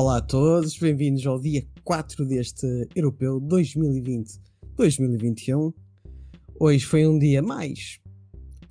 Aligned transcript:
Olá 0.00 0.16
a 0.16 0.22
todos, 0.22 0.78
bem-vindos 0.78 1.26
ao 1.26 1.38
dia 1.38 1.62
4 1.84 2.24
deste 2.24 2.66
Europeu 2.96 3.38
2020-2021. 3.38 5.74
Hoje 6.58 6.86
foi 6.86 7.06
um 7.06 7.18
dia 7.18 7.42
mais 7.42 8.00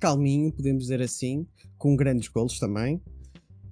calminho, 0.00 0.52
podemos 0.52 0.82
dizer 0.82 1.00
assim, 1.00 1.46
com 1.78 1.94
grandes 1.94 2.26
golos 2.26 2.58
também. 2.58 3.00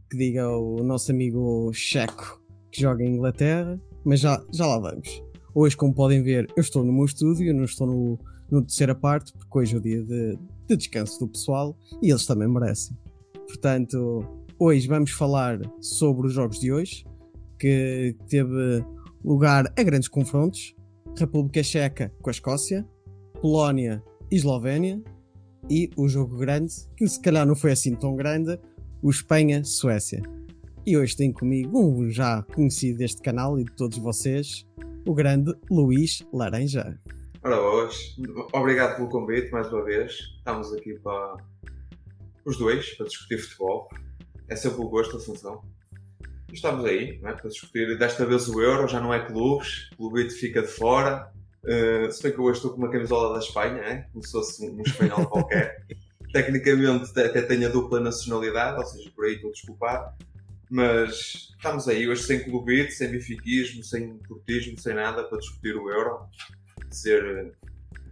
Que 0.09 0.17
diga 0.17 0.49
o 0.49 0.85
nosso 0.85 1.11
amigo 1.11 1.73
Checo 1.73 2.41
que 2.71 2.81
joga 2.81 3.03
em 3.03 3.17
Inglaterra, 3.17 3.77
mas 4.05 4.21
já, 4.21 4.41
já 4.53 4.65
lá 4.65 4.79
vamos. 4.79 5.21
Hoje, 5.53 5.77
como 5.77 5.93
podem 5.93 6.23
ver, 6.23 6.47
eu 6.57 6.61
estou 6.61 6.85
no 6.85 6.93
meu 6.93 7.07
estúdio, 7.07 7.53
não 7.53 7.65
estou 7.65 7.89
no, 7.89 8.21
no 8.49 8.63
terceira 8.63 8.95
parte, 8.95 9.33
porque 9.33 9.59
hoje 9.59 9.75
é 9.75 9.79
o 9.79 9.81
dia 9.81 10.01
de, 10.05 10.39
de 10.69 10.77
descanso 10.77 11.19
do 11.19 11.27
pessoal 11.27 11.77
e 12.01 12.09
eles 12.09 12.25
também 12.25 12.47
merecem. 12.47 12.97
Portanto, 13.49 14.25
hoje 14.61 14.87
vamos 14.87 15.11
falar 15.11 15.59
sobre 15.81 16.29
os 16.29 16.35
jogos 16.35 16.61
de 16.61 16.73
hoje 16.73 17.08
que 17.59 18.17
teve 18.29 18.85
lugar 19.25 19.73
a 19.77 19.83
grandes 19.83 20.09
confrontos: 20.09 20.75
República 21.19 21.63
Checa 21.63 22.13
com 22.23 22.31
a 22.31 22.33
Escócia, 22.33 22.87
Polónia 23.41 24.03
e 24.31 24.37
Eslovénia, 24.37 25.03
e 25.69 25.91
o 25.97 26.09
jogo 26.09 26.37
grande, 26.37 26.75
que 26.97 27.07
se 27.07 27.21
calhar 27.21 27.47
não 27.47 27.57
foi 27.57 27.73
assim 27.73 27.95
tão 27.95 28.15
grande, 28.17 28.59
o 29.03 29.11
Espanha-Suécia. 29.11 30.23
E 30.87 30.97
hoje 30.97 31.17
tenho 31.17 31.33
comigo 31.33 31.79
um 31.79 32.09
já 32.09 32.43
conhecido 32.55 32.99
deste 32.99 33.21
canal 33.21 33.59
e 33.59 33.65
de 33.65 33.73
todos 33.73 33.99
vocês, 33.99 34.67
o 35.07 35.15
grande 35.15 35.53
Luís 35.71 36.23
Laranja. 36.33 36.99
Ora 37.43 37.61
hoje, 37.61 38.17
obrigado 38.53 38.97
pelo 38.97 39.09
convite 39.09 39.51
mais 39.53 39.71
uma 39.73 39.85
vez. 39.85 40.13
Estamos 40.39 40.73
aqui 40.73 40.95
para 41.01 41.37
os 42.45 42.57
dois, 42.57 42.97
para 42.97 43.07
discutir 43.07 43.39
futebol. 43.39 43.89
É 44.49 44.57
sempre 44.57 44.81
o 44.81 44.89
gosto, 44.89 45.17
Assunção. 45.19 45.61
Estamos 46.53 46.85
aí, 46.87 47.19
não 47.21 47.31
é? 47.31 47.35
para 47.35 47.49
discutir 47.49 47.99
desta 47.99 48.25
vez 48.25 48.49
o 48.49 48.61
Euro, 48.61 48.89
já 48.89 49.01
não 49.01 49.13
é 49.13 49.25
clubes, 49.25 49.91
o 49.93 49.97
clubite 49.97 50.35
fica 50.35 50.63
de 50.63 50.69
fora. 50.69 51.31
Uh, 51.63 52.11
se 52.11 52.23
bem 52.23 52.33
que 52.33 52.39
eu 52.39 52.45
hoje 52.45 52.59
estou 52.59 52.71
com 52.73 52.79
uma 52.79 52.91
camisola 52.91 53.35
da 53.35 53.41
Espanha, 53.41 53.83
é? 53.83 54.09
como 54.13 54.25
se 54.25 54.33
fosse 54.33 54.67
um, 54.67 54.81
espanhol 54.81 55.27
qualquer. 55.27 55.85
Tecnicamente 56.33 57.11
até 57.11 57.43
tenho 57.43 57.67
a 57.67 57.71
dupla 57.71 58.01
nacionalidade, 58.01 58.79
ou 58.79 58.87
seja, 58.87 59.11
por 59.15 59.27
aí 59.27 59.35
estou 59.35 59.51
desculpado. 59.51 60.15
Mas 60.71 61.55
estamos 61.57 61.89
aí 61.89 62.09
hoje 62.09 62.23
sem 62.23 62.45
clubite, 62.45 62.93
sem 62.93 63.11
bifiquismo, 63.11 63.83
sem 63.83 64.19
portismo, 64.19 64.79
sem 64.79 64.95
nada 64.95 65.25
para 65.25 65.39
discutir 65.39 65.75
o 65.77 65.91
Euro. 65.91 66.27
Dizer 66.89 67.55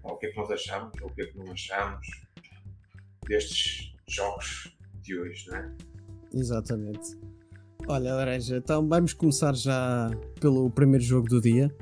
pá, 0.02 0.10
o 0.10 0.16
que 0.16 0.26
é 0.26 0.30
que 0.30 0.36
nós 0.36 0.50
achamos 0.50 0.92
ou 1.00 1.08
o 1.08 1.14
que 1.14 1.22
é 1.22 1.26
que 1.26 1.36
não 1.36 1.52
achamos 1.52 2.06
destes 3.26 3.94
jogos 4.06 4.74
de 5.02 5.18
hoje, 5.18 5.48
não 5.48 5.56
é? 5.56 5.72
Exatamente. 6.32 7.16
Olha, 7.88 8.14
Laranja, 8.14 8.56
então 8.56 8.86
vamos 8.88 9.12
começar 9.12 9.54
já 9.54 10.10
pelo 10.40 10.68
primeiro 10.70 11.04
jogo 11.04 11.28
do 11.28 11.40
dia, 11.40 11.74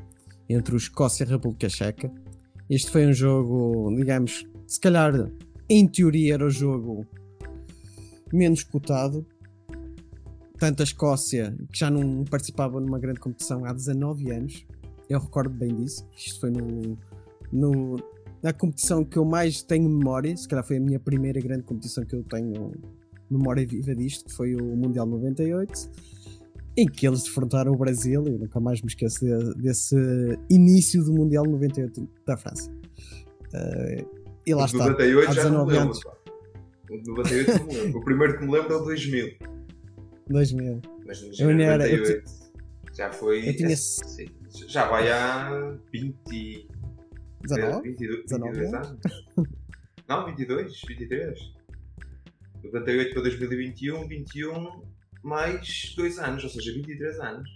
entre 0.48 0.75
o 0.75 0.76
Escócia 0.76 1.25
e 1.25 1.26
a 1.26 1.31
República 1.31 1.69
Checa. 1.69 2.12
Este 2.69 2.91
foi 2.91 3.06
um 3.06 3.12
jogo, 3.12 3.94
digamos, 3.97 4.44
se 4.66 4.78
calhar 4.81 5.31
em 5.69 5.87
teoria 5.88 6.34
era 6.34 6.44
o 6.47 6.50
jogo 6.50 7.06
menos 8.32 8.62
cotado. 8.62 9.26
Tanto 10.59 10.81
a 10.82 10.84
Escócia, 10.84 11.56
que 11.72 11.78
já 11.78 11.91
não 11.91 12.25
participava 12.25 12.81
numa 12.81 12.98
grande 12.98 13.20
competição 13.20 13.64
há 13.64 13.72
19 13.72 14.31
anos, 14.31 14.66
eu 15.09 15.19
recordo 15.19 15.50
bem 15.54 15.75
disso. 15.75 16.06
Isto 16.16 16.41
foi 16.41 16.50
no, 16.50 16.97
no- 17.53 17.97
na 18.43 18.53
competição 18.53 19.04
que 19.04 19.16
eu 19.16 19.25
mais 19.25 19.62
tenho 19.62 19.88
memória, 19.88 20.37
se 20.37 20.47
calhar 20.47 20.64
foi 20.64 20.76
a 20.76 20.81
minha 20.81 21.00
primeira 21.00 21.41
grande 21.41 21.62
competição 21.64 22.04
que 22.04 22.14
eu 22.14 22.22
tenho 22.25 22.72
memória 23.36 23.66
viva 23.66 23.94
disto, 23.94 24.24
que 24.26 24.32
foi 24.32 24.54
o 24.54 24.64
Mundial 24.76 25.06
98, 25.06 25.90
em 26.76 26.86
que 26.86 27.06
eles 27.06 27.22
defrontaram 27.24 27.72
o 27.72 27.76
Brasil, 27.76 28.24
eu 28.26 28.38
nunca 28.38 28.58
mais 28.60 28.80
me 28.82 28.88
esqueço 28.88 29.24
de- 29.24 29.54
desse 29.62 29.96
início 30.50 31.04
do 31.04 31.12
Mundial 31.12 31.44
98 31.44 32.08
da 32.26 32.36
França. 32.36 32.70
Eh, 33.52 34.04
e 34.46 34.54
lá 34.54 34.62
O 34.62 34.66
está, 34.66 34.78
98 34.78 35.30
há 35.30 35.32
já 35.34 35.48
não 35.50 35.64
me 35.66 35.72
19 35.72 35.92
lembro. 35.92 36.14
O 36.90 36.98
de 37.02 37.10
98 37.10 37.58
não 37.60 37.66
me 37.66 37.74
lembro. 37.74 37.98
O 38.00 38.04
primeiro 38.04 38.38
que 38.38 38.44
me 38.44 38.52
lembro 38.52 38.72
é 38.72 38.76
o 38.76 38.84
2000. 38.84 39.28
2000. 40.28 40.80
Mas 41.06 41.22
no 41.22 41.34
Eu 41.44 41.48
ainda 41.50 41.62
era- 41.64 41.88
eu 41.88 41.98
98 41.98 42.30
já 42.94 43.12
foi. 43.12 43.48
eu 43.48 43.56
tinha 43.56 43.72
é, 43.72 43.76
sim, 43.76 44.26
já 44.68 44.88
vai 44.88 45.10
há 45.12 45.76
20. 45.92 46.68
19? 47.42 47.82
22, 47.90 48.22
19 48.24 48.52
22 48.58 48.74
anos? 48.74 48.88
anos. 49.36 49.48
Não, 50.08 50.26
22, 50.26 50.80
23. 50.88 51.53
98 52.64 53.12
para 53.14 53.22
2021, 53.22 54.08
21 54.08 54.82
mais 55.22 55.94
2 55.97 56.19
anos, 56.19 56.44
ou 56.44 56.50
seja, 56.50 56.72
23 56.72 57.20
anos. 57.20 57.48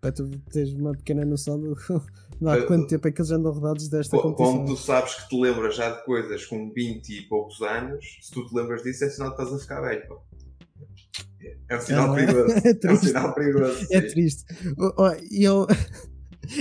Para 0.00 0.12
tu 0.12 0.30
teres 0.50 0.72
uma 0.72 0.92
pequena 0.92 1.24
noção 1.26 1.60
do, 1.60 1.74
de 2.40 2.48
há 2.48 2.66
quanto 2.66 2.86
tempo 2.88 3.06
é 3.06 3.12
que 3.12 3.20
eles 3.20 3.30
andam 3.30 3.52
rodados 3.52 3.86
desta 3.88 4.16
Qu- 4.16 4.22
competição. 4.22 4.56
Quando 4.64 4.68
tu 4.68 4.76
sabes 4.80 5.14
que 5.14 5.28
te 5.28 5.40
lembras 5.40 5.76
já 5.76 5.90
de 5.90 6.04
coisas 6.04 6.46
com 6.46 6.72
20 6.72 7.08
e 7.10 7.22
poucos 7.28 7.60
anos, 7.60 8.18
se 8.22 8.30
tu 8.30 8.46
te 8.46 8.54
lembras 8.54 8.82
disso, 8.82 9.04
é 9.04 9.10
sinal 9.10 9.36
que 9.36 9.42
estás 9.42 9.58
a 9.58 9.62
ficar 9.62 9.80
velho. 9.82 10.08
pá. 10.08 10.16
É 11.68 11.76
um 11.76 11.80
sinal 11.80 12.06
não 12.08 12.18
é? 12.18 12.26
perigoso. 12.26 12.54
É 12.64 12.86
É 12.86 12.92
um 12.92 12.96
sinal 12.96 13.34
perigoso. 13.34 13.86
É 13.90 14.00
sim. 14.02 14.08
triste. 14.08 14.44
Oh, 14.78 14.92
oh, 14.96 15.10
eu. 15.30 15.66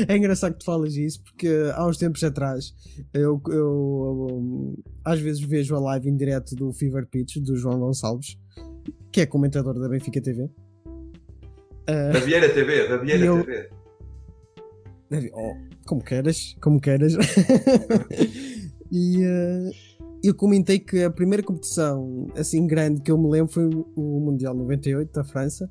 É 0.07 0.15
engraçado 0.17 0.53
que 0.53 0.59
tu 0.59 0.65
falas 0.65 0.95
isso 0.95 1.23
porque 1.23 1.47
há 1.73 1.85
uns 1.87 1.97
tempos 1.97 2.23
atrás 2.23 2.73
eu, 3.13 3.41
eu, 3.49 4.27
um, 4.31 4.75
às 5.03 5.19
vezes 5.19 5.41
vejo 5.41 5.75
a 5.75 5.79
live 5.79 6.09
em 6.09 6.15
direto 6.17 6.55
do 6.55 6.71
Fever 6.71 7.07
Pitch 7.07 7.37
do 7.37 7.55
João 7.55 7.79
Gonçalves, 7.79 8.37
que 9.11 9.21
é 9.21 9.25
comentador 9.25 9.79
da 9.79 9.89
Benfica 9.89 10.21
TV. 10.21 10.49
Ah, 11.87 12.11
Da 12.13 12.19
Vieira 12.19 12.49
TV, 12.53 12.87
da 12.87 12.97
Vieira 12.97 13.25
Eu- 13.25 13.43
TV. 13.43 13.69
oh, 15.33 15.55
como 15.87 16.03
queiras, 16.03 16.55
como 16.61 16.79
queiras. 16.79 17.13
e 18.91 19.23
ah, 19.25 19.71
eu 20.23 20.35
comentei 20.35 20.79
que 20.79 21.03
a 21.03 21.09
primeira 21.09 21.41
competição 21.43 22.27
assim 22.35 22.67
grande 22.67 23.01
que 23.01 23.09
eu 23.11 23.17
me 23.17 23.29
lembro 23.29 23.51
foi 23.51 23.65
o 23.65 24.19
Mundial 24.19 24.53
98 24.53 25.11
da 25.11 25.23
França. 25.23 25.69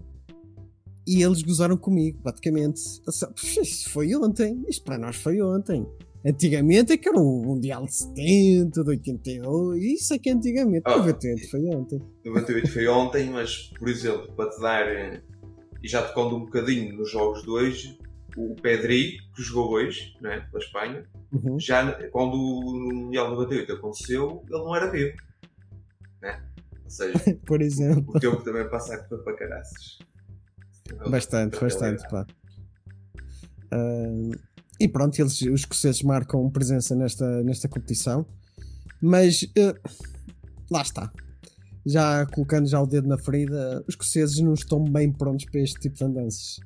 E 1.09 1.23
eles 1.23 1.43
gozaram 1.43 1.77
comigo, 1.77 2.19
praticamente. 2.23 2.81
Eu 3.07 3.13
disse, 3.13 3.27
"Puxa, 3.29 3.61
Isto 3.63 3.91
foi 3.91 4.15
ontem. 4.15 4.63
Isto 4.69 4.85
para 4.85 4.99
nós 4.99 5.17
foi 5.17 5.41
ontem. 5.41 5.87
Antigamente 6.27 6.93
é 6.93 6.97
que 6.99 7.09
era 7.09 7.19
o 7.19 7.43
Mundial 7.45 7.87
de 7.87 7.95
70, 7.95 8.83
de 8.85 8.91
82. 8.91 9.83
Isso 9.83 10.13
é 10.15 10.19
que 10.19 10.29
é 10.29 10.33
antigamente. 10.35 10.83
Ah, 10.85 10.99
98 10.99 11.51
foi 11.51 11.65
ontem. 11.67 12.03
98 12.25 12.73
foi 12.73 12.89
ontem, 12.89 13.31
mas, 13.31 13.71
por 13.79 13.89
exemplo, 13.89 14.33
para 14.35 14.51
te 14.51 14.61
dar, 14.61 14.87
eh, 14.89 15.23
e 15.83 15.89
já 15.89 16.03
tocando 16.03 16.37
um 16.37 16.41
bocadinho 16.41 16.97
nos 16.97 17.11
jogos 17.11 17.43
de 17.45 17.49
hoje, 17.51 17.99
o 18.37 18.55
Pedri, 18.57 19.19
que 19.35 19.43
jogou 19.43 19.73
hoje, 19.75 20.13
não 20.21 20.31
é, 20.31 20.41
pela 20.41 20.63
Espanha, 20.63 21.05
Uhum. 21.33 21.59
já 21.59 21.93
quando 22.11 22.35
o 22.35 22.95
Mundial 22.95 23.31
98 23.31 23.73
aconteceu, 23.75 24.43
ele 24.51 24.59
não 24.59 24.75
era 24.75 24.91
vivo. 24.91 25.17
Né? 26.21 26.43
Ou 26.85 26.91
seja, 26.91 27.13
Por 27.47 27.63
exemplo. 27.63 28.13
o 28.15 28.19
tempo 28.21 28.43
também 28.43 28.69
passa 28.69 28.99
para 29.25 29.37
caraças. 29.37 29.99
Bastante, 31.11 31.59
bastante, 31.61 32.03
pá. 32.09 32.27
Ah, 33.71 34.37
e 34.81 34.89
pronto, 34.89 35.19
eles, 35.19 35.41
os 35.43 35.61
escoceses 35.61 36.03
marcam 36.03 36.49
presença 36.51 36.95
nesta, 36.95 37.43
nesta 37.43 37.69
competição, 37.69 38.25
mas 39.03 39.45
eh, 39.57 39.75
lá 40.71 40.83
está. 40.83 41.13
Já 41.85 42.27
colocando 42.27 42.69
já 42.69 42.81
o 42.81 42.87
dedo 42.87 43.09
na 43.09 43.19
ferida, 43.19 43.81
os 43.89 43.95
escoceses 43.95 44.39
não 44.41 44.55
estão 44.55 44.85
bem 44.85 45.11
prontos 45.13 45.47
para 45.47 45.61
este 45.61 45.81
tipo 45.81 45.97
de 45.97 46.05
andanças. 46.05 46.61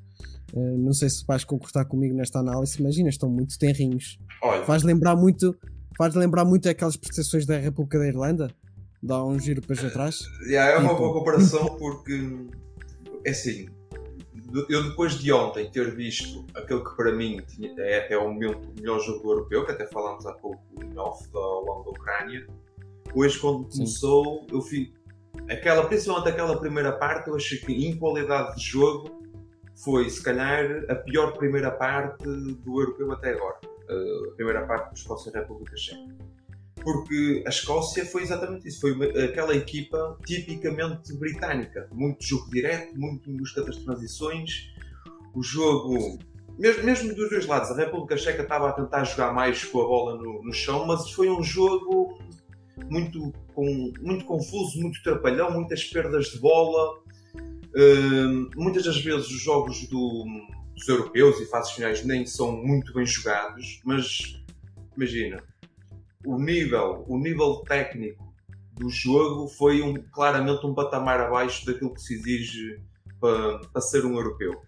Eh, 0.54 0.76
não 0.76 0.92
sei 0.92 1.08
se 1.08 1.24
vais 1.26 1.42
concordar 1.44 1.86
comigo 1.86 2.14
nesta 2.14 2.38
análise, 2.40 2.78
imagina, 2.80 3.08
estão 3.08 3.30
muito 3.30 3.58
tenrinhos. 3.58 4.18
Olha, 4.42 4.64
Faz 4.64 4.82
lembrar 4.82 5.16
muito, 5.16 5.56
faz 5.96 6.14
lembrar 6.14 6.44
muito 6.44 6.68
aquelas 6.68 6.96
prestações 6.96 7.46
da 7.46 7.56
República 7.58 7.98
da 7.98 8.06
Irlanda, 8.08 8.50
dá 9.02 9.24
um 9.24 9.38
giro 9.38 9.62
para 9.62 9.90
trás. 9.90 10.20
Yeah, 10.46 10.72
é 10.72 10.78
uma 10.78 10.90
Tipo- 10.90 11.00
boa 11.00 11.14
comparação 11.14 11.76
porque 11.78 12.46
é 13.24 13.30
assim. 13.30 13.66
Eu 14.68 14.82
depois 14.88 15.14
de 15.18 15.32
ontem 15.32 15.70
ter 15.70 15.94
visto 15.94 16.44
aquele 16.54 16.80
que 16.84 16.94
para 16.96 17.12
mim 17.12 17.40
tinha- 17.48 17.74
é 17.78 18.04
até 18.04 18.18
o 18.18 18.28
momento 18.30 18.68
o 18.70 18.74
melhor 18.80 19.00
jogo 19.00 19.30
europeu, 19.32 19.64
que 19.64 19.72
até 19.72 19.86
falámos 19.86 20.26
há 20.26 20.32
pouco 20.34 20.62
em 20.82 20.98
off 20.98 21.26
da 21.32 21.38
Holanda-Ucrânia, 21.40 22.46
Hoje, 23.14 23.38
quando 23.38 23.70
Sim. 23.70 23.78
começou, 23.80 24.46
eu 24.50 24.62
fui. 24.62 24.92
Aquela, 25.50 25.86
principalmente 25.86 26.28
aquela 26.30 26.58
primeira 26.58 26.92
parte, 26.92 27.28
eu 27.28 27.36
achei 27.36 27.58
que 27.58 27.70
em 27.72 27.96
qualidade 27.96 28.56
de 28.56 28.62
jogo 28.62 29.22
foi, 29.84 30.08
se 30.08 30.22
calhar, 30.22 30.84
a 30.88 30.94
pior 30.94 31.36
primeira 31.36 31.70
parte 31.70 32.24
do 32.24 32.80
europeu 32.80 33.12
até 33.12 33.32
agora. 33.32 33.58
Uh, 33.90 34.30
a 34.30 34.34
primeira 34.34 34.66
parte 34.66 34.90
do 34.90 34.96
Escócia 34.96 35.32
República 35.32 35.76
Checa. 35.76 36.14
Porque 36.82 37.42
a 37.46 37.48
Escócia 37.50 38.04
foi 38.04 38.22
exatamente 38.22 38.66
isso. 38.68 38.80
Foi 38.80 38.92
uma- 38.92 39.06
aquela 39.06 39.54
equipa 39.54 40.18
tipicamente 40.26 41.12
britânica. 41.16 41.88
Muito 41.92 42.24
jogo 42.24 42.50
direto, 42.50 42.98
muito 42.98 43.30
em 43.30 43.36
busca 43.36 43.62
das 43.62 43.76
transições. 43.76 44.72
O 45.34 45.42
jogo, 45.42 46.18
mesmo, 46.58 46.82
mesmo 46.84 47.14
dos 47.14 47.30
dois 47.30 47.46
lados, 47.46 47.70
a 47.70 47.76
República 47.76 48.16
Checa 48.16 48.42
estava 48.42 48.68
a 48.68 48.72
tentar 48.72 49.04
jogar 49.04 49.32
mais 49.32 49.64
com 49.64 49.80
a 49.80 49.84
bola 49.86 50.16
no, 50.18 50.42
no 50.42 50.52
chão, 50.52 50.84
mas 50.86 51.10
foi 51.10 51.30
um 51.30 51.42
jogo 51.42 52.18
muito, 52.90 53.32
com, 53.54 53.92
muito 54.00 54.24
confuso, 54.24 54.80
muito 54.80 55.02
trapalhão, 55.02 55.50
muitas 55.52 55.84
perdas 55.84 56.26
de 56.26 56.38
bola. 56.38 57.00
Hum, 57.74 58.50
muitas 58.56 58.84
das 58.84 58.98
vezes 59.00 59.28
os 59.28 59.40
jogos 59.40 59.86
do- 59.88 60.26
dos 60.74 60.86
europeus 60.88 61.40
e 61.40 61.46
fases 61.46 61.72
finais 61.72 62.04
nem 62.04 62.26
são 62.26 62.52
muito 62.52 62.92
bem 62.92 63.06
jogados, 63.06 63.80
mas 63.84 64.42
imagina, 64.96 65.42
o 66.26 66.38
nível, 66.38 67.04
o 67.08 67.18
nível 67.18 67.56
técnico 67.66 68.32
do 68.72 68.88
jogo 68.88 69.48
foi 69.48 69.82
um- 69.82 70.02
claramente 70.12 70.64
um 70.66 70.74
patamar 70.74 71.20
abaixo 71.20 71.64
daquilo 71.66 71.92
que 71.94 72.00
se 72.00 72.14
exige 72.14 72.80
para, 73.20 73.58
para 73.68 73.80
ser 73.82 74.04
um 74.04 74.14
europeu. 74.16 74.60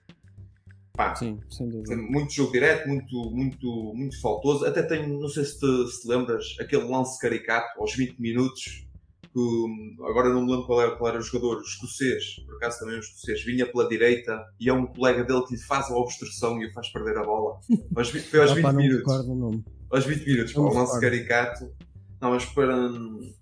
Pá, 0.97 1.13
Sim, 1.17 1.41
sem 1.51 1.69
dúvida. 1.69 1.97
muito 1.97 2.33
jogo 2.33 2.53
direto, 2.53 2.87
muito, 2.89 3.31
muito, 3.31 3.93
muito 3.97 4.21
faltoso. 4.21 4.65
Até 4.65 4.81
tenho, 4.83 5.19
não 5.19 5.27
sei 5.29 5.45
se 5.45 5.59
te, 5.59 5.89
se 5.91 6.07
lembras, 6.09 6.55
aquele 6.61 6.85
lance 6.85 7.19
caricato 7.21 7.81
aos 7.81 7.95
20 7.97 8.19
minutos. 8.21 8.87
Que, 9.33 9.41
hum, 9.41 9.97
agora 10.09 10.29
não 10.29 10.45
me 10.45 10.51
lembro 10.53 10.65
qual 10.67 10.81
era, 10.81 10.95
qual 10.97 11.09
era 11.11 11.19
o 11.19 11.23
jogador 11.23 11.61
escocês, 11.63 12.37
por 12.47 12.55
acaso 12.55 12.79
também 12.79 12.95
um 12.95 13.01
escocês, 13.01 13.43
vinha 13.43 13.67
pela 13.67 13.89
direita 13.89 14.41
e 14.61 14.69
é 14.69 14.73
um 14.73 14.87
colega 14.87 15.25
dele 15.25 15.43
que 15.49 15.55
lhe 15.57 15.61
faz 15.61 15.91
a 15.91 15.97
obstrução 15.97 16.63
e 16.63 16.67
o 16.69 16.73
faz 16.73 16.89
perder 16.93 17.19
a 17.19 17.25
bola. 17.25 17.59
Mas 17.91 18.11
foi 18.11 18.41
aos 18.43 18.53
Ah, 18.53 18.55
20 18.55 18.63
pá, 18.63 18.73
não 18.73 18.81
minutos. 18.81 18.99
recordo 19.13 19.33
o 19.33 19.35
nome. 19.35 19.65
Aos 19.95 20.05
20 20.07 20.27
minutos, 20.27 20.55
Não 20.55 20.65
o 20.65 20.69
recordo. 20.69 21.01
caricato. 21.01 21.73
Não, 22.21 22.31
mas 22.31 22.45
para 22.47 22.77
hum, 22.77 23.33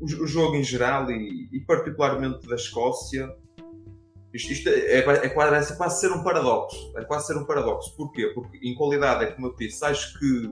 o, 0.00 0.04
o 0.04 0.26
jogo 0.26 0.56
em 0.56 0.64
geral 0.64 1.10
e, 1.10 1.48
e 1.52 1.60
particularmente 1.60 2.46
da 2.48 2.54
Escócia, 2.54 3.28
isto, 4.32 4.52
isto 4.52 4.68
é, 4.68 4.72
é, 4.72 4.98
é 4.98 5.28
quase, 5.28 5.72
é 5.72 5.76
quase 5.76 6.00
ser 6.00 6.12
um 6.12 6.22
paradoxo. 6.22 6.92
É 6.96 7.04
quase 7.04 7.26
ser 7.26 7.36
um 7.36 7.44
paradoxo. 7.44 7.94
Porquê? 7.96 8.28
Porque 8.28 8.58
em 8.62 8.74
qualidade, 8.74 9.24
é 9.24 9.26
como 9.32 9.48
eu 9.48 9.56
disse, 9.56 9.84
acho 9.84 10.18
que 10.18 10.50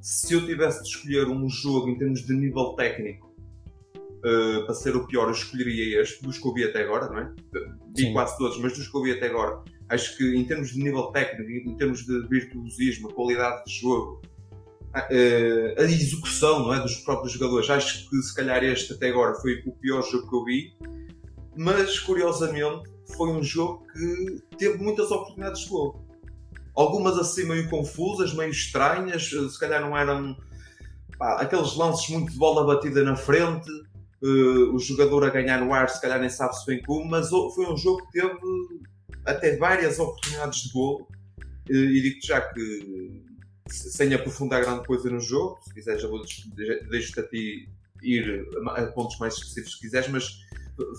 se 0.00 0.34
eu 0.34 0.46
tivesse 0.46 0.82
de 0.82 0.88
escolher 0.90 1.26
um 1.26 1.48
jogo 1.48 1.88
em 1.88 1.98
termos 1.98 2.20
de 2.24 2.34
nível 2.34 2.74
técnico 2.74 3.34
eh, 4.24 4.62
para 4.64 4.74
ser 4.74 4.94
o 4.94 5.06
pior, 5.06 5.28
eu 5.28 5.32
escolheria 5.32 6.02
este, 6.02 6.22
dos 6.22 6.38
que 6.38 6.46
eu 6.46 6.54
vi 6.54 6.64
até 6.64 6.82
agora, 6.82 7.08
não 7.08 7.18
é? 7.18 7.32
Vi 7.96 8.12
quase 8.12 8.36
todos, 8.38 8.58
mas 8.58 8.76
dos 8.76 8.86
que 8.86 8.96
eu 8.96 9.02
vi 9.02 9.12
até 9.12 9.26
agora. 9.26 9.62
Acho 9.88 10.16
que 10.16 10.36
em 10.36 10.44
termos 10.44 10.72
de 10.72 10.82
nível 10.82 11.04
técnico, 11.06 11.68
em 11.68 11.76
termos 11.76 12.04
de 12.04 12.28
virtuosismo, 12.28 13.12
qualidade 13.12 13.64
de 13.64 13.80
jogo, 13.80 14.22
a, 14.94 15.08
eh, 15.10 15.74
a 15.76 15.82
execução 15.82 16.60
não 16.60 16.74
é, 16.74 16.80
dos 16.80 16.96
próprios 16.98 17.32
jogadores, 17.32 17.68
acho 17.68 18.08
que 18.08 18.16
se 18.22 18.34
calhar 18.34 18.62
este 18.62 18.92
até 18.92 19.08
agora 19.08 19.34
foi 19.34 19.62
o 19.66 19.72
pior 19.72 20.02
jogo 20.02 20.28
que 20.28 20.36
eu 20.36 20.44
vi, 20.44 20.76
mas 21.56 21.98
curiosamente 21.98 22.88
foi 23.16 23.28
um 23.30 23.42
jogo 23.42 23.84
que 23.92 24.56
teve 24.56 24.78
muitas 24.78 25.10
oportunidades 25.10 25.62
de 25.62 25.68
gol. 25.68 26.04
Algumas 26.74 27.18
assim 27.18 27.44
meio 27.44 27.68
confusas, 27.68 28.32
meio 28.34 28.50
estranhas, 28.50 29.30
eh, 29.32 29.48
se 29.48 29.58
calhar 29.58 29.80
não 29.80 29.96
eram 29.96 30.36
pá, 31.18 31.40
aqueles 31.40 31.74
lances 31.76 32.08
muito 32.08 32.32
de 32.32 32.38
bola 32.38 32.64
batida 32.64 33.02
na 33.02 33.16
frente, 33.16 33.70
eh, 34.22 34.26
o 34.72 34.78
jogador 34.78 35.24
a 35.24 35.30
ganhar 35.30 35.60
no 35.60 35.72
ar, 35.72 35.88
se 35.88 36.00
calhar 36.00 36.20
nem 36.20 36.30
sabe-se 36.30 36.66
bem 36.66 36.80
como, 36.82 37.04
mas 37.04 37.28
foi 37.28 37.66
um 37.66 37.76
jogo 37.76 38.06
que 38.06 38.20
teve 38.20 38.38
até 39.26 39.56
várias 39.56 39.98
oportunidades 39.98 40.60
de 40.62 40.72
gol. 40.72 41.08
Eh, 41.68 41.74
E 41.74 42.02
digo-te 42.02 42.26
já 42.28 42.40
que, 42.40 43.22
sem 43.68 44.12
aprofundar 44.14 44.62
grande 44.62 44.86
coisa 44.86 45.08
no 45.10 45.20
jogo, 45.20 45.58
se 45.62 45.72
quiseres, 45.72 46.02
já 46.02 46.08
vou 46.08 46.20
des- 46.22 46.44
de- 46.54 46.80
deixo-te 46.90 47.20
a 47.20 47.22
ti 47.28 47.68
ir 48.02 48.46
a 48.76 48.86
pontos 48.88 49.18
mais 49.18 49.34
específicos 49.34 49.74
se 49.74 49.80
quiseres, 49.80 50.08
mas 50.08 50.38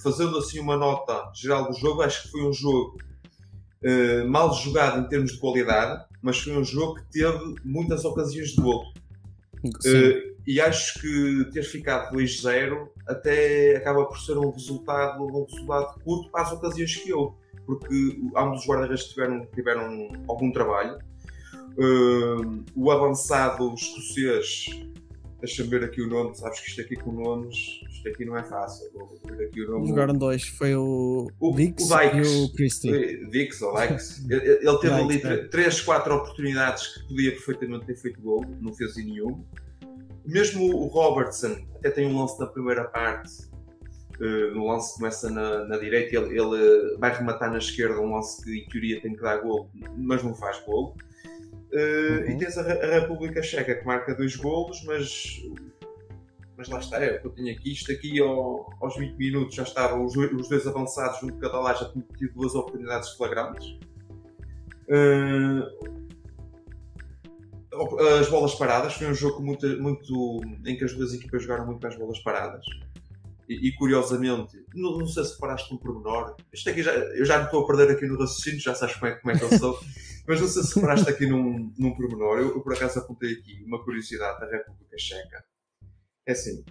fazendo 0.01 0.37
assim 0.37 0.59
uma 0.59 0.75
nota 0.77 1.31
geral 1.35 1.69
do 1.69 1.77
jogo, 1.77 2.01
acho 2.01 2.23
que 2.23 2.29
foi 2.31 2.43
um 2.43 2.53
jogo 2.53 2.97
eh, 3.83 4.23
mal 4.23 4.51
jogado 4.55 4.99
em 4.99 5.07
termos 5.07 5.33
de 5.33 5.37
qualidade, 5.37 6.03
mas 6.21 6.39
foi 6.39 6.57
um 6.57 6.63
jogo 6.63 6.95
que 6.95 7.03
teve 7.11 7.55
muitas 7.63 8.03
ocasiões 8.03 8.49
de 8.49 8.61
gol. 8.61 8.83
Eh, 9.85 10.33
e 10.47 10.59
acho 10.61 10.99
que 10.99 11.45
ter 11.51 11.61
ficado 11.63 12.11
2-0 12.15 12.87
até 13.07 13.75
acaba 13.77 14.05
por 14.05 14.19
ser 14.19 14.37
um 14.39 14.49
resultado, 14.49 15.23
um 15.23 15.45
resultado 15.45 15.99
curto 16.03 16.31
para 16.31 16.41
as 16.43 16.51
ocasiões 16.51 16.95
que 16.95 17.13
houve, 17.13 17.35
porque 17.65 18.19
ambos 18.35 18.61
os 18.61 18.67
guarda-redes 18.67 19.05
tiveram, 19.05 19.45
tiveram 19.53 20.09
algum 20.27 20.51
trabalho. 20.51 20.97
Eh, 21.77 22.63
o 22.75 22.91
avançado 22.91 23.73
escocês, 23.73 24.65
deixa-me 25.39 25.69
ver 25.69 25.83
aqui 25.83 26.01
o 26.01 26.07
nome, 26.07 26.35
sabes 26.35 26.59
que 26.61 26.69
isto 26.69 26.81
aqui 26.81 26.95
com 26.95 27.11
nomes, 27.11 27.55
isto 27.89 28.07
aqui 28.07 28.23
não 28.25 28.37
é 28.37 28.43
fácil. 28.43 28.89
Vou 28.93 29.19
ver 29.25 29.47
aqui 29.47 29.61
o 29.63 29.71
nome. 29.71 29.87
Jogaram 29.89 30.13
dois, 30.13 30.43
foi 30.47 30.75
o, 30.75 31.27
O- 31.39 31.55
Dix, 31.55 31.83
o 31.83 31.97
Dykes. 31.97 32.27
e 32.31 32.43
o 32.45 32.53
Christie. 32.53 33.25
Dix 33.29 33.61
ou 33.61 33.75
Dykes. 33.75 34.25
Ele 34.29 34.49
ele 34.67 34.77
teve 34.79 34.93
ali 34.93 35.07
Dykes, 35.17 35.29
é. 35.31 35.47
3, 35.47 35.81
4 35.81 36.15
oportunidades 36.15 36.87
que 36.87 37.07
podia 37.07 37.31
perfeitamente 37.31 37.85
ter 37.85 37.95
feito 37.97 38.21
gol, 38.21 38.45
não 38.61 38.73
fez 38.73 38.97
em 38.97 39.05
nenhum. 39.05 39.43
Mesmo 40.25 40.73
o 40.73 40.87
Robertson 40.87 41.55
até 41.75 41.91
tem 41.91 42.07
um 42.07 42.17
lance 42.19 42.39
na 42.39 42.47
primeira 42.47 42.85
parte, 42.85 43.31
no 44.19 44.65
lance 44.71 44.95
começa 44.95 45.29
na, 45.29 45.65
na 45.65 45.77
direita, 45.77 46.15
ele, 46.15 46.39
ele, 46.39 46.97
vai 46.97 47.15
rematar 47.15 47.51
na 47.51 47.57
esquerda, 47.57 47.99
um 47.99 48.15
lance 48.15 48.41
que 48.43 48.59
em 48.59 48.65
teoria 48.69 49.01
tem 49.01 49.13
que 49.13 49.21
dar 49.21 49.37
gol, 49.41 49.69
mas 49.97 50.23
não 50.23 50.33
faz 50.33 50.59
gol. 50.65 50.95
Eh, 51.71 52.25
Uhum. 52.27 52.31
E 52.31 52.37
tens 52.37 52.57
a, 52.57 52.61
a 52.61 52.99
República 52.99 53.41
Checa 53.41 53.75
que 53.75 53.85
marca 53.85 54.13
dois 54.15 54.35
golos, 54.35 54.83
mas, 54.85 55.41
mas 56.57 56.69
lá 56.69 56.79
está, 56.79 57.03
é 57.03 57.17
que 57.17 57.25
eu 57.27 57.31
tenho 57.31 57.51
aqui. 57.53 57.73
Isto 57.73 57.91
aqui 57.91 58.19
ao- 58.21 58.69
aos 58.81 58.95
20 58.95 59.15
minutos 59.17 59.55
já 59.55 59.63
estavam 59.63 60.05
os, 60.05 60.13
dois- 60.13 60.31
os 60.31 60.47
dois 60.47 60.65
avançados, 60.67 61.19
de 61.19 61.33
cada 61.39 61.59
lado 61.59 61.79
já 61.79 61.89
tinham 61.91 62.05
tido 62.17 62.33
duas 62.33 62.55
oportunidades 62.55 63.09
flagrantes. 63.13 63.77
Eh, 64.87 65.95
as 68.21 68.29
bolas 68.29 68.55
paradas 68.55 68.93
foi 68.93 69.07
um 69.07 69.13
jogo 69.13 69.41
muito, 69.43 69.67
muito 69.81 70.41
em 70.65 70.77
que 70.77 70.85
as 70.85 70.93
duas 70.93 71.13
equipas 71.13 71.41
jogaram 71.43 71.65
muito 71.65 71.81
com 71.81 71.87
as 71.87 71.95
bolas 71.97 72.19
paradas. 72.19 72.65
E, 73.47 73.67
e, 73.67 73.75
curiosamente, 73.75 74.57
não, 74.73 74.97
não 74.97 75.07
sei 75.07 75.23
se 75.23 75.33
reparaste 75.33 75.73
um 75.73 75.77
pormenor. 75.77 76.35
Isto 76.51 76.69
aqui 76.69 76.81
já, 76.81 76.93
eu 76.93 77.25
já 77.25 77.39
me 77.39 77.45
estou 77.45 77.63
a 77.63 77.67
perder 77.67 77.91
aqui 77.91 78.05
no 78.05 78.17
raciocínio, 78.17 78.59
já 78.59 78.73
sabes 78.73 78.95
como 78.95 79.07
é, 79.07 79.15
como 79.15 79.31
é 79.31 79.37
que 79.37 79.43
eu 79.43 79.59
sou. 79.59 79.79
Mas 80.27 80.41
não 80.41 80.47
sei 80.47 80.63
se 80.63 80.75
reparaste 80.75 81.09
aqui 81.09 81.27
num, 81.27 81.71
num 81.77 81.95
pormenor. 81.95 82.39
Eu, 82.39 82.55
eu, 82.55 82.61
por 82.61 82.73
acaso 82.73 82.99
apontei 82.99 83.33
aqui 83.33 83.63
uma 83.63 83.83
curiosidade 83.83 84.39
da 84.39 84.47
República 84.47 84.97
Checa. 84.97 85.43
É 86.27 86.31
assim, 86.31 86.65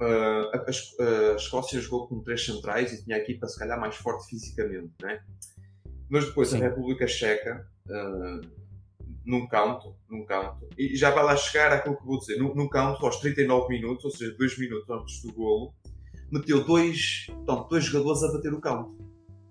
uh, 0.00 0.50
a, 0.52 0.56
a, 0.58 1.32
a 1.32 1.36
Escócia 1.36 1.80
jogou 1.80 2.06
com 2.06 2.22
três 2.22 2.44
centrais 2.44 2.92
e 2.92 3.02
tinha 3.02 3.16
a 3.16 3.20
equipa 3.20 3.48
se 3.48 3.58
calhar 3.58 3.80
mais 3.80 3.96
forte 3.96 4.28
fisicamente, 4.28 4.92
não 5.02 5.10
é? 5.10 5.20
Mas 6.08 6.26
depois 6.26 6.50
Sim. 6.50 6.58
a 6.58 6.68
República 6.68 7.06
Checa, 7.08 7.66
uh, 7.88 8.66
num 9.24 9.48
canto, 9.48 9.96
num 10.08 10.24
canto, 10.24 10.68
e 10.78 10.96
já 10.96 11.10
vai 11.10 11.24
lá 11.24 11.36
chegar 11.36 11.72
àquilo 11.72 11.96
que 11.96 12.04
vou 12.04 12.18
dizer, 12.18 12.36
num, 12.36 12.54
num 12.54 12.68
canto, 12.68 13.04
aos 13.04 13.16
39 13.18 13.68
minutos, 13.68 14.04
ou 14.04 14.10
seja, 14.12 14.32
2 14.38 14.58
minutos 14.58 14.88
antes 14.88 15.20
do 15.22 15.32
golo, 15.32 15.74
meteu 16.30 16.64
dois, 16.64 17.26
portanto, 17.28 17.68
dois 17.68 17.84
jogadores 17.84 18.22
a 18.22 18.32
bater 18.32 18.52
o 18.52 18.60
canto. 18.60 18.96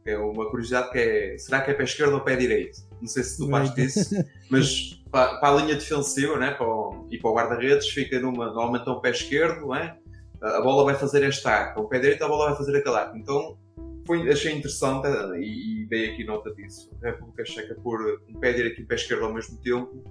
É 0.06 0.18
uma 0.18 0.50
curiosidade 0.50 0.92
que 0.92 1.00
é, 1.00 1.38
será 1.38 1.62
que 1.62 1.72
é 1.72 1.74
pé 1.74 1.84
esquerdo 1.84 2.14
ou 2.14 2.22
pé 2.22 2.36
direito? 2.36 2.78
Não 3.02 3.08
sei 3.08 3.24
se 3.24 3.38
tu 3.38 3.50
vais 3.50 3.74
disso, 3.74 4.16
mas 4.52 5.02
para, 5.10 5.40
para, 5.40 5.56
a 5.56 5.62
linha 5.62 5.76
defensiva 5.76 6.38
né, 6.38 6.52
para 6.52 6.68
o, 6.68 7.08
e 7.10 7.18
para 7.18 7.32
o 7.32 7.34
guarda-redes 7.34 7.90
fica 7.90 8.20
numa, 8.20 8.48
normalmente 8.48 8.88
um 8.88 9.00
pé 9.00 9.10
esquerdo, 9.10 9.62
não 9.62 9.76
é? 9.76 9.98
a 10.42 10.62
bola 10.62 10.84
vai 10.84 10.96
fazer 10.96 11.24
esta 11.24 11.50
arco, 11.50 11.82
o 11.82 11.88
pé 11.88 12.00
direito 12.00 12.24
a 12.24 12.28
bola 12.28 12.50
vai 12.50 12.58
fazer 12.58 12.78
aquela 12.78 13.02
arco. 13.02 13.18
Então 13.18 13.58
foi, 14.06 14.30
achei 14.30 14.54
interessante 14.54 15.08
e, 15.40 15.84
e 15.84 15.88
dei 15.88 16.12
aqui 16.12 16.24
nota 16.24 16.54
disso. 16.54 16.92
A 17.04 17.08
República 17.08 17.46
Checa 17.46 17.76
por 17.76 18.22
um 18.30 18.40
pé 18.40 18.54
direito 18.54 18.82
e 18.82 18.84
um 18.84 18.88
pé 18.88 18.96
esquerdo 18.96 19.26
ao 19.26 19.34
mesmo 19.34 19.58
tempo, 19.62 20.04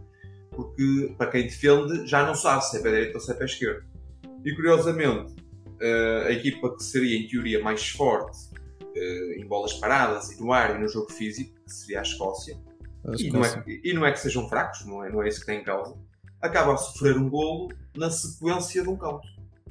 porque 0.50 1.14
para 1.16 1.30
quem 1.30 1.44
defende 1.44 2.06
já 2.06 2.26
não 2.26 2.34
sabe 2.34 2.64
se 2.64 2.76
é 2.76 2.82
pé 2.82 2.90
direito 2.90 3.14
ou 3.14 3.20
se 3.20 3.30
é 3.30 3.34
pé 3.34 3.44
esquerdo. 3.44 3.84
E 4.44 4.54
curiosamente, 4.54 5.34
a 6.26 6.30
equipa 6.30 6.74
que 6.76 6.82
seria 6.82 7.18
em 7.18 7.26
teoria 7.26 7.62
mais 7.62 7.88
forte 7.88 8.54
em 9.36 9.46
bolas 9.46 9.74
paradas 9.74 10.30
e 10.30 10.40
no 10.40 10.52
ar 10.52 10.76
e 10.76 10.78
no 10.78 10.88
jogo 10.88 11.12
físico, 11.12 11.52
que 11.64 11.72
seria 11.72 11.98
a 11.98 12.02
Escócia, 12.02 12.56
A 13.04 13.12
e 13.18 13.30
não, 13.30 13.44
é, 13.44 13.48
Escócia. 13.48 13.80
e 13.82 13.92
não 13.92 14.06
é 14.06 14.12
que 14.12 14.20
sejam 14.20 14.48
fracos, 14.48 14.84
não 14.86 15.04
é, 15.04 15.10
não 15.10 15.22
é 15.22 15.28
isso 15.28 15.40
que 15.40 15.46
tem 15.46 15.60
em 15.60 15.64
causa, 15.64 15.96
acaba 16.40 16.74
a 16.74 16.76
sofrer 16.76 17.16
um 17.16 17.28
golo 17.28 17.72
na 17.96 18.10
sequência 18.10 18.82
de 18.82 18.88
um 18.88 18.96
canto. 18.96 19.26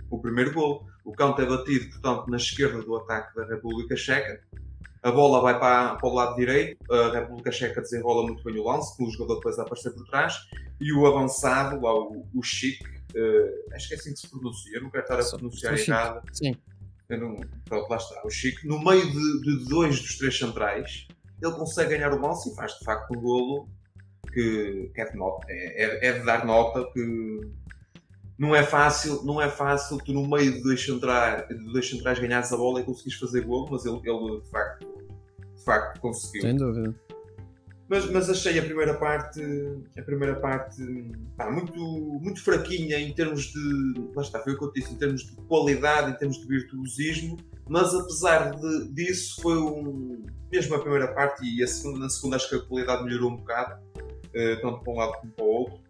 O 0.10 0.20
primeiro 0.20 0.54
golo. 0.54 0.86
O 1.06 1.12
canto 1.12 1.42
é 1.42 1.46
batido, 1.46 1.90
portanto, 1.90 2.30
na 2.30 2.38
esquerda 2.38 2.82
do 2.82 2.96
ataque 2.96 3.36
da 3.36 3.46
República 3.46 3.96
Checa. 3.96 4.42
A 5.02 5.12
bola 5.12 5.42
vai 5.42 5.60
para, 5.60 5.96
para 5.96 6.08
o 6.08 6.14
lado 6.14 6.36
direito, 6.38 6.78
a 6.90 7.12
República 7.12 7.52
Checa 7.52 7.82
desenrola 7.82 8.24
muito 8.24 8.42
bem 8.42 8.58
o 8.58 8.64
lance, 8.64 8.96
com 8.96 9.04
o 9.04 9.12
jogador 9.12 9.36
depois 9.36 9.60
a 9.60 9.64
aparecer 9.64 9.92
por 9.92 10.06
trás, 10.06 10.34
e 10.80 10.94
o 10.94 11.06
avançado, 11.06 11.82
lá, 11.82 11.94
o, 11.94 12.26
o 12.34 12.42
Chic, 12.42 12.82
eh, 13.15 13.75
acho 13.75 13.88
que 13.88 13.93
é 13.93 13.98
assim 13.98 14.13
que 14.13 14.20
se 14.20 14.29
pronuncia, 14.29 14.77
eu 14.77 14.84
não 14.84 14.89
quero 14.89 15.03
estar 15.03 15.20
a 15.20 15.25
pronunciar 15.38 15.77
errado. 15.77 16.22
Sim. 16.32 16.55
Eu 17.10 17.20
não, 17.20 17.36
pronto, 17.65 17.89
lá 17.89 17.98
está. 17.98 18.22
O 18.25 18.29
Chico, 18.29 18.67
no 18.67 18.84
meio 18.84 19.05
de, 19.12 19.41
de 19.41 19.65
dois 19.70 20.00
dos 20.01 20.17
três 20.17 20.38
centrais, 20.38 21.08
ele 21.41 21.51
consegue 21.53 21.91
ganhar 21.98 22.13
o 22.13 22.20
lance 22.22 22.50
e 22.51 22.55
faz 22.55 22.74
de 22.79 22.86
facto 22.86 23.12
um 23.17 23.22
golo 23.22 23.67
que, 24.32 24.89
que 24.96 25.01
é, 25.01 25.12
de 25.12 25.17
nota, 25.17 25.46
é, 25.50 25.84
é- 25.84 26.08
é 26.08 26.20
de 26.20 26.25
dar 26.25 26.46
nota 26.46 26.89
que 26.93 27.41
não 28.38 28.55
é 28.55 28.63
fácil, 28.63 29.24
não 29.24 29.39
é 29.41 29.50
fácil 29.50 29.98
tu 30.00 30.12
no 30.13 30.27
meio 30.27 30.53
de 30.53 30.63
dois 30.63 30.84
centrais, 30.84 31.48
de 31.48 31.72
dois 31.72 31.88
centrais 31.88 32.17
ganhares 32.20 32.51
a 32.51 32.58
bola 32.58 32.82
e 32.82 32.84
conseguires 32.84 33.20
fazer 33.20 33.41
golo, 33.41 33.67
mas 33.72 33.86
ele, 33.86 33.98
ele 34.03 34.41
de 34.41 34.50
facto, 34.50 34.88
de 35.55 35.63
facto 35.63 36.00
conseguiu. 36.01 36.41
Sem 36.41 36.55
dúvida. 36.55 36.96
Mas, 37.90 38.10
mas 38.10 38.30
achei 38.30 38.58
a 38.58 38.63
primeira 38.63 38.94
parte, 38.94 39.42
a 39.98 40.02
primeira 40.02 40.36
parte 40.40 40.82
pá, 41.36 41.52
muito, 41.52 41.75
muito 42.22 42.42
fraquinha 42.44 42.98
em 42.98 43.13
termos 43.13 43.52
de. 43.52 43.94
Lá 44.16 44.22
está, 44.22 44.40
foi 44.40 44.54
o 44.54 44.58
que 44.58 44.66
eu 44.66 44.72
disse, 44.72 44.94
em 44.94 44.98
termos 44.98 45.25
de 45.25 45.36
qualidade, 45.48 46.12
em 46.12 46.13
termos 46.16 46.38
de 46.38 46.48
virtuosismo, 46.48 47.38
mas 47.68 47.94
apesar 47.94 48.52
de, 48.52 48.94
disso, 48.94 49.42
foi 49.42 49.58
um. 49.58 50.24
Mesmo 50.52 50.75
a 50.75 50.80
primeira 50.80 51.13
parte 51.13 51.44
e 51.44 51.63
a 51.63 51.68
segunda, 51.68 52.00
na 52.00 52.10
segunda 52.10 52.36
acho 52.36 52.48
que 52.48 52.56
a 52.56 52.62
qualidade 52.62 53.04
melhorou 53.04 53.32
um 53.32 53.38
bocado, 53.38 53.82
eh, 54.34 54.56
tanto 54.58 54.82
para 54.82 54.94
um 54.94 54.96
lado 54.96 55.13
como 55.20 55.34
para 55.34 55.46
o 55.46 55.48
outro. 55.48 55.84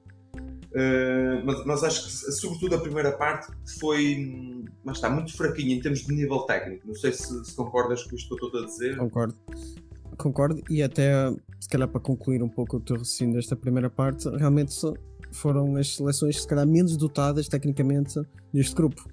Eh, 0.75 1.41
mas, 1.43 1.65
mas 1.65 1.83
acho 1.83 2.03
que, 2.03 2.31
sobretudo, 2.31 2.75
a 2.75 2.79
primeira 2.79 3.12
parte 3.12 3.47
foi. 3.79 4.63
Lá 4.83 4.91
está, 4.91 5.09
muito 5.09 5.35
fraquinha 5.35 5.75
em 5.75 5.79
termos 5.79 6.01
de 6.01 6.13
nível 6.13 6.39
técnico. 6.41 6.88
Não 6.88 6.95
sei 6.95 7.12
se, 7.12 7.45
se 7.45 7.55
concordas 7.55 8.03
com 8.03 8.15
isto 8.15 8.35
que 8.35 8.43
eu 8.43 8.47
estou 8.47 8.63
a 8.63 8.65
dizer. 8.65 8.97
Concordo. 8.97 9.35
Concordo. 10.17 10.62
E 10.70 10.82
até, 10.84 11.32
se 11.60 11.67
calhar, 11.70 11.88
para 11.88 12.00
concluir 12.01 12.41
um 12.43 12.50
pouco 12.50 12.77
o 12.77 12.79
teu 12.79 12.98
raciocínio 12.98 13.36
desta 13.36 13.55
primeira 13.55 13.89
parte, 13.89 14.27
realmente 14.29 14.74
foram 15.32 15.75
as 15.75 15.96
seleções, 15.96 16.41
se 16.41 16.48
calhar, 16.48 16.67
menos 16.67 16.96
dotadas 16.98 17.48
tecnicamente 17.48 18.20
neste 18.53 18.75
grupo. 18.75 19.08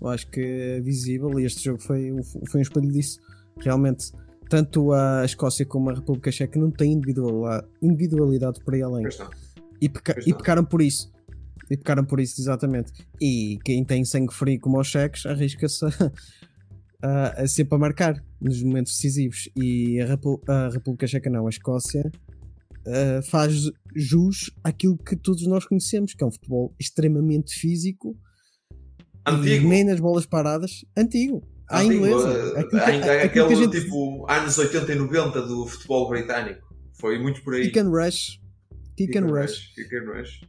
Eu 0.00 0.08
acho 0.08 0.28
que 0.30 0.40
é 0.40 0.80
visível 0.80 1.38
e 1.38 1.44
este 1.44 1.62
jogo 1.64 1.80
foi, 1.80 2.10
um- 2.10 2.22
foi 2.22 2.60
um 2.60 2.62
espelho 2.62 2.90
disso. 2.90 3.20
Realmente, 3.58 4.12
tanto 4.48 4.92
a 4.92 5.24
Escócia 5.24 5.64
como 5.66 5.90
a 5.90 5.94
República 5.94 6.32
Checa 6.32 6.58
não 6.58 6.70
têm 6.70 7.00
individualidade, 7.82 8.60
para 8.64 8.76
ir 8.78 8.82
além. 8.82 9.04
E, 9.80 9.88
peca- 9.88 10.18
e 10.26 10.32
pecaram 10.34 10.64
por 10.64 10.82
isso. 10.82 11.12
E 11.70 11.76
pecaram 11.76 12.04
por 12.04 12.18
isso, 12.18 12.40
exatamente. 12.40 12.92
E 13.20 13.58
quem 13.64 13.84
tem 13.84 14.04
sangue 14.04 14.34
frio 14.34 14.58
como 14.58 14.80
os 14.80 14.88
cheques 14.88 15.24
arrisca-se 15.26 15.84
a, 17.02 17.08
a, 17.08 17.42
a 17.42 17.46
sempre 17.48 17.76
a 17.76 17.78
marcar 17.78 18.24
nos 18.40 18.62
momentos 18.62 18.92
decisivos. 18.94 19.48
E 19.56 20.00
a, 20.00 20.06
Repu- 20.06 20.42
a 20.48 20.68
República 20.68 21.06
Checa, 21.06 21.28
não, 21.30 21.46
a 21.46 21.50
Escócia, 21.50 22.10
ah, 22.86 23.20
faz 23.22 23.70
jus 23.94 24.50
àquilo 24.64 24.96
que 24.96 25.16
todos 25.16 25.46
nós 25.46 25.64
conhecemos, 25.66 26.14
que 26.14 26.22
é 26.24 26.26
um 26.26 26.30
futebol 26.32 26.74
extremamente 26.78 27.54
físico, 27.54 28.16
e 29.26 29.30
Antigo. 29.32 29.68
nem 29.68 29.84
nas 29.84 30.00
bolas 30.00 30.24
paradas, 30.26 30.84
antigo. 30.96 31.42
À 31.68 31.84
inglesa. 31.84 32.28
eh, 32.56 32.60
Aquilo 32.60 32.82
aquilo 32.82 33.44
aquele 33.44 33.56
gente- 33.56 33.80
tipo 33.82 34.26
anos 34.30 34.58
80 34.58 34.92
e 34.92 34.94
90 34.96 35.42
do 35.42 35.66
futebol 35.66 36.08
britânico. 36.08 36.66
Foi 36.98 37.18
muito 37.18 37.42
por 37.44 37.54
aí. 37.54 37.64
Kick 37.66 37.78
and 37.78 37.90
rush. 37.90 38.40
Kick 38.96 39.16
and 39.18 39.26
rush. 39.26 39.72
Kick 39.74 39.94
and 39.96 40.04
rush. 40.10 40.40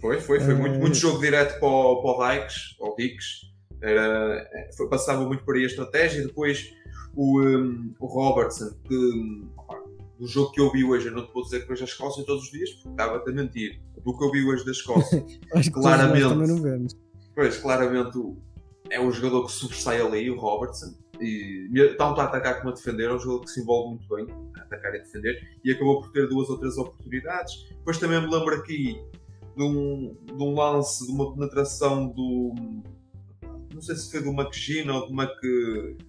Foi, 0.00 0.20
foi, 0.20 0.38
foi 0.40 0.54
muito, 0.54 0.76
Eh, 0.76 0.78
muito 0.78 0.96
jogo 0.96 1.18
direto 1.20 1.58
para 1.58 1.68
o, 1.68 2.02
para 2.02 2.10
o 2.10 2.26
Dykes, 2.26 2.54
ou. 2.78 2.96
Era, 3.82 4.46
foi, 4.76 4.88
passava 4.88 5.26
muito 5.26 5.44
por 5.44 5.56
aí 5.56 5.64
a 5.64 5.66
estratégia. 5.66 6.22
Depois 6.26 6.70
o, 7.14 7.40
um, 7.40 7.94
o 7.98 8.06
Robertson, 8.06 8.70
que 8.86 9.44
do 10.20 10.26
jogo 10.26 10.52
que 10.52 10.60
eu 10.60 10.70
vi 10.70 10.84
hoje, 10.84 11.08
eu 11.08 11.12
não 11.12 11.26
te 11.26 11.32
vou 11.32 11.42
dizer 11.42 11.62
que 11.62 11.68
vejo 11.68 11.82
a 11.82 11.86
Escócia 11.86 12.24
todos 12.24 12.44
os 12.44 12.50
dias, 12.50 12.70
porque 12.72 12.88
estava 12.90 13.24
a 13.26 13.32
mentir. 13.32 13.80
Do 14.04 14.16
que 14.16 14.24
eu 14.24 14.30
vi 14.30 14.44
hoje 14.44 14.64
da 14.64 14.70
Escócia, 14.70 15.24
Claramente. 15.72 16.96
Pois, 17.34 17.56
claramente 17.58 18.18
é 18.90 19.00
um 19.00 19.10
jogador 19.10 19.46
que 19.46 19.52
sobressai 19.52 20.00
ali, 20.00 20.30
o 20.30 20.38
Robertson. 20.38 20.94
E 21.20 21.68
tanto 21.96 22.20
a 22.20 22.24
atacar 22.24 22.58
como 22.58 22.70
a 22.70 22.74
defender, 22.74 23.04
é 23.04 23.12
um 23.14 23.18
jogador 23.18 23.40
que 23.44 23.50
se 23.50 23.60
envolve 23.60 23.96
muito 23.96 24.14
bem 24.14 24.26
a 24.58 24.62
atacar 24.62 24.94
e 24.94 24.98
defender. 24.98 25.38
E 25.64 25.72
acabou 25.72 26.02
por 26.02 26.12
ter 26.12 26.28
duas 26.28 26.48
ou 26.50 26.58
três 26.58 26.76
oportunidades. 26.76 27.68
Depois 27.70 27.98
também 27.98 28.20
me 28.20 28.30
lembro 28.30 28.54
aqui 28.54 29.00
de 29.56 29.62
um, 29.62 30.16
de 30.24 30.42
um 30.42 30.54
lance, 30.54 31.06
de 31.06 31.12
uma 31.12 31.32
penetração 31.32 32.08
do. 32.08 32.54
Não 33.72 33.80
sei 33.80 33.94
se 33.96 34.10
foi 34.10 34.22
do 34.22 34.30
McGinn 34.30 34.88
ou 34.90 35.06
do 35.08 35.14
Mac. 35.14 35.30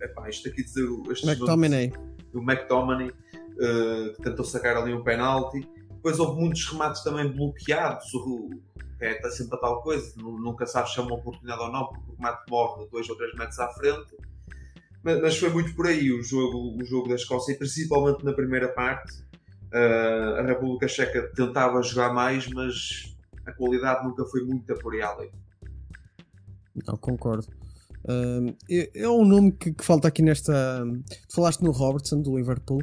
Epá, 0.01 0.29
isto 0.29 0.47
aqui 0.49 0.63
dizer. 0.63 0.87
McTominay. 1.23 1.93
do 2.33 2.41
McTominay, 2.41 3.11
eh, 3.59 4.13
que 4.15 4.21
tentou 4.23 4.43
sacar 4.45 4.77
ali 4.77 4.93
um 4.93 5.03
penalti. 5.03 5.67
Depois 5.91 6.17
houve 6.19 6.39
muitos 6.41 6.65
remates 6.67 7.03
também 7.03 7.27
bloqueados. 7.31 8.11
O, 8.15 8.49
é, 8.99 9.11
está 9.17 9.29
sempre 9.29 9.55
a 9.57 9.59
tal 9.59 9.81
coisa, 9.81 10.13
nu- 10.17 10.39
nunca 10.39 10.65
sabes 10.65 10.93
se 10.93 10.99
é 10.99 11.03
uma 11.03 11.15
oportunidade 11.15 11.61
ou 11.61 11.71
não, 11.71 11.87
porque 11.87 12.11
o 12.11 12.15
remate 12.15 12.43
morre 12.49 12.87
dois 12.91 13.07
ou 13.09 13.15
três 13.15 13.33
metros 13.35 13.59
à 13.59 13.67
frente. 13.69 14.15
Mas, 15.03 15.21
mas 15.21 15.37
foi 15.37 15.49
muito 15.49 15.75
por 15.75 15.87
aí 15.87 16.11
o 16.11 16.21
jogo, 16.23 16.77
o 16.79 16.85
jogo 16.85 17.09
da 17.09 17.15
Escócia, 17.15 17.53
e 17.53 17.57
principalmente 17.57 18.23
na 18.23 18.33
primeira 18.33 18.67
parte. 18.69 19.23
eh, 19.73 20.35
a 20.39 20.41
República 20.43 20.87
Checa 20.87 21.31
tentava 21.35 21.81
jogar 21.83 22.13
mais, 22.13 22.47
mas 22.49 23.15
a 23.45 23.51
qualidade 23.51 24.03
nunca 24.07 24.25
foi 24.25 24.43
muito 24.43 24.73
por 24.75 24.99
além. 25.01 25.31
Não, 26.87 26.95
concordo. 26.97 27.47
É, 28.69 28.89
é 29.03 29.09
um 29.09 29.25
nome 29.25 29.51
que, 29.51 29.71
que 29.73 29.83
falta 29.85 30.07
aqui 30.07 30.21
nesta. 30.21 30.83
Tu 31.27 31.35
falaste 31.35 31.61
no 31.61 31.71
Robertson 31.71 32.21
do 32.21 32.35
Liverpool 32.37 32.81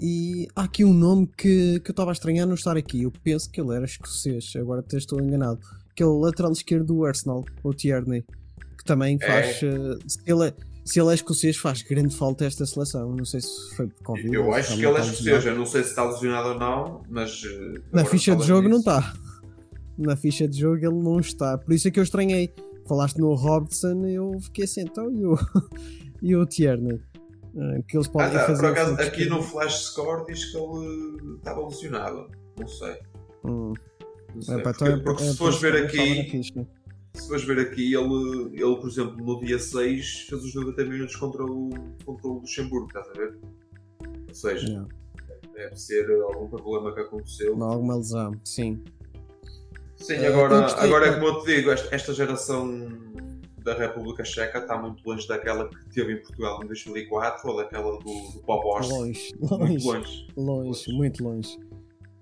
e 0.00 0.46
há 0.54 0.64
aqui 0.64 0.84
um 0.84 0.92
nome 0.92 1.26
que, 1.36 1.80
que 1.80 1.90
eu 1.90 1.92
estava 1.92 2.10
a 2.10 2.12
estranhar 2.12 2.46
não 2.46 2.54
estar 2.54 2.76
aqui. 2.76 3.02
Eu 3.02 3.12
penso 3.24 3.50
que 3.50 3.60
ele 3.60 3.74
era 3.74 3.84
escocês, 3.84 4.52
agora 4.56 4.80
até 4.80 4.96
estou 4.98 5.20
enganado. 5.20 5.58
Que 5.96 6.02
é 6.02 6.06
o 6.06 6.18
lateral 6.18 6.52
esquerdo 6.52 6.86
do 6.86 7.04
Arsenal, 7.04 7.44
o 7.64 7.72
Tierney, 7.74 8.22
que 8.76 8.84
também 8.84 9.18
faz. 9.18 9.60
eh, 9.62 9.98
se, 10.06 10.18
ele 10.26 10.48
é, 10.48 10.54
se 10.84 11.00
ele 11.00 11.10
é 11.10 11.14
escocês, 11.14 11.56
faz 11.56 11.82
grande 11.82 12.14
falta 12.14 12.44
esta 12.44 12.64
seleção. 12.66 13.16
Não 13.16 13.24
sei 13.24 13.40
se 13.40 13.74
foi 13.74 13.88
por 13.88 14.02
Covid. 14.04 14.32
Eu 14.34 14.52
acho 14.54 14.76
que 14.76 14.84
ele 14.84 14.96
é 14.96 15.00
escocês, 15.00 15.44
eu 15.46 15.56
não 15.56 15.66
sei 15.66 15.82
se 15.82 15.88
está 15.90 16.04
lesionado 16.04 16.50
ou 16.50 16.58
não, 16.58 17.02
mas. 17.08 17.42
eh, 17.44 17.80
Na 17.92 18.04
ficha 18.04 18.36
de 18.36 18.44
jogo 18.46 18.68
não 18.68 18.78
está. 18.78 19.12
Na 19.96 20.14
ficha 20.14 20.46
de 20.46 20.56
jogo 20.60 20.76
ele 20.76 20.94
não 21.02 21.18
está. 21.18 21.58
Por 21.58 21.72
isso 21.72 21.88
é 21.88 21.90
que 21.90 21.98
eu 21.98 22.04
estranhei. 22.04 22.54
Falaste 22.88 23.18
no 23.18 23.34
Robertson 23.34 24.04
eu 24.06 24.32
fiquei 24.40 24.64
assim, 24.64 24.82
então 24.82 25.10
e 25.12 25.24
o, 25.26 25.36
e 26.22 26.34
o 26.36 26.46
Tierney? 26.46 27.00
Ah, 27.56 27.82
que 27.86 27.96
eles 27.96 28.06
Ah, 28.08 28.10
podem 28.10 28.32
tá, 28.32 28.46
fazer. 28.46 28.60
por 28.62 28.70
acaso, 28.70 28.94
aqui 28.94 29.10
que- 29.24 29.28
no 29.28 29.42
Flash 29.42 29.84
Score 29.86 30.26
diz 30.26 30.44
que 30.46 30.56
ele 30.56 31.36
estava 31.36 31.66
lesionado. 31.66 32.30
Não 32.58 32.66
sei. 32.68 32.96
Hum. 33.44 33.72
Não 34.34 34.42
sei. 34.42 34.54
É, 34.54 34.58
pá, 34.62 34.72
porque, 34.72 34.84
então 34.84 34.96
é- 35.00 35.02
porque 35.02 35.22
é 35.22 35.26
se 35.30 35.36
fores 35.36 35.60
ver 35.60 35.76
aqui, 35.84 36.42
se 37.14 37.28
fores 37.28 37.44
ver 37.44 37.58
aqui, 37.60 37.94
ele, 37.94 38.50
ele, 38.54 38.76
por 38.76 38.88
exemplo, 38.88 39.16
no 39.24 39.40
dia 39.40 39.58
6 39.58 40.26
fez 40.28 40.44
os 40.44 40.54
90 40.54 40.84
minutos 40.84 41.16
contra 41.16 41.44
o, 41.44 41.70
contra 42.04 42.28
o 42.28 42.34
Luxemburgo, 42.34 42.86
estás 42.86 43.08
a 43.08 43.12
ver? 43.12 43.38
Ou 44.28 44.34
seja, 44.34 44.66
Yeah. 44.68 44.88
deve 45.54 45.76
ser 45.76 46.08
algum 46.22 46.48
problema 46.48 46.94
que 46.94 47.00
aconteceu. 47.00 47.56
Não, 47.56 47.66
alguma 47.70 47.96
lesão, 47.96 48.32
sim. 48.44 48.82
Sim, 49.98 50.14
Eh, 50.14 50.26
agora, 50.28 50.60
gostei- 50.62 50.84
agora 50.84 51.06
é 51.08 51.12
como 51.14 51.26
eu 51.26 51.40
te 51.42 51.46
digo, 51.56 51.70
esta, 51.70 52.14
geração 52.14 52.88
da 53.64 53.74
República 53.74 54.24
Checa 54.24 54.58
está 54.58 54.78
muito 54.80 55.02
longe 55.06 55.26
daquela 55.26 55.68
que 55.68 55.90
teve 55.90 56.12
em 56.14 56.22
Portugal 56.22 56.62
em 56.62 56.66
2004 56.66 57.50
ou 57.50 57.56
daquela 57.56 57.92
do, 57.98 58.04
do 58.04 58.40
Pop 58.46 58.64
Horse. 58.66 58.90
Longe, 58.90 59.34
Muito 59.40 59.54
longe, 59.54 59.86
longe. 59.86 60.26
longe, 60.36 60.92
muito 60.92 61.24
longe. 61.24 61.58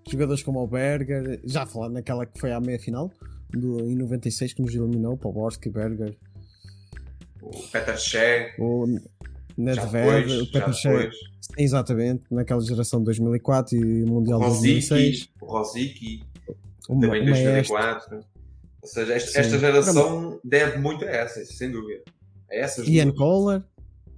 Jogadores 0.09 0.43
como 0.43 0.63
o 0.63 0.67
Berger, 0.67 1.41
já 1.45 1.67
falando 1.67 1.95
naquela 1.95 2.25
que 2.27 2.39
foi 2.41 2.53
à 2.53 2.61
meia 2.61 2.79
final, 2.79 3.11
do, 3.51 3.81
em 3.81 3.95
96 3.97 4.55
que 4.55 4.63
nos 4.63 4.75
eliminou, 4.75 5.17
Poborski, 5.17 5.69
Berger, 5.69 6.17
O 7.43 7.51
Peter 7.71 7.97
Shea, 7.99 8.53
o 8.59 8.87
Nedved, 9.57 10.41
o 10.43 10.47
Peter 10.51 10.73
Shea. 10.73 11.11
Exatamente, 11.59 12.23
naquela 12.31 12.61
geração 12.61 12.99
de 13.01 13.05
2004 13.07 13.77
e 13.77 14.03
O 14.05 14.07
Mundial 14.09 14.41
de 14.41 14.47
2006. 14.47 14.91
Rosicky, 14.91 15.31
o 15.41 15.47
Rosicky, 15.47 16.25
O 16.89 17.01
também 17.01 17.23
em 17.23 17.31
Ma- 17.31 17.37
o 17.37 17.75
Maestro. 17.75 18.11
2004. 18.11 18.21
Ou 18.83 18.89
seja, 18.89 19.15
esta, 19.15 19.41
esta 19.41 19.59
geração 19.59 20.41
deve 20.45 20.79
muito 20.79 21.05
a 21.05 21.09
essas, 21.09 21.57
sem 21.57 21.71
dúvida. 21.71 22.03
A 22.51 22.55
essas 22.57 22.87
Ian 22.87 23.07
duas. 23.07 23.17
Kohler. 23.19 23.63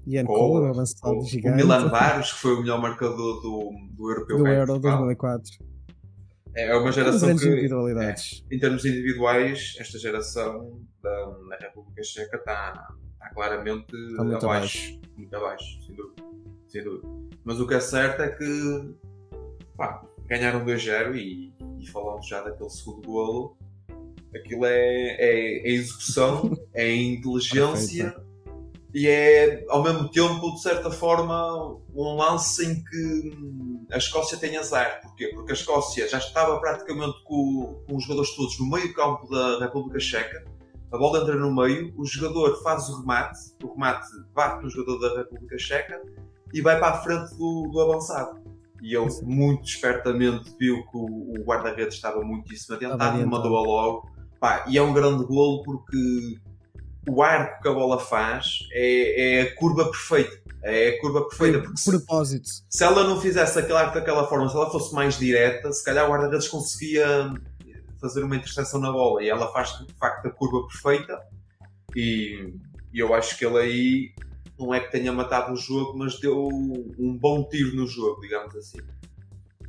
Ian 0.07 0.25
Kohler, 0.25 0.49
Kohler, 0.51 0.71
avançado 0.71 1.15
o, 1.15 1.19
o 1.19 1.25
gigante. 1.25 1.57
Milan 1.57 1.89
Baros, 1.89 2.33
que 2.33 2.39
foi 2.39 2.55
o 2.55 2.61
melhor 2.61 2.81
marcador 2.81 3.41
do, 3.43 3.71
do 3.93 4.11
Europeu 4.11 4.39
do 4.39 4.47
Euro 4.47 4.67
Portugal. 4.67 4.97
2004. 4.99 5.51
É 6.57 6.75
uma 6.75 6.83
Com 6.83 6.93
geração 6.93 7.29
que, 7.37 7.47
individualidades. 7.47 8.45
em 8.51 8.59
termos 8.59 8.85
individuais, 8.85 9.75
esta 9.79 9.99
geração 9.99 10.81
da, 11.03 11.11
da 11.51 11.57
República 11.61 12.03
Checa 12.03 12.37
está, 12.37 12.89
está 13.15 13.31
claramente 13.35 13.95
Está 13.95 14.25
muito 14.25 14.45
abaixo. 14.47 14.99
Muito 15.17 15.37
abaixo, 15.37 15.65
sem 15.87 15.95
dúvida. 15.95 16.23
sem 16.69 16.85
dúvida. 16.85 17.09
Mas 17.45 17.61
o 17.61 17.67
que 17.67 17.75
é 17.75 17.81
certo 17.81 18.23
é 18.23 18.29
que 18.31 18.95
pá, 19.77 20.03
ganharam 20.29 20.65
2-0 20.65 21.17
e, 21.17 21.53
e 21.81 21.87
falando 21.87 22.23
já 22.23 22.43
daquele 22.43 22.71
segundo 22.71 23.07
golo, 23.07 23.57
aquilo 24.35 24.67
é, 24.67 25.17
é, 25.19 25.69
é 25.69 25.71
execução, 25.71 26.57
é 26.75 26.93
inteligência 26.95 28.15
e 28.95 29.07
é 29.07 29.65
ao 29.69 29.83
mesmo 29.83 30.09
tempo, 30.11 30.55
de 30.55 30.63
certa 30.63 30.91
forma, 30.91 31.77
um 31.95 32.17
lance 32.17 32.65
em 32.65 32.83
que 32.83 33.87
a 33.93 33.99
Escócia 33.99 34.39
tem 34.39 34.57
azar. 34.57 35.01
Porquê? 35.03 35.29
Porque 35.35 35.53
a 35.53 35.55
Escócia 35.55 36.09
já 36.09 36.19
estava 36.19 36.59
praticamente 36.59 37.23
com, 37.25 37.83
com 37.87 37.97
os 37.97 38.05
jogadores 38.05 38.35
todos 38.35 38.59
no 38.59 38.71
meio 38.71 38.93
campo 38.95 39.29
da 39.29 39.59
República 39.61 40.01
Checa, 40.01 40.45
a 40.91 40.97
bola 40.97 41.21
entra 41.21 41.35
no 41.35 41.55
meio, 41.55 41.93
o 41.99 42.07
jogador 42.07 42.63
faz 42.63 42.89
o 42.89 43.01
remate, 43.01 43.39
o 43.63 43.75
remate 43.75 44.07
bate 44.35 44.65
no 44.65 44.71
jogador 44.71 44.99
da 44.99 45.19
República 45.19 45.59
Checa 45.59 46.01
e 46.53 46.63
vai 46.63 46.81
para 46.81 46.95
a 46.95 47.03
frente 47.03 47.37
do, 47.37 47.69
do 47.71 47.81
avançado. 47.81 48.41
E 48.83 48.95
ele 48.95 49.11
Sim. 49.11 49.27
muito 49.27 49.65
espertamente 49.65 50.55
viu 50.59 50.83
que 50.83 50.97
o, 50.97 51.05
o 51.05 51.45
guarda-redes 51.45 51.95
estava 51.95 52.21
muitíssimo 52.23 52.77
adiantado 52.77 53.21
e 53.21 53.27
mandou-a 53.27 53.61
logo. 53.61 54.11
Pá, 54.41 54.65
e 54.69 54.79
é 54.79 54.83
um 54.83 54.93
grande 54.93 55.25
golo 55.25 55.63
porque 55.65 56.39
o 57.09 57.23
arco 57.23 57.63
que 57.63 57.69
a 57.69 57.73
bola 57.73 57.99
faz 57.99 58.59
é, 58.73 59.39
é 59.39 59.43
a 59.43 59.57
curva 59.57 59.91
perfeita. 59.91 60.41
É 60.63 60.91
a 60.91 61.01
curva 61.01 61.29
perfeita. 61.29 61.61
Porque 61.61 61.77
se, 61.77 61.91
propósito. 61.91 62.49
se 62.69 62.85
ela 62.85 63.05
não 63.05 63.21
fizesse 63.21 63.59
aquele 63.59 63.79
arco 63.79 63.95
daquela 63.95 64.27
forma, 64.29 64.49
se 64.49 64.57
ela 64.57 64.71
fosse 64.71 64.95
mais 64.95 65.19
direta, 65.19 65.73
se 65.73 65.85
calhar 65.85 66.07
o 66.07 66.11
guarda-redes 66.11 66.49
conseguia 66.49 67.33
fazer 68.01 68.23
uma 68.23 68.37
interseção 68.37 68.81
na 68.81 68.93
bola. 68.93 69.23
E 69.23 69.29
ela 69.29 69.53
faz 69.53 69.71
de 69.79 69.93
facto 69.95 70.27
a 70.27 70.31
curva 70.31 70.67
perfeita. 70.69 71.19
E, 71.97 72.55
e 72.93 72.99
eu 72.99 73.15
acho 73.15 73.37
que 73.39 73.45
ele 73.45 73.59
aí 73.59 74.28
não 74.59 74.75
é 74.75 74.81
que 74.81 74.91
tenha 74.91 75.13
matado 75.13 75.53
o 75.53 75.57
jogo, 75.57 75.97
mas 75.97 76.19
deu 76.19 76.49
um 76.49 77.17
bom 77.17 77.45
tiro 77.49 77.77
no 77.77 77.87
jogo, 77.87 78.21
digamos 78.21 78.55
assim. 78.57 78.79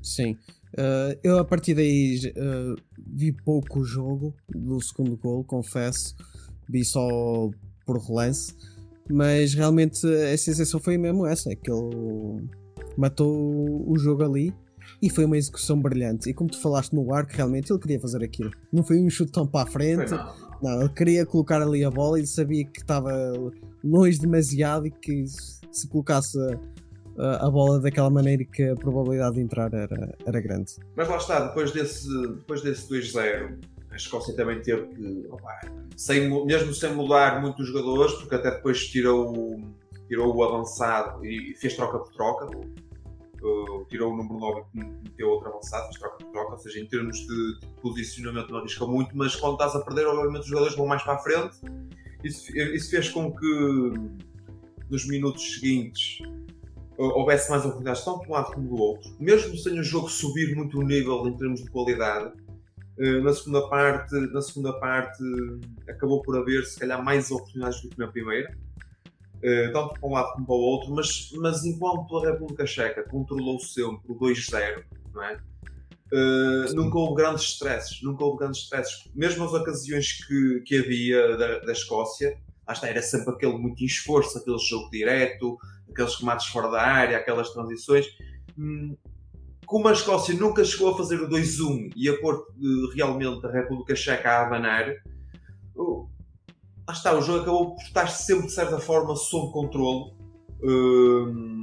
Sim. 0.01 0.38
Uh, 0.74 1.17
eu 1.24 1.39
a 1.39 1.46
partir 1.46 1.74
daí 1.74 2.19
uh, 2.38 2.75
vi 2.98 3.31
pouco 3.31 3.79
o 3.79 3.84
jogo 3.84 4.34
do 4.50 4.79
segundo 4.81 5.17
gol, 5.17 5.43
confesso. 5.43 6.15
Vi 6.67 6.86
só 6.86 7.08
por 7.86 7.98
relance. 8.00 8.53
Mas 9.12 9.55
realmente 9.55 10.05
a 10.05 10.38
sensação 10.38 10.79
foi 10.79 10.98
mesmo 10.98 11.25
essa: 11.25 11.51
é 11.51 11.55
que 11.55 11.72
ele 11.72 12.48
matou 12.96 13.89
o 13.89 13.98
jogo 13.98 14.24
ali 14.24 14.53
e 15.01 15.10
foi 15.10 15.25
uma 15.25 15.38
execução 15.38 15.79
brilhante. 15.81 16.29
E 16.29 16.34
como 16.34 16.50
tu 16.50 16.62
falaste 16.62 16.93
no 16.93 17.13
arco, 17.13 17.31
realmente 17.34 17.72
ele 17.72 17.79
queria 17.79 18.00
fazer 18.00 18.24
aquilo. 18.24 18.51
Não 18.72 18.84
foi 18.84 19.00
um 19.00 19.10
chutão 19.10 19.48
para 19.48 19.67
a 19.67 19.72
frente. 19.72 20.12
não, 20.12 20.17
não. 20.17 20.50
Não, 20.62 20.81
ele 20.81 20.89
queria 20.89 21.25
colocar 21.25 21.62
ali 21.62 21.86
a 21.86 21.89
bola 21.89 22.19
e 22.19 22.27
sabia 22.27 22.65
que 22.65 22.81
estava 22.81 23.12
longe 23.83 24.19
demasiado 24.19 24.88
e 24.88 24.91
que 24.91 25.25
se 25.71 25.88
colocasse 25.88 26.38
a, 27.17 27.50
bola 27.50 27.79
daquela 27.79 28.09
maneira 28.09 28.43
que 28.45 28.63
a 28.63 28.75
probabilidade 28.75 29.36
de 29.36 29.41
entrar 29.41 29.74
era, 29.74 30.15
era 30.25 30.39
grande. 30.41 30.74
Mas 30.95 31.07
lá 31.07 31.17
está, 31.17 31.48
depois 31.48 31.71
desse, 31.71 32.07
depois 32.36 32.62
desse 32.62 32.89
2-0, 32.89 33.57
a 33.91 33.95
Escócia 33.95 34.36
também 34.36 34.62
teve 34.62 34.88
que, 34.88 35.27
opa, 35.29 35.59
sem, 35.98 36.29
mesmo 36.45 36.74
sem 36.74 36.93
mudar 36.93 37.41
muito 37.41 37.62
os 37.62 37.67
jogadores, 37.67 38.13
porque 38.13 38.36
até 38.36 38.51
depois 38.51 38.88
tirou, 38.88 39.59
tirou 40.07 40.33
o 40.36 40.43
avançado 40.43 41.25
e 41.25 41.53
fez 41.55 41.75
troca 41.75 42.00
por 42.00 42.12
troca, 42.13 42.45
o- 43.41 43.86
tirou 43.89 44.13
o 44.13 44.17
número 44.17 44.38
9 44.39 44.62
e 44.75 44.83
meteu 44.83 45.29
outro 45.29 45.50
avançado, 45.50 45.86
fez 45.88 45.98
troca 46.00 46.17
por 46.24 46.31
troca, 46.31 46.51
ou 46.53 46.57
seja, 46.59 46.79
em 46.79 46.86
termos 46.88 47.17
de, 47.17 47.59
de 47.59 47.67
posicionamento 47.81 48.50
não 48.51 48.59
arrisca 48.59 48.86
muito, 48.86 49.15
mas 49.17 49.36
quando 49.36 49.53
estás 49.53 49.75
a 49.75 49.81
perder, 49.81 50.05
obviamente 50.07 50.41
os 50.43 50.48
jogadores 50.48 50.75
vão 50.75 50.86
mais 50.86 51.01
para 51.03 51.13
a 51.15 51.17
frente. 51.19 51.57
Isso, 52.23 52.55
isso 52.57 52.89
fez 52.89 53.09
com 53.09 53.31
que 53.31 53.93
nos 54.89 55.07
minutos 55.07 55.55
seguintes 55.55 56.19
houvesse 56.97 57.49
mais 57.49 57.63
oportunidades, 57.63 58.03
tanto 58.03 58.23
de 58.23 58.27
um 58.27 58.31
lado 58.31 58.51
como 58.51 58.67
do 58.67 58.75
outro. 58.75 59.09
Mesmo 59.19 59.57
sem 59.57 59.79
o 59.79 59.83
jogo 59.83 60.09
subir 60.09 60.53
muito 60.55 60.79
o 60.79 60.83
nível 60.83 61.25
em 61.27 61.38
termos 61.38 61.63
de 61.63 61.69
qualidade, 61.69 62.33
eh, 62.97 63.21
na 63.21 63.33
segunda 63.33 63.67
parte, 63.69 64.13
na 64.33 64.41
segunda 64.41 64.73
parte 64.73 65.23
acabou 65.88 66.21
por 66.21 66.38
haver, 66.38 66.65
se 66.65 66.77
calhar, 66.77 67.01
mais 67.01 67.31
oportunidades 67.31 67.81
do 67.81 67.89
que 67.89 67.97
na 67.97 68.07
primeira. 68.07 68.53
Eh, 69.41 69.69
Tanto 69.69 69.93
para 69.93 70.09
um 70.09 70.11
lado 70.11 70.33
como 70.33 70.45
para 70.45 70.55
o 70.55 70.59
outro, 70.59 70.93
mas, 70.93 71.31
mas 71.38 71.63
enquanto 71.63 72.17
a 72.17 72.31
República 72.31 72.65
Checa 72.67 73.03
controlou 73.03 73.57
sempre 73.59 74.11
o 74.11 74.15
2-0, 74.15 74.83
não 75.13 75.23
é? 75.23 75.39
Eh, 76.11 76.73
nunca 76.73 76.97
houve 76.97 77.15
grandes 77.21 77.43
stresses, 77.43 78.01
nunca 78.01 78.23
houve 78.23 78.39
grandes 78.39 78.61
stresses. 78.61 79.09
Mesmo 79.13 79.45
as 79.45 79.53
ocasiões 79.53 80.25
que, 80.25 80.61
que 80.61 80.77
havia 80.77 81.37
da, 81.37 81.59
da 81.59 81.71
Escócia, 81.71 82.35
está, 82.69 82.87
era 82.87 83.01
sempre 83.01 83.33
aquele 83.33 83.57
muito 83.57 83.83
esforço, 83.83 84.37
aquele 84.37 84.57
jogo 84.57 84.89
direto, 84.89 85.57
aqueles 85.89 86.15
remates 86.15 86.48
fora 86.48 86.69
da 86.69 86.81
área, 86.81 87.17
aquelas 87.17 87.51
transições. 87.51 88.05
Hum, 88.57 88.95
Como 89.65 89.87
a 89.87 89.93
Escócia 89.93 90.33
nunca 90.33 90.63
chegou 90.63 90.89
a 90.89 90.98
fazer 90.98 91.22
o 91.22 91.29
2-1 91.29 91.91
e 91.95 92.09
a 92.09 92.19
pôr 92.19 92.35
eh, 92.35 92.95
realmente 92.95 93.45
a 93.45 93.51
República 93.51 93.95
Checa 93.95 94.29
a 94.29 94.48
abanar, 94.48 94.91
lá 96.87 96.93
está, 96.93 97.15
o 97.15 97.22
jogo 97.22 97.41
acabou 97.41 97.75
por 97.75 97.83
estar 97.83 98.07
sempre 98.07 98.48
de 98.48 98.53
certa 98.53 98.79
forma 98.79 99.15
sob 99.15 99.53
controle. 99.53 100.11
Hum, 100.63 101.58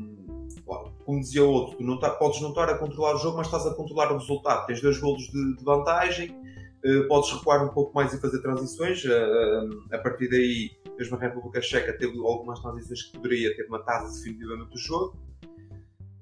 como 1.07 1.21
dizia 1.21 1.45
outro, 1.45 1.77
tu 1.79 1.85
não 1.85 1.99
tá- 1.99 2.11
podes 2.11 2.41
não 2.43 2.51
estar 2.51 2.69
a 2.69 2.77
controlar 2.77 3.15
o 3.15 3.19
jogo, 3.19 3.37
mas 3.39 3.47
estás 3.47 3.65
a 3.67 3.75
controlar 3.75 4.13
o 4.13 4.19
resultado. 4.19 4.67
Tens 4.67 4.83
dois 4.83 4.99
golos 4.99 5.23
de, 5.29 5.57
de 5.57 5.65
vantagem, 5.65 6.37
eh, 6.85 7.03
podes 7.09 7.31
recuar 7.33 7.65
um 7.65 7.69
pouco 7.73 7.95
mais 7.95 8.13
e 8.13 8.21
fazer 8.21 8.43
transições. 8.43 9.05
eh, 9.07 9.69
a 9.93 9.99
partir 9.99 10.29
daí, 10.29 10.71
mesmo 10.99 11.17
a 11.17 11.21
República 11.21 11.63
Checa 11.63 11.97
teve 11.97 12.19
algumas 12.19 12.61
transições 12.61 13.03
que 13.05 13.13
poderia 13.13 13.55
ter 13.57 13.69
matado 13.69 14.13
definitivamente 14.13 14.75
o 14.75 14.79
jogo. 14.79 15.17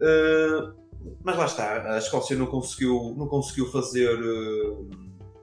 Eh, 0.00 0.72
mas 1.22 1.36
lá 1.36 1.46
está, 1.46 1.94
a 1.94 1.98
Escócia 1.98 2.36
não 2.36 2.46
conseguiu, 2.46 3.14
não 3.16 3.26
conseguiu 3.26 3.66
fazer, 3.70 4.18
eh, 4.18 4.96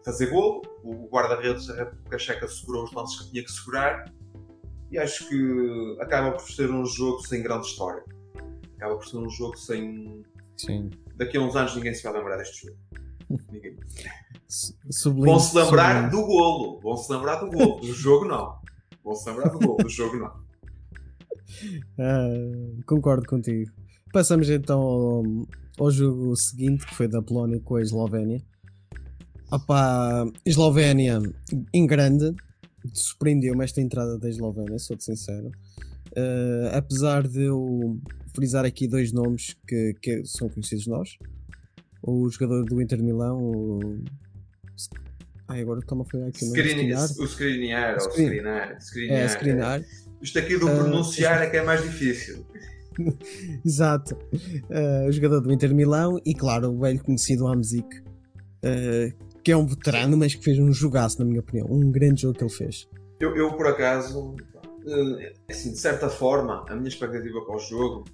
fazer 0.06 0.28
golo. 0.28 0.62
O 0.84 1.08
guarda-redes 1.10 1.68
da 1.68 1.76
República 1.76 2.18
Checa 2.20 2.48
segurou 2.48 2.84
os 2.84 2.94
lances 2.94 3.20
que 3.22 3.32
tinha 3.32 3.44
que 3.44 3.52
segurar. 3.52 4.06
E 4.92 4.98
acho 5.00 5.28
que 5.30 5.98
acaba 6.02 6.32
por 6.32 6.42
ser 6.52 6.70
um 6.70 6.86
jogo 6.86 7.26
sem 7.26 7.42
grande 7.42 7.66
história. 7.68 8.04
Acaba 8.82 8.96
por 8.96 9.06
ser 9.06 9.18
um 9.18 9.30
jogo 9.30 9.56
sem. 9.58 10.24
Sim. 10.58 10.90
Daqui 11.16 11.38
a 11.38 11.42
uns 11.42 11.56
anos 11.56 11.76
ninguém 11.76 11.94
se 11.94 12.02
vai 12.02 12.14
lembrar 12.14 12.38
deste 12.38 12.66
jogo. 12.66 12.80
Ninguém. 13.52 13.78
Vão 15.06 15.40
se 15.40 15.56
lembrar 15.56 16.10
do 16.10 16.26
golo. 16.26 16.80
Vão 16.80 16.98
se 16.98 17.14
lembrar 17.14 17.36
do 17.36 17.52
golo. 17.52 17.80
Do 17.80 17.94
jogo 17.94 18.26
não. 18.26 18.56
Vão 19.04 19.14
se 19.14 19.30
lembrar 19.30 19.50
do 19.50 19.60
golo. 19.60 19.78
Do 19.78 19.88
jogo 19.88 20.18
não. 20.18 20.34
Ah, 22.00 22.82
concordo 22.88 23.28
contigo. 23.28 23.72
Passamos 24.12 24.50
então 24.50 24.80
ao, 24.82 25.24
ao 25.78 25.92
jogo 25.92 26.36
seguinte, 26.36 26.84
que 26.88 26.96
foi 26.96 27.08
da 27.08 27.22
Polónia 27.22 27.60
com 27.60 27.76
a 27.76 27.84
Eslovénia. 27.84 28.42
Opá, 29.52 30.26
Eslovénia 30.44 31.22
em 31.72 31.86
grande, 31.86 32.34
surpreendeu-me 32.94 33.64
esta 33.64 33.80
entrada 33.80 34.18
da 34.18 34.28
Eslovénia, 34.28 34.80
sou-te 34.80 35.04
sincero. 35.04 35.52
Ah, 36.18 36.78
apesar 36.78 37.28
de 37.28 37.44
eu 37.44 38.00
frisar 38.34 38.66
aqui 38.66 38.88
dois 38.88 39.12
nomes 39.12 39.56
que, 39.68 39.94
que 40.02 40.26
são 40.26 40.50
conhecidos 40.50 40.88
nós: 40.88 41.18
o 42.02 42.30
jogador 42.30 42.66
do 42.66 42.82
Inter 42.82 43.02
Milão, 43.02 43.38
o. 43.42 44.04
Ai, 45.48 45.62
agora 45.62 45.82
toma 45.82 46.06
foi 46.06 46.24
aqui 46.24 46.46
o 46.46 46.48
nome. 46.48 46.60
Skriniar, 46.60 47.04
o 47.04 47.26
Skriniar. 47.26 48.78
É, 49.10 49.26
Skriniar. 49.26 49.84
Isto 50.22 50.40
aqui 50.40 50.58
do 50.58 50.68
Ah, 50.68 50.76
pronunciar 50.76 51.42
é 51.42 51.50
que 51.50 51.58
é 51.58 51.64
mais 51.64 51.82
difícil. 51.82 52.46
Exato. 53.66 54.16
Uh, 54.16 55.08
o 55.08 55.12
jogador 55.12 55.42
do 55.42 55.52
Inter 55.52 55.74
Milão 55.74 56.20
e, 56.26 56.34
claro, 56.34 56.70
o 56.70 56.80
velho 56.80 57.04
conhecido 57.04 57.48
Amzik, 57.48 58.00
uh, 58.00 59.14
que 59.44 59.52
é 59.52 59.58
um 59.58 59.66
veterano, 59.66 60.16
mas 60.16 60.36
que 60.36 60.44
fez 60.44 60.60
um 60.60 60.72
jogaço, 60.72 61.20
na 61.20 61.26
minha 61.26 61.40
opinião. 61.40 61.68
Um 61.70 61.92
grande 61.92 62.22
jogo 62.22 62.38
que 62.38 62.44
ele 62.44 62.54
fez. 62.54 62.88
Eu, 63.20 63.36
eu, 63.36 63.54
por 63.54 63.68
acaso, 63.68 64.36
eh, 64.88 65.34
assim, 65.50 65.72
de 65.72 65.78
certa 65.78 66.10
forma, 66.10 66.66
a 66.68 66.76
minha 66.76 66.88
expectativa 66.88 67.42
para 67.42 67.56
o 67.56 67.60
jogo, 67.60 68.06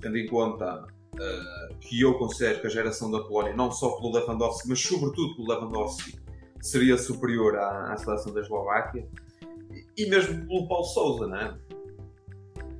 tendo 0.00 0.16
em 0.16 0.26
conta 0.26 0.86
eh, 1.18 1.74
que 1.80 2.00
eu 2.00 2.14
considero 2.14 2.60
que 2.60 2.66
a 2.66 2.70
geração 2.70 3.10
da 3.10 3.20
Polónia, 3.20 3.54
não 3.54 3.70
só 3.72 3.90
pelo 3.96 4.12
Lewandowski, 4.12 4.68
mas 4.68 4.80
sobretudo 4.80 5.34
pelo 5.36 5.48
Lewandowski, 5.48 6.18
seria 6.60 6.96
superior 6.96 7.56
à, 7.56 7.92
à 7.92 7.96
seleção 7.96 8.32
da 8.32 8.40
Eslováquia, 8.40 9.06
e, 9.72 10.04
e 10.04 10.08
mesmo 10.08 10.46
pelo 10.46 10.68
Paulo 10.68 10.84
Sousa, 10.84 11.26
não 11.26 11.36
é? 11.36 11.58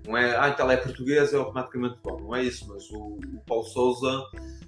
Não 0.07 0.17
é, 0.17 0.39
ah, 0.39 0.49
então 0.49 0.71
é 0.71 0.77
português, 0.77 1.35
é 1.35 1.37
automaticamente 1.37 1.99
bom. 2.03 2.19
Não 2.19 2.35
é 2.35 2.43
isso, 2.43 2.67
mas 2.69 2.89
o, 2.91 3.19
o 3.19 3.41
Paulo 3.47 3.65
Sousa, 3.65 4.25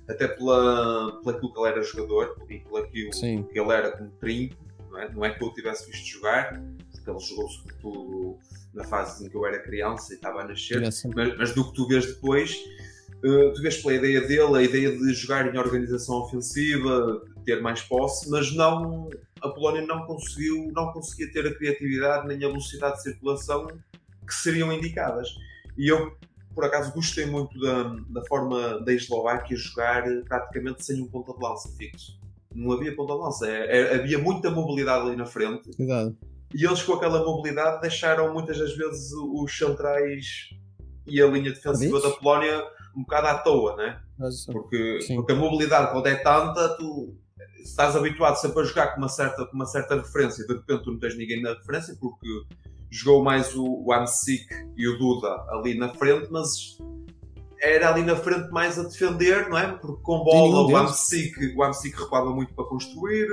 até 0.09 0.29
pela, 0.29 1.19
pela 1.23 1.37
aquilo 1.37 1.53
que 1.53 1.61
ele 1.61 1.69
era 1.69 1.83
jogador 1.83 2.37
e 2.49 2.59
pelo 2.59 2.77
aquilo 2.77 3.13
Sim. 3.15 3.45
que 3.45 3.59
ele 3.59 3.73
era 3.73 3.97
como 3.97 4.11
trinco, 4.21 4.57
não 4.91 4.99
é? 4.99 5.09
Não 5.11 5.25
é 5.25 5.31
que 5.31 5.43
eu 5.43 5.53
tivesse 5.55 5.91
visto 5.91 6.05
jogar, 6.07 6.61
porque 6.91 7.11
ele 7.11 7.21
jogou 7.21 7.49
sobretudo 7.49 8.39
na 8.75 8.85
fase 8.85 9.27
em 9.27 9.29
que 9.29 9.37
eu 9.37 9.45
era 9.47 9.59
criança 9.63 10.13
e 10.13 10.17
estava 10.17 10.41
a 10.43 10.45
nascer, 10.49 10.81
mas, 11.15 11.37
mas 11.37 11.55
do 11.55 11.65
que 11.69 11.75
tu 11.75 11.87
vês 11.89 12.07
depois, 12.07 12.57
eh, 13.25 13.53
tu 13.55 13.63
vês 13.63 13.77
pela 13.83 13.95
ideia 13.95 14.21
dele, 14.21 14.57
a 14.57 14.63
ideia 14.63 14.97
de 14.97 15.13
jogar 15.13 15.53
em 15.53 15.59
organização 15.59 16.17
ofensiva, 16.23 17.23
ter 17.45 17.61
mais 17.61 17.83
posse, 17.83 18.31
mas 18.31 18.55
não 18.55 19.09
a 19.43 19.49
Polónia 19.49 19.83
não 19.87 20.05
conseguiu, 20.07 20.71
não 20.73 20.93
conseguia 20.93 21.33
ter 21.33 21.47
a 21.47 21.55
criatividade 21.55 22.29
nem 22.29 22.37
a 22.45 22.49
velocidade 22.49 22.97
de 22.97 23.03
circulação 23.03 23.67
que 24.27 24.35
seriam 24.35 24.71
indicadas. 24.73 25.29
E 25.77 25.89
eu, 25.89 26.15
por 26.55 26.65
acaso, 26.65 26.93
gostei 26.93 27.25
muito 27.27 27.59
da, 27.59 27.85
da 28.09 28.25
forma 28.27 28.79
da 28.85 28.93
Eslováquia 28.93 29.57
jogar 29.57 30.05
praticamente 30.29 30.85
sem 30.85 31.01
um 31.01 31.07
ponta 31.09 31.33
de 31.33 31.43
lança 31.43 31.69
fixo. 31.77 32.21
Não 32.55 32.73
havia 32.73 32.95
ponta 32.95 33.15
de 33.15 33.19
lança, 33.21 33.49
é- 33.49 33.79
é- 33.81 33.95
havia 33.95 34.19
muita 34.19 34.51
mobilidade 34.51 35.07
ali 35.07 35.17
na 35.17 35.25
frente 35.25 35.75
Cuidado. 35.75 36.17
E 36.55 36.65
eles 36.65 36.83
com 36.83 36.95
aquela 36.95 37.25
mobilidade 37.25 37.81
deixaram 37.81 38.33
muitas 38.33 38.59
das 38.59 38.77
vezes 38.77 39.13
os 39.13 39.57
centrais 39.57 40.51
e 41.07 41.21
a 41.21 41.27
linha 41.27 41.53
defensiva 41.53 42.01
da 42.01 42.11
Polónia 42.11 42.63
um 42.97 43.03
bocado 43.03 43.27
à 43.29 43.39
toa, 43.39 43.77
né? 43.77 44.01
Mas, 44.19 44.47
Porque, 44.47 45.01
Sim. 45.03 45.17
porque 45.17 45.33
a 45.33 45.37
mobilidade 45.37 45.93
quando 45.93 46.07
é 46.07 46.17
tanta, 46.17 46.77
tu 46.77 47.17
estás 47.63 47.95
habituado 47.95 48.37
sempre 48.37 48.63
a 48.63 48.65
jogar 48.65 48.95
com 48.95 48.99
uma 48.99 49.09
certa, 49.09 49.47
com 49.47 49.55
uma 49.55 49.67
certa 49.67 49.97
referência, 49.97 50.47
de 50.47 50.55
repente 50.55 50.85
tu 50.85 50.93
não 50.93 50.99
tens 50.99 51.17
ninguém 51.17 51.41
na 51.41 51.55
referência, 51.55 51.97
porque 52.01 52.29
jogou 52.91 53.23
mais 53.23 53.55
o, 53.55 53.65
o 53.65 53.93
Amsic 53.93 54.45
e 54.77 54.89
o 54.89 54.99
Duda 54.99 55.29
ali 55.51 55.75
na 55.75 55.91
frente, 55.95 56.29
mas 56.31 56.79
era 57.63 57.91
ali 57.91 58.03
na 58.03 58.17
frente 58.17 58.51
mais 58.51 58.79
a 58.79 58.83
defender, 58.83 59.49
não 59.49 59.59
é? 59.59 59.73
Porque 59.73 60.03
com 60.03 60.25
bola 60.25 60.67
o. 60.67 60.77
Amsic, 60.77 61.55
o 61.55 61.63
Amsic 61.63 61.97
recuava 61.97 62.35
muito 62.35 62.55
para 62.55 62.65
construir, 62.65 63.29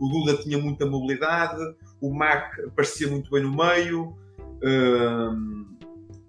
o 0.00 0.08
Duda 0.08 0.42
tinha 0.42 0.58
muita 0.58 0.86
mobilidade, 0.86 1.60
o 2.00 2.14
Mac 2.14 2.58
aparecia 2.66 3.08
muito 3.08 3.30
bem 3.30 3.42
no 3.42 3.56
meio. 3.56 4.16
hum, 4.62 5.66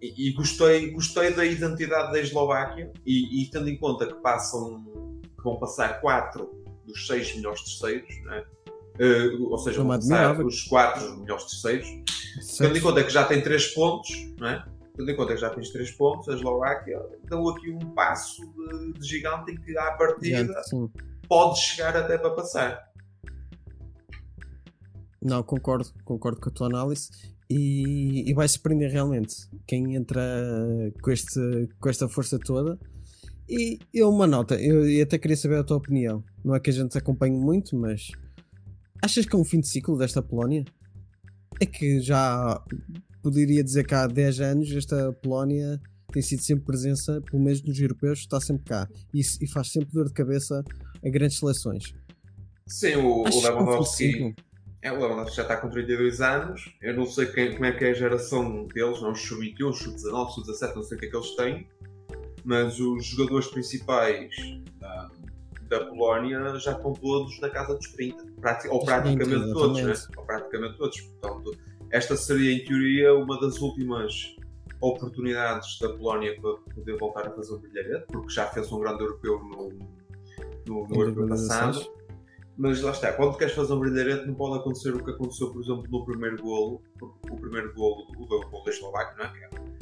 e, 0.02 0.30
e 0.30 0.34
gostei, 0.34 0.92
gostei 0.92 1.34
da 1.34 1.44
identidade 1.44 2.12
da 2.12 2.20
Eslováquia 2.20 2.92
e, 3.06 3.42
e 3.42 3.50
tendo 3.50 3.70
em 3.70 3.78
conta 3.78 4.06
que 4.06 4.14
passam 4.16 4.84
que 5.22 5.44
vão 5.44 5.58
passar 5.58 6.00
quatro 6.02 6.52
dos 6.86 7.08
seis 7.08 7.36
melhores 7.36 7.62
terceiros, 7.62 8.16
não 8.24 8.34
é? 8.34 8.46
Eh, 9.00 9.30
ou 9.40 9.58
seja, 9.58 9.84
vão 9.84 9.96
passar 9.96 10.40
os 10.44 10.64
quatro 10.64 11.18
melhores 11.18 11.46
terceiros, 11.46 11.88
tendo 12.58 12.78
em 12.78 12.82
conta 12.82 13.04
que 13.04 13.10
já 13.10 13.26
tem 13.26 13.42
três 13.42 13.68
pontos, 13.68 14.10
não 14.40 14.48
é? 14.48 14.66
Tendo 14.96 15.12
em 15.12 15.16
conta 15.16 15.36
que 15.36 15.42
já 15.42 15.50
tens 15.52 15.70
três 15.70 15.92
pontos, 15.92 16.28
a 16.28 16.34
Eslováquia 16.34 17.00
deu 17.30 17.48
aqui 17.50 17.70
um 17.70 17.94
passo 17.94 18.42
de, 18.54 18.94
de 18.94 19.08
gigante 19.08 19.52
em 19.52 19.56
que 19.56 19.78
à 19.78 19.92
partida 19.92 20.64
sim. 20.64 20.90
pode 21.30 21.60
chegar 21.60 21.96
até 21.96 22.18
para 22.18 22.32
passar. 22.32 22.87
Não, 25.22 25.42
concordo, 25.44 25.92
concordo 26.04 26.40
com 26.40 26.50
a 26.50 26.52
tua 26.52 26.68
análise 26.68 27.10
e, 27.50 28.30
e 28.30 28.34
vai 28.34 28.48
surpreender 28.48 28.92
realmente 28.92 29.36
quem 29.66 29.96
entra 29.96 30.22
com, 31.02 31.12
este, 31.12 31.40
com 31.80 31.90
esta 31.90 32.08
força 32.08 32.38
toda. 32.38 32.78
E 33.50 33.80
eu, 33.94 34.10
uma 34.10 34.28
nota, 34.28 34.56
eu, 34.62 34.88
eu 34.88 35.04
até 35.04 35.18
queria 35.18 35.38
saber 35.38 35.58
a 35.58 35.64
tua 35.64 35.78
opinião. 35.78 36.24
Não 36.44 36.54
é 36.54 36.60
que 36.60 36.70
a 36.70 36.74
gente 36.74 36.98
acompanhe 36.98 37.38
muito, 37.38 37.76
mas 37.78 38.12
achas 39.02 39.26
que 39.26 39.36
é 39.36 39.40
um 39.40 39.46
fim 39.46 39.60
de 39.60 39.68
ciclo 39.68 39.98
desta 39.98 40.22
Polónia? 40.22 40.66
É 41.60 41.66
que 41.66 42.00
já 42.02 42.62
poderia 43.24 43.64
dizer 43.64 43.88
que 43.88 43.96
há 43.96 44.06
10 44.06 44.40
anos 44.42 44.72
esta 44.72 45.12
Polónia 45.14 45.82
tem 46.12 46.22
sido 46.22 46.42
sempre 46.42 46.66
presença, 46.66 47.22
pelo 47.22 47.42
menos 47.42 47.62
nos 47.64 47.80
europeus, 47.80 48.20
está 48.20 48.40
sempre 48.40 48.66
cá 48.66 48.88
e, 49.14 49.22
e 49.22 49.48
faz 49.48 49.72
sempre 49.72 49.92
dor 49.92 50.08
de 50.08 50.14
cabeça 50.14 50.64
a 51.04 51.10
grandes 51.10 51.40
seleções. 51.40 51.94
Sim, 52.68 52.96
o, 52.98 53.24
o 53.24 53.28
é 53.28 53.50
Lewandowski 53.50 54.36
ciclo? 54.82 54.82
É, 54.82 54.92
o 54.92 55.26
já 55.30 55.42
está 55.44 55.58
com 55.58 55.70
32 55.70 56.22
anos. 56.22 56.74
Eu 56.82 56.96
não 56.96 57.06
sei 57.06 57.26
quem- 57.28 57.54
como 57.54 57.66
é 57.66 57.72
que 57.72 57.86
é 57.86 57.92
a 57.92 57.94
geração 57.94 58.66
deles, 58.68 59.02
não, 59.02 59.12
os 59.12 59.22
sub-21, 59.22 59.70
os 59.70 59.80
sub-19, 59.80 60.30
sub-17, 60.34 60.76
não 60.76 60.84
sei 60.84 60.98
o 60.98 61.00
que 61.00 61.06
é 61.06 61.10
que 61.10 61.16
eles 61.16 61.36
têm. 61.36 61.68
Mas 62.44 62.80
os 62.80 63.06
jogadores 63.06 63.48
principais 63.48 64.30
da, 64.80 65.10
da 65.64 65.86
Polónia 65.86 66.58
já 66.60 66.72
estão 66.74 66.94
todos 66.94 67.40
na 67.42 67.50
casa 67.50 67.76
dos 67.76 67.88
30. 67.92 68.24
Prati- 68.40 68.68
ou 68.70 68.84
praticamente 68.86 69.30
30, 69.30 69.54
todos, 69.54 69.82
né? 69.82 69.92
exatamente. 69.92 70.18
Ou 70.20 70.26
praticamente 70.26 70.78
todos. 70.78 71.02
Portanto, 71.02 71.58
esta 71.92 72.16
seria, 72.16 72.54
em 72.54 72.64
teoria, 72.64 73.14
uma 73.16 73.40
das 73.40 73.60
últimas 73.60 74.36
oportunidades 74.80 75.78
da 75.80 75.90
Polónia 75.90 76.40
para 76.40 76.56
poder 76.76 76.98
voltar 76.98 77.28
a 77.28 77.32
fazer 77.32 77.54
um 77.54 77.58
brilharete, 77.60 78.06
porque 78.08 78.30
já 78.30 78.46
fez 78.48 78.72
um 78.72 78.80
grande 78.80 79.02
europeu 79.04 79.40
no, 79.40 79.70
no, 80.68 80.88
no 80.88 80.96
europeu 81.02 81.28
2016. 81.28 81.50
passado. 81.78 81.97
Mas 82.58 82.82
lá 82.82 82.92
está, 82.92 83.14
quando 83.14 83.38
queres 83.38 83.54
fazer 83.54 83.72
um 83.74 83.80
brilharete 83.80 84.26
não 84.26 84.34
pode 84.34 84.58
acontecer 84.60 84.90
o 84.96 85.04
que 85.04 85.12
aconteceu, 85.12 85.52
por 85.52 85.62
exemplo, 85.62 85.84
no 85.92 86.04
primeiro 86.06 86.42
golo, 86.42 86.82
o 87.30 87.36
primeiro 87.36 87.72
golo, 87.76 88.08
o 88.18 88.26
golo 88.26 88.50
golo 88.50 88.64
da 88.64 88.72
Eslováquia, 88.72 89.16
não 89.18 89.26
é? 89.26 89.28
É- 89.64 89.78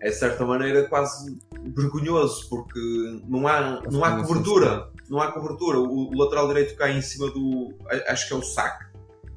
É 0.00 0.10
de 0.10 0.14
certa 0.14 0.44
maneira 0.46 0.86
quase 0.88 1.36
vergonhoso, 1.74 2.48
porque 2.48 2.78
não 3.26 3.48
há, 3.48 3.82
não 3.90 4.04
há 4.04 4.10
cobertura. 4.28 4.90
Não 5.08 5.20
há 5.20 5.32
cobertura. 5.32 5.78
O, 5.80 6.10
o 6.14 6.18
lateral 6.18 6.46
direito 6.48 6.76
cai 6.76 6.96
em 6.96 7.00
cima 7.02 7.28
do. 7.32 7.74
Acho 8.06 8.28
que 8.28 8.34
é 8.34 8.36
o 8.36 8.42
saque. 8.42 8.84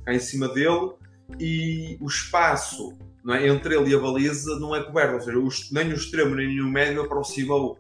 Cai 0.06 0.16
em 0.18 0.20
cima 0.20 0.48
dele 0.50 0.92
e 1.40 1.98
o 2.02 2.06
espaço 2.08 2.94
é, 3.30 3.48
entre 3.48 3.76
ele 3.76 3.90
e 3.92 3.96
a 3.96 4.00
baliza 4.00 4.60
não 4.60 4.76
é 4.76 4.84
coberto. 4.84 5.16
Ou 5.16 5.22
seja, 5.22 5.40
o 5.40 5.50
nem 5.74 5.92
o 5.94 5.96
extremo 5.96 6.36
nem 6.36 6.60
o 6.62 6.68
médio 6.70 7.02
aproximou. 7.04 7.80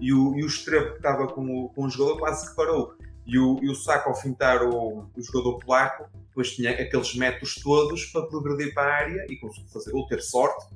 E 0.00 0.12
o, 0.12 0.34
e 0.36 0.42
o 0.42 0.46
extremo 0.46 0.90
que 0.92 0.96
estava 0.96 1.26
com 1.26 1.44
o, 1.64 1.68
com 1.70 1.84
o 1.84 1.90
jogador 1.90 2.18
quase 2.18 2.48
que 2.48 2.56
parou. 2.56 2.94
E 3.24 3.38
o, 3.38 3.58
e 3.62 3.70
o 3.70 3.74
saco 3.74 4.08
ao 4.08 4.16
fintar 4.16 4.62
o, 4.62 5.08
o 5.16 5.22
jogador 5.22 5.58
polaco, 5.58 6.08
depois 6.28 6.54
tinha 6.54 6.70
aqueles 6.70 7.14
metros 7.14 7.54
todos 7.56 8.06
para 8.06 8.26
progredir 8.26 8.74
para 8.74 8.82
a 8.82 8.94
área 8.96 9.26
e 9.28 9.36
conseguiu 9.36 9.68
fazer 9.70 9.94
ou 9.94 10.06
ter 10.06 10.20
sorte, 10.20 10.74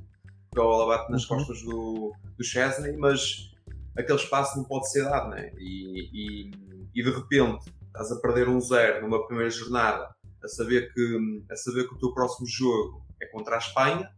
porque 0.49 0.61
a 0.61 0.63
bola 0.63 0.97
bate 0.97 1.11
nas 1.11 1.29
Uhum. 1.29 1.37
costas 1.37 1.63
do, 1.63 2.13
do 2.37 2.45
Chesney, 2.45 2.97
mas 2.97 3.53
aquele 3.97 4.19
espaço 4.19 4.57
não 4.57 4.65
pode 4.65 4.91
ser 4.91 5.05
dado, 5.05 5.31
né? 5.31 5.51
E, 5.59 6.11
e, 6.13 6.51
e 6.95 7.03
de 7.03 7.11
repente 7.11 7.73
estás 7.87 8.13
a 8.13 8.21
perder 8.21 8.49
um 8.49 8.61
zero 8.61 9.03
numa 9.03 9.27
primeira 9.27 9.51
jornada, 9.51 10.15
a 10.43 10.49
saber, 10.49 10.93
que, 10.93 11.45
a 11.51 11.57
saber 11.57 11.89
que 11.89 11.95
o 11.95 11.99
teu 11.99 12.13
próximo 12.13 12.47
jogo 12.47 13.03
é 13.21 13.27
contra 13.27 13.57
a 13.57 13.59
Espanha, 13.59 14.09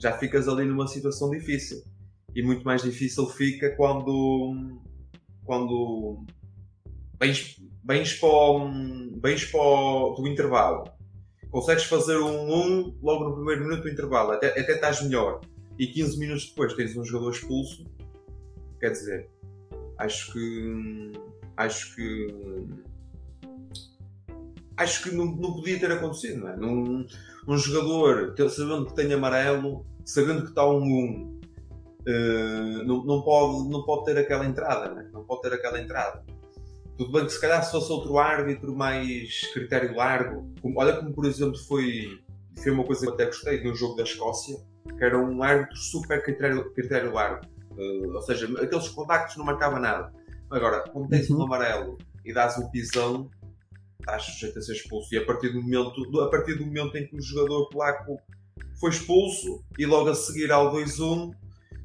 já 0.00 0.16
ficas 0.16 0.48
ali 0.48 0.64
numa 0.64 0.86
situação 0.86 1.30
difícil. 1.30 1.82
E 2.34 2.42
muito 2.42 2.64
mais 2.64 2.82
difícil 2.82 3.26
fica 3.28 3.74
quando, 3.76 4.80
quando 5.44 6.24
bens, 7.18 7.56
bens, 7.82 8.14
para, 8.14 8.28
o- 8.28 9.10
bens 9.16 9.44
para 9.44 9.60
o- 9.60 10.14
do 10.14 10.26
intervalo. 10.28 10.84
Consegues 11.50 11.84
fazer 11.84 12.18
um 12.18 12.52
1 12.52 12.98
logo 13.02 13.24
no 13.28 13.34
primeiro 13.36 13.62
minuto 13.64 13.82
do 13.82 13.88
intervalo, 13.88 14.32
até, 14.32 14.48
até 14.48 14.74
estás 14.74 15.02
melhor. 15.02 15.40
E 15.78 15.86
15 15.86 16.18
minutos 16.18 16.48
depois 16.48 16.74
tens 16.74 16.96
um 16.96 17.04
jogador 17.04 17.30
expulso. 17.32 17.84
Quer 18.80 18.90
dizer, 18.90 19.30
acho 19.98 20.32
que. 20.32 21.12
Acho 21.56 21.94
que. 21.94 22.26
Acho 24.76 25.02
que 25.04 25.14
não, 25.14 25.24
não 25.26 25.54
podia 25.54 25.78
ter 25.80 25.90
acontecido, 25.90 26.40
não 26.40 26.48
é? 26.48 26.56
Num, 26.56 27.06
um 27.48 27.56
jogador, 27.56 28.34
sabendo 28.50 28.86
que 28.86 28.94
tem 28.94 29.10
amarelo, 29.12 29.86
sabendo 30.04 30.42
que 30.42 30.48
está 30.50 30.68
um 30.68 30.82
1, 30.82 31.40
eh, 32.06 32.82
não, 32.84 33.02
não, 33.04 33.22
pode, 33.22 33.68
não 33.70 33.84
pode 33.84 34.04
ter 34.04 34.18
aquela 34.18 34.44
entrada, 34.44 34.94
né? 34.94 35.08
não 35.12 35.24
pode 35.24 35.42
ter 35.42 35.52
aquela 35.54 35.80
entrada. 35.80 36.22
Tudo 36.96 37.12
bem 37.12 37.26
que 37.26 37.32
se 37.32 37.40
calhar 37.40 37.62
se 37.62 37.70
fosse 37.72 37.92
outro 37.92 38.18
árbitro 38.18 38.74
mais 38.74 39.40
critério 39.52 39.94
largo, 39.94 40.50
como- 40.62 40.80
olha 40.80 40.96
como 40.96 41.12
por 41.12 41.26
exemplo 41.26 41.56
foi, 41.66 42.18
foi 42.62 42.72
uma 42.72 42.84
coisa 42.84 43.02
que 43.02 43.08
eu 43.08 43.14
até 43.14 43.26
gostei 43.26 43.62
no 43.62 43.74
jogo 43.74 43.96
da 43.96 44.02
Escócia, 44.02 44.56
que 44.96 45.04
era 45.04 45.18
um 45.18 45.42
árbitro 45.42 45.76
super 45.76 46.22
critério, 46.24 46.72
critério 46.72 47.12
largo. 47.12 47.46
Eh, 47.78 48.06
ou 48.06 48.22
seja, 48.22 48.46
aqueles 48.62 48.88
contactos 48.88 49.36
não 49.36 49.44
marcava 49.44 49.78
nada. 49.78 50.10
Agora, 50.50 50.84
quando 50.90 51.08
tens 51.08 51.30
um 51.30 51.36
Uhum. 51.36 51.42
amarelo 51.42 51.98
e 52.24 52.32
dás 52.32 52.56
um 52.56 52.70
pisão, 52.70 53.28
estás 54.00 54.22
sujeito 54.24 54.58
a 54.58 54.62
ser 54.62 54.72
expulso. 54.72 55.14
E 55.14 55.18
a 55.18 55.24
partir 55.26 55.50
do 55.50 55.60
momento, 55.60 56.20
a 56.22 56.30
partir 56.30 56.54
do 56.54 56.64
momento 56.64 56.96
em 56.96 57.06
que 57.06 57.14
o 57.16 57.20
jogador 57.20 57.68
polaco 57.68 58.18
foi 58.80 58.90
expulso 58.90 59.62
e 59.78 59.84
logo 59.84 60.08
a 60.08 60.14
seguir 60.14 60.50
ao 60.50 60.72
2-1, 60.72 61.30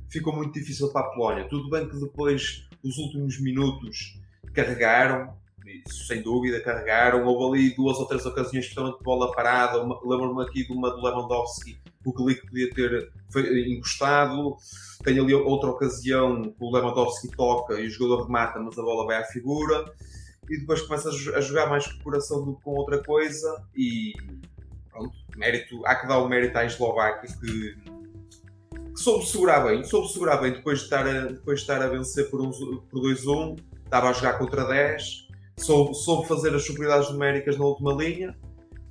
ficou 0.10 0.34
muito 0.34 0.54
difícil 0.54 0.90
para 0.94 1.02
a 1.08 1.10
Polónia. 1.10 1.50
Tudo 1.50 1.70
bem 1.70 1.90
que 1.90 2.00
depois, 2.00 2.66
os 2.84 2.98
últimos 2.98 3.42
minutos, 3.42 4.21
carregaram, 4.54 5.34
isso 5.86 6.06
sem 6.06 6.22
dúvida, 6.22 6.62
carregaram. 6.62 7.26
Houve 7.26 7.60
ali 7.60 7.76
duas 7.76 7.98
ou 7.98 8.06
três 8.06 8.26
ocasiões, 8.26 8.66
especialmente 8.66 8.98
de 8.98 9.04
bola 9.04 9.32
parada. 9.32 9.78
Lembro-me 9.78 10.44
aqui 10.44 10.66
de 10.66 10.74
uma 10.74 10.90
do 10.90 11.02
Lewandowski, 11.02 11.80
o 12.06 12.14
Glick 12.14 12.46
podia 12.48 12.70
ter 12.72 13.12
encostado. 13.68 14.58
Tem 15.04 15.20
ali 15.20 15.34
outra 15.34 15.70
ocasião 15.70 16.44
que 16.44 16.64
o 16.64 16.72
Lewandowski 16.72 17.30
toca 17.30 17.80
e 17.80 17.88
o 17.88 17.90
jogador 17.90 18.26
remata, 18.26 18.60
mas 18.60 18.78
a 18.78 18.82
bola 18.82 19.06
vai 19.06 19.18
à 19.18 19.24
figura. 19.24 19.92
E 20.50 20.60
depois 20.60 20.82
começa 20.82 21.10
a 21.10 21.42
jogar 21.42 21.70
mais 21.70 21.88
com 21.88 22.00
o 22.00 22.04
coração 22.04 22.44
do 22.44 22.56
que 22.56 22.64
com 22.64 22.72
outra 22.72 23.02
coisa. 23.04 23.64
E 23.76 24.14
pronto, 24.90 25.16
mérito, 25.36 25.86
há 25.86 25.96
que 25.96 26.08
dar 26.08 26.20
o 26.20 26.28
mérito 26.28 26.58
à 26.58 26.66
Eslováquia 26.66 27.30
que, 27.40 27.76
que 28.94 29.00
soube 29.00 29.26
segurar 29.26 29.62
bem. 29.62 29.84
Soube 29.84 30.12
segurar 30.12 30.38
bem 30.38 30.52
depois 30.52 30.80
de 30.80 30.86
estar 30.86 31.08
a, 31.08 31.22
depois 31.28 31.60
de 31.60 31.64
estar 31.64 31.82
a 31.82 31.88
vencer 31.88 32.30
por, 32.30 32.42
um, 32.42 32.52
por 32.52 33.02
2-1. 33.02 33.71
Estava 33.92 34.08
a 34.10 34.14
jogar 34.14 34.38
contra 34.38 34.64
10. 34.66 35.28
Soube, 35.58 35.94
soube 35.96 36.26
fazer 36.26 36.56
as 36.56 36.66
superioridades 36.66 37.12
numéricas 37.12 37.58
na 37.58 37.66
última 37.66 37.92
linha. 37.94 38.34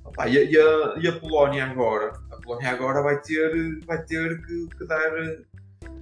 Opa, 0.05 0.27
e, 0.27 0.37
a, 0.37 0.43
e 0.43 0.55
a- 0.57 0.95
e 1.01 1.07
a 1.07 1.19
Polónia 1.19 1.65
agora? 1.65 2.13
A 2.31 2.35
Polónia 2.37 2.69
agora 2.69 3.01
vai 3.01 3.19
ter, 3.19 3.79
vai 3.83 3.99
ter 4.05 4.39
que, 4.45 4.67
que 4.77 4.85
dar. 4.85 5.11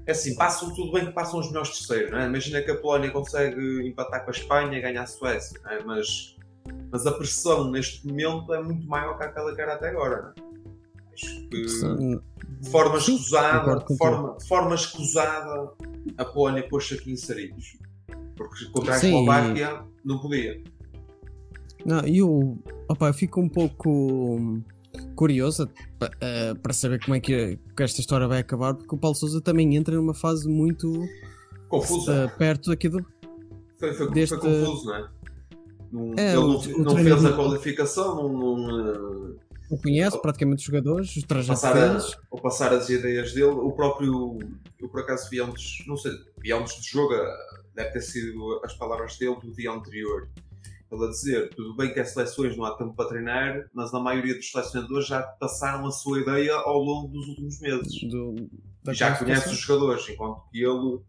É 0.06 0.12
assim, 0.12 0.36
passam 0.36 0.74
tudo 0.76 0.92
bem 0.92 1.06
que 1.06 1.14
passam 1.14 1.40
os 1.40 1.48
melhores 1.48 1.70
terceiros, 1.78 2.12
é? 2.14 2.26
Imagina 2.26 2.62
que 2.62 2.72
a 2.72 2.76
Polónia 2.76 3.10
consegue 3.10 3.88
empatar 3.88 4.26
com 4.26 4.32
a 4.32 4.34
Espanha 4.34 4.78
e 4.78 4.82
ganhar 4.82 5.04
a 5.04 5.08
Suécia, 5.08 5.58
é? 5.68 5.82
mas, 5.84 6.36
mas 6.92 7.08
a 7.08 7.12
pressão 7.14 7.72
neste 7.72 8.06
momento 8.06 8.54
é 8.54 8.62
muito 8.62 8.86
maior 8.86 9.18
que 9.18 9.24
aquela 9.24 9.56
que 9.56 9.62
era 9.62 9.76
até 9.76 9.90
agora, 9.92 10.34
é? 10.36 10.42
Que 11.50 11.66
de 12.60 12.70
forma 12.70 12.98
escusada, 12.98 13.76
de 13.88 13.98
forma, 13.98 14.38
de 14.38 14.48
forma 14.48 14.76
escusada, 14.76 15.72
a 16.18 16.26
Polónia 16.26 16.68
pôs-se 16.68 16.96
aqui 16.96 17.12
inseridos. 17.14 17.78
Porque 18.40 18.66
contra 18.72 18.94
a 18.94 18.98
Eslováquia 18.98 19.84
não 20.06 20.18
podia. 20.20 20.64
Não, 21.86 22.00
eu, 22.08 22.58
opa, 22.88 23.08
eu 23.10 23.14
fico 23.14 23.42
um 23.42 23.50
pouco 23.50 24.62
curioso 25.16 25.70
eh, 26.22 26.54
para 26.56 26.72
saber 26.74 27.04
como 27.04 27.16
é 27.16 27.20
que, 27.20 27.60
que 27.76 27.84
esta 27.84 28.00
história 28.00 28.28
vai 28.28 28.40
acabar, 28.40 28.74
porque 28.76 28.96
o 28.96 28.98
Paulo 28.98 29.16
Souza 29.16 29.42
também 29.42 29.76
entra 29.76 29.94
numa 29.96 30.14
fase 30.14 30.48
muito 30.48 31.06
Confuso. 31.68 32.10
eh, 32.12 32.28
perto 32.38 32.72
aqui 32.72 32.88
do. 32.88 33.06
Foi, 33.78 33.94
foi, 33.94 34.10
deste- 34.12 34.38
foi 34.38 34.40
confuso, 34.66 34.86
não 34.86 34.96
é? 34.96 35.10
Não, 35.92 36.14
É, 36.18 36.30
ele 36.34 36.38
o- 36.38 36.48
não, 36.48 36.58
o 36.58 36.84
não 36.84 36.96
fez 36.96 37.26
a 37.26 37.34
qualificação, 37.34 38.16
não, 38.16 38.58
não, 38.58 38.80
eh, 38.80 39.36
Não 39.72 39.78
conhece 39.78 40.22
praticamente 40.22 40.60
os 40.60 40.64
jogadores, 40.64 41.16
os 41.16 41.24
trajetos 41.24 41.64
a, 41.64 42.18
ou 42.32 42.42
passar 42.42 42.72
as 42.74 42.90
ideias 42.90 43.34
dele. 43.34 43.52
O 43.52 43.72
próprio, 43.74 44.40
eu 44.80 44.88
por 44.90 45.02
acaso 45.02 45.30
vi 45.30 45.40
antes, 45.40 45.86
não 45.88 45.96
sei, 45.98 46.12
vi 46.42 46.52
antes 46.52 46.76
do 46.78 46.84
jogo, 46.84 47.14
eh, 47.14 47.59
deve 47.74 47.92
ter 47.92 48.02
sido 48.02 48.62
as 48.64 48.74
palavras 48.76 49.18
dele 49.18 49.38
do 49.42 49.54
dia 49.54 49.72
anterior. 49.72 50.30
Ele 50.92 51.06
a 51.06 51.10
dizer, 51.10 51.50
tudo 51.56 51.76
bem 51.76 51.94
que 51.94 52.00
as 52.00 52.10
seleções 52.10 52.58
não 52.58 52.66
há 52.66 52.76
tempo 52.76 52.96
para 52.96 53.10
treinar, 53.10 53.70
mas 53.74 53.94
a 53.94 54.00
maioria 54.00 54.34
dos 54.36 54.50
selecionadores 54.50 55.06
já 55.08 55.22
passaram 55.22 55.86
a 55.86 55.92
sua 55.92 56.20
ideia 56.20 56.54
ao 56.56 56.80
longo 56.80 57.10
dos 57.10 57.28
últimos 57.28 57.60
meses. 57.62 58.02
Do, 58.10 58.50
já 58.92 59.16
conhece 59.16 59.50
os 59.50 59.60
jogadores, 59.60 60.10
enquanto 60.10 60.50
que 60.50 60.58
ele, 60.58 61.00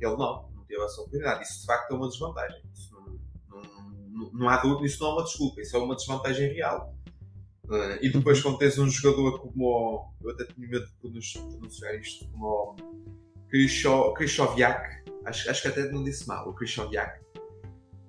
ele 0.00 0.16
não, 0.16 0.50
não 0.52 0.64
teve 0.66 0.82
essa 0.82 1.00
oportunidade. 1.00 1.44
Isso 1.44 1.60
de 1.60 1.66
facto 1.66 1.92
é 1.92 1.94
uma 1.94 2.08
desvantagem. 2.08 2.60
Isso 2.74 2.92
não, 2.92 3.62
não, 4.08 4.32
não 4.32 4.48
há 4.48 4.56
dúvida, 4.56 4.86
isso 4.86 5.00
não 5.00 5.10
é 5.10 5.12
uma 5.14 5.24
desculpa, 5.24 5.60
isso 5.60 5.76
é 5.76 5.78
uma 5.78 5.94
desvantagem 5.94 6.52
real. 6.52 6.92
Eh, 7.70 7.98
e 8.06 8.12
depois, 8.12 8.42
quando 8.42 8.58
tens 8.58 8.78
um 8.78 8.88
jogador 8.88 9.38
como 9.38 9.64
o. 9.64 10.12
Eu 10.24 10.30
até 10.30 10.44
tinha 10.44 10.68
medo 10.68 10.86
de 10.86 10.92
pronunciar 10.94 11.94
isto, 11.94 12.28
como 12.32 12.46
o 12.46 12.76
Krycho- 13.48 14.12
Krychowiak, 14.14 15.04
acho, 15.24 15.50
acho 15.50 15.62
que 15.62 15.68
até 15.68 15.90
não 15.90 16.02
disse 16.04 16.26
mal, 16.28 16.48
o 16.48 16.52
Krychowiak. 16.54 17.20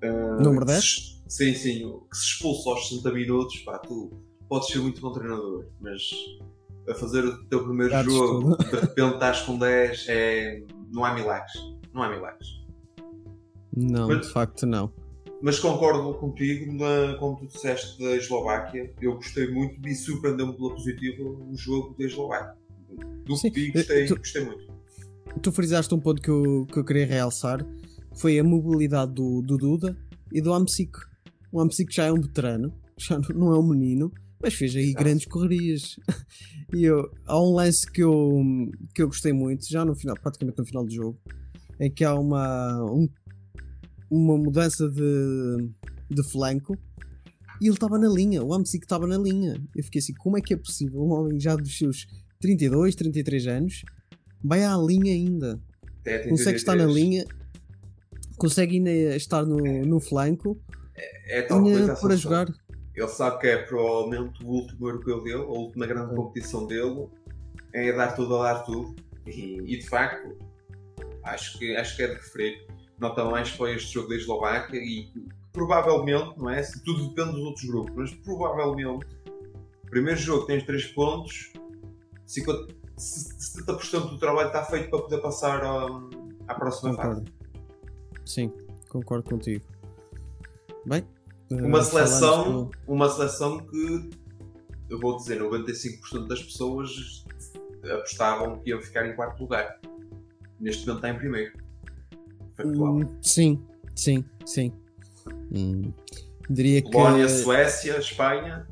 eh, 0.02 0.12
Número 0.41 0.65
que 0.65 0.71
10? 0.74 0.84
se- 0.84 1.21
Sim, 1.28 1.54
sim, 1.56 1.86
o 1.86 2.02
que 2.02 2.17
se 2.17 2.26
expulsa 2.26 2.69
aos 2.71 2.89
60 2.89 3.12
minutos, 3.13 3.58
pá, 3.60 3.78
tu 3.80 4.12
podes 4.50 4.67
ser 4.67 4.80
muito 4.80 5.00
bom 5.00 5.13
treinador, 5.13 5.65
mas 5.80 6.02
a 6.89 6.93
fazer 6.95 7.24
o 7.24 7.45
teu 7.45 7.63
primeiro 7.63 8.04
jogo, 8.04 8.58
tudo. 8.58 8.69
de 8.69 8.76
repente 8.80 9.13
estás 9.13 9.41
com 9.43 9.58
10, 9.58 10.06
é... 10.10 10.62
não 10.91 11.06
há 11.06 11.13
milagres. 11.13 11.54
Não 11.93 12.04
há 12.04 12.10
milagres. 12.10 12.47
Não, 13.76 14.08
Mas- 14.10 14.28
de 14.28 14.34
facto 14.34 14.65
não. 14.65 14.91
Mas 15.43 15.58
concordo 15.58 16.13
contigo 16.15 16.71
na, 16.74 17.17
quando 17.17 17.38
tu 17.39 17.47
disseste 17.47 17.97
da 18.00 18.15
Eslováquia. 18.15 18.93
Eu 19.02 19.15
gostei 19.15 19.50
muito 19.52 19.88
e 19.88 19.95
surpreendeu-me 19.95 20.54
pela 20.56 20.69
positiva 20.76 21.24
o 21.24 21.52
jogo 21.58 21.95
da 21.97 22.06
Eslováquia. 22.06 22.56
Do 23.26 23.36
Sim, 23.36 23.50
que 23.50 23.60
vi, 23.62 23.71
gostei, 23.71 24.06
tu- 24.06 24.17
gostei 24.17 24.45
muito. 24.45 24.70
Tu 25.39 25.51
frisaste 25.51 25.93
um 25.93 25.99
ponto 25.99 26.21
que 26.21 26.29
eu, 26.29 26.65
que 26.71 26.77
eu 26.79 26.83
queria 26.85 27.05
realçar, 27.05 27.65
foi 28.15 28.37
a 28.37 28.43
mobilidade 28.43 29.13
do, 29.13 29.41
do 29.41 29.57
Duda 29.57 29.95
e 30.31 30.41
do 30.41 30.53
Amsic. 30.53 30.91
O 31.51 31.59
Amsic 31.59 31.93
já 31.93 32.05
é 32.05 32.11
um 32.11 32.21
veterano, 32.21 32.73
já 32.97 33.17
não- 33.33 33.53
é 33.53 33.57
um 33.59 33.67
menino, 33.67 34.11
mas 34.41 34.53
fez 34.53 34.75
aí 34.75 34.93
grandes 34.93 35.25
correrias. 35.25 35.95
E 36.73 36.85
eu, 36.85 37.11
há 37.25 37.37
um 37.37 37.53
lance 37.55 37.85
que 37.85 38.01
eu, 38.01 38.41
que 38.95 39.01
eu 39.01 39.07
gostei 39.07 39.33
muito, 39.33 39.67
já 39.69 39.83
no 39.83 39.93
final, 39.93 40.15
praticamente 40.15 40.57
no 40.57 40.65
final 40.65 40.85
do 40.85 40.93
jogo, 40.93 41.19
é 41.77 41.89
que 41.89 42.01
há 42.05 42.15
uma, 42.17 42.81
um- 42.89 43.09
uma 44.09 44.37
mudança 44.37 44.87
de, 44.87 45.69
de 46.09 46.23
flanco 46.31 46.77
e 47.59 47.65
ele 47.65 47.73
estava 47.73 47.99
na 47.99 48.07
linha, 48.07 48.41
o 48.41 48.53
Amsic 48.53 48.85
estava 48.85 49.05
na 49.05 49.17
linha. 49.17 49.61
Eu 49.75 49.83
fiquei 49.83 49.99
assim, 49.99 50.13
como 50.13 50.37
é 50.37 50.41
que 50.41 50.53
é 50.53 50.57
possível 50.57 51.01
um 51.01 51.11
homem 51.11 51.37
já 51.41 51.57
dos 51.57 51.77
seus 51.77 52.07
32, 52.39 52.95
33 52.95 53.47
anos 53.47 53.81
vai 54.43 54.63
à 54.63 54.75
linha 54.77 55.13
ainda? 55.13 55.60
A 56.06 56.30
consegue 56.30 56.58
estar 56.58 56.75
na 56.75 56.86
33. 56.86 56.95
linha, 56.95 57.25
consegue 58.38 58.77
ainda 58.77 59.15
estar 59.15 59.45
no, 59.45 59.58
no 59.86 59.99
flanco 59.99 60.60
É 61.27 61.43
tal 61.43 61.62
coisa 61.62 61.80
ainda 61.80 61.93
essa 61.93 62.01
para 62.01 62.15
jogar. 62.15 62.47
Ele 62.95 63.08
sabe 63.08 63.39
que 63.39 63.47
é 63.47 63.58
provavelmente 63.58 64.43
o 64.43 64.47
último 64.47 64.88
europeu 64.88 65.23
dele, 65.23 65.43
a 65.43 65.45
última 65.45 65.88
grande 65.88 66.10
Sim. 66.10 66.15
competição 66.15 66.67
dele, 66.67 67.08
é 67.73 67.91
dar 67.93 68.15
tudo 68.15 68.36
a 68.38 68.54
dar 68.54 68.60
tudo. 68.63 68.95
E, 69.25 69.62
e, 69.65 69.77
de 69.77 69.88
facto, 69.88 70.38
acho 71.23 71.58
que, 71.58 71.75
acho 71.75 71.95
que 71.95 72.04
é 72.04 72.08
de 72.08 72.15
referir. 72.15 72.67
Nota 72.99 73.23
mais 73.25 73.49
foi 73.49 73.75
este 73.75 73.93
jogo 73.93 74.10
da 74.10 74.15
Eslováquia 74.15 74.77
e 74.77 75.10
provavelmente, 75.54 76.38
não 76.38 76.49
é? 76.49 76.62
Tudo 76.84 77.10
depende 77.10 77.32
dos 77.32 77.45
outros 77.45 77.65
grupos, 77.65 77.93
mas 77.95 78.13
provavelmente, 78.15 79.06
primeiro 79.89 80.19
jogo 80.19 80.45
tens 80.45 80.63
3 80.63 80.86
pontos, 80.88 81.54
50, 82.25 82.73
70% 83.01 84.09
do 84.11 84.17
trabalho 84.19 84.47
está 84.47 84.63
feito 84.63 84.89
para 84.89 84.99
poder 85.01 85.17
passar 85.21 85.63
à, 85.63 85.87
à 86.47 86.55
próxima 86.55 86.93
fase. 86.95 87.07
Concordo. 87.21 87.31
Sim, 88.25 88.53
concordo 88.89 89.29
contigo. 89.29 89.65
Bem, 90.85 91.03
Uma 91.51 91.79
eh, 91.79 91.83
seleção, 91.83 92.43
falamos 92.43 92.69
uma 92.87 93.09
seleção 93.09 93.59
que 93.59 94.09
eu 94.89 94.99
vou 94.99 95.17
dizer, 95.17 95.41
95% 95.41 96.27
das 96.27 96.43
pessoas 96.43 97.25
apostavam 97.83 98.59
que 98.59 98.69
iam 98.69 98.81
ficar 98.81 99.05
em 99.07 99.15
quarto 99.15 99.39
lugar. 99.41 99.79
Neste 100.59 100.85
momento 100.85 100.97
está 101.05 101.09
em 101.09 101.17
primeiro. 101.17 101.53
do- 101.57 101.61
Factual. 102.55 102.95
Hum, 102.97 103.17
sim, 103.21 103.65
sim, 103.95 104.23
sim. 104.45 104.71
Hum, 105.51 105.91
diria 106.49 106.81
que. 106.81 106.91
Polónia, 106.91 107.27
Suécia, 107.27 107.97
Espanha. 107.97 108.67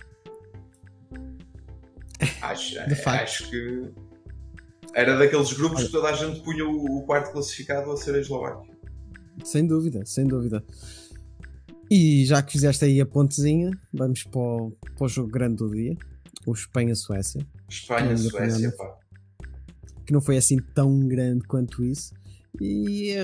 Acho, 2.41 2.75
acho 3.07 3.49
que 3.49 3.91
era 4.93 5.17
daqueles 5.17 5.53
grupos 5.53 5.83
que 5.83 5.91
toda 5.91 6.09
a 6.09 6.13
gente 6.13 6.41
punha 6.41 6.65
o, 6.65 7.03
quarto 7.03 7.31
classificado 7.31 7.91
a 7.91 7.97
ser 7.97 8.15
a 8.15 8.19
Eslováquia. 8.19 8.71
Sem 9.43 9.65
dúvida, 9.65 10.05
sem 10.05 10.25
dúvida. 10.25 10.63
E 11.89 12.25
já 12.25 12.41
que 12.41 12.51
fizeste 12.51 12.85
aí 12.85 13.01
a 13.01 13.05
pontezinha, 13.05 13.71
vamos 13.93 14.23
para 14.23 14.39
o, 14.39 14.71
para 14.95 15.05
o 15.05 15.07
jogo 15.07 15.29
grande 15.29 15.55
do 15.57 15.69
dia, 15.71 15.97
o 16.45 16.53
Espanha-Suécia, 16.53 17.45
Espanha, 17.67 18.11
Na 18.11 18.13
minha 18.13 18.29
Suécia, 18.29 18.69
opinião. 18.69 18.77
pá. 18.77 18.97
que 20.05 20.13
não 20.13 20.21
foi 20.21 20.37
assim 20.37 20.57
tão 20.75 21.07
grande 21.07 21.47
quanto 21.47 21.83
isso. 21.83 22.13
E 22.59 23.15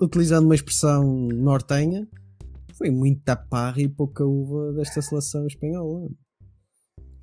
utilizando 0.00 0.44
uma 0.46 0.54
expressão 0.54 1.04
nortenha, 1.28 2.08
foi 2.74 2.90
muita 2.90 3.36
parra 3.36 3.80
e 3.80 3.88
pouca 3.88 4.24
uva 4.24 4.72
desta 4.72 5.00
seleção 5.00 5.46
espanhola. 5.46 6.08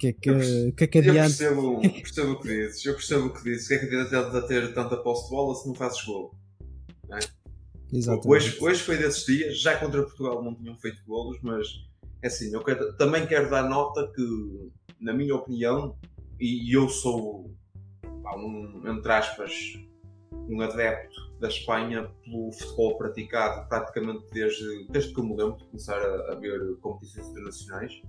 Que 0.01 0.07
é 0.07 0.13
que, 0.13 0.29
Eu 0.31 0.73
que, 0.73 0.83
é 0.83 0.87
que 0.87 0.97
Eu 0.97 1.01
adianta? 1.01 1.37
percebo, 1.37 1.81
percebo 2.01 2.31
o 2.31 2.39
que 2.41 2.47
dizes, 2.47 2.85
eu 2.85 2.93
percebo 2.95 3.25
o 3.27 3.33
que 3.33 3.43
dizes. 3.43 3.65
O 3.65 3.67
que 3.67 3.73
é 3.75 3.77
que 3.87 3.95
adianta 3.95 4.41
ter 4.47 4.73
tanta 4.73 4.97
posse 4.97 5.25
de 5.25 5.29
bola 5.29 5.53
se 5.55 5.67
não 5.67 5.75
fazes 5.75 6.03
gol? 6.03 6.33
Exatamente. 7.93 8.27
Hoje, 8.27 8.57
hoje 8.61 8.81
foi 8.81 8.97
desses 8.97 9.25
dias, 9.25 9.59
já 9.59 9.77
contra 9.77 10.01
Portugal 10.01 10.41
não 10.43 10.55
tinham 10.55 10.75
feito 10.77 11.03
golos, 11.05 11.37
mas 11.43 11.67
é 12.23 12.27
assim, 12.27 12.51
eu 12.53 12.63
quero- 12.63 12.95
também 12.97 13.27
quero 13.27 13.49
dar 13.49 13.67
nota 13.69 14.11
que, 14.15 14.71
na 14.99 15.13
minha 15.13 15.35
opinião, 15.35 15.95
e, 16.39 16.73
eu 16.75 16.87
sou, 16.89 17.53
um, 18.37 18.81
entre 18.87 19.11
aspas, 19.11 19.51
um 20.31 20.61
adepto 20.61 21.31
da 21.39 21.47
Espanha 21.49 22.09
pelo 22.23 22.51
futebol 22.53 22.97
praticado 22.97 23.67
praticamente 23.67 24.25
desde, 24.31 24.87
desde 24.89 25.13
que 25.13 25.19
eu 25.19 25.25
me 25.25 25.35
lembro 25.35 25.57
de 25.57 25.65
começar 25.65 25.97
a, 26.01 26.31
a 26.31 26.35
ver 26.35 26.77
competições 26.79 27.27
internacionais. 27.27 28.01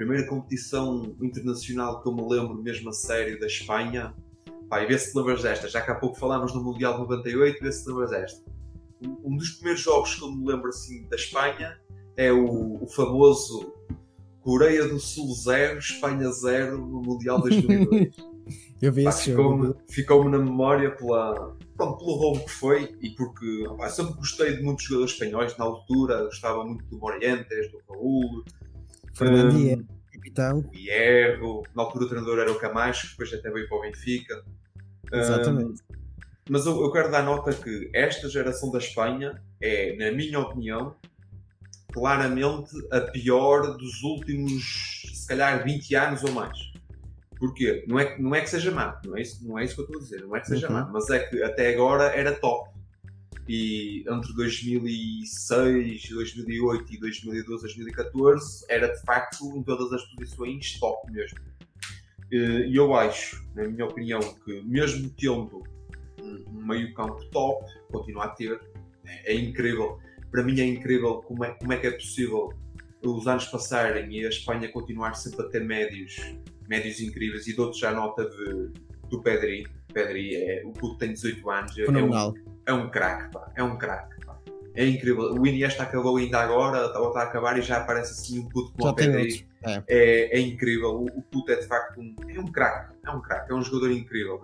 Primeira 0.00 0.26
competição 0.26 1.14
internacional 1.20 2.02
que 2.02 2.08
eu 2.08 2.14
me 2.14 2.22
lembro 2.22 2.54
mesmo 2.54 2.88
a 2.88 2.92
sério 2.92 3.38
da 3.38 3.46
Espanha, 3.46 4.14
pá, 4.68 4.82
e 4.82 4.86
vê 4.86 4.98
se 4.98 5.12
te 5.12 5.18
lembras 5.18 5.42
desta, 5.42 5.68
já 5.68 5.80
que 5.82 5.90
há 5.90 5.94
pouco 5.94 6.18
falámos 6.18 6.54
no 6.54 6.62
Mundial 6.62 6.94
de 6.94 7.00
98, 7.00 7.62
vê 7.62 7.72
se 7.72 7.84
te 7.84 7.88
lembras 7.88 8.10
desta 8.10 8.50
um 9.24 9.36
dos 9.36 9.50
primeiros 9.50 9.80
jogos 9.80 10.14
que 10.14 10.22
eu 10.22 10.32
me 10.32 10.46
lembro 10.46 10.68
assim 10.68 11.06
da 11.08 11.16
Espanha 11.16 11.78
é 12.16 12.32
o, 12.32 12.82
o 12.82 12.86
famoso 12.86 13.72
Coreia 14.40 14.86
do 14.88 14.98
Sul 14.98 15.34
0, 15.34 15.78
Espanha 15.78 16.30
0 16.30 16.78
no 16.78 17.02
Mundial 17.02 17.40
2002. 17.40 18.16
Eu 18.82 18.92
vi 18.92 19.04
Pá, 19.04 19.10
esse 19.10 19.32
jogo. 19.32 19.52
Ficou-me 19.52 19.74
ficou 19.88 20.28
na 20.28 20.38
memória 20.38 20.90
pela, 20.90 21.56
pronto, 21.76 21.98
pelo 21.98 22.16
roubo 22.16 22.44
que 22.44 22.50
foi 22.50 22.96
e 23.00 23.10
porque 23.10 23.64
pá, 23.76 23.88
sempre 23.88 24.14
gostei 24.14 24.56
de 24.56 24.62
muitos 24.62 24.84
jogadores 24.84 25.12
espanhóis 25.12 25.56
na 25.56 25.66
altura, 25.66 26.24
gostava 26.24 26.64
muito 26.64 26.84
do 26.86 26.98
Morientes, 26.98 27.70
do 27.70 27.80
Raul, 27.88 28.42
Fernando 29.20 29.52
hum, 29.54 29.58
Hierro, 29.58 29.86
capitão. 30.12 30.70
Hierro, 30.74 31.62
na 31.74 31.82
altura 31.82 32.04
o 32.04 32.08
treinador 32.08 32.38
era 32.38 32.50
o 32.52 32.58
Camacho, 32.58 33.02
que 33.06 33.10
depois 33.12 33.32
até 33.32 33.50
veio 33.50 33.68
para 33.68 33.78
o 33.78 33.80
Benfica. 33.82 34.42
Exatamente. 35.12 35.82
Hum, 35.90 35.96
mas 36.48 36.66
eu, 36.66 36.80
eu 36.82 36.90
quero 36.90 37.10
dar 37.10 37.22
nota 37.22 37.52
que 37.52 37.90
esta 37.94 38.28
geração 38.28 38.70
da 38.72 38.78
Espanha 38.78 39.40
é, 39.60 39.94
na 39.96 40.10
minha 40.10 40.40
opinião, 40.40 40.96
claramente 41.92 42.70
a 42.90 43.00
pior 43.00 43.76
dos 43.76 44.02
últimos, 44.02 45.02
se 45.14 45.26
calhar, 45.28 45.62
20 45.64 45.94
anos 45.94 46.24
ou 46.24 46.32
mais. 46.32 46.58
Porquê? 47.38 47.84
Não 47.88 47.98
é, 47.98 48.04
que- 48.04 48.22
não 48.22 48.34
é 48.34 48.40
que 48.40 48.50
seja 48.50 48.70
má, 48.70 49.00
não 49.04 49.16
é, 49.16 49.22
isso, 49.22 49.46
não 49.46 49.58
é 49.58 49.64
isso 49.64 49.74
que 49.74 49.80
eu 49.80 49.84
estou 49.84 49.98
a 49.98 50.02
dizer, 50.02 50.20
não 50.26 50.36
é 50.36 50.40
que 50.40 50.46
seja 50.48 50.66
Uhum. 50.68 50.74
má, 50.74 50.90
mas 50.92 51.08
é 51.10 51.18
que 51.20 51.42
até 51.42 51.72
agora 51.74 52.04
era 52.14 52.32
top. 52.32 52.70
E 53.52 54.04
entre 54.08 54.32
2006, 54.32 56.08
2008 56.08 56.94
e 56.94 57.00
2012, 57.00 57.62
2014 57.62 58.64
era 58.68 58.86
de 58.86 59.02
facto 59.02 59.56
em 59.56 59.62
todas 59.64 59.92
as 59.92 60.04
posições 60.14 60.78
top 60.78 61.10
mesmo. 61.10 61.36
Eh, 62.32 62.68
E 62.68 62.76
eu 62.76 62.94
acho, 62.94 63.44
na 63.56 63.66
minha 63.66 63.86
opinião, 63.86 64.20
que 64.44 64.62
mesmo 64.62 65.10
tendo 65.18 65.64
um 66.22 66.44
um 66.46 66.64
meio-campo 66.64 67.24
top, 67.32 67.66
continua 67.90 68.26
a 68.26 68.28
ter, 68.28 68.60
é, 69.04 69.32
é 69.32 69.34
incrível. 69.34 69.98
Para 70.30 70.44
mim 70.44 70.60
é 70.60 70.64
incrível 70.64 71.16
como 71.22 71.44
é, 71.44 71.50
como 71.54 71.72
é 71.72 71.76
que 71.76 71.88
é 71.88 71.90
possível 71.90 72.52
os 73.02 73.26
anos 73.26 73.46
passarem 73.46 74.16
e 74.16 74.24
a 74.24 74.28
Espanha 74.28 74.70
continuar 74.70 75.14
sempre 75.14 75.44
a 75.44 75.48
ter 75.48 75.64
médios, 75.64 76.14
médios 76.68 77.00
incríveis. 77.00 77.48
E 77.48 77.56
dou-te 77.56 77.80
já 77.80 77.90
nota 77.90 78.30
de, 78.30 78.70
do 79.08 79.20
Pedri. 79.20 79.66
Pedri 79.92 80.36
é 80.36 80.62
o 80.64 80.70
puto 80.70 80.98
tem 80.98 81.12
18 81.12 81.50
anos, 81.50 81.76
é, 81.76 81.80
é 81.80 81.84
um, 81.84 81.86
Fenomenal. 81.86 82.34
É 82.70 82.74
um 82.74 82.88
craque, 82.88 83.32
pá, 83.32 83.52
é 83.54 83.62
um 83.62 83.76
craque. 83.76 84.20
É 84.74 84.86
incrível. 84.86 85.34
O 85.34 85.46
Iniesta 85.46 85.82
acabou 85.82 86.16
ainda 86.16 86.38
agora, 86.38 86.96
ou 86.98 87.08
está 87.08 87.20
a 87.20 87.24
acabar 87.24 87.58
e 87.58 87.62
já 87.62 87.78
aparece 87.78 88.12
assim 88.12 88.38
um 88.38 88.48
puto 88.48 88.72
como 88.72 88.84
Já 88.84 88.90
o 88.90 88.94
Pedri. 88.94 89.22
outros. 89.22 89.44
É. 89.66 89.82
É, 89.88 90.38
é 90.38 90.40
incrível. 90.40 90.90
O, 90.90 91.04
o 91.06 91.22
puto 91.22 91.50
é 91.50 91.56
de 91.56 91.66
facto 91.66 92.00
um, 92.00 92.14
é 92.28 92.38
um 92.38 92.46
craque. 92.46 92.94
É 93.04 93.10
um 93.10 93.20
craque. 93.20 93.52
É 93.52 93.54
um 93.54 93.62
jogador 93.62 93.90
incrível. 93.90 94.40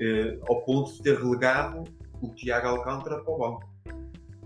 Eh, 0.00 0.38
ao 0.48 0.62
ponto 0.62 0.92
de 0.94 1.02
ter 1.02 1.18
relegado 1.18 1.84
o 2.20 2.34
Tiago 2.34 2.68
Alcântara 2.68 3.22
para 3.22 3.32
o 3.32 3.38
banco. 3.38 3.70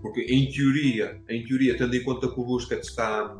Porque 0.01 0.21
em 0.21 0.51
teoria, 0.51 1.19
em 1.29 1.43
teoria, 1.45 1.77
tendo 1.77 1.95
em 1.95 2.03
conta 2.03 2.27
que 2.27 2.39
o 2.39 2.43
Busquets 2.43 2.89
está, 2.89 3.35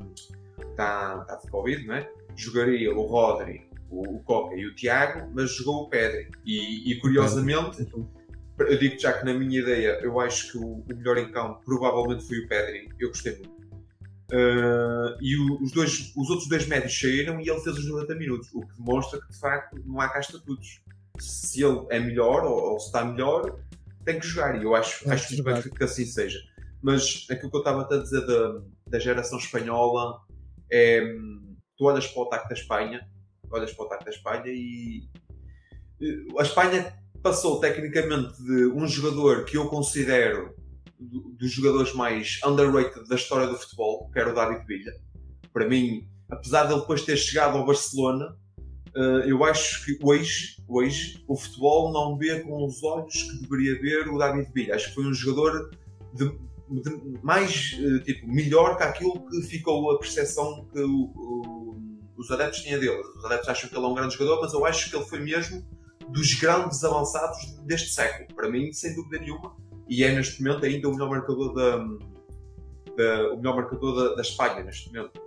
está, 0.72 1.20
está 1.22 1.36
de 1.44 1.52
Covid, 1.52 1.86
não 1.86 1.96
é? 1.96 2.10
jogaria 2.36 2.96
o 2.96 3.02
Rodri, 3.06 3.68
o, 3.90 4.16
o 4.16 4.20
Coca 4.24 4.56
e 4.56 4.66
o 4.66 4.76
Tiago, 4.76 5.30
mas 5.34 5.52
jogou 5.56 5.84
o 5.84 5.90
Pedri. 5.90 6.30
E, 6.46 6.92
e 6.92 7.00
curiosamente, 7.00 7.88
eu 8.60 8.78
digo 8.80 9.00
já 9.00 9.14
que 9.14 9.26
na 9.26 9.34
minha 9.34 9.60
ideia, 9.60 10.00
eu 10.02 10.20
acho 10.20 10.52
que 10.52 10.58
o, 10.58 10.80
o 10.80 10.86
melhor 10.96 11.18
em 11.18 11.32
campo 11.32 11.62
provavelmente 11.66 12.26
foi 12.28 12.40
o 12.40 12.48
Pedri. 12.48 12.90
Eu 13.00 13.10
gostei 13.10 13.34
muito. 13.38 13.58
Uh, 14.30 15.16
e 15.22 15.38
o- 15.38 15.62
os, 15.64 15.72
dois, 15.72 16.12
os 16.18 16.30
outros 16.30 16.50
dois 16.50 16.68
médios 16.68 17.00
saíram 17.00 17.40
e 17.40 17.50
ele 17.50 17.62
fez 17.62 17.78
os 17.78 17.88
90 17.88 18.14
minutos, 18.16 18.50
o 18.54 18.60
que 18.62 18.76
demonstra 18.78 19.22
que 19.22 19.32
de 19.32 19.40
facto 19.40 19.82
não 19.86 20.02
há 20.02 20.10
cá 20.10 20.20
estatutos. 20.20 20.82
Se 21.20 21.64
ele 21.64 21.86
é 21.90 22.00
melhor 22.00 22.44
ou, 22.44 22.74
ou 22.74 22.80
se 22.80 22.88
está 22.88 23.06
melhor, 23.06 23.58
tem 24.04 24.20
que 24.20 24.28
jogar. 24.28 24.60
E 24.60 24.64
eu 24.64 24.76
acho, 24.76 25.04
que 25.04 25.10
acho 25.10 25.30
muito 25.34 25.44
bem 25.46 25.56
jogar. 25.56 25.70
que, 25.70 25.78
que 25.78 25.84
assim 25.84 26.06
seja. 26.06 26.40
Mas 26.82 27.26
aquilo 27.30 27.50
que 27.50 27.56
eu 27.58 27.62
estava 27.62 27.88
a 27.94 27.98
dizer 28.02 28.26
da, 28.26 28.62
da 28.88 29.00
geração 29.00 29.38
espanhola 29.38 30.20
é. 30.72 31.02
Tu 31.78 31.86
olhas 31.86 32.08
para 32.08 32.22
o 32.22 32.26
ataque 32.26 32.50
da 32.50 32.56
Espanha, 32.56 33.08
olhas 33.52 33.72
para 33.72 33.84
o 33.84 33.86
ataque 33.88 34.06
da 34.06 34.12
Espanha 34.12 34.44
e. 34.48 35.08
eh, 36.02 36.26
A 36.40 36.42
Espanha 36.44 36.94
passou 37.22 37.60
tecnicamente 37.60 38.42
de 38.44 38.66
um 38.68 38.88
jogador 38.88 39.44
que 39.46 39.58
eu 39.58 39.68
considero 39.68 40.56
do- 41.00 41.30
dos 41.38 41.52
jogadores 41.52 41.94
mais 41.94 42.40
underrated 42.46 43.08
da 43.08 43.16
história 43.16 43.48
do 43.48 43.56
futebol, 43.58 44.10
que 44.12 44.20
era 44.20 44.32
o 44.32 44.36
David 44.36 44.66
Villa. 44.66 44.92
Para 45.54 45.68
mim, 45.68 46.08
apesar 46.30 46.66
de 46.66 46.74
ele 46.74 46.82
depois 46.82 47.04
ter 47.04 47.18
chegado 47.18 47.58
ao 47.58 47.66
Barcelona, 47.66 48.36
eh, 48.96 49.24
eu 49.28 49.44
acho 49.44 49.86
que 49.86 49.98
hoje, 50.04 50.58
hoje 50.68 51.24
o 51.28 51.36
futebol 51.36 51.92
não 51.92 52.18
vê 52.18 52.40
com 52.42 52.66
os 52.66 52.82
olhos 52.84 53.14
que 53.24 53.42
deveria 53.42 53.80
ver 53.80 54.08
o 54.10 54.18
David 54.18 54.52
Villa. 54.54 54.76
Acho 54.76 54.90
que 54.90 54.96
foi 54.96 55.06
um 55.06 55.14
jogador 55.14 55.70
de, 56.14 56.26
de- 56.30 57.20
mais 57.24 57.78
eh, 57.80 58.00
tipo, 58.04 58.28
melhor 58.28 58.78
que 58.78 58.84
aquilo 58.84 59.28
que 59.30 59.42
ficou 59.44 59.92
a 59.92 60.00
percepção 60.00 60.68
que 60.74 60.80
o- 60.82 61.12
o- 61.16 61.78
os 62.18 62.32
adeptos 62.32 62.62
tinham 62.62 62.80
dele. 62.80 63.00
Os 63.16 63.24
adeptos 63.26 63.50
acham 63.50 63.70
que 63.70 63.76
ele 63.76 63.86
é 63.86 63.88
um 63.88 63.94
grande 63.94 64.16
jogador, 64.16 64.42
mas 64.42 64.52
eu 64.54 64.66
acho 64.66 64.90
que 64.90 64.96
ele 64.96 65.06
foi 65.06 65.20
mesmo 65.20 65.64
dos 66.10 66.34
grandes 66.36 66.84
avançados 66.84 67.38
deste 67.66 67.90
século. 67.90 68.28
Para 68.36 68.50
mim, 68.50 68.72
sem 68.74 68.96
dúvida 68.96 69.20
nenhuma. 69.20 69.56
E 69.90 70.04
é 70.04 70.14
neste 70.14 70.42
momento 70.44 70.66
ainda 70.66 70.90
o 70.90 70.92
melhor 70.94 71.10
marcador 71.10 71.54
da, 71.54 71.78
da- 71.78 73.34
o 73.34 73.38
melhor 73.38 73.56
marcador 73.56 73.96
da, 74.10 74.16
da 74.16 74.22
Espanha 74.22 74.64
neste 74.64 74.88
momento. 74.94 75.22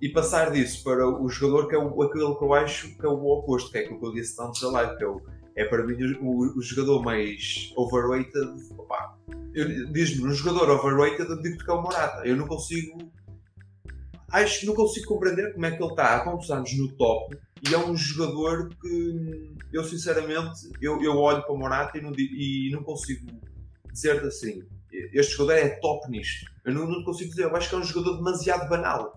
E 0.00 0.08
passar 0.08 0.50
disso 0.50 0.82
para 0.82 1.06
o 1.06 1.28
jogador 1.28 1.68
que 1.68 1.74
é 1.74 1.78
o, 1.78 2.02
aquele 2.02 2.34
que 2.34 2.42
eu 2.42 2.54
acho 2.54 2.96
que 2.96 3.04
é 3.04 3.08
o 3.08 3.22
oposto, 3.26 3.70
que 3.70 3.78
é 3.78 3.80
aquilo 3.82 4.00
que 4.00 4.06
eu 4.06 4.12
disse 4.12 4.40
antes 4.42 4.60
da 4.62 4.70
live, 4.70 4.96
que 4.96 5.04
é, 5.04 5.06
o, 5.06 5.20
é 5.56 5.64
para 5.66 5.84
mim 5.86 5.94
o, 6.22 6.58
o 6.58 6.62
jogador 6.62 7.02
mais 7.02 7.70
overrated. 7.76 8.50
Diz-me, 9.92 10.26
um 10.28 10.32
jogador 10.32 10.70
overrated, 10.70 11.28
eu 11.28 11.42
digo 11.42 11.58
que 11.62 11.70
é 11.70 11.74
o 11.74 11.82
Morata. 11.82 12.26
Eu 12.26 12.36
não 12.36 12.46
consigo. 12.46 12.96
Acho 14.32 14.60
que 14.60 14.66
não 14.66 14.74
consigo 14.74 15.06
compreender 15.06 15.52
como 15.52 15.66
é 15.66 15.70
que 15.72 15.82
ele 15.82 15.90
está 15.90 16.14
há 16.16 16.20
quantos 16.20 16.50
anos 16.50 16.72
no 16.78 16.90
top 16.96 17.36
e 17.68 17.74
é 17.74 17.78
um 17.78 17.96
jogador 17.96 18.70
que 18.80 19.52
eu 19.72 19.84
sinceramente 19.84 20.70
eu, 20.80 21.02
eu 21.02 21.16
olho 21.16 21.42
para 21.42 21.52
o 21.52 21.58
Morata 21.58 21.98
e 21.98 22.00
não, 22.00 22.12
e 22.16 22.70
não 22.72 22.82
consigo 22.82 23.26
dizer 23.92 24.22
assim 24.24 24.62
este 24.92 25.36
jogador 25.36 25.60
é 25.60 25.68
top 25.68 26.10
nisto. 26.10 26.50
Eu 26.64 26.74
não, 26.74 26.84
não 26.84 27.04
consigo 27.04 27.30
dizer, 27.30 27.44
eu 27.44 27.56
acho 27.56 27.68
que 27.68 27.74
é 27.76 27.78
um 27.78 27.84
jogador 27.84 28.16
demasiado 28.16 28.68
banal 28.68 29.14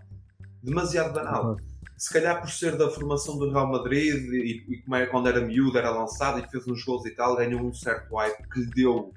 demasiado 0.63 1.13
banal. 1.13 1.58
Se 1.97 2.12
calhar 2.12 2.39
por 2.39 2.49
ser 2.49 2.77
da 2.77 2.89
formação 2.89 3.38
do 3.38 3.51
Real 3.51 3.69
Madrid 3.69 4.15
e, 4.15 4.65
e 4.67 4.82
como 4.82 4.95
era 4.95 5.08
quando 5.08 5.27
era 5.27 5.41
miúdo, 5.41 5.77
era 5.77 5.91
lançado 5.91 6.39
e 6.39 6.49
fez 6.49 6.65
uns 6.67 6.84
gols 6.84 7.06
e 7.06 7.12
tal, 7.12 7.36
ganhou 7.36 7.62
um 7.62 7.73
certo 7.73 8.15
hype 8.15 8.49
que 8.49 8.60
lhe 8.62 8.71
deu 8.71 9.13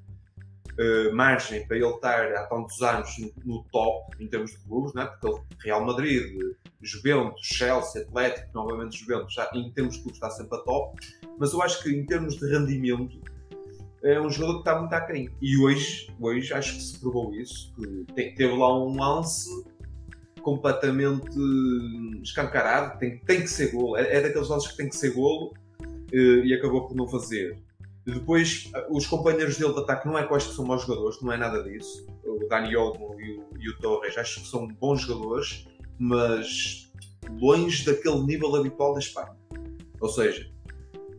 eh, 0.78 1.10
margem 1.12 1.66
para 1.66 1.76
ele 1.76 1.86
estar 1.88 2.32
há 2.34 2.46
tantos 2.46 2.80
anos 2.82 3.10
no, 3.18 3.32
no 3.44 3.64
top 3.72 4.14
em 4.20 4.28
termos 4.28 4.50
de 4.50 4.58
clubes, 4.58 4.92
não 4.94 5.02
é? 5.02 5.06
porque 5.06 5.26
ele, 5.26 5.40
Real 5.64 5.84
Madrid, 5.84 6.22
Juventus, 6.82 7.40
Chelsea, 7.42 8.02
Atlético, 8.02 8.48
novamente 8.54 8.98
Juventus, 8.98 9.32
já, 9.34 9.50
em 9.54 9.70
termos 9.72 9.94
de 9.96 10.02
clubes 10.02 10.16
está 10.16 10.30
sempre 10.30 10.58
a 10.58 10.60
top, 10.62 11.00
mas 11.38 11.52
eu 11.52 11.62
acho 11.62 11.82
que 11.82 11.90
em 11.90 12.04
termos 12.04 12.36
de 12.36 12.46
rendimento 12.50 13.20
é 14.02 14.20
um 14.20 14.30
jogador 14.30 14.54
que 14.54 14.68
está 14.68 14.78
muito 14.78 14.92
aquém. 14.92 15.30
E 15.40 15.58
hoje, 15.58 16.08
hoje 16.20 16.52
acho 16.52 16.74
que 16.74 16.82
se 16.82 17.00
provou 17.00 17.34
isso, 17.34 17.74
que 17.74 18.04
te- 18.14 18.34
teve 18.34 18.54
lá 18.56 18.78
um 18.78 18.96
lance 18.96 19.48
completamente 20.42 21.36
escancarado, 22.22 22.98
tem, 22.98 23.18
tem 23.18 23.40
que 23.40 23.48
ser 23.48 23.72
golo, 23.72 23.96
é, 23.96 24.16
é 24.16 24.20
daqueles 24.20 24.48
lances 24.48 24.70
que 24.70 24.76
tem 24.76 24.88
que 24.88 24.94
ser 24.96 25.12
golo 25.12 25.52
eh, 26.12 26.44
e 26.44 26.54
acabou 26.54 26.86
por 26.86 26.94
não 26.96 27.08
fazer. 27.08 27.58
Depois, 28.06 28.70
os 28.88 29.04
companheiros 29.06 29.58
dele 29.58 29.72
de 29.72 29.80
ataque 29.80 30.06
não 30.06 30.16
é 30.16 30.22
acho 30.22 30.50
que 30.50 30.54
são 30.54 30.64
maus 30.64 30.82
jogadores, 30.82 31.20
não 31.20 31.32
é 31.32 31.36
nada 31.36 31.60
disso. 31.64 32.06
O 32.24 32.46
Dani 32.48 32.76
Olmo 32.76 33.20
e 33.20 33.32
o, 33.32 33.48
e 33.58 33.68
o 33.68 33.78
Torres 33.78 34.16
acho 34.16 34.42
que 34.42 34.46
são 34.46 34.68
bons 34.68 35.00
jogadores, 35.00 35.66
mas 35.98 36.92
longe 37.40 37.84
daquele 37.84 38.20
nível 38.22 38.54
habitual 38.54 38.92
da 38.92 39.00
Espanha. 39.00 39.34
Ou 40.00 40.08
seja, 40.08 40.48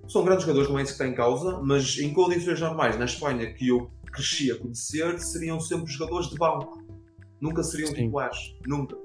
são 0.08 0.24
grandes 0.24 0.46
jogadores, 0.46 0.70
não 0.70 0.80
é 0.80 0.84
isso 0.84 0.94
que 0.94 1.04
está 1.04 1.08
em 1.08 1.14
causa, 1.14 1.60
mas 1.62 1.98
em 2.00 2.14
condições 2.14 2.62
normais, 2.62 2.98
na 2.98 3.04
Espanha 3.04 3.54
que 3.54 3.68
eu 3.68 3.92
cresci 4.14 4.50
a 4.52 4.58
conhecer, 4.58 5.20
seriam 5.20 5.60
sempre 5.60 5.92
jogadores 5.92 6.30
de 6.30 6.38
banco. 6.38 6.86
Nunca 7.42 7.64
seriam 7.64 7.94
titulares. 7.94 8.56
Nunca. 8.66 8.96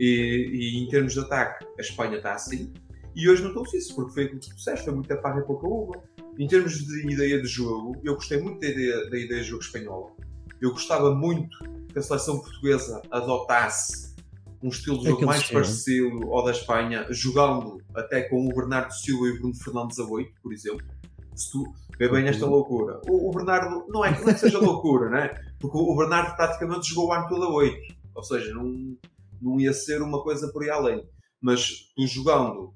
E, 0.00 0.50
e 0.52 0.82
em 0.82 0.88
termos 0.88 1.12
de 1.12 1.20
ataque, 1.20 1.64
a 1.78 1.80
Espanha 1.80 2.16
está 2.16 2.34
assim. 2.34 2.72
E 3.14 3.28
hoje 3.28 3.42
não 3.42 3.52
trouxe 3.52 3.78
isso, 3.78 3.94
porque 3.94 4.12
foi 4.12 4.24
aquilo 4.24 4.40
que 4.40 4.48
tu 4.48 4.56
disseste, 4.56 4.84
foi 4.84 4.94
muita 4.94 5.16
parra 5.16 5.40
e 5.40 5.44
pouca 5.44 5.66
uva. 5.66 6.02
Em 6.40 6.46
termos 6.46 6.72
de 6.72 7.12
ideia 7.12 7.38
de 7.42 7.46
jogo, 7.46 8.00
eu 8.02 8.14
gostei 8.14 8.40
muito 8.40 8.60
da 8.60 8.66
ideia, 8.66 9.10
da 9.10 9.18
ideia 9.18 9.42
de 9.42 9.48
jogo 9.48 9.62
espanhola. 9.62 10.10
Eu 10.58 10.70
gostava 10.70 11.14
muito 11.14 11.58
que 11.92 11.98
a 11.98 12.02
seleção 12.02 12.40
portuguesa 12.40 13.02
adotasse 13.10 14.16
um 14.62 14.70
estilo 14.70 15.00
de 15.00 15.04
jogo 15.04 15.16
Aquele 15.16 15.26
mais 15.26 15.42
estilo. 15.42 15.60
parecido 15.60 16.32
ao 16.32 16.42
da 16.42 16.52
Espanha, 16.52 17.06
jogando 17.10 17.76
até 17.94 18.22
com 18.22 18.46
o 18.46 18.54
Bernardo 18.54 18.90
Silva 18.90 19.26
e 19.26 19.32
o 19.32 19.38
Bruno 19.38 19.54
Fernandes 19.54 19.98
a 19.98 20.04
8, 20.06 20.32
por 20.42 20.54
exemplo. 20.54 20.86
Se 21.34 21.50
tu 21.52 21.74
vê 21.98 22.08
bem 22.08 22.26
esta 22.26 22.46
loucura. 22.46 23.02
O, 23.06 23.28
o 23.28 23.32
Bernardo, 23.32 23.84
não 23.90 24.02
é, 24.02 24.18
não 24.18 24.30
é 24.30 24.32
que 24.32 24.40
seja 24.40 24.58
loucura, 24.60 25.10
né? 25.10 25.34
Porque 25.58 25.76
o, 25.76 25.92
o 25.92 25.94
Bernardo 25.94 26.34
praticamente 26.36 26.88
jogou 26.88 27.10
o 27.10 27.12
ano 27.12 27.28
todo 27.28 27.44
a 27.44 27.52
8. 27.52 27.76
Ou 28.14 28.22
seja, 28.24 28.54
não, 28.54 28.96
não 29.42 29.60
ia 29.60 29.74
ser 29.74 30.00
uma 30.00 30.22
coisa 30.22 30.50
por 30.50 30.62
aí 30.62 30.70
além. 30.70 31.06
Mas 31.38 31.92
tu 31.94 32.06
jogando 32.06 32.72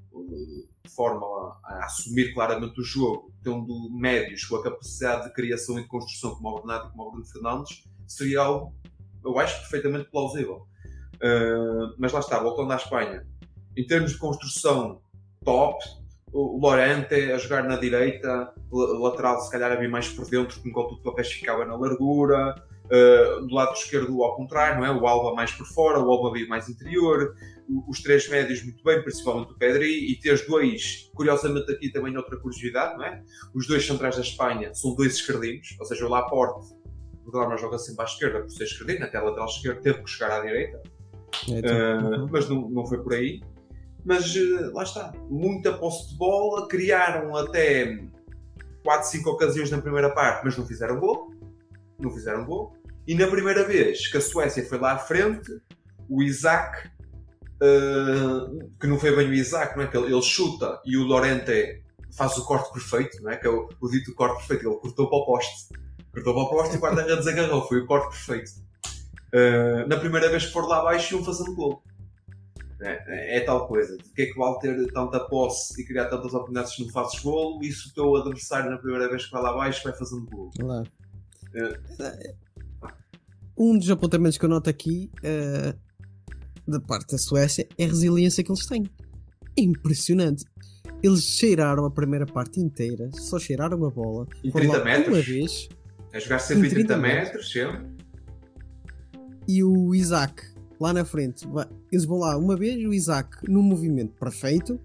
forma 0.89 1.27
a, 1.65 1.85
assumir 1.85 2.33
claramente 2.35 2.81
o 2.81 2.85
jogo, 2.85 3.33
tendo 3.43 3.91
médios 3.91 4.45
com 4.45 4.57
a 4.57 4.63
capacidade 4.63 5.25
de 5.25 5.33
criação 5.33 5.79
e 5.79 5.83
de 5.83 5.89
construção 5.89 6.35
como 6.37 6.49
o 6.49 6.55
Bernardo 6.57 6.89
e 6.89 6.91
como 6.93 7.09
o 7.09 7.11
Bruno 7.11 7.27
Fernandes, 7.27 7.85
seria 8.07 8.41
algo, 8.41 8.75
eu 9.25 9.39
acho, 9.39 9.61
perfeitamente 9.61 10.11
plausível. 10.11 10.67
Uh, 11.17 11.95
mas 11.99 12.13
lá 12.13 12.21
está, 12.21 12.39
voltando 12.39 12.73
à 12.73 12.77
Espanha, 12.77 13.27
em 13.77 13.87
termos 13.87 14.13
de 14.13 14.19
construção, 14.19 15.01
top. 15.45 15.83
O 16.33 16.59
Lorente 16.59 17.15
a 17.15 17.39
jogar 17.39 17.63
na 17.63 17.77
direita, 17.77 18.53
lateral 18.73 19.41
se 19.41 19.51
calhar 19.53 19.71
a 19.71 19.77
vir 19.77 19.89
mais 19.89 20.09
por 20.09 20.29
dentro, 20.29 20.61
enquanto 20.65 20.93
o 20.93 20.97
Torres 20.97 21.31
ficava 21.31 21.65
na 21.65 21.77
largura. 21.77 22.55
Uh, 22.85 23.47
do 23.47 23.55
lado 23.55 23.73
esquerdo, 23.73 24.23
ao 24.23 24.37
contrário, 24.37 24.79
não 24.79 24.87
é? 24.87 24.91
o 24.91 25.07
Alba 25.07 25.35
mais 25.35 25.51
por 25.53 25.67
fora, 25.67 25.99
o 25.99 26.11
Alba 26.11 26.33
vir 26.33 26.47
mais 26.47 26.69
interior. 26.69 27.35
Os 27.89 28.03
três 28.03 28.29
médios 28.29 28.63
muito 28.63 28.85
bem, 28.85 29.03
principalmente 29.03 29.53
o 29.53 29.57
Pedri. 29.57 30.11
E 30.11 30.19
teres 30.21 30.47
dois, 30.47 31.11
curiosamente 31.15 31.73
aqui 31.73 31.91
também 31.91 32.15
outra 32.17 32.39
curiosidade, 32.39 32.99
não 32.99 33.05
é? 33.05 33.23
Os 33.55 33.67
dois 33.67 33.87
centrais 33.87 34.17
da 34.17 34.23
Espanha 34.23 34.75
são 34.75 34.95
dois 34.95 35.15
esquerdinos, 35.15 35.75
ou 35.81 35.87
seja, 35.87 36.05
o 36.05 36.11
Laporte, 36.11 36.75
o 37.25 37.31
Dorma 37.31 37.57
joga 37.57 37.79
sempre 37.79 38.03
à 38.03 38.05
esquerda 38.05 38.41
por 38.41 38.51
ser 38.51 38.65
esquerdino, 38.65 39.07
até 39.07 39.17
a 39.17 39.23
lateral 39.23 39.47
esquerda 39.47 39.81
teve 39.81 40.03
que 40.03 40.11
chegar 40.11 40.31
à 40.31 40.41
direita. 40.41 40.83
É, 41.49 41.59
Uh, 41.59 42.11
tipo, 42.13 42.29
mas 42.31 42.49
não, 42.49 42.69
não 42.69 42.87
foi 42.87 43.03
por 43.03 43.15
aí. 43.15 43.43
Mas 44.05 44.37
uh, 44.37 44.73
lá 44.73 44.83
está, 44.83 45.13
muita 45.29 45.73
posse 45.73 46.11
de 46.11 46.19
bola, 46.19 46.69
criaram 46.69 47.35
até 47.37 47.99
4, 48.85 49.09
5 49.09 49.31
ocasiões 49.31 49.71
na 49.71 49.81
primeira 49.81 50.11
parte, 50.11 50.45
mas 50.45 50.57
não 50.57 50.67
fizeram 50.67 51.01
gol. 51.01 51.34
Não 51.99 52.11
fizeram 52.11 52.45
gol. 52.45 52.77
E 53.07 53.15
na 53.15 53.27
primeira 53.27 53.65
vez 53.65 54.09
que 54.09 54.17
a 54.17 54.21
Suécia 54.21 54.67
foi 54.67 54.79
lá 54.79 54.93
à 54.93 54.99
frente, 54.99 55.51
o 56.09 56.23
Isaac, 56.23 56.89
uh, 57.63 58.71
que 58.81 58.87
não 58.87 58.99
foi 58.99 59.15
bem 59.15 59.29
o 59.29 59.35
Isaac, 59.35 59.77
não 59.77 59.85
é? 59.85 59.87
que 59.87 59.97
ele, 59.97 60.13
ele 60.13 60.23
chuta 60.23 60.81
e 60.85 60.97
o 60.97 61.05
Lorente 61.05 61.83
faz 62.17 62.37
o 62.39 62.45
corte 62.45 62.73
perfeito, 62.73 63.23
não 63.23 63.31
é? 63.31 63.37
que 63.37 63.47
é 63.47 63.51
o, 63.51 63.69
o 63.81 63.89
dito 63.89 64.15
corte 64.15 64.39
perfeito, 64.39 64.69
ele 64.69 64.81
cortou 64.81 65.09
para 65.09 65.19
o 65.19 65.27
poste. 65.27 65.75
Cortou 66.13 66.35
para 66.35 66.43
o 66.43 66.49
poste 66.49 66.75
e 66.75 66.79
o 66.79 66.81
guarda-redes 66.81 67.27
agarrou, 67.29 67.67
foi 67.67 67.81
o 67.81 67.87
corte 67.87 68.09
perfeito. 68.09 68.51
Uh, 69.35 69.87
na 69.89 69.97
primeira 69.97 70.31
vez 70.31 70.47
que 70.47 70.53
for 70.53 70.67
lá 70.67 70.79
abaixo 70.79 71.15
iam 71.15 71.25
fazendo 71.25 71.55
gol. 71.55 71.83
É, 72.81 73.39
é 73.39 73.41
tal 73.41 73.67
coisa. 73.67 73.97
De 73.97 74.05
que 74.13 74.23
é 74.23 74.27
que 74.27 74.39
vale 74.39 74.59
ter 74.59 74.93
tanta 74.93 75.21
posse 75.21 75.81
e 75.81 75.85
criar 75.85 76.07
tantas 76.07 76.33
oportunidades 76.35 76.75
se 76.75 76.85
não 76.85 76.93
fazes 76.93 77.21
golo? 77.21 77.63
E 77.63 77.73
se 77.73 77.89
o 77.89 77.95
teu 77.95 78.17
adversário 78.17 78.71
na 78.71 78.79
primeira 78.79 79.09
vez 79.09 79.25
que 79.25 79.33
vai 79.33 79.43
lá 79.43 79.51
abaixo 79.51 79.83
vai 79.85 79.93
fazendo 79.97 80.27
gol? 80.27 80.51
lá. 80.61 80.83
Um 83.57 83.79
dos 83.79 83.91
apontamentos 83.91 84.37
que 84.39 84.45
eu 84.45 84.49
noto 84.49 84.69
aqui 84.71 85.11
eh, 85.23 85.75
da 86.67 86.81
parte 86.81 87.13
da 87.13 87.19
Suécia 87.19 87.69
é 87.79 87.85
a 87.85 87.89
resiliência 87.89 88.43
que 88.43 88.51
eles 88.51 88.67
têm. 88.67 88.85
É 89.57 89.63
impressionante. 89.63 90.45
Eles 91.03 91.23
cheiraram 91.23 91.85
a 91.85 91.91
primeira 91.91 92.27
parte 92.27 92.61
inteira, 92.61 93.11
só 93.13 93.39
cheiraram 93.39 93.85
a 93.85 93.91
bola. 93.91 94.27
Em 94.43 94.51
foram 94.51 94.71
30 94.71 94.79
lá 94.79 94.85
metros? 94.85 95.15
Uma 95.15 95.23
vez, 95.23 95.69
A 96.13 96.19
jogar 96.19 96.39
sempre 96.39 96.65
Em 96.69 96.71
em 96.71 96.75
30 96.75 96.95
30 96.95 97.01
metros, 97.03 97.53
sempre. 97.53 97.87
e 99.47 99.63
o 99.63 99.95
Isaac 99.95 100.43
lá 100.81 100.93
na 100.93 101.05
frente. 101.05 101.47
Eles 101.93 102.05
vão 102.07 102.19
lá 102.19 102.37
uma 102.37 102.57
vez, 102.57 102.77
o 102.87 102.93
Isaac 102.93 103.37
no 103.49 103.63
movimento 103.63 104.15
perfeito, 104.19 104.81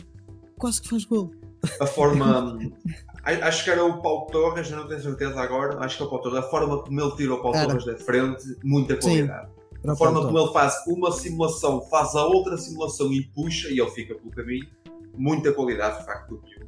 quase 0.57 0.81
que 0.81 0.89
faz 0.89 1.05
gol. 1.05 1.31
A 1.79 1.85
forma. 1.87 2.57
acho 3.23 3.63
que 3.63 3.69
era 3.69 3.83
o 3.83 4.01
Paulo 4.01 4.27
Torres, 4.27 4.69
não 4.71 4.87
tenho 4.87 5.01
certeza 5.01 5.39
agora. 5.39 5.77
Acho 5.79 5.97
que 5.97 6.03
é 6.03 6.05
o 6.05 6.09
Paulo 6.09 6.23
Torres. 6.23 6.39
A 6.39 6.49
forma 6.49 6.81
como 6.83 7.01
ele 7.01 7.15
tira 7.15 7.33
o 7.33 7.41
Paulo 7.41 7.57
Era. 7.57 7.67
Torres 7.67 7.85
da 7.85 7.97
frente, 7.97 8.43
muita 8.63 8.95
Sim. 8.95 9.27
qualidade. 9.27 9.49
Era 9.83 9.93
A 9.93 9.95
forma 9.95 10.25
como 10.25 10.37
ele 10.39 10.51
faz 10.51 10.75
uma 10.87 11.11
simulação, 11.11 11.81
faz 11.89 12.13
a 12.15 12.25
outra 12.25 12.57
simulação 12.57 13.11
e 13.13 13.23
puxa, 13.27 13.69
e 13.69 13.79
ele 13.79 13.91
fica 13.91 14.15
pelo 14.15 14.31
caminho. 14.31 14.67
Muita 15.15 15.53
qualidade, 15.53 15.99
de 15.99 16.05
facto, 16.05 16.29
do 16.29 16.37
Pio. 16.37 16.67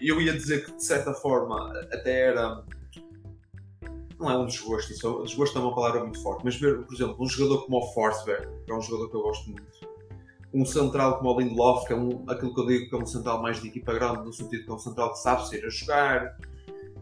Eu 0.00 0.20
ia 0.20 0.32
dizer 0.32 0.64
que, 0.64 0.72
de 0.72 0.84
certa 0.84 1.12
forma, 1.14 1.72
até 1.92 2.28
era. 2.28 2.62
Não 4.18 4.30
é 4.30 4.38
um 4.38 4.46
desgosto, 4.46 4.92
isso, 4.92 5.20
é- 5.20 5.24
desgosto 5.24 5.58
é 5.58 5.60
uma 5.60 5.74
palavra 5.74 6.00
muito 6.00 6.22
forte, 6.22 6.42
mas 6.44 6.54
ver, 6.56 6.82
por 6.84 6.94
exemplo, 6.94 7.16
um 7.18 7.26
jogador 7.28 7.64
como 7.64 7.78
o 7.78 7.92
Forsberg, 7.92 8.46
que 8.64 8.70
é 8.70 8.74
um 8.74 8.80
jogador 8.80 9.10
que 9.10 9.16
eu 9.16 9.22
gosto 9.22 9.50
muito, 9.50 9.66
um 10.54 10.64
central 10.64 11.18
como 11.18 11.30
o 11.30 11.40
Lindelof, 11.40 11.86
que 11.86 11.92
é 11.92 11.96
um, 11.96 12.24
aquilo 12.28 12.54
que 12.54 12.60
eu 12.60 12.66
digo 12.66 12.88
que 12.88 12.94
é 12.94 12.98
um 12.98 13.06
central 13.06 13.42
mais 13.42 13.60
de 13.60 13.68
equipa 13.68 13.92
grande, 13.92 14.24
no 14.24 14.32
sentido 14.32 14.64
que 14.64 14.70
é 14.70 14.74
um 14.74 14.78
central 14.78 15.12
que 15.12 15.18
sabe 15.18 15.48
sair 15.48 15.64
a 15.64 15.68
jogar, 15.68 16.36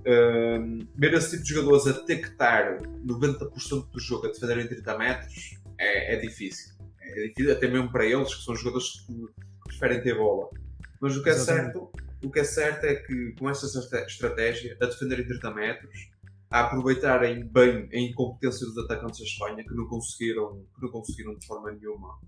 Ahm, 0.04 0.80
ver 0.96 1.14
esse 1.14 1.30
tipo 1.30 1.42
de 1.44 1.54
jogadores 1.54 1.86
a 1.86 2.04
ter 2.04 2.16
que 2.16 2.28
estar 2.28 2.78
90% 3.06 3.88
do 3.90 4.00
jogo 4.00 4.26
a 4.26 4.30
defender 4.30 4.58
em 4.58 4.66
30 4.66 4.98
metros 4.98 5.60
é, 5.78 6.14
é 6.14 6.16
difícil. 6.18 6.74
É 7.00 7.28
difícil 7.28 7.52
até 7.52 7.68
mesmo 7.68 7.90
para 7.90 8.04
eles, 8.04 8.34
que 8.34 8.42
são 8.42 8.56
jogadores 8.56 9.00
que 9.06 9.26
preferem 9.64 10.02
ter 10.02 10.16
bola. 10.16 10.50
Mas 11.00 11.16
o 11.16 11.22
que 11.22 11.28
é 11.28 11.32
Exatamente. 11.32 11.72
certo, 11.74 11.92
o 12.24 12.30
que 12.30 12.40
é 12.40 12.44
certo 12.44 12.84
é 12.84 12.96
que 12.96 13.32
com 13.38 13.48
essa 13.48 13.66
estra- 13.66 14.04
estratégia, 14.04 14.76
a 14.80 14.86
defender 14.86 15.20
em 15.20 15.26
30 15.26 15.50
metros, 15.52 16.10
a 16.50 16.60
aproveitarem 16.62 17.44
bem 17.46 17.88
a 17.92 17.98
incompetência 17.98 18.66
dos 18.66 18.78
atacantes 18.78 19.20
da 19.20 19.24
Espanha, 19.24 19.64
que 19.64 19.74
não 19.74 19.86
conseguiram, 19.86 20.64
que 20.74 20.82
não 20.82 20.90
conseguiram 20.90 21.34
de 21.36 21.46
forma 21.46 21.70
nenhuma 21.70 22.18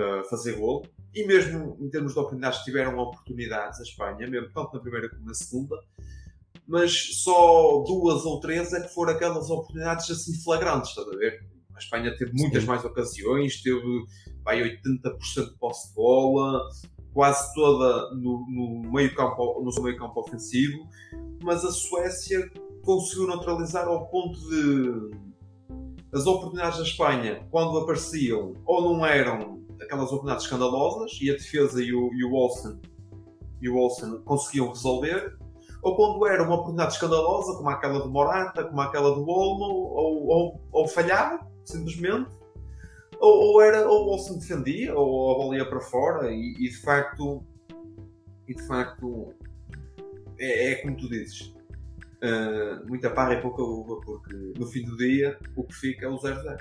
uh, 0.00 0.24
fazer 0.28 0.56
gol, 0.56 0.84
e 1.14 1.26
mesmo 1.26 1.76
em 1.80 1.90
termos 1.90 2.12
de 2.12 2.18
oportunidades, 2.18 2.60
tiveram 2.60 2.98
oportunidades 2.98 3.80
a 3.80 3.82
Espanha, 3.82 4.28
mesmo 4.28 4.50
tanto 4.52 4.74
na 4.74 4.80
primeira 4.80 5.08
como 5.08 5.24
na 5.24 5.34
segunda, 5.34 5.76
mas 6.66 7.22
só 7.22 7.82
duas 7.86 8.24
ou 8.24 8.38
três 8.40 8.72
é 8.72 8.80
que 8.80 8.94
foram 8.94 9.12
aquelas 9.12 9.50
oportunidades 9.50 10.08
assim 10.10 10.40
flagrantes, 10.42 10.90
estás 10.90 11.08
a 11.08 11.16
ver? 11.16 11.44
A 11.74 11.78
Espanha 11.78 12.16
teve 12.16 12.32
muitas 12.32 12.62
Sim. 12.62 12.68
mais 12.68 12.84
ocasiões, 12.84 13.62
teve 13.62 14.04
vai, 14.44 14.62
80% 14.62 15.50
de 15.50 15.58
posse 15.58 15.88
de 15.88 15.94
bola, 15.94 16.68
quase 17.12 17.52
toda 17.54 18.14
no, 18.14 18.46
no 18.48 18.92
meio 18.92 19.14
campo, 19.14 19.60
no 19.62 19.72
seu 19.72 19.82
meio 19.82 19.96
campo 19.96 20.20
ofensivo, 20.20 20.88
mas 21.42 21.64
a 21.64 21.70
Suécia 21.70 22.50
conseguiu 22.82 23.26
neutralizar 23.26 23.86
ao 23.86 24.08
ponto 24.08 24.38
de 24.48 25.30
as 26.12 26.26
oportunidades 26.26 26.78
da 26.78 26.84
Espanha, 26.84 27.46
quando 27.50 27.78
apareciam, 27.78 28.54
ou 28.64 28.82
não 28.82 29.06
eram 29.06 29.59
aquelas 29.80 30.08
oportunidades 30.08 30.44
escandalosas, 30.44 31.18
e 31.20 31.30
a 31.30 31.34
defesa 31.34 31.82
e 31.82 31.92
o, 31.92 32.12
e 32.14 32.24
o 32.24 32.32
Olsen 32.32 32.80
e 33.60 33.68
o 33.68 33.76
Olsen 33.76 34.20
conseguiam 34.22 34.68
resolver, 34.68 35.36
ou 35.82 35.96
quando 35.96 36.26
era 36.26 36.42
uma 36.42 36.54
oportunidade 36.54 36.94
escandalosa, 36.94 37.56
como 37.56 37.68
aquela 37.68 38.02
de 38.02 38.08
Morata, 38.08 38.64
como 38.64 38.80
aquela 38.80 39.14
do 39.14 39.26
Olmo, 39.28 39.64
ou, 39.64 40.26
ou, 40.28 40.60
ou 40.72 40.88
falhava, 40.88 41.46
simplesmente, 41.64 42.30
ou, 43.18 43.52
ou 43.52 43.62
era 43.62 43.88
ou 43.88 44.06
o 44.06 44.10
Olsen 44.12 44.38
defendia, 44.38 44.94
ou 44.94 45.32
a 45.32 45.34
bola 45.34 45.56
ia 45.56 45.68
para 45.68 45.80
fora, 45.80 46.32
e, 46.32 46.54
e 46.58 46.68
de 46.68 46.76
facto, 46.78 47.42
e 48.48 48.54
de 48.54 48.66
facto, 48.66 49.32
é, 50.38 50.72
é 50.72 50.74
como 50.76 50.96
tu 50.96 51.08
dizes. 51.08 51.54
Uh, 52.22 52.86
muita 52.86 53.08
parra 53.08 53.34
e 53.34 53.40
pouca 53.40 53.62
uva, 53.62 53.98
porque 54.02 54.34
no 54.58 54.66
fim 54.66 54.84
do 54.84 54.94
dia 54.96 55.38
o 55.56 55.64
que 55.64 55.74
fica 55.74 56.04
é 56.04 56.08
o 56.08 56.18
0-0. 56.18 56.58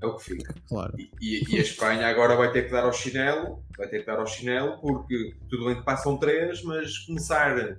É 0.00 0.06
o 0.06 0.16
que 0.16 0.24
fica. 0.24 0.54
Claro. 0.68 0.94
E, 0.98 1.10
e- 1.20 1.54
e 1.54 1.58
a 1.58 1.62
Espanha 1.62 2.06
agora 2.06 2.36
vai 2.36 2.52
ter 2.52 2.66
que 2.66 2.70
dar 2.72 2.84
ao 2.84 2.92
chinelo, 2.92 3.62
vai 3.76 3.88
ter 3.88 4.00
que 4.00 4.06
dar 4.06 4.18
ao 4.18 4.26
chinelo, 4.26 4.80
porque 4.80 5.34
tudo 5.50 5.66
bem 5.66 5.74
que 5.76 5.82
passam 5.84 6.16
três, 6.16 6.62
mas 6.62 6.98
começar. 6.98 7.78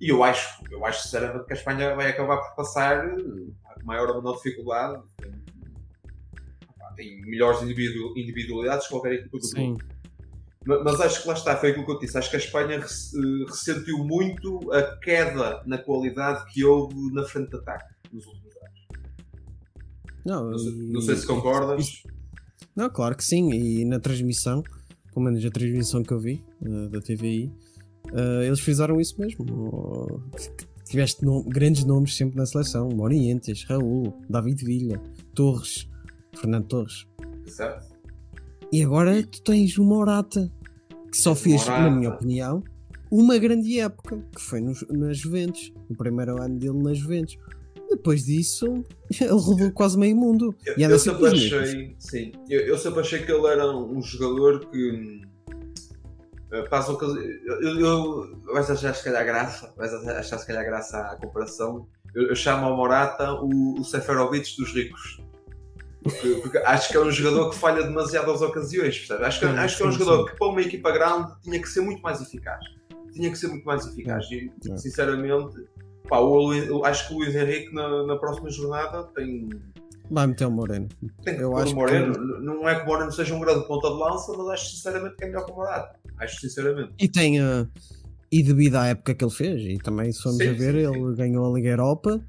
E 0.00 0.08
eu 0.12 0.22
acho, 0.22 0.62
eu 0.70 0.84
acho 0.86 1.02
sinceramente 1.02 1.44
que 1.46 1.52
a 1.52 1.56
Espanha 1.56 1.94
vai 1.96 2.08
acabar 2.10 2.36
por 2.38 2.54
passar 2.54 3.10
com 3.16 3.52
maior 3.84 4.08
ou 4.10 4.16
menor 4.16 4.36
dificuldade. 4.36 5.02
Tem, 6.94 7.20
melhores 7.22 7.62
individu- 7.62 8.12
individualidades 8.16 8.86
que 8.86 8.92
qualquer 8.92 9.12
equipa 9.14 9.38
do 9.38 9.44
Sim. 9.44 9.68
mundo. 9.70 9.84
Ma- 10.66 10.82
Mas 10.84 11.00
acho 11.00 11.22
que 11.22 11.28
lá 11.28 11.34
está, 11.34 11.56
foi 11.56 11.70
aquilo 11.70 11.84
que 11.86 11.92
eu 11.92 11.98
disse. 12.00 12.18
Acho 12.18 12.30
que 12.30 12.36
a 12.36 12.40
Espanha 12.40 12.80
res- 12.80 13.12
ressentiu 13.48 13.98
muito 13.98 14.72
a 14.72 14.96
queda 14.98 15.62
na 15.66 15.78
qualidade 15.78 16.44
que 16.52 16.64
houve 16.64 16.94
na 17.12 17.22
frente 17.24 17.50
de 17.50 17.56
ataque 17.56 17.92
nos 18.12 18.26
últimos. 18.26 18.47
Não, 20.24 20.50
Não 20.50 20.58
sei, 20.58 20.72
não 20.92 21.00
sei 21.00 21.16
se 21.16 21.26
concordas. 21.26 22.02
Não, 22.76 22.88
claro 22.90 23.16
que 23.16 23.24
sim. 23.24 23.50
E 23.52 23.84
na 23.84 23.98
transmissão, 23.98 24.62
pelo 25.12 25.24
menos 25.24 25.44
a 25.44 25.50
transmissão 25.50 26.02
que 26.02 26.12
eu 26.12 26.20
vi 26.20 26.44
eh, 26.62 26.88
da 26.88 27.00
TVI, 27.00 27.50
eh, 28.12 28.46
eles 28.46 28.60
fizeram 28.60 29.00
isso 29.00 29.18
mesmo. 29.20 29.44
Oh, 29.50 30.20
Tiveste 30.84 31.22
no- 31.24 31.42
grandes 31.44 31.84
nomes 31.84 32.16
sempre 32.16 32.36
na 32.36 32.46
seleção: 32.46 32.88
Morientes, 32.88 33.64
Raul, 33.64 34.14
David 34.28 34.64
Villa, 34.64 35.02
Torres, 35.34 35.88
Fernando 36.34 36.66
Torres. 36.66 37.06
E 38.72 38.82
agora 38.82 39.22
tu 39.22 39.42
tens 39.42 39.76
o 39.78 39.84
Morata, 39.84 40.50
que 41.10 41.16
só 41.18 41.34
fez, 41.34 41.66
na 41.66 41.72
Morata. 41.80 41.96
minha 41.96 42.10
opinião, 42.10 42.62
uma 43.10 43.36
grande 43.38 43.78
época, 43.80 44.22
que 44.34 44.40
foi 44.40 44.60
nos, 44.60 44.84
na 44.90 45.12
Juventus, 45.12 45.72
o 45.88 45.96
primeiro 45.96 46.40
ano 46.40 46.58
dele 46.58 46.78
na 46.82 46.92
Juventus. 46.94 47.36
Depois 47.90 48.24
disso, 48.24 48.84
ele 49.20 49.30
rodou 49.30 49.70
quase 49.72 49.98
meio 49.98 50.14
mundo. 50.16 50.54
Eu, 50.66 50.74
E 50.78 50.82
eu 50.82 50.98
sempre 50.98 51.26
achei, 51.26 51.96
sim, 51.98 52.32
eu, 52.48 52.60
eu 52.60 52.78
sempre 52.78 53.00
achei 53.00 53.22
que 53.22 53.32
ele 53.32 53.46
era 53.46 53.66
um 53.70 54.00
jogador 54.02 54.66
que 54.66 54.90
hum, 54.92 55.22
eh, 56.52 56.60
ocasi- 56.60 57.40
eu, 57.46 57.60
eu, 57.62 57.80
eu 57.80 58.52
vais 58.54 58.70
achar 58.70 58.94
se 58.94 59.04
calhar 59.04 59.24
graça, 59.24 59.72
vais 59.76 59.92
achar 59.92 60.38
se 60.38 60.46
calhar 60.46 60.64
graça 60.64 60.98
à 60.98 61.16
comparação. 61.16 61.86
Eu, 62.14 62.28
eu 62.28 62.36
chamo 62.36 62.66
ao 62.66 62.76
Morata 62.76 63.32
o, 63.34 63.80
o 63.80 63.84
Seferovic 63.84 64.56
dos 64.56 64.72
ricos. 64.74 65.20
Porque, 66.02 66.28
porque 66.42 66.58
acho 66.58 66.88
que 66.90 66.96
é 66.96 67.00
um 67.00 67.10
jogador 67.10 67.50
que 67.50 67.56
falha 67.56 67.82
demasiadas 67.82 68.40
ocasiões, 68.40 68.96
percebe? 68.98 69.24
Acho 69.24 69.40
que, 69.40 69.46
Sim, 69.46 69.52
acho 69.58 69.76
que 69.76 69.82
é 69.82 69.86
um 69.86 69.92
sim, 69.92 69.98
jogador 69.98 70.24
sim. 70.26 70.32
que 70.32 70.38
para 70.38 70.48
uma 70.48 70.62
equipa 70.62 70.90
grande 70.92 71.32
tinha 71.42 71.60
que 71.60 71.68
ser 71.68 71.80
muito 71.80 72.00
mais 72.00 72.20
eficaz. 72.22 72.64
Tinha 73.12 73.30
que 73.30 73.36
ser 73.36 73.48
muito 73.48 73.64
mais 73.64 73.84
eficaz. 73.86 74.24
E, 74.30 74.50
sinceramente, 74.78 75.56
pá, 76.08 76.18
o 76.18 76.52
eu 76.54 76.84
acho 76.84 77.08
que 77.08 77.14
o 77.14 77.18
Luís 77.18 77.34
Henrique 77.34 77.72
na, 77.74 78.04
na 78.06 78.16
próxima 78.16 78.50
jornada 78.50 79.04
tem, 79.14 79.48
Vai 80.10 80.26
meter 80.26 80.46
o 80.46 80.50
Moreno. 80.50 80.88
tem 81.22 81.36
que 81.36 81.42
Eu 81.42 81.54
acho 81.56 81.72
o 81.72 81.76
Moreno. 81.76 82.14
que- 82.14 82.20
Não 82.44 82.66
é 82.68 82.76
que 82.76 82.82
o 82.82 82.86
Moreno 82.86 83.12
seja 83.12 83.34
um 83.34 83.40
grande 83.40 83.66
ponta 83.66 83.88
de 83.88 83.94
lança, 83.98 84.32
mas 84.38 84.48
acho 84.48 84.70
sinceramente 84.70 85.16
que 85.16 85.24
é 85.24 85.26
melhor 85.26 85.44
que 85.44 85.52
o 85.52 85.56
Morata. 85.56 85.98
Acho 86.18 86.40
sinceramente. 86.40 86.94
E 86.98 87.08
tem. 87.08 87.38
eh, 87.40 87.66
e 88.32 88.42
devido 88.42 88.76
à 88.76 88.86
época 88.88 89.14
que 89.14 89.24
ele 89.24 89.32
fez, 89.32 89.60
e 89.62 89.78
também 89.78 90.10
se 90.12 90.22
formos 90.22 90.38
Sim, 90.42 90.48
a 90.50 90.52
ver, 90.52 90.72
sim, 90.74 91.02
ele 91.02 91.14
ganhou 91.16 91.50
a 91.50 91.54
Liga 91.54 91.70
Europa 91.70 92.20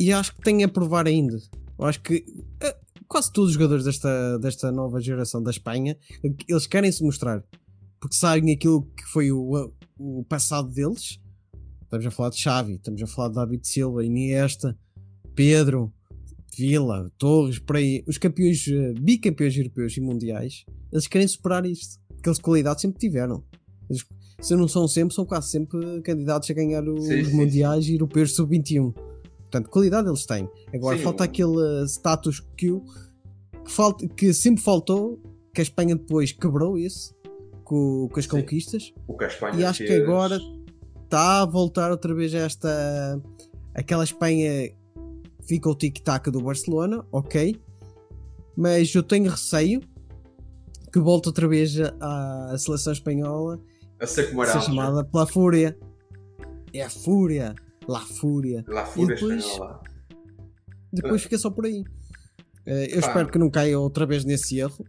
e 0.00 0.12
acho 0.12 0.34
que 0.34 0.40
tem 0.42 0.62
a 0.64 0.68
provar 0.68 1.06
ainda. 1.06 1.36
Eu 1.78 1.84
acho 1.86 2.00
que 2.02 2.24
eh, 2.62 2.76
quase 3.06 3.32
todos 3.32 3.50
os 3.50 3.54
jogadores 3.54 3.84
desta, 3.84 4.38
desta 4.38 4.70
nova 4.72 5.00
geração 5.00 5.42
da 5.42 5.50
Espanha 5.50 5.96
eles 6.46 6.66
querem 6.66 6.90
se 6.92 7.02
mostrar 7.02 7.42
porque 8.00 8.14
sabem 8.16 8.52
aquilo 8.54 8.82
que 8.96 9.04
foi 9.12 9.32
o, 9.32 9.72
o 9.98 10.24
passado 10.24 10.68
deles. 10.70 11.18
Estamos 11.88 12.06
a 12.06 12.10
falar 12.10 12.30
de 12.30 12.36
Xavi, 12.38 12.74
estamos 12.74 13.02
a 13.02 13.06
falar 13.06 13.28
de 13.30 13.34
David 13.36 13.66
Silva, 13.66 14.04
Iniesta, 14.04 14.76
Pedro, 15.34 15.90
Vila, 16.56 17.10
Torres, 17.16 17.58
por 17.58 17.76
aí, 17.76 18.04
os 18.06 18.18
campeões, 18.18 18.66
eh, 18.68 18.92
bicampeões 19.00 19.56
europeus 19.56 19.96
e 19.96 20.00
mundiais, 20.00 20.64
eles 20.92 21.06
querem 21.06 21.26
superar 21.26 21.64
isto, 21.64 21.98
porque 22.08 22.28
eles 22.28 22.38
qualidade 22.38 22.82
sempre 22.82 22.98
tiveram. 22.98 23.42
Eles, 23.88 24.04
se 24.40 24.54
não 24.54 24.68
são 24.68 24.86
sempre, 24.86 25.14
são 25.14 25.24
quase 25.24 25.48
sempre 25.50 26.02
candidatos 26.02 26.50
a 26.50 26.54
ganhar 26.54 26.86
os 26.86 27.06
Sim, 27.06 27.24
sim, 27.24 27.34
mundiais 27.36 27.88
europeus 27.88 28.34
sub-21. 28.34 28.92
Portanto, 28.92 29.70
qualidade 29.70 30.08
eles 30.08 30.26
têm. 30.26 30.46
Agora 30.74 30.98
Sim, 30.98 31.04
falta 31.04 31.22
o- 31.22 31.24
aquele 31.24 31.56
eh, 31.82 31.84
status 31.86 32.40
quo 32.60 32.84
que, 33.64 33.70
falta, 33.70 34.06
que 34.08 34.34
sempre 34.34 34.62
faltou, 34.62 35.18
que 35.54 35.62
a 35.62 35.64
Espanha 35.64 35.96
depois 35.96 36.32
quebrou 36.32 36.76
isso 36.76 37.14
com, 37.64 38.08
com 38.12 38.18
as 38.20 38.26
conquistas 38.26 38.92
O 39.06 39.16
que 39.16 39.24
a 39.24 39.28
Espanha 39.28 39.58
e 39.60 39.64
acho 39.64 39.78
que 39.80 39.88
fez- 39.88 40.02
agora 40.02 40.38
está 41.08 41.40
a 41.40 41.46
voltar 41.46 41.90
outra 41.90 42.14
vez 42.14 42.34
a 42.34 42.38
esta 42.40 43.20
aquela 43.74 44.04
Espanha 44.04 44.70
fica 45.48 45.68
o 45.70 45.74
tic-tac 45.74 46.30
do 46.30 46.40
Barcelona, 46.42 47.02
ok, 47.10 47.58
mas 48.54 48.94
eu 48.94 49.02
tenho 49.02 49.30
receio 49.30 49.80
que 50.92 50.98
volte 51.00 51.28
outra 51.28 51.48
vez 51.48 51.74
à 52.00 52.54
seleção 52.58 52.92
espanhola 52.92 53.58
a 54.00 54.06
ser 54.06 54.28
como 54.28 54.42
era 54.44 54.60
chamada 54.60 55.04
pela 55.04 55.26
Fúria. 55.26 55.76
É 56.72 56.82
a 56.82 56.90
Fúria, 56.90 57.54
La 57.88 58.00
Fúria. 58.00 58.62
lá 58.68 58.84
fúria 58.84 59.14
E 59.14 59.16
depois- 59.16 59.44
espanhola. 59.44 59.80
depois 60.92 61.22
fica 61.22 61.38
só 61.38 61.50
por 61.50 61.64
aí. 61.64 61.82
Eh, 62.66 62.88
eu 62.94 63.00
Pá. 63.00 63.06
espero 63.08 63.30
que 63.30 63.38
não 63.38 63.48
caia 63.50 63.78
outra 63.80 64.04
vez 64.04 64.24
nesse 64.26 64.58
erro. 64.58 64.84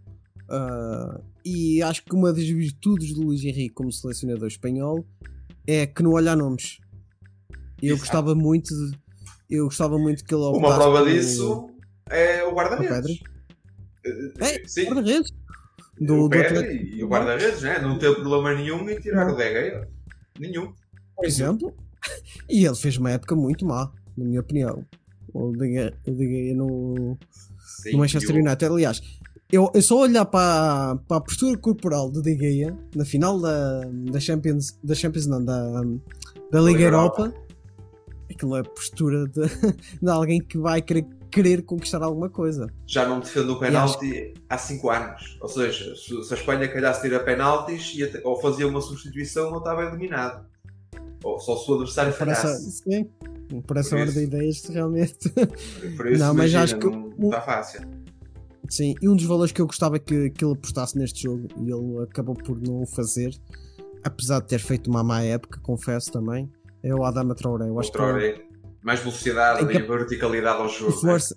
Ah, 0.49 1.21
e 1.45 1.81
acho 1.81 2.03
que 2.03 2.13
uma 2.13 2.33
das 2.33 2.43
virtudes 2.43 3.13
do 3.13 3.21
Luís 3.21 3.43
Henrique 3.45 3.73
como 3.75 3.91
selecionador 3.91 4.47
espanhol 4.47 5.05
é 5.71 5.87
que 5.87 6.01
não 6.03 6.13
olha 6.13 6.35
nomes. 6.35 6.79
Eu 7.81 7.95
Exato. 7.95 7.99
gostava 8.01 8.35
muito 8.35 8.69
de, 8.75 8.97
eu 9.49 9.65
gostava 9.65 9.97
muito 9.97 10.23
que 10.23 10.33
ele 10.33 10.43
Uma 10.43 10.75
prova 10.75 11.05
disso 11.09 11.69
é 12.09 12.43
o 12.43 12.49
o 12.49 12.55
guarda-redes. 12.55 13.19
É, 14.39 14.67
Sim, 14.67 14.85
guarda-redes 14.85 15.31
do, 15.99 16.15
o 16.15 16.23
do 16.23 16.29
Pedri 16.29 16.57
Atlético. 16.57 16.95
e 16.95 17.03
o 17.03 17.07
guarda-redes, 17.07 17.61
né? 17.61 17.79
não 17.79 17.97
teve 17.97 18.15
problema 18.15 18.53
nenhum 18.53 18.89
em 18.89 18.99
tirar 18.99 19.25
Não. 19.25 19.33
o 19.33 19.37
De 19.37 19.43
Gea. 19.43 19.87
Nenhum. 20.39 20.73
por 21.15 21.25
exemplo. 21.25 21.75
E 22.49 22.65
ele 22.65 22.75
fez 22.75 22.95
uma 22.97 23.11
época 23.11 23.35
muito 23.35 23.65
má, 23.65 23.91
na 24.17 24.23
minha 24.23 24.39
opinião. 24.39 24.85
O 25.33 25.51
De 25.51 25.67
Gea- 25.73 25.93
o 26.07 26.11
De 26.11 26.25
Gea 26.27 26.55
no, 26.55 27.17
Sim, 27.81 27.91
no 27.91 27.97
Manchester 27.99 28.35
United. 28.35 28.65
Aliás, 28.65 29.01
eu, 29.51 29.71
eu 29.73 29.81
só 29.81 29.99
olhar 30.01 30.25
para, 30.25 30.97
para 31.07 31.17
a 31.17 31.21
postura 31.21 31.57
corporal 31.57 32.11
de 32.11 32.21
De 32.21 32.37
Gea 32.37 32.77
na 32.95 33.03
final 33.03 33.39
da, 33.39 33.81
da 34.11 34.19
Champions, 34.19 34.77
da 34.83 34.93
Champions 34.93 35.25
não, 35.25 35.43
da, 35.43 35.81
da 36.51 36.59
Liga 36.59 36.71
Liga 36.71 36.83
Europa, 36.83 37.33
aquilo 38.29 38.55
é 38.55 38.59
a 38.59 38.63
postura 38.63 39.27
de, 39.27 39.41
de 40.01 40.09
alguém 40.09 40.39
que 40.39 40.57
vai 40.57 40.81
querer, 40.83 41.07
querer 41.31 41.63
conquistar 41.63 42.03
alguma 42.03 42.29
coisa. 42.29 42.67
Já 42.85 43.07
não 43.07 43.19
defende 43.19 43.49
o 43.49 43.59
penalti 43.59 44.33
há 44.47 44.57
5 44.57 44.89
anos. 44.89 45.37
Ou 45.41 45.49
seja, 45.49 45.95
se, 45.95 46.23
se 46.23 46.33
a 46.33 46.37
Espanha 46.37 46.67
calhasse 46.67 47.01
tirar 47.01 47.21
penaltis, 47.21 47.95
ia 47.95 48.21
ou 48.23 48.39
fazia 48.39 48.67
uma 48.67 48.81
substituição 48.81 49.51
ou 49.51 49.57
estava 49.57 49.83
eliminado. 49.83 50.47
Ou 51.23 51.39
só 51.39 51.57
se 51.57 51.69
o 51.69 51.73
adversário 51.73 52.13
falhasse. 52.13 52.83
sim, 52.83 53.09
parece 53.67 53.89
Por 53.89 53.97
a 53.97 54.01
hora 54.01 54.11
de 54.11 54.23
ideias 54.23 54.63
realmente. 54.65 55.29
Por 55.97 56.07
isso, 56.07 56.19
Não, 56.23 56.33
mas 56.33 56.51
imagina, 56.51 56.63
acho 56.63 56.77
que 56.77 56.85
não, 56.85 57.09
não 57.17 57.29
está 57.29 57.41
fácil. 57.41 57.81
Sim, 58.69 58.93
e 59.01 59.09
um 59.09 59.15
dos 59.15 59.25
valores 59.25 59.51
que 59.51 59.59
eu 59.61 59.65
gostava 59.65 59.97
que, 59.99 60.29
que 60.29 60.45
ele 60.45 60.53
apostasse 60.53 60.97
neste 60.97 61.23
jogo 61.23 61.47
e 61.57 61.71
ele 61.71 62.03
acabou 62.03 62.35
por 62.35 62.59
não 62.61 62.83
o 62.83 62.85
fazer, 62.85 63.33
apesar 64.03 64.39
de 64.41 64.47
ter 64.47 64.59
feito 64.59 64.89
uma 64.89 65.03
má 65.03 65.21
época, 65.23 65.59
confesso 65.61 66.11
também, 66.11 66.49
é 66.83 66.93
o 66.93 67.03
Adama 67.03 67.33
Traoré. 67.35 67.67
Eu 67.67 67.79
acho 67.79 67.91
que 67.91 67.97
Outra 67.97 68.13
hora 68.15 68.27
é 68.27 68.41
mais 68.83 68.99
velocidade 68.99 69.65
Tem 69.67 69.77
e 69.77 69.81
verticalidade 69.81 70.61
ao 70.61 70.69
jogo. 70.69 70.91
força. 70.93 71.35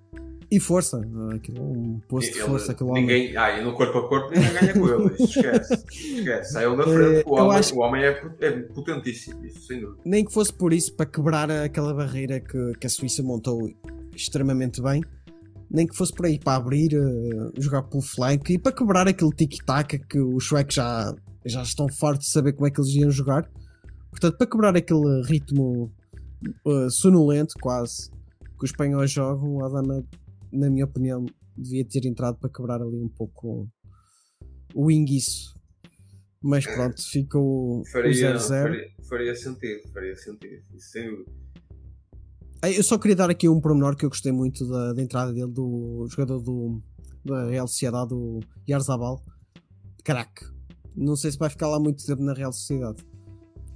E 0.50 0.60
força, 0.60 1.00
aquilo 1.34 1.56
é 1.56 1.60
um 1.62 1.98
posto 2.06 2.30
de 2.34 2.40
força 2.42 2.72
aquele 2.72 2.90
homem. 2.90 3.02
ninguém, 3.06 3.36
ah, 3.38 3.58
e 3.58 3.64
no 3.64 3.72
corpo 3.72 3.96
a 4.00 4.06
corpo 4.06 4.30
ninguém 4.34 4.52
ganha 4.52 4.72
com 4.74 4.86
ele. 4.86 5.14
Isso 5.14 5.38
esquece. 5.40 5.84
esquece. 5.90 6.52
Saiu 6.52 6.76
da 6.76 6.82
frente. 6.84 7.20
Eh, 7.20 7.22
O 7.26 7.34
homem, 7.36 7.58
acho- 7.58 7.74
o 7.74 7.78
homem 7.78 8.04
é, 8.04 8.22
é 8.40 8.50
potentíssimo. 8.60 9.46
Isso 9.46 9.62
sem 9.66 9.80
dúvida. 9.80 10.02
Nem 10.04 10.22
que 10.22 10.30
fosse 10.30 10.52
por 10.52 10.74
isso, 10.74 10.94
para 10.94 11.06
quebrar 11.06 11.50
aquela 11.50 11.94
barreira 11.94 12.38
que, 12.38 12.72
que 12.78 12.86
a 12.86 12.90
Suíça 12.90 13.22
montou 13.22 13.72
extremamente 14.14 14.82
bem, 14.82 15.02
nem 15.72 15.86
que 15.86 15.96
fosse 15.96 16.12
por 16.12 16.26
aí 16.26 16.38
para 16.38 16.56
abrir, 16.56 16.92
eh, 16.92 17.60
jogar 17.60 17.82
pelo 17.84 18.02
flanco 18.02 18.52
e 18.52 18.58
para 18.58 18.72
quebrar 18.72 19.08
aquele 19.08 19.30
tic-tac 19.30 19.98
que 20.06 20.20
os 20.20 20.46
suecos 20.46 20.74
já, 20.74 21.14
já 21.46 21.62
estão 21.62 21.88
fartos 21.88 22.26
de 22.26 22.32
saber 22.32 22.52
como 22.52 22.66
é 22.66 22.70
que 22.70 22.78
eles 22.78 22.94
iam 22.94 23.10
jogar. 23.10 23.50
Portanto, 24.10 24.36
para 24.36 24.46
quebrar 24.46 24.76
aquele 24.76 25.22
ritmo 25.22 25.90
eh, 26.66 26.90
sonolento, 26.90 27.54
quase, 27.58 28.10
que 28.10 28.64
os 28.64 28.70
espanhóis 28.70 29.10
jogam, 29.10 29.56
o 29.56 29.64
Adama, 29.64 30.04
na 30.52 30.68
minha 30.68 30.84
opinião, 30.84 31.24
devia 31.56 31.86
ter 31.86 32.06
entrado 32.06 32.36
para 32.38 32.50
quebrar 32.50 32.82
ali 32.82 33.02
um 33.02 33.08
pouco 33.08 33.66
o 34.74 34.90
inguiço. 34.90 35.54
Mas 36.42 36.66
pronto, 36.66 37.00
ficou 37.00 37.80
o 37.80 37.84
Faria, 37.86 38.34
0-0. 38.34 38.48
faria, 38.48 38.88
faria 39.08 39.34
sentido. 39.34 39.88
Faria 39.92 40.16
sentido. 40.16 40.62
Isso 40.74 40.90
sem 40.90 41.08
dúvida. 41.08 41.32
Eu 42.62 42.82
só 42.82 42.96
queria 42.96 43.16
dar 43.16 43.28
aqui 43.30 43.48
um 43.48 43.60
pormenor 43.60 43.96
que 43.96 44.04
eu 44.04 44.08
gostei 44.08 44.30
muito 44.30 44.66
da, 44.68 44.92
da 44.92 45.02
entrada 45.02 45.32
dele, 45.32 45.50
do 45.50 46.06
jogador 46.08 46.40
do, 46.40 46.80
da 47.24 47.46
Real 47.48 47.66
Sociedade, 47.66 48.10
do 48.10 48.38
Yarzabal. 48.68 49.20
Crack. 50.04 50.44
Não 50.96 51.16
sei 51.16 51.32
se 51.32 51.38
vai 51.38 51.50
ficar 51.50 51.68
lá 51.68 51.80
muito 51.80 52.04
tempo 52.04 52.22
na 52.22 52.32
Real 52.32 52.52
Sociedade. 52.52 53.04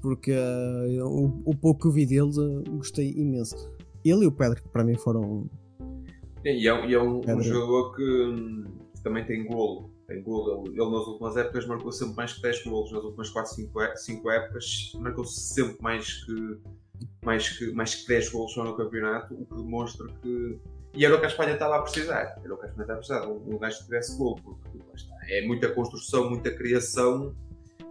Porque 0.01 0.33
ah, 0.33 1.05
o, 1.05 1.43
o 1.45 1.57
pouco 1.57 1.81
que 1.83 1.87
eu 1.89 1.93
vi 1.93 2.07
dele, 2.07 2.31
ah, 2.39 2.71
gostei 2.71 3.11
imenso. 3.13 3.57
Ele 4.05 4.25
e 4.25 4.27
o 4.29 4.33
Pedro, 4.33 4.63
que 4.63 4.69
para 4.69 4.85
mim 4.85 4.97
foram. 4.97 5.51
Sim, 6.43 6.51
E 6.51 6.69
é, 6.69 6.75
um- 6.75 6.85
e 6.89 6.95
é 6.95 7.03
um, 7.03 7.19
um 7.21 7.43
jogador 7.43 7.93
que, 7.97 8.65
que 8.95 9.03
também 9.03 9.27
tem 9.27 9.45
golo. 9.49 9.91
Tem 10.07 10.23
golo. 10.23 10.63
Ele, 10.65 10.81
ele 10.81 10.91
nas 10.91 11.07
últimas 11.09 11.37
épocas 11.37 11.67
marcou 11.67 11.91
sempre 11.91 12.15
mais 12.15 12.33
que 12.35 12.43
10 12.43 12.65
golos. 12.65 12.93
Nas 12.93 13.03
últimas 13.03 13.31
4, 13.31 13.53
5, 13.97 14.31
épocas 14.31 14.93
marcou 15.01 15.25
sempre 15.25 15.77
mais 15.83 16.25
que, 16.25 16.59
mais, 17.25 17.49
que, 17.49 17.73
mais 17.73 17.95
que 17.95 18.09
10 18.09 18.29
golos 18.31 18.53
só 18.53 18.65
no 18.65 18.77
campeonato, 18.77 19.35
o 19.35 19.45
que 19.47 19.55
demonstra 19.55 20.07
que. 20.23 20.59
E 20.95 21.05
era 21.05 21.15
o 21.15 21.19
que 21.19 21.27
a 21.27 21.29
Espanha 21.29 21.53
estava 21.55 21.77
a 21.77 21.83
precisar. 21.83 22.41
Era 22.43 22.55
o 22.55 22.57
que 22.57 22.65
a 22.65 22.69
Espanha 22.69 22.83
estava 22.85 22.93
a 22.93 22.97
precisar. 23.03 23.27
Um, 23.29 23.55
um 23.55 23.59
gajo 23.59 23.79
que 23.79 23.85
tivesse 23.85 24.17
golo. 24.17 24.37
Porque 24.43 24.79
lá 24.79 24.95
está, 24.95 25.15
é 25.29 25.47
muita 25.47 25.69
construção, 25.73 26.31
muita 26.31 26.51
criação. 26.51 27.35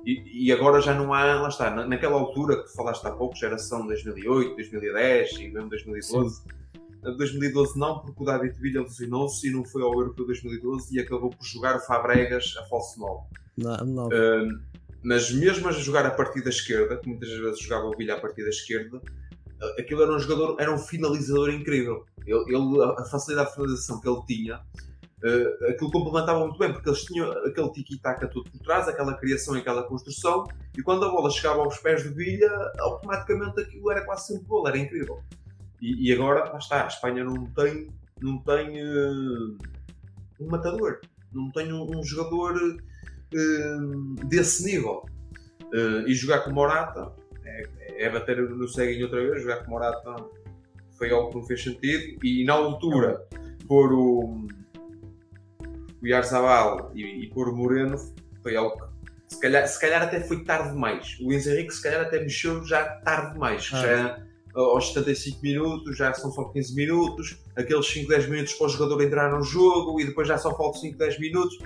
E, 0.06 0.46
e 0.48 0.52
agora 0.52 0.80
já 0.82 0.94
não 0.94 1.14
há, 1.14 1.42
lá 1.42 1.50
está, 1.50 1.70
na- 1.70 1.88
naquela 1.88 2.14
altura 2.16 2.64
que 2.64 2.74
falaste 2.74 3.06
há 3.08 3.12
pouco, 3.12 3.36
geração 3.36 3.86
2008, 3.88 4.56
2010 4.56 5.32
e 5.40 5.48
mesmo 5.50 5.68
2012, 5.70 6.44
a 7.04 7.10
de 7.12 7.18
2012 7.18 7.80
não, 7.80 8.00
porque 8.00 8.22
o 8.22 8.26
David 8.26 8.60
Villa 8.60 8.84
lesionou-se 8.84 9.48
e 9.48 9.52
não 9.52 9.66
foi 9.66 9.82
ao 9.82 9.92
Europeu 9.94 10.26
2012 10.28 10.96
e 10.96 11.00
acabou 11.00 11.30
por 11.32 11.44
jogar 11.44 11.76
o 11.76 11.80
Fabregas 11.80 12.54
a 12.60 12.64
falso 12.66 13.00
9. 13.00 13.24
Na, 13.58 13.84
na- 13.84 14.04
Um, 14.06 14.60
mas 15.06 15.32
mesmo 15.32 15.68
a 15.70 15.72
jogar 15.72 16.04
a 16.06 16.12
partir 16.12 16.44
da 16.44 16.50
esquerda, 16.50 16.98
que 16.98 17.08
muitas 17.08 17.30
vezes 17.30 17.60
jogava 17.60 17.86
o 17.86 17.96
Villa 17.96 18.16
a 18.16 18.20
partir 18.20 18.42
da 18.42 18.50
esquerda, 18.50 18.98
uh, 18.98 19.80
aquilo 19.80 20.02
era 20.02 20.12
um 20.12 20.18
jogador, 20.20 20.60
era 20.60 20.74
um 20.74 20.80
finalizador 20.80 21.52
incrível. 21.52 22.04
Ele, 22.26 22.40
ele- 22.48 22.84
a 22.98 23.06
facilidade 23.06 23.50
de 23.50 23.56
finalização 23.56 24.02
que 24.02 24.10
ele 24.10 24.22
tinha, 24.26 24.58
uh, 24.58 25.70
aquilo 25.70 25.92
complementava 25.92 26.40
muito 26.40 26.58
bem, 26.58 26.74
porque 26.74 26.90
eles 26.90 27.04
tinham 27.04 27.32
aquele 27.32 27.72
tiki-taka 27.72 28.28
todo 28.28 28.50
por 28.50 28.60
trás, 28.62 28.88
aquela 28.88 29.16
criação 29.16 29.56
e 29.56 29.60
aquela 29.60 29.84
construção, 29.84 30.44
e 30.76 30.82
quando 30.82 31.06
a 31.06 31.10
bola 31.10 31.30
chegava 31.30 31.62
aos 31.62 31.78
pés 31.78 32.04
do 32.04 32.16
Villa, 32.16 32.74
automaticamente 32.80 33.60
aquilo 33.62 33.92
era 33.92 34.04
quase 34.04 34.26
sempre 34.26 34.48
gol, 34.48 34.68
era 34.68 34.78
incrível. 34.78 35.22
E, 35.80 36.10
e 36.10 36.14
agora, 36.14 36.50
lá 36.52 36.58
está, 36.58 36.84
a 36.84 36.88
Espanha 36.88 37.24
não 37.24 37.46
tem, 37.46 37.90
não 38.20 38.40
tem 38.40 38.84
uh, 38.84 39.56
um 40.40 40.48
matador, 40.50 41.00
não 41.32 41.52
tem 41.52 41.72
um, 41.72 42.00
um 42.00 42.04
jogador 42.04 42.56
desse 44.28 44.66
nível. 44.66 45.06
Uh, 45.74 46.08
e 46.08 46.14
jogar 46.14 46.40
com 46.42 46.52
Morata 46.52 47.12
é, 47.44 48.06
é 48.06 48.10
bater 48.10 48.38
no 48.38 48.68
ceguinho 48.68 49.06
outra 49.06 49.22
vez. 49.22 49.42
Jogar 49.42 49.64
com 49.64 49.72
Morata 49.72 50.16
foi 50.98 51.12
algo 51.12 51.30
que 51.30 51.36
não 51.36 51.44
fez 51.44 51.64
sentido. 51.64 52.20
E 52.24 52.44
na 52.46 52.54
altura, 52.54 53.26
pôr 53.68 53.92
o, 53.94 54.48
o 56.02 56.08
Yarzabal 56.08 56.92
e, 56.94 57.24
e 57.24 57.30
pôr 57.30 57.50
o 57.50 57.56
Moreno 57.56 57.98
foi 58.42 58.56
algo 58.56 58.78
que 58.78 59.34
se 59.36 59.40
calhar, 59.40 59.68
se 59.68 59.80
calhar 59.80 60.02
até 60.04 60.20
foi 60.22 60.44
tarde 60.44 60.72
demais. 60.72 61.18
O 61.20 61.26
Luís 61.26 61.48
Henrique 61.48 61.74
se 61.74 61.82
calhar 61.82 62.02
até 62.02 62.20
mexeu 62.20 62.64
já 62.64 62.86
tarde 63.00 63.34
demais. 63.34 63.70
Ah. 63.74 63.82
Já 63.82 64.26
aos 64.56 64.94
75 64.94 65.42
minutos, 65.42 65.98
já 65.98 66.14
são 66.14 66.32
só 66.32 66.46
15 66.46 66.74
minutos, 66.76 67.38
aqueles 67.58 67.86
5, 67.88 68.08
10 68.08 68.30
minutos 68.30 68.54
para 68.54 68.68
o 68.68 68.70
jogador 68.70 69.02
entrar 69.02 69.32
no 69.32 69.44
jogo 69.44 70.00
e 70.00 70.06
depois 70.06 70.28
já 70.28 70.38
só 70.38 70.56
faltam 70.56 70.80
5, 70.80 70.98
10 70.98 71.20
minutos. 71.20 71.58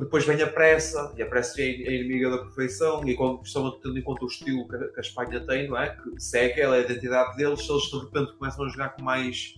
Depois- 0.00 0.24
vem 0.24 0.40
a 0.42 0.46
pressa, 0.46 1.12
e 1.16 1.22
a 1.22 1.26
pressa 1.26 1.60
é 1.60 1.64
a 1.64 1.92
inimiga 1.92 2.30
da 2.30 2.38
perfeição, 2.38 3.06
e 3.06 3.14
quando 3.14 3.42
estão 3.42 3.70
tendo 3.80 3.98
em 3.98 4.02
conta 4.02 4.24
o 4.24 4.28
estilo 4.28 4.66
que 4.68 4.76
a, 4.76 4.78
que 4.88 4.98
a 4.98 5.00
Espanha 5.00 5.40
tem, 5.46 5.68
não 5.68 5.76
é? 5.76 5.90
Que 5.90 6.20
segue, 6.20 6.60
ela 6.60 6.76
é 6.76 6.80
a 6.80 6.82
identidade 6.82 7.36
deles, 7.36 7.64
se 7.64 7.70
eles 7.70 7.84
de 7.84 7.98
repente 7.98 8.32
começam 8.36 8.64
a 8.64 8.68
jogar 8.68 8.88
com 8.90 9.02
mais, 9.02 9.54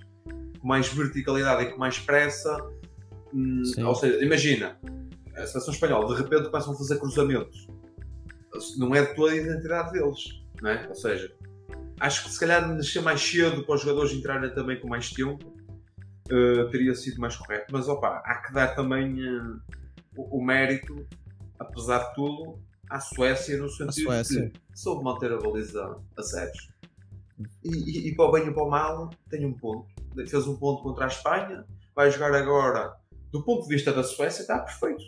com 0.61 0.69
mais 0.69 0.89
verticalidade 0.89 1.63
e 1.65 1.73
com 1.73 1.79
mais 1.79 1.99
pressa, 1.99 2.57
hum, 3.33 3.63
ou 3.85 3.95
seja, 3.95 4.25
imagina, 4.25 4.79
a 5.37 5.47
seleção 5.47 5.73
espanhola 5.73 6.15
de 6.15 6.23
repente 6.23 6.51
começam 6.51 6.75
a 6.75 6.77
fazer 6.77 6.99
cruzamentos, 6.99 7.67
não 8.77 8.95
é 8.95 9.05
de 9.05 9.15
toda 9.15 9.33
a 9.33 9.37
identidade 9.37 9.93
deles, 9.93 10.43
não 10.61 10.71
é? 10.71 10.87
Ou 10.89 10.95
seja, 10.95 11.33
acho 12.01 12.25
que 12.25 12.31
se 12.31 12.41
calhar 12.41 12.67
nascer 12.69 13.03
mais 13.03 13.21
cedo 13.21 13.65
para 13.65 13.75
os 13.75 13.83
jogadores 13.83 14.13
entrarem 14.13 14.53
também 14.55 14.81
com 14.81 14.89
mais 14.89 15.11
tempo 15.11 15.55
eh, 16.31 16.65
teria 16.71 16.95
sido 16.95 17.21
mais 17.21 17.37
correto. 17.37 17.67
Mas 17.73 17.89
opa, 17.89 18.23
há 18.25 18.43
que 18.43 18.53
dar 18.53 18.75
também 18.75 19.19
eh, 19.19 19.75
o, 20.19 20.39
o 20.39 20.45
mérito, 20.45 21.07
apesar 21.59 22.09
de 22.09 22.15
tudo, 22.15 22.59
à 22.91 22.99
Suécia 22.99 23.57
no 23.57 23.69
sentido 23.69 24.07
Suécia. 24.07 24.51
que 24.51 24.79
soube 24.79 25.05
manter 25.05 25.33
a 25.33 25.39
baliza 25.39 25.97
a 26.17 26.23
sérios. 26.23 26.69
E, 27.63 27.71
e, 27.71 28.09
e 28.09 28.17
para 28.17 28.25
o 28.27 28.33
bem 28.33 28.49
e 28.49 28.53
para 28.53 28.65
o 28.65 28.69
mal, 28.69 29.11
tem 29.31 29.47
um 29.47 29.53
ponto. 29.53 29.87
Fez 30.15 30.47
um 30.49 30.57
ponto 30.57 30.83
contra 30.83 31.05
a 31.05 31.09
Espanha, 31.09 31.65
vai 31.95 32.11
jogar 32.11 32.35
agora, 32.35 32.97
do 33.31 33.45
ponto 33.45 33.63
de 33.63 33.69
vista 33.69 33.93
da 33.93 34.03
Suécia, 34.03 34.43
está 34.43 34.59
perfeito. 34.59 35.05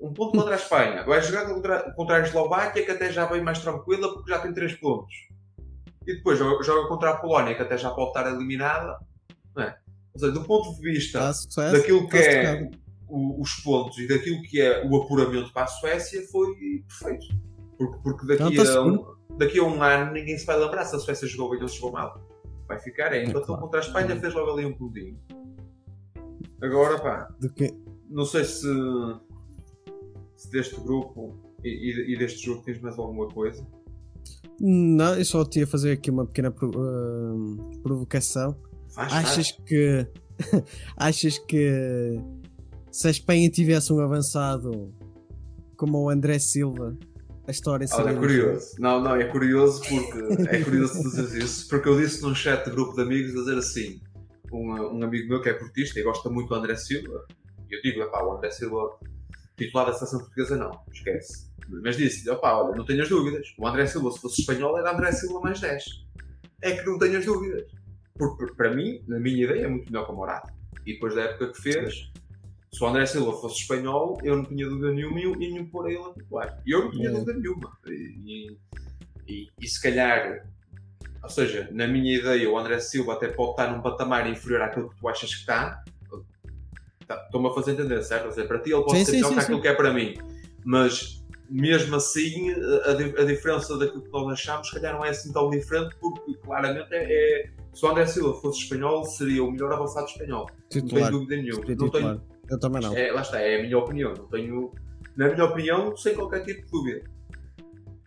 Um 0.00 0.12
ponto 0.12 0.36
contra 0.38 0.54
a 0.54 0.58
Espanha, 0.58 1.04
vai 1.04 1.22
jogar 1.22 1.46
contra, 1.46 1.92
contra 1.92 2.16
a 2.16 2.20
Eslováquia, 2.20 2.84
que 2.84 2.90
até 2.90 3.10
já 3.10 3.24
vem 3.24 3.42
mais 3.42 3.58
tranquila, 3.58 4.12
porque 4.12 4.30
já 4.30 4.38
tem 4.38 4.52
3 4.52 4.74
pontos. 4.74 5.14
E 6.06 6.14
depois 6.14 6.38
joga, 6.38 6.62
joga 6.62 6.88
contra 6.88 7.10
a 7.10 7.16
Polónia, 7.16 7.54
que 7.54 7.62
até 7.62 7.76
já 7.76 7.90
pode 7.90 8.08
estar 8.08 8.30
eliminada. 8.30 8.98
Não 9.56 9.62
é? 9.64 9.76
Ou 10.14 10.20
seja, 10.20 10.32
do 10.32 10.44
ponto 10.44 10.76
de 10.76 10.82
vista 10.82 11.32
daquilo 11.72 12.08
que 12.08 12.18
tá 12.18 12.24
é. 12.24 12.70
O- 13.08 13.40
os 13.40 13.54
pontos 13.62 13.98
e 13.98 14.08
daquilo 14.08 14.42
que 14.42 14.60
é 14.60 14.84
o 14.86 14.96
apuramento 14.96 15.52
para 15.52 15.64
a 15.64 15.66
Suécia, 15.66 16.22
foi 16.30 16.48
perfeito. 16.88 17.26
Porque, 17.78 17.98
porque 18.02 18.26
daqui, 18.26 18.56
tá 18.56 18.78
a 18.78 18.82
um, 18.84 19.04
daqui 19.36 19.58
a 19.58 19.62
um 19.64 19.82
ano 19.82 20.12
ninguém 20.12 20.38
se 20.38 20.46
vai 20.46 20.58
lembrar 20.58 20.84
se 20.84 20.96
a 20.96 20.98
Suécia 20.98 21.28
jogou 21.28 21.50
bem 21.50 21.62
ou 21.62 21.68
se 21.68 21.76
jogou 21.76 21.92
mal. 21.92 22.20
vai 22.66 22.78
ficar. 22.80 23.12
É, 23.12 23.22
empatou 23.22 23.44
claro. 23.44 23.62
contra 23.62 23.80
a 23.80 23.82
Espanha, 23.82 24.20
fez 24.20 24.34
logo 24.34 24.50
ali 24.50 24.64
um 24.66 24.72
pulinho. 24.74 25.18
Agora, 26.60 26.98
pá, 26.98 27.28
não 28.08 28.24
sei 28.24 28.44
se, 28.44 28.66
se 30.36 30.50
deste 30.50 30.80
grupo 30.80 31.36
e, 31.62 32.12
e- 32.14 32.18
deste 32.18 32.44
jogo 32.46 32.62
tens 32.62 32.80
mais 32.80 32.98
alguma 32.98 33.28
coisa. 33.28 33.66
Não, 34.58 35.14
eu 35.16 35.24
só 35.24 35.44
te 35.44 35.60
ia 35.60 35.66
fazer 35.66 35.92
aqui 35.92 36.10
uma 36.10 36.26
pequena 36.26 36.48
ah, 36.48 37.78
provocação. 37.82 38.56
Faz, 38.88 39.12
Achas 39.12 39.50
faz. 39.50 39.52
que. 39.66 40.06
achas 40.96 41.38
que 41.38 42.18
se 42.90 43.08
a 43.08 43.10
Espanha 43.10 43.50
tivesse 43.50 43.92
um 43.92 44.00
avançado 44.00 44.94
como 45.76 45.98
o 45.98 46.10
André 46.10 46.38
Silva, 46.38 46.96
a 47.46 47.50
história 47.50 47.86
seria. 47.86 48.06
Olha, 48.06 48.16
é 48.16 48.18
curioso. 48.18 48.74
Não, 48.78 49.00
não, 49.00 49.16
é 49.16 49.24
curioso 49.24 49.82
porque 49.82 50.48
é 50.48 50.62
curioso 50.62 51.02
tu 51.02 51.10
dizeres 51.10 51.32
isso, 51.34 51.68
porque 51.68 51.88
eu 51.88 52.00
disse 52.00 52.22
num 52.22 52.34
chat 52.34 52.64
de 52.64 52.70
grupo 52.70 52.94
de 52.94 53.02
amigos 53.02 53.32
a 53.36 53.40
dizer 53.40 53.58
assim, 53.58 54.00
um, 54.52 54.72
um 54.72 55.02
amigo 55.04 55.28
meu 55.28 55.40
que 55.40 55.48
é 55.48 55.54
portista 55.54 56.00
e 56.00 56.02
gosta 56.02 56.28
muito 56.28 56.48
do 56.48 56.54
André 56.54 56.76
Silva, 56.76 57.26
e 57.70 57.74
eu 57.74 57.82
digo, 57.82 58.10
pá, 58.10 58.22
o 58.22 58.36
André 58.36 58.50
Silva 58.50 58.98
titular 59.56 59.86
da 59.86 59.92
seleção 59.92 60.20
portuguesa 60.20 60.56
não, 60.56 60.70
esquece. 60.92 61.46
Mas 61.68 61.96
disse-lhe, 61.96 62.30
opá, 62.30 62.54
olha, 62.56 62.76
não 62.76 62.84
tenhas 62.84 63.08
dúvidas, 63.08 63.46
o 63.58 63.66
André 63.66 63.86
Silva 63.86 64.10
se 64.12 64.20
fosse 64.20 64.40
espanhol 64.40 64.78
era 64.78 64.92
André 64.92 65.12
Silva 65.12 65.40
mais 65.40 65.60
10. 65.60 65.84
É 66.62 66.72
que 66.72 66.86
não 66.86 66.98
tenhas 66.98 67.24
dúvidas. 67.24 67.64
Porque 68.16 68.46
para 68.54 68.74
mim, 68.74 69.02
na 69.06 69.18
minha 69.18 69.44
ideia, 69.44 69.64
é 69.64 69.68
muito 69.68 69.90
melhor 69.90 70.06
que 70.06 70.12
o 70.12 70.16
Morata. 70.16 70.52
E 70.86 70.94
depois 70.94 71.14
da 71.14 71.22
época 71.22 71.52
que 71.52 71.60
fez, 71.60 72.10
se 72.72 72.82
o 72.82 72.86
André 72.86 73.06
Silva 73.06 73.32
fosse 73.40 73.60
espanhol, 73.60 74.18
eu 74.22 74.36
não 74.36 74.44
tinha 74.44 74.68
dúvida 74.68 74.92
nenhuma 74.92 75.18
e 75.20 75.54
ia 75.54 75.64
pôr 75.64 75.86
a 75.86 75.90
ele 75.90 76.02
a 76.04 76.12
titular. 76.12 76.62
E 76.66 76.70
eu 76.72 76.84
não 76.84 76.90
tinha 76.90 77.08
É. 77.08 77.12
dúvida 77.12 77.32
nenhuma. 77.34 77.72
E, 77.86 78.56
e, 79.28 79.48
e 79.60 79.68
se 79.68 79.80
calhar, 79.80 80.46
ou 81.22 81.30
seja, 81.30 81.68
na 81.72 81.86
minha 81.86 82.16
ideia, 82.18 82.50
o 82.50 82.58
André 82.58 82.78
Silva 82.80 83.14
até 83.14 83.28
pode 83.28 83.52
estar 83.52 83.72
num 83.74 83.80
patamar 83.82 84.28
inferior 84.28 84.62
àquilo 84.62 84.90
que 84.90 84.96
tu 85.00 85.08
achas 85.08 85.34
que 85.34 85.40
está. 85.40 85.82
Tá- 87.06 87.22
Estou-me 87.24 87.48
a 87.48 87.52
fazer 87.54 87.72
entender, 87.72 88.02
certo? 88.02 88.32
Seja, 88.32 88.46
para 88.48 88.58
ti 88.58 88.72
ele 88.72 88.82
pode 88.82 88.98
Sim, 88.98 89.04
ser 89.04 89.10
sim, 89.12 89.16
melhor 89.18 89.28
sim, 89.30 89.34
que 89.36 89.40
aquilo 89.42 89.62
que 89.62 89.68
é 89.68 89.74
para 89.74 89.92
mim. 89.92 90.14
Mas 90.64 91.24
mesmo 91.48 91.94
assim, 91.94 92.50
a, 92.52 92.90
a 92.90 93.24
diferença 93.24 93.78
daquilo 93.78 94.02
que 94.02 94.10
nós 94.10 94.32
achamos, 94.32 94.68
se 94.68 94.74
calhar 94.74 94.92
não 94.94 95.04
é 95.04 95.10
assim 95.10 95.32
tão 95.32 95.48
diferente, 95.48 95.94
porque 96.00 96.34
claramente 96.42 96.92
é. 96.92 97.04
é- 97.44 97.50
se 97.72 97.84
o 97.84 97.90
André 97.90 98.06
Silva 98.06 98.40
fosse 98.40 98.60
espanhol, 98.62 99.04
seria 99.04 99.44
o 99.44 99.50
melhor 99.52 99.70
avançado 99.72 100.06
espanhol. 100.06 100.46
Não 100.50 100.68
Titular. 100.68 101.08
tenho 101.10 101.10
dúvida 101.20 101.42
nenhuma. 101.42 101.64
Não 101.76 101.90
tenho. 101.90 102.22
Eu 102.48 102.58
também 102.58 102.82
não. 102.82 102.94
é, 102.96 103.10
lá 103.12 103.22
está, 103.22 103.40
é 103.40 103.58
a 103.58 103.62
minha 103.62 103.78
opinião. 103.78 104.14
Não 104.14 104.26
tenho, 104.26 104.72
na 105.16 105.28
minha 105.28 105.44
opinião, 105.44 105.96
sem 105.96 106.14
qualquer 106.14 106.44
tipo 106.44 106.64
de 106.64 106.70
dúvida. 106.70 107.10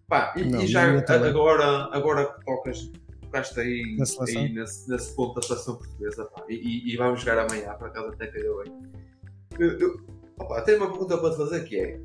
Pá, 0.08 0.34
e, 0.36 0.44
Não, 0.44 0.62
e 0.62 0.68
já 0.68 0.84
agora, 0.90 1.90
agora 1.92 2.34
que 2.34 2.46
tocas, 2.46 2.92
tocaste 3.22 3.60
aí, 3.60 3.96
Na 3.98 4.06
aí 4.26 4.54
nesse, 4.54 4.90
nesse 4.90 5.16
ponto 5.16 5.36
da 5.36 5.42
seleção 5.46 5.76
portuguesa, 5.76 6.26
pá, 6.26 6.44
e, 6.50 6.94
e- 6.94 6.98
vamos 6.98 7.20
jogar 7.20 7.40
amanhã, 7.46 7.74
por 7.76 7.88
acaso 7.88 8.08
até 8.08 8.28
calhou 8.28 8.64
bem. 8.64 8.74
Eu, 9.60 9.78
eu, 9.78 10.02
opa, 10.40 10.62
tenho 10.64 10.78
uma 10.80 10.90
pergunta 10.90 11.18
para 11.18 11.30
te 11.32 11.38
fazer 11.38 11.64
que 11.66 11.80
é, 11.80 12.02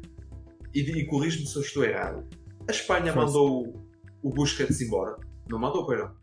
e, 0.74 0.80
e 0.80 1.06
corrijo-me 1.06 1.46
se 1.46 1.56
eu 1.56 1.62
estou 1.62 1.84
errado. 1.84 2.26
A 2.68 2.72
Espanha 2.72 3.14
mandou 3.14 3.74
o 4.22 4.30
Busquets 4.30 4.80
embora? 4.82 5.16
Não 5.48 5.58
mandou, 5.58 5.86
pois 5.86 5.98
não? 6.00 6.14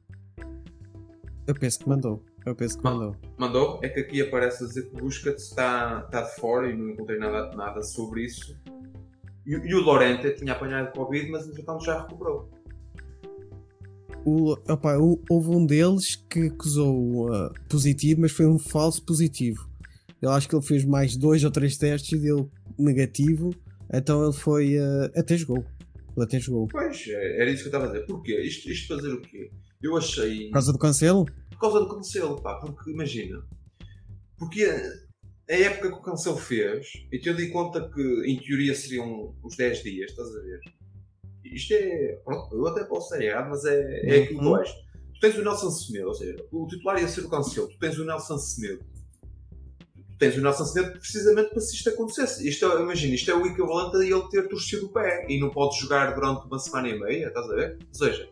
Eu 1.47 1.55
penso 1.55 1.79
que 1.79 1.89
mandou. 1.89 2.23
Eu 2.45 2.55
penso 2.55 2.77
que 2.77 2.83
Ma- 2.83 2.91
mandou. 2.93 3.15
Mandou? 3.37 3.79
É 3.83 3.89
que 3.89 3.99
aqui 3.99 4.21
aparece 4.21 4.63
a 4.63 4.67
dizer 4.67 4.89
que 4.89 4.95
o 4.95 4.99
Busquets 4.99 5.43
está, 5.49 6.03
está 6.05 6.21
de 6.23 6.35
fora 6.35 6.69
e 6.69 6.75
não 6.75 6.89
encontrei 6.89 7.19
nada, 7.19 7.55
nada 7.55 7.81
sobre 7.83 8.23
isso. 8.25 8.57
E, 9.45 9.51
e 9.51 9.75
o 9.75 9.81
Lorente 9.81 10.31
tinha 10.35 10.53
apanhado 10.53 10.91
Covid, 10.93 11.29
mas 11.29 11.47
entretanto 11.47 11.83
já 11.83 12.01
recuperou. 12.01 12.49
O, 14.25 14.51
opa, 14.53 14.97
o- 14.97 15.19
houve 15.29 15.49
um 15.49 15.65
deles 15.65 16.15
que 16.15 16.47
acusou 16.47 17.29
uh, 17.31 17.51
positivo, 17.67 18.21
mas 18.21 18.31
foi 18.31 18.45
um 18.45 18.59
falso 18.59 19.03
positivo. 19.03 19.67
Eu 20.21 20.29
acho 20.29 20.47
que 20.47 20.55
ele 20.55 20.63
fez 20.65 20.85
mais 20.85 21.15
dois 21.17 21.43
ou 21.43 21.49
três 21.49 21.75
testes 21.77 22.11
e 22.11 22.21
deu 22.21 22.49
negativo. 22.77 23.51
Então 23.91 24.23
ele 24.23 24.33
foi. 24.33 24.77
uh, 24.77 25.11
até 25.15 25.35
jogou. 25.35 25.65
Ele 26.15 26.23
até 26.25 26.39
jogou. 26.39 26.67
Pois, 26.67 27.03
é, 27.07 27.41
era 27.41 27.49
isso 27.49 27.63
que 27.63 27.69
eu 27.69 27.71
estava 27.71 27.85
a 27.85 27.87
dizer. 27.87 28.05
Porquê? 28.05 28.39
Isto, 28.41 28.69
isto 28.69 28.95
fazer 28.95 29.11
o 29.13 29.21
quê? 29.21 29.49
Eu 29.81 29.97
achei. 29.97 30.45
Por 30.47 30.53
causa 30.53 30.71
do 30.71 30.77
cancelo? 30.79 31.25
Por 31.25 31.59
causa 31.59 31.79
do 31.79 31.87
Cancelo, 31.95 32.41
pá, 32.41 32.55
porque 32.59 32.89
imagina. 32.91 33.43
Porque 34.37 34.63
a, 34.63 35.53
a 35.53 35.57
época 35.57 35.89
que 35.91 35.97
o 35.97 36.01
Cancelo 36.01 36.37
fez, 36.37 36.87
e 37.11 37.19
tendo 37.19 37.39
em 37.41 37.51
conta 37.51 37.87
que 37.93 38.01
em 38.25 38.39
teoria 38.39 38.73
seriam 38.73 39.35
os 39.43 39.55
10 39.55 39.83
dias, 39.83 40.09
estás 40.11 40.27
a 40.35 40.39
ver? 40.41 40.59
Isto 41.45 41.73
é. 41.73 42.19
Pronto, 42.25 42.55
eu 42.55 42.65
até 42.67 42.83
posso 42.83 43.09
ser 43.09 43.21
errado, 43.23 43.49
mas 43.49 43.63
é, 43.65 43.79
é 44.05 44.23
aquilo 44.23 44.39
que 44.39 44.45
eu 44.45 44.49
Uhum. 44.49 44.55
acho. 44.55 44.73
Tu 45.13 45.19
tens 45.19 45.37
o 45.37 45.43
Nelson 45.43 45.69
Semedo, 45.69 46.07
ou 46.07 46.13
seja, 46.15 46.35
o 46.51 46.67
titular 46.67 46.99
ia 46.99 47.07
ser 47.07 47.21
o 47.21 47.29
Cancelo, 47.29 47.67
tu 47.67 47.77
tens 47.77 47.97
o 47.99 48.05
Nelson 48.05 48.37
Semedo. 48.39 48.83
Tu 50.09 50.17
tens 50.17 50.35
o 50.37 50.41
Nelson 50.41 50.65
Semedo 50.65 50.93
precisamente 50.99 51.49
para 51.51 51.59
se 51.61 51.75
isto 51.75 51.89
acontecesse. 51.91 52.47
Isto 52.47 52.65
é, 52.71 52.81
imagina, 52.81 53.13
isto 53.13 53.29
é 53.29 53.35
o 53.35 53.45
equivalente 53.45 53.97
a 53.97 54.03
ele 54.03 54.27
ter 54.29 54.47
torcido 54.47 54.87
o 54.87 54.89
pé 54.89 55.27
e 55.29 55.39
não 55.39 55.51
pode 55.51 55.79
jogar 55.79 56.15
durante 56.15 56.47
uma 56.47 56.57
semana 56.57 56.89
e 56.89 56.99
meia, 56.99 57.27
estás 57.27 57.47
a 57.51 57.55
ver? 57.55 57.77
Ou 57.87 57.93
seja, 57.93 58.29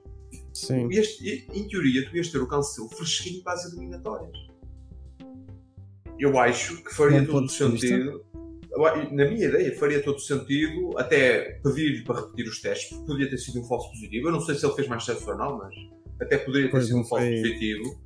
Sim. 0.68 0.89
Ias- 0.91 1.18
em 1.22 1.68
teoria, 1.68 2.07
tu 2.10 2.16
ias 2.16 2.30
ter 2.30 2.39
o 2.39 2.47
cancelo 2.47 2.89
fresquinho 2.89 3.43
para 3.43 3.53
as 3.53 3.66
eliminatórias. 3.72 4.38
Eu 6.20 6.38
acho 6.38 6.84
que 6.84 6.93
faria 6.93 7.22
Bom 7.22 7.28
todo 7.28 7.45
o 7.45 7.49
sentido. 7.49 8.26
Na 9.12 9.26
minha 9.26 9.47
ideia, 9.47 9.76
faria 9.78 10.01
todo 10.03 10.18
o 10.18 10.20
sentido 10.20 10.97
até 10.97 11.60
pedir 11.64 12.03
para 12.03 12.22
repetir 12.22 12.45
os 12.47 12.62
testes, 12.62 12.89
porque 12.89 13.05
podia 13.05 13.30
ter 13.30 13.38
sido 13.38 13.60
um 13.62 13.64
falso 13.64 13.89
positivo. 13.89 14.28
Eu 14.28 14.32
não 14.32 14.41
sei 14.41 14.55
se 14.55 14.66
ele 14.66 14.74
fez 14.76 14.88
mais 14.88 15.05
testes 15.05 15.28
ou 15.28 15.38
não, 15.38 15.57
mas 15.57 15.74
até 16.22 16.38
poderia 16.38 16.68
ter 16.68 16.72
Pois 16.72 16.86
sido 16.86 16.99
um 16.99 17.03
falso 17.03 17.26
foi. 17.26 17.36
positivo. 17.41 18.01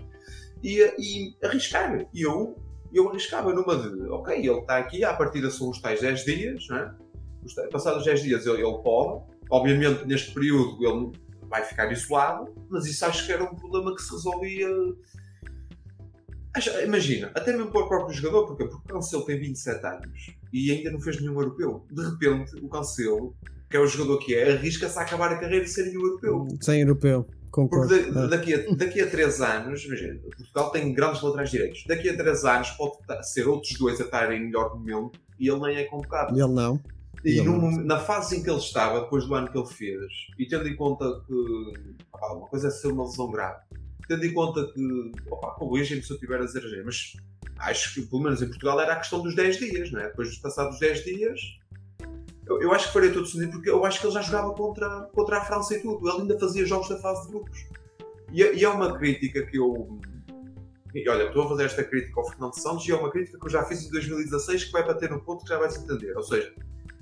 E, 0.63 0.79
e 0.97 1.35
arriscar. 1.45 2.07
E 2.13 2.21
eu, 2.21 2.55
eu 2.93 3.09
arriscava 3.09 3.51
numa 3.53 3.75
de, 3.75 4.03
ok, 4.09 4.35
ele 4.37 4.49
está 4.59 4.77
aqui, 4.77 5.03
à 5.03 5.13
partida 5.13 5.49
são 5.51 5.69
os 5.69 5.81
tais 5.81 5.99
10 6.01 6.23
dias, 6.25 6.67
não 6.69 6.77
é? 6.77 6.95
Passados 7.71 7.99
os 7.99 8.05
10 8.05 8.23
dias 8.23 8.45
ele, 8.45 8.61
ele 8.65 8.77
pode. 8.83 9.23
Obviamente, 9.49 10.05
neste 10.05 10.33
período, 10.33 10.77
ele 10.85 11.11
vai 11.53 11.63
ficar 11.63 11.91
isolado, 11.91 12.51
mas 12.67 12.87
isso 12.87 13.05
acho 13.05 13.27
que 13.27 13.31
era 13.31 13.43
um 13.43 13.53
problema 13.55 13.93
que 13.95 14.01
se 14.01 14.11
resolvia. 14.11 14.67
Imagina, 16.83 17.31
até 17.35 17.51
mesmo 17.51 17.71
para 17.71 17.81
o 17.81 17.87
próprio 17.87 18.15
jogador, 18.15 18.45
porque, 18.47 18.65
porque 18.65 18.91
o 18.91 18.95
Cancelo 18.95 19.25
tem 19.25 19.39
27 19.39 19.85
anos 19.85 20.35
e 20.51 20.71
ainda 20.71 20.91
não 20.91 20.99
fez 20.99 21.19
nenhum 21.19 21.33
europeu. 21.39 21.85
De 21.91 22.03
repente, 22.03 22.55
o 22.63 22.67
Cancelo, 22.69 23.35
que 23.69 23.77
é 23.77 23.79
o 23.79 23.85
jogador 23.87 24.17
que 24.19 24.33
é, 24.35 24.53
arrisca-se 24.53 24.97
a 24.97 25.01
acabar 25.03 25.31
a 25.31 25.39
carreira 25.39 25.65
ser 25.67 25.85
nenhum 25.87 26.01
europeu. 26.05 26.47
Sem 26.61 26.81
europeu. 26.81 27.23
Porque 27.23 27.41
Concordo. 27.51 28.11
da- 28.13 28.23
Ah, 28.23 28.27
daqui, 28.27 28.53
a, 28.55 28.75
daqui 28.75 28.99
a 29.01 29.07
3 29.07 29.41
anos, 29.41 29.83
imagina, 29.85 30.19
Portugal 30.35 30.71
tem 30.71 30.91
grandes 30.91 31.21
laterais 31.21 31.51
direitos. 31.51 31.83
Daqui 31.87 32.09
a 32.09 32.17
3 32.17 32.45
anos 32.45 32.71
pode 32.71 32.97
ser 33.31 33.47
outros 33.47 33.77
dois 33.77 34.01
a 34.01 34.05
estarem 34.05 34.39
em 34.41 34.45
melhor 34.45 34.75
momento 34.75 35.19
e 35.39 35.47
ele 35.49 35.59
nem 35.59 35.77
é 35.77 35.83
convocado. 35.85 36.33
Ele 36.35 36.51
não. 36.51 36.79
E 37.25 37.41
momento- 37.41 37.85
na 37.85 37.99
fase 37.99 38.37
em 38.37 38.43
que 38.43 38.49
ele 38.49 38.59
estava, 38.59 39.01
depois 39.01 39.25
do 39.25 39.33
ano 39.35 39.49
que 39.51 39.57
ele 39.57 39.67
fez, 39.67 40.11
e 40.37 40.45
tendo 40.45 40.67
em 40.67 40.75
conta 40.75 41.21
que 41.25 41.95
opá, 42.11 42.33
uma 42.33 42.47
coisa 42.47 42.67
é 42.67 42.71
ser 42.71 42.87
uma 42.87 43.05
lesão 43.05 43.31
grave, 43.31 43.61
tendo 44.07 44.25
em 44.25 44.33
conta 44.33 44.65
que, 44.73 45.11
opa, 45.31 45.51
corrigem-me 45.51 46.03
se 46.03 46.11
eu 46.11 46.15
estiver 46.15 46.41
a 46.41 46.45
dizer, 46.45 46.83
mas 46.85 47.13
acho 47.59 47.93
que 47.93 48.01
pelo 48.07 48.23
menos 48.23 48.41
em 48.41 48.47
Portugal 48.47 48.79
era 48.81 48.93
a 48.93 48.97
questão 48.97 49.21
dos 49.21 49.35
10 49.35 49.57
dias, 49.57 49.91
não 49.91 50.01
é? 50.01 50.07
Depois 50.07 50.31
de 50.33 50.41
passados 50.41 50.73
os 50.75 50.79
10 50.81 51.03
dias, 51.05 51.39
eu, 52.45 52.61
eu 52.61 52.73
acho 52.73 52.87
que 52.87 52.93
faria 52.93 53.13
todo 53.13 53.25
sentido, 53.25 53.51
porque 53.51 53.69
eu 53.69 53.85
acho 53.85 54.01
que 54.01 54.05
ele 54.07 54.13
já 54.13 54.21
jogava 54.21 54.53
contra, 54.53 55.03
contra 55.13 55.37
a 55.37 55.45
França 55.45 55.75
e 55.75 55.81
tudo, 55.81 56.09
ele 56.09 56.21
ainda 56.23 56.37
fazia 56.37 56.65
jogos 56.65 56.89
da 56.89 56.97
fase 56.97 57.21
de 57.25 57.27
grupos. 57.29 57.65
E, 58.33 58.43
é- 58.43 58.53
e 58.55 58.63
é 58.65 58.69
uma 58.69 58.97
crítica 58.97 59.45
que 59.45 59.57
eu. 59.57 59.97
E 60.93 61.07
olha, 61.09 61.23
estou 61.23 61.43
a 61.43 61.49
fazer 61.49 61.63
esta 61.65 61.83
crítica 61.83 62.19
ao 62.19 62.27
Fernando 62.29 62.53
Santos 62.59 62.85
e 62.87 62.91
é 62.91 62.95
uma 62.95 63.09
crítica 63.09 63.39
que 63.39 63.45
eu 63.45 63.49
já 63.49 63.63
fiz 63.63 63.85
em 63.85 63.89
2016 63.91 64.65
que 64.65 64.71
vai 64.71 64.85
bater 64.85 65.09
no 65.09 65.21
ponto 65.21 65.43
que 65.43 65.49
já 65.49 65.57
vais 65.57 65.75
entender. 65.77 66.15
Ou 66.17 66.21
seja, 66.23 66.53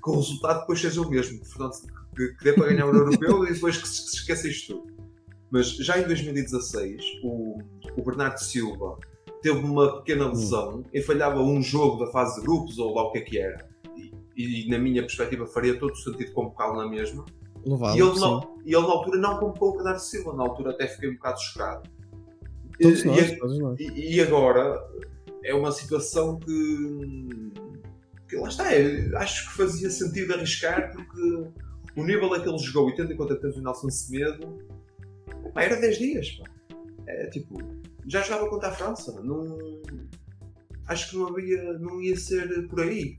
que 0.02 0.10
o 0.10 0.16
resultado 0.16 0.60
depois 0.60 0.80
seja 0.80 1.00
o 1.00 1.08
mesmo, 1.08 1.38
que, 1.40 1.48
Fernando, 1.48 1.72
que, 2.16 2.28
que 2.34 2.44
dê 2.44 2.52
para 2.52 2.68
ganhar 2.68 2.86
o 2.86 2.94
europeu 2.94 3.44
e 3.46 3.52
depois 3.52 3.76
que 3.76 3.88
se, 3.88 4.02
que 4.02 4.10
se 4.10 4.16
esqueça 4.16 4.48
isto 4.48 4.74
tudo. 4.74 4.92
Mas 5.50 5.68
já 5.76 5.98
em 5.98 6.04
2016, 6.04 7.20
o, 7.22 7.58
o 7.96 8.02
Bernardo 8.02 8.38
Silva 8.38 8.98
teve 9.42 9.58
uma 9.58 9.98
pequena 9.98 10.28
lesão 10.28 10.84
e 10.92 11.02
falhava 11.02 11.40
um 11.40 11.60
jogo 11.60 12.04
da 12.04 12.10
fase 12.10 12.36
de 12.36 12.42
grupos 12.42 12.78
ou 12.78 12.94
lá 12.94 13.02
o 13.04 13.12
que 13.12 13.18
é 13.18 13.20
que 13.20 13.38
era. 13.38 13.68
E, 14.34 14.64
e, 14.64 14.68
na 14.70 14.78
minha 14.78 15.02
perspectiva 15.02 15.46
faria 15.46 15.78
todo 15.78 15.92
o 15.92 15.96
sentido 15.96 16.32
convocá-lo 16.32 16.76
na 16.78 16.88
mesma. 16.88 17.24
Levá-lo. 17.64 17.96
E 17.96 18.00
ele, 18.00 18.18
não, 18.18 18.58
e 18.64 18.74
ele 18.74 18.86
na 18.86 18.92
altura 18.92 19.18
não 19.18 19.38
convocou 19.38 19.70
o 19.70 19.74
Bernardo 19.74 20.00
Silva, 20.00 20.32
na 20.34 20.42
altura 20.42 20.70
até 20.70 20.86
fiquei 20.86 21.10
um 21.10 21.14
bocado 21.14 21.40
chocado. 21.40 21.90
Todos 22.80 23.00
E- 23.04 23.06
nós, 23.06 23.30
e- 23.30 23.36
todos 23.36 23.58
nós. 23.58 23.76
e 23.78 24.20
agora 24.20 24.82
é 25.44 25.54
uma 25.54 25.70
situação 25.70 26.38
que, 26.38 27.52
lá 28.36 28.48
está, 28.48 28.64
acho 29.18 29.48
que 29.48 29.56
fazia 29.56 29.90
sentido 29.90 30.34
arriscar 30.34 30.92
porque 30.92 31.20
o 31.96 32.04
nível 32.04 32.32
a 32.32 32.40
que 32.40 32.48
ele 32.48 32.58
jogou 32.58 32.90
e 32.90 32.94
tendo 32.94 33.12
em 33.12 33.16
conta 33.16 33.34
o 33.34 33.60
Nelson 33.60 33.90
Semedo 33.90 34.58
era 35.54 35.80
10 35.80 35.98
dias 35.98 36.30
pá. 36.32 36.50
É, 37.06 37.26
tipo, 37.26 37.58
já 38.06 38.22
jogava 38.22 38.48
contra 38.48 38.68
a 38.68 38.72
França 38.72 39.20
não, 39.22 39.58
acho 40.86 41.10
que 41.10 41.16
não 41.16 41.28
havia 41.28 41.78
não 41.78 42.00
ia 42.00 42.16
ser 42.16 42.68
por 42.68 42.80
aí. 42.80 43.18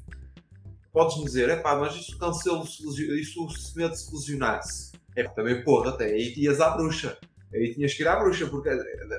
Podes-me 0.91 1.26
dizer, 1.26 1.49
é 1.49 1.55
pá, 1.55 1.76
mas 1.76 1.95
isso 1.95 2.18
Cancelo 2.20 2.64
isso 2.64 3.45
o 3.45 3.49
Semedo 3.49 3.95
se 3.95 4.14
lesionasse? 4.14 4.91
É 5.16 5.24
também 5.24 5.64
porra, 5.64 5.89
até 5.89 6.05
aí 6.05 6.34
ias 6.38 6.61
à 6.61 6.72
bruxa. 6.72 7.18
Aí 7.53 7.74
tinhas 7.74 7.93
que 7.93 8.03
ir 8.03 8.07
à 8.07 8.16
bruxa, 8.16 8.47
porque 8.47 8.70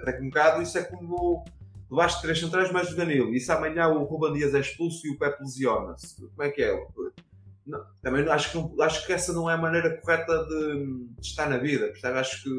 daqui 0.04 0.18
a 0.18 0.22
um 0.22 0.28
bocado 0.28 0.62
isso 0.62 0.76
é 0.78 0.82
como 0.82 1.44
levaste 1.94 2.22
três 2.22 2.38
centrais 2.40 2.70
mais 2.72 2.90
o 2.92 2.96
Danilo. 2.96 3.32
E 3.34 3.40
se 3.40 3.50
amanhã 3.52 3.88
o 3.88 4.04
Ruben 4.04 4.32
Dias 4.32 4.54
é 4.54 4.60
expulso 4.60 5.06
e 5.06 5.10
o 5.10 5.18
Pepe 5.18 5.42
lesiona-se, 5.42 6.16
como 6.20 6.42
é 6.42 6.50
que 6.50 6.62
é? 6.62 6.86
Não, 7.66 7.82
também 8.02 8.28
acho 8.28 8.50
que, 8.52 8.58
não- 8.58 8.74
acho 8.82 9.06
que 9.06 9.12
essa 9.12 9.32
não 9.32 9.48
é 9.50 9.54
a 9.54 9.58
maneira 9.58 9.96
correta 10.00 10.44
de, 10.44 11.06
de 11.18 11.26
estar 11.26 11.48
na 11.48 11.56
vida. 11.58 11.86
Percebe? 11.86 12.18
Acho 12.18 12.42
que 12.42 12.50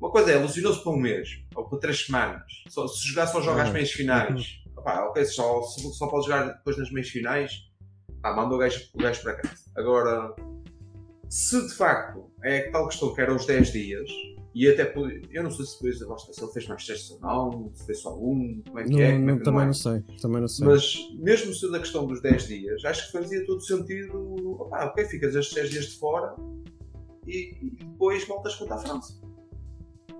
uma 0.00 0.10
coisa 0.10 0.30
é, 0.30 0.36
lesionou-se 0.38 0.82
para 0.82 0.92
um 0.92 0.96
mês 0.96 1.28
ou 1.54 1.68
para 1.68 1.78
três 1.80 2.04
semanas. 2.06 2.44
Só- 2.68 2.86
se 2.86 3.06
jogar, 3.08 3.26
só 3.26 3.40
joga 3.42 3.62
as 3.62 3.70
Ah. 3.70 3.72
meias 3.72 3.90
finais. 3.90 4.62
Opá, 4.76 5.04
ok, 5.06 5.24
só, 5.24 5.60
só 5.62 6.06
pode 6.06 6.26
jogar 6.26 6.44
depois 6.44 6.76
nas 6.78 6.90
meias 6.92 7.08
finais. 7.08 7.52
Pá, 8.22 8.34
manda 8.36 8.54
o 8.54 8.58
gajo, 8.58 8.88
o 8.94 8.98
gajo 8.98 9.22
para 9.22 9.34
casa. 9.36 9.64
Agora, 9.76 10.34
se 11.28 11.60
de 11.66 11.74
facto 11.74 12.30
é 12.44 12.70
tal 12.70 12.88
questão 12.88 13.12
que 13.14 13.20
eram 13.20 13.34
os 13.36 13.46
10 13.46 13.72
dias, 13.72 14.08
e 14.54 14.68
até 14.68 14.84
pode- 14.84 15.22
eu 15.30 15.42
não 15.42 15.50
sei 15.50 15.64
se 15.66 15.74
depois 15.74 15.98
se 16.34 16.42
ele 16.42 16.52
fez 16.52 16.66
mais 16.68 16.86
testes 16.86 17.10
ou 17.10 17.20
não, 17.20 17.70
se 17.74 17.86
fez 17.86 17.98
só 18.00 18.14
um, 18.16 18.62
como 18.66 18.78
é 18.80 18.84
que 18.84 18.90
Não, 18.90 18.98
é, 19.00 19.12
como 19.12 19.22
é 19.22 19.26
não- 19.32 19.38
que 19.38 19.44
também 19.44 19.62
é. 19.62 19.66
não 19.66 19.72
sei. 19.72 20.00
Também 20.20 20.40
não 20.40 20.48
sei. 20.48 20.66
Mas 20.66 20.94
mesmo 21.18 21.54
sendo 21.54 21.76
a 21.76 21.78
questão 21.80 22.06
dos 22.06 22.20
10 22.22 22.46
dias, 22.48 22.84
acho 22.84 23.06
que 23.06 23.12
fazia 23.18 23.44
todo 23.46 23.60
sentido. 23.60 24.60
Opá, 24.60 24.86
ok, 24.86 25.04
ficas 25.04 25.34
estes 25.34 25.54
10 25.54 25.70
dias 25.70 25.84
de 25.86 25.98
fora 25.98 26.34
e, 27.26 27.54
e 27.62 27.70
depois 27.84 28.26
voltas 28.26 28.54
contra 28.56 28.74
a 28.76 28.78
França. 28.78 29.20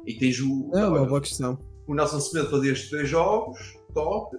E 0.07 0.14
tens 0.14 0.39
o. 0.41 0.70
é 0.74 0.87
uma 0.87 1.05
boa 1.07 1.20
questão. 1.20 1.59
o 1.87 1.95
Nelson 1.95 2.20
Semedo 2.20 2.51
fazia 2.51 2.72
estes 2.72 2.91
dois 2.91 3.09
jogos, 3.09 3.79
top, 3.95 4.37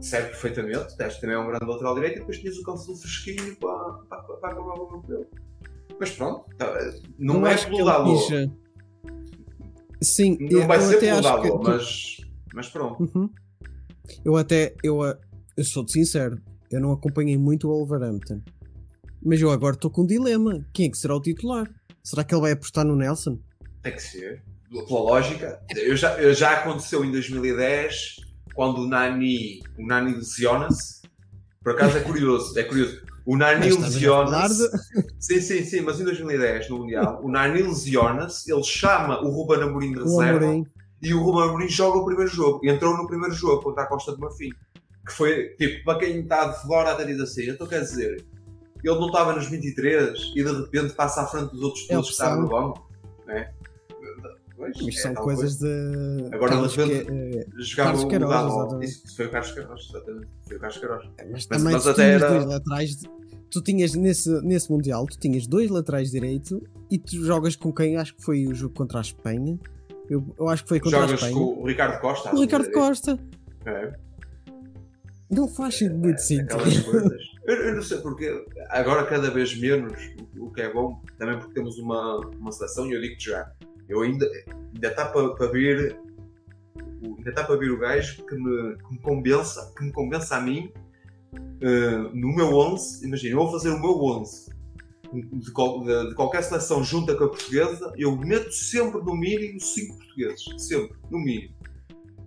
serve 0.00 0.28
perfeitamente. 0.28 0.94
Este 0.98 1.20
também 1.20 1.36
é 1.36 1.38
um 1.38 1.46
grande 1.46 1.64
lateral 1.66 1.94
direito 1.94 2.16
e 2.16 2.18
depois 2.20 2.38
tinhas 2.38 2.56
o 2.58 2.62
Cancelo 2.62 2.96
fresquinho 2.96 3.56
para, 3.56 3.92
para, 4.08 4.22
para 4.22 4.52
acabar 4.52 4.74
o 4.78 4.82
europeu. 4.82 5.26
Mas 5.98 6.10
pronto, 6.10 6.44
tá, 6.58 6.72
não 7.18 7.40
Eu 7.40 7.46
é 7.46 7.56
pelo 7.56 7.88
eh, 8.32 8.50
Sim, 10.02 10.36
Não 10.40 10.60
eu 10.60 10.66
vai 10.66 10.80
ser 10.80 11.08
acho 11.10 11.42
que- 11.42 11.58
mas, 11.62 12.16
mas 12.54 12.68
pronto. 12.68 13.02
Uhum. 13.14 13.30
Eu 14.24 14.36
até, 14.36 14.74
eu, 14.82 15.00
eu 15.56 15.64
sou-te 15.64 15.92
sincero, 15.92 16.40
eu 16.70 16.80
não 16.80 16.92
acompanhei 16.92 17.36
muito 17.38 17.68
o 17.68 17.70
Wolverhampton. 17.70 18.40
Mas 19.24 19.40
eu 19.40 19.50
agora 19.50 19.74
estou 19.74 19.90
com 19.90 20.02
um 20.02 20.06
dilema. 20.06 20.64
Quem 20.72 20.86
é 20.86 20.90
que 20.90 20.98
será 20.98 21.16
o 21.16 21.20
titular? 21.20 21.68
Será 22.04 22.22
que 22.22 22.32
ele 22.34 22.42
vai 22.42 22.52
apostar 22.52 22.84
no 22.84 22.94
Nelson? 22.94 23.38
Tem 23.82 23.92
que 23.92 24.02
ser. 24.02 24.42
Pela 24.70 25.00
lógica. 25.00 25.60
Eu 25.74 25.96
já, 25.96 26.16
eu 26.20 26.32
já 26.34 26.52
aconteceu 26.52 27.04
em 27.04 27.10
2010, 27.10 28.16
quando 28.54 28.82
o 28.82 28.86
Nani, 28.88 29.60
o 29.78 29.86
Nani 29.86 30.14
lesiona-se. 30.14 31.00
Por 31.62 31.72
acaso 31.72 31.96
é 31.98 32.00
curioso, 32.00 32.56
é 32.58 32.62
curioso. 32.62 33.00
O 33.26 33.36
falar 33.36 33.58
lesiona-se. 33.58 34.70
Sim, 35.18 35.40
sim, 35.40 35.64
sim, 35.64 35.80
mas 35.80 36.00
em 36.00 36.04
2010, 36.04 36.70
no 36.70 36.78
Mundial, 36.78 37.20
o 37.22 37.28
Nani 37.28 37.60
lesiona-se, 37.60 38.52
ele 38.52 38.62
chama 38.62 39.20
o 39.20 39.28
Ruben 39.30 39.62
Amorim 39.62 39.92
de 39.92 39.98
reserva 39.98 40.44
Amorim. 40.44 40.64
e 41.02 41.12
o 41.12 41.20
Ruben 41.20 41.48
Amorim 41.48 41.68
joga 41.68 41.98
o 41.98 42.04
primeiro 42.04 42.30
jogo. 42.30 42.60
Entrou 42.64 42.96
no 42.96 43.06
primeiro 43.08 43.34
jogo 43.34 43.62
contra 43.62 43.82
a 43.82 43.86
Costa 43.86 44.14
de 44.14 44.20
Marfim. 44.20 44.50
Que 45.04 45.12
foi, 45.12 45.48
tipo, 45.58 45.84
para 45.84 45.98
quem 45.98 46.20
está 46.20 46.46
de 46.46 46.62
fora 46.62 46.92
até 46.92 47.04
diz 47.04 47.20
assim, 47.20 47.50
então 47.50 47.66
quer 47.66 47.80
dizer, 47.80 48.24
ele 48.82 48.94
não 48.98 49.06
estava 49.06 49.32
nos 49.34 49.46
23 49.48 50.32
e 50.34 50.44
de 50.44 50.52
repente 50.52 50.94
passa 50.94 51.22
à 51.22 51.26
frente 51.26 51.50
dos 51.50 51.62
outros 51.62 51.84
É 51.90 51.94
todos 51.94 52.06
que 52.06 52.12
estavam 52.12 52.42
no 52.42 52.48
banco. 52.48 52.88
Né? 53.26 53.52
Pois, 54.56 54.72
Mas 54.82 54.96
é 54.96 55.00
são 55.00 55.14
coisas 55.14 55.58
de. 55.58 55.66
Agora, 56.32 56.52
Carlos 56.52 56.72
de 56.72 56.80
repente- 56.84 57.04
que- 57.04 57.38
eh, 57.38 57.46
Jogava 57.58 57.90
Carlos 57.90 58.04
o 58.04 58.08
exatamente. 58.58 58.90
Isso, 58.90 59.16
foi 59.16 59.26
o 59.26 59.30
Carlos 59.30 59.52
Queiroz, 59.52 59.86
exatamente. 59.90 60.26
Foi 60.48 60.56
o 60.56 60.60
Carlos 60.60 60.78
Queiroz. 60.78 61.04
Mas 61.18 61.30
Mas- 61.30 61.46
também 61.46 61.72
mas 61.74 61.82
tu 61.82 61.88
até 61.90 62.02
tinhas 62.06 62.22
era- 62.22 62.32
dois 62.34 62.46
laterais. 62.46 62.96
de- 62.96 63.10
Tu 63.50 63.62
tinhas 63.62 63.94
nesse, 63.94 64.30
nesse 64.42 64.70
Mundial, 64.72 65.06
tu 65.06 65.18
tinhas 65.18 65.46
dois 65.46 65.70
laterais 65.70 66.10
direito 66.10 66.60
e 66.90 66.98
tu 66.98 67.24
jogas 67.24 67.54
com 67.54 67.72
quem? 67.72 67.96
Acho 67.96 68.14
que 68.16 68.22
foi 68.24 68.46
o 68.46 68.54
jogo 68.54 68.74
contra 68.74 68.98
a 68.98 69.00
Espanha. 69.02 69.58
Eu, 70.10 70.24
eu 70.38 70.48
acho 70.48 70.62
que 70.64 70.68
foi 70.70 70.80
contra 70.80 70.98
a 70.98 71.02
Jogas 71.02 71.14
Espanha. 71.22 71.34
com 71.34 71.62
o 71.62 71.66
Ricardo 71.66 72.00
Costa. 72.00 72.34
O 72.34 72.40
Ricardo 72.40 72.70
Costa. 72.72 73.16
Costa. 73.64 73.98
Não 75.30 75.48
faz 75.48 75.80
muito 75.82 76.20
sentido. 76.20 76.54
Aquelas 76.54 76.78
coisas. 76.84 77.22
Eu, 77.46 77.54
eu 77.56 77.74
não 77.76 77.82
sei 77.82 77.98
porque 77.98 78.44
agora 78.70 79.04
cada 79.06 79.30
vez 79.30 79.56
menos, 79.58 79.92
o, 80.38 80.50
que 80.50 80.60
é 80.60 80.72
bom, 80.72 81.00
também 81.18 81.38
porque 81.38 81.54
temos 81.54 81.78
uma, 81.78 82.18
uma 82.38 82.50
seleção 82.52 82.86
e 82.86 82.94
eu 82.94 83.00
digo-te 83.00 83.26
já, 83.30 83.50
eu 83.88 84.00
ainda 84.02 84.26
ainda 84.74 84.88
está 84.88 85.06
para, 85.06 85.46
ver 85.48 85.98
o- 87.02 87.16
ainda 87.18 87.30
está 87.30 87.44
para 87.44 87.56
ver 87.56 87.70
o 87.70 87.78
gajo 87.78 88.24
que 88.24 88.34
me, 88.34 88.76
que 88.76 88.92
me 88.92 88.98
convença, 89.00 89.72
que 89.76 89.84
me 89.84 89.92
convença 89.92 90.36
a 90.36 90.40
mim 90.40 90.72
eh, 91.60 91.96
no 92.14 92.34
meu 92.34 92.54
11, 92.54 93.06
imagina, 93.06 93.34
eu 93.34 93.38
vou 93.42 93.52
fazer 93.52 93.70
o 93.70 93.80
meu 93.80 93.98
11 94.02 94.46
de, 95.12 95.50
qual- 95.52 95.82
de- 95.84 96.08
de 96.08 96.14
qualquer 96.14 96.42
seleção 96.42 96.82
junta 96.82 97.14
com 97.14 97.24
a 97.24 97.28
portuguesa, 97.28 97.92
eu 97.96 98.16
meto 98.16 98.50
sempre 98.52 99.00
no 99.02 99.14
mínimo 99.16 99.60
5 99.60 99.96
portugueses, 99.98 100.44
sempre, 100.58 100.96
no 101.10 101.18
mínimo. 101.18 101.54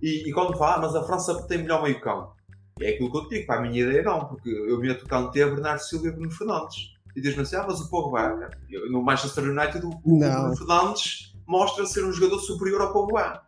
E, 0.01 0.29
e 0.29 0.31
quando 0.31 0.57
fala, 0.57 0.75
ah, 0.75 0.79
mas 0.81 0.95
a 0.95 1.03
França 1.03 1.45
tem 1.47 1.57
melhor 1.59 1.83
meio 1.83 1.99
campo. 1.99 2.33
É 2.79 2.91
aquilo 2.91 3.11
que 3.11 3.17
eu 3.17 3.27
te 3.27 3.35
digo, 3.35 3.47
para 3.47 3.59
a 3.59 3.61
minha 3.61 3.83
ideia 3.83 4.01
não, 4.03 4.25
porque 4.25 4.49
eu 4.49 4.79
meto 4.79 5.03
o 5.03 5.07
Kanté, 5.09 5.45
Bernardo 5.45 5.79
Silva 5.81 6.07
e 6.07 6.11
Bruno 6.11 6.31
Fernandes. 6.31 6.93
E 7.15 7.21
diz-me 7.21 7.41
assim, 7.41 7.57
ah, 7.57 7.65
mas 7.67 7.81
o 7.81 7.89
Pogba, 7.89 8.49
no 8.89 9.01
Manchester 9.03 9.43
United 9.43 9.85
o, 9.85 9.89
o. 9.89 10.19
Bruno 10.43 10.55
Fernandes 10.55 11.28
mostra 11.49 11.85
ser 11.85 12.05
um 12.05 12.13
jogador 12.13 12.39
superior 12.39 12.81
ao 12.81 12.93
Pogba. 12.93 13.41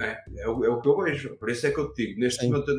É, 0.00 0.16
é, 0.38 0.48
o, 0.48 0.64
é 0.64 0.68
o 0.70 0.80
que 0.80 0.88
eu 0.88 0.96
vejo, 1.02 1.36
por 1.36 1.50
isso 1.50 1.66
é 1.66 1.70
que 1.70 1.78
eu 1.78 1.92
te 1.92 2.06
digo, 2.06 2.20
neste 2.20 2.40
Sim. 2.40 2.50
momento 2.50 2.72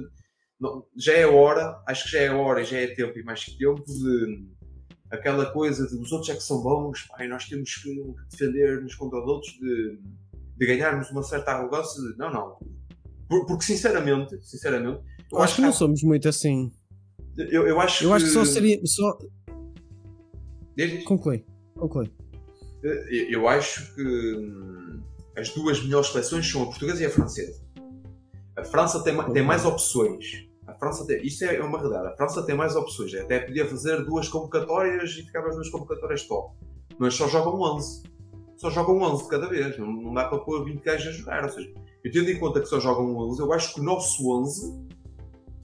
não, 0.60 0.84
já 0.98 1.14
é 1.14 1.26
hora, 1.28 1.80
acho 1.88 2.06
que 2.06 2.12
já 2.12 2.20
é 2.20 2.30
hora 2.32 2.62
e 2.62 2.66
já 2.66 2.78
é 2.78 2.88
tempo 2.88 3.18
e 3.20 3.24
mais 3.24 3.44
que 3.44 3.58
tempo 3.58 3.84
de 3.86 4.48
aquela 5.12 5.46
coisa 5.52 5.86
de 5.88 5.96
os 5.96 6.12
outros 6.12 6.30
é 6.30 6.36
que 6.36 6.42
são 6.42 6.62
bons, 6.64 7.04
pá, 7.08 7.24
e 7.24 7.28
nós 7.28 7.46
temos 7.48 7.76
que 7.76 7.94
defender-nos 8.32 8.96
contra 8.96 9.20
os 9.20 9.28
outros, 9.28 9.52
de, 9.54 10.00
de 10.58 10.66
ganharmos 10.66 11.12
uma 11.12 11.22
certa 11.22 11.52
arrogância 11.52 12.02
de 12.02 12.18
não, 12.18 12.32
não. 12.32 12.58
Por- 13.30 13.46
Porque 13.46 13.66
sinceramente, 13.66 14.40
sinceramente, 14.44 15.00
eu 15.32 15.38
Eu 15.38 15.42
acho 15.44 15.56
que 15.58 15.62
não 15.62 15.72
que 15.72 15.78
somos 15.78 16.02
muito 16.04 16.28
assim. 16.30 16.72
há- 17.38 17.42
eu, 17.44 17.68
eu 17.68 17.80
acho 17.80 18.04
Eu 18.04 18.14
acho 18.14 18.26
que 18.26 18.32
só 18.32 18.46
seria. 18.46 18.80
Só... 18.86 19.18
Conclui. 21.06 21.46
Conclui. 21.76 22.12
Eu, 22.84 22.94
eu 23.30 23.48
acho 23.48 23.94
que 23.96 24.02
hum, 24.02 25.02
as 25.38 25.50
duas 25.50 25.82
melhores 25.82 26.08
seleções 26.08 26.50
são 26.50 26.64
a 26.64 26.66
portuguesa 26.66 27.04
e 27.04 27.06
a 27.06 27.10
francesa. 27.10 27.62
A 28.58 28.64
França 28.64 29.04
tem, 29.04 29.18
tem 29.32 29.44
mais 29.44 29.66
opções. 29.66 30.48
A 30.68 30.74
França 30.74 31.06
tem, 31.06 31.26
isso 31.26 31.44
é 31.46 31.62
uma 31.62 31.80
verdade. 31.80 32.08
A 32.08 32.16
França 32.18 32.44
tem 32.44 32.56
mais 32.56 32.76
opções. 32.76 33.14
Até 33.16 33.40
podia 33.40 33.68
fazer 33.68 34.04
duas 34.06 34.28
convocatórias 34.28 35.12
e 35.12 35.24
ficava 35.24 35.50
as 35.50 35.56
duas 35.56 35.70
convocatórias 35.70 36.24
top. 36.24 36.56
Mas 37.00 37.14
só 37.14 37.28
jogam 37.28 37.60
11. 37.60 38.04
Só 38.58 38.70
jogam 38.70 39.02
11 39.02 39.24
de 39.24 39.30
cada 39.30 39.48
vez. 39.48 39.78
Não, 39.78 39.92
não 39.92 40.14
dá 40.14 40.26
para 40.26 40.38
pôr 40.40 40.64
20 40.64 40.82
gajos 40.82 41.08
a 41.08 41.12
jogar. 41.12 41.44
Ou 41.44 41.50
seja, 41.50 41.74
eu 42.04 42.12
tendo 42.12 42.30
em 42.30 42.40
conta 42.40 42.60
que 42.60 42.68
só 42.68 42.80
jogam 42.80 43.16
11, 43.16 43.42
eu 43.42 43.54
acho 43.54 43.74
que 43.74 43.80
o 43.80 43.84
nosso 43.84 44.30
11 44.30 44.86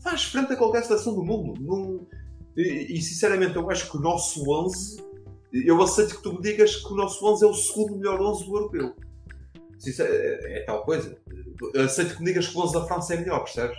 faz 0.02 0.24
frente 0.24 0.54
a 0.54 0.56
qualquer 0.56 0.84
seleção 0.84 1.14
do 1.14 1.24
mundo. 1.24 1.54
Não- 1.62 2.08
e, 2.56 2.98
e, 2.98 3.02
sinceramente, 3.02 3.56
eu 3.56 3.70
acho 3.70 3.92
que 3.92 3.98
o 3.98 4.00
nosso 4.00 4.50
11 4.50 4.98
eu 5.54 5.82
aceito 5.82 6.16
que 6.18 6.24
tu 6.24 6.34
me 6.34 6.42
digas 6.42 6.76
que 6.76 6.92
o 6.92 6.96
nosso 6.96 7.26
11 7.26 7.44
é 7.44 7.48
o 7.48 7.54
segundo 7.54 7.96
melhor 7.98 8.20
11 8.22 8.46
do 8.46 8.56
europeu. 8.56 8.94
Sincer- 9.80 10.08
é, 10.10 10.60
é 10.60 10.64
tal 10.66 10.84
coisa. 10.84 11.18
Eu 11.74 11.84
aceito 11.84 12.16
que 12.16 12.20
me 12.22 12.28
digas 12.28 12.48
que 12.48 12.58
o 12.58 12.62
11 12.62 12.74
da 12.74 12.86
França 12.86 13.14
é 13.14 13.18
melhor, 13.18 13.44
percebes? 13.44 13.78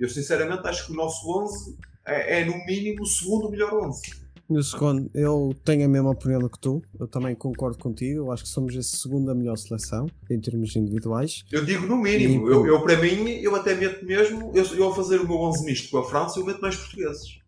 Eu 0.00 0.08
sinceramente 0.08 0.66
acho 0.66 0.86
que 0.86 0.92
o 0.92 0.96
nosso 0.96 1.26
11 1.42 1.76
é, 2.06 2.40
é, 2.40 2.44
no 2.44 2.56
mínimo 2.66 3.02
o 3.02 3.06
segundo 3.06 3.50
melhor 3.50 3.72
11. 3.86 4.24
No 4.48 4.62
segundo, 4.62 5.10
eu 5.14 5.54
tenho 5.64 5.86
a 5.86 5.88
mesma 5.88 6.10
opinião 6.10 6.46
que 6.48 6.58
tu. 6.58 6.82
Eu 7.00 7.06
também 7.08 7.34
concordo 7.34 7.78
contigo. 7.78 8.18
Eu 8.18 8.32
acho 8.32 8.42
que 8.42 8.48
somos 8.50 8.76
a 8.76 8.82
segunda 8.82 9.34
melhor 9.34 9.56
seleção 9.56 10.06
em 10.30 10.38
termos 10.38 10.76
individuais. 10.76 11.44
Eu 11.50 11.64
digo 11.64 11.86
no 11.86 11.96
mínimo. 11.96 12.46
E- 12.48 12.52
Eu, 12.52 12.66
eu, 12.66 12.82
para 12.82 12.96
mim, 13.00 13.30
eu 13.40 13.54
até 13.56 13.74
meto 13.74 14.04
mesmo. 14.04 14.50
Eu, 14.54 14.64
eu 14.76 14.90
a 14.90 14.94
fazer 14.94 15.18
o 15.20 15.26
meu 15.26 15.36
11 15.38 15.64
misto 15.64 15.90
com 15.90 15.98
a 15.98 16.04
França, 16.04 16.38
eu 16.38 16.44
meto 16.44 16.60
mais 16.60 16.76
portugueses. 16.76 17.38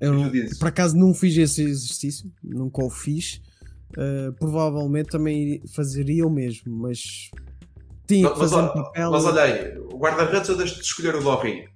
Eu, 0.00 0.30
dizes? 0.30 0.58
por 0.58 0.68
acaso 0.68 0.96
não 0.96 1.12
fiz 1.12 1.36
esse 1.36 1.62
exercício, 1.62 2.30
nunca 2.42 2.82
o 2.84 2.90
fiz. 2.90 3.40
Uh, 3.96 4.32
provavelmente 4.34 5.08
também 5.08 5.62
fazeria 5.74 6.26
o 6.26 6.30
mesmo, 6.30 6.70
mas 6.76 7.30
tinha 8.06 8.30
que 8.30 8.38
fazer 8.38 8.56
um 8.56 8.62
mas, 8.62 8.72
papel. 8.74 9.10
mas 9.10 9.24
olha 9.24 9.42
aí, 9.42 9.78
o 9.78 9.96
guarda-redes 9.98 10.48
eu 10.50 10.56
deixo 10.56 10.74
de 10.76 10.82
escolher 10.82 11.14
o 11.16 11.22
Lorri. 11.22 11.66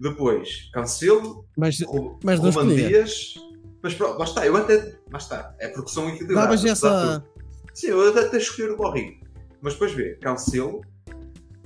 Depois, 0.00 0.68
Cancelo, 0.72 1.46
Mas 1.56 1.80
Ru- 1.80 2.18
Mas 2.24 2.40
não. 2.40 2.66
Dias. 2.74 3.34
Mas 3.80 3.94
pronto, 3.94 4.18
lá 4.18 4.24
está, 4.24 4.44
eu 4.44 4.56
até. 4.56 4.96
Lá 5.12 5.18
está, 5.18 5.54
é 5.60 5.68
porque 5.68 5.90
são 5.90 6.08
equilibrados. 6.08 6.64
essa. 6.64 7.24
Sim, 7.72 7.88
eu 7.88 8.08
até 8.10 8.20
até 8.26 8.38
escolher 8.38 8.72
o 8.72 8.76
Borri. 8.76 9.20
Mas 9.60 9.74
depois 9.74 9.92
vê, 9.92 10.16
Cancelo, 10.16 10.80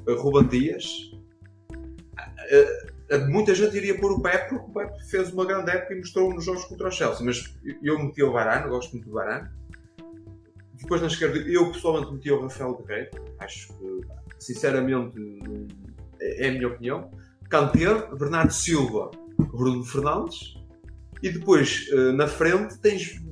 eh, 0.07 0.13
Ruben 0.13 0.47
Dias. 0.49 1.11
eh, 2.51 2.87
muita 3.29 3.55
gente 3.55 3.77
iria 3.77 3.99
pôr 3.99 4.13
o 4.13 4.21
Pepe 4.21 4.49
porque 4.51 4.71
o 4.71 4.73
Pepe 4.75 5.05
fez 5.09 5.33
uma 5.33 5.45
grande 5.45 5.71
época 5.71 5.95
e 5.95 5.99
mostrou 5.99 6.33
nos 6.35 6.45
jogos 6.45 6.65
contra 6.65 6.89
o 6.89 6.91
Chelsea. 6.91 7.25
Mas 7.25 7.57
eu- 7.83 7.99
meti 7.99 8.23
o 8.23 8.33
Varane, 8.33 8.69
gosto 8.69 8.93
muito 8.93 9.07
do 9.09 9.13
Varane. 9.15 9.49
Depois 10.75 11.01
na 11.01 11.07
esquerda, 11.07 11.39
eu 11.39 11.71
pessoalmente 11.73 12.13
meti 12.13 12.31
o 12.31 12.41
Rafael 12.43 12.75
Guerreiro. 12.75 13.11
Acho 13.39 13.69
que, 13.75 14.01
sinceramente, 14.39 15.15
é 16.21 16.47
é 16.47 16.49
a 16.49 16.53
minha 16.53 16.69
opinião. 16.69 17.11
Kanté, 17.49 17.87
Bernardo 18.17 18.53
Silva, 18.53 19.11
Bruno 19.39 19.85
Fernandes. 19.85 20.57
E 21.23 21.31
depois, 21.31 21.87
eh, 21.93 22.13
na 22.13 22.27
frente, 22.27 22.79
tens 22.79 23.23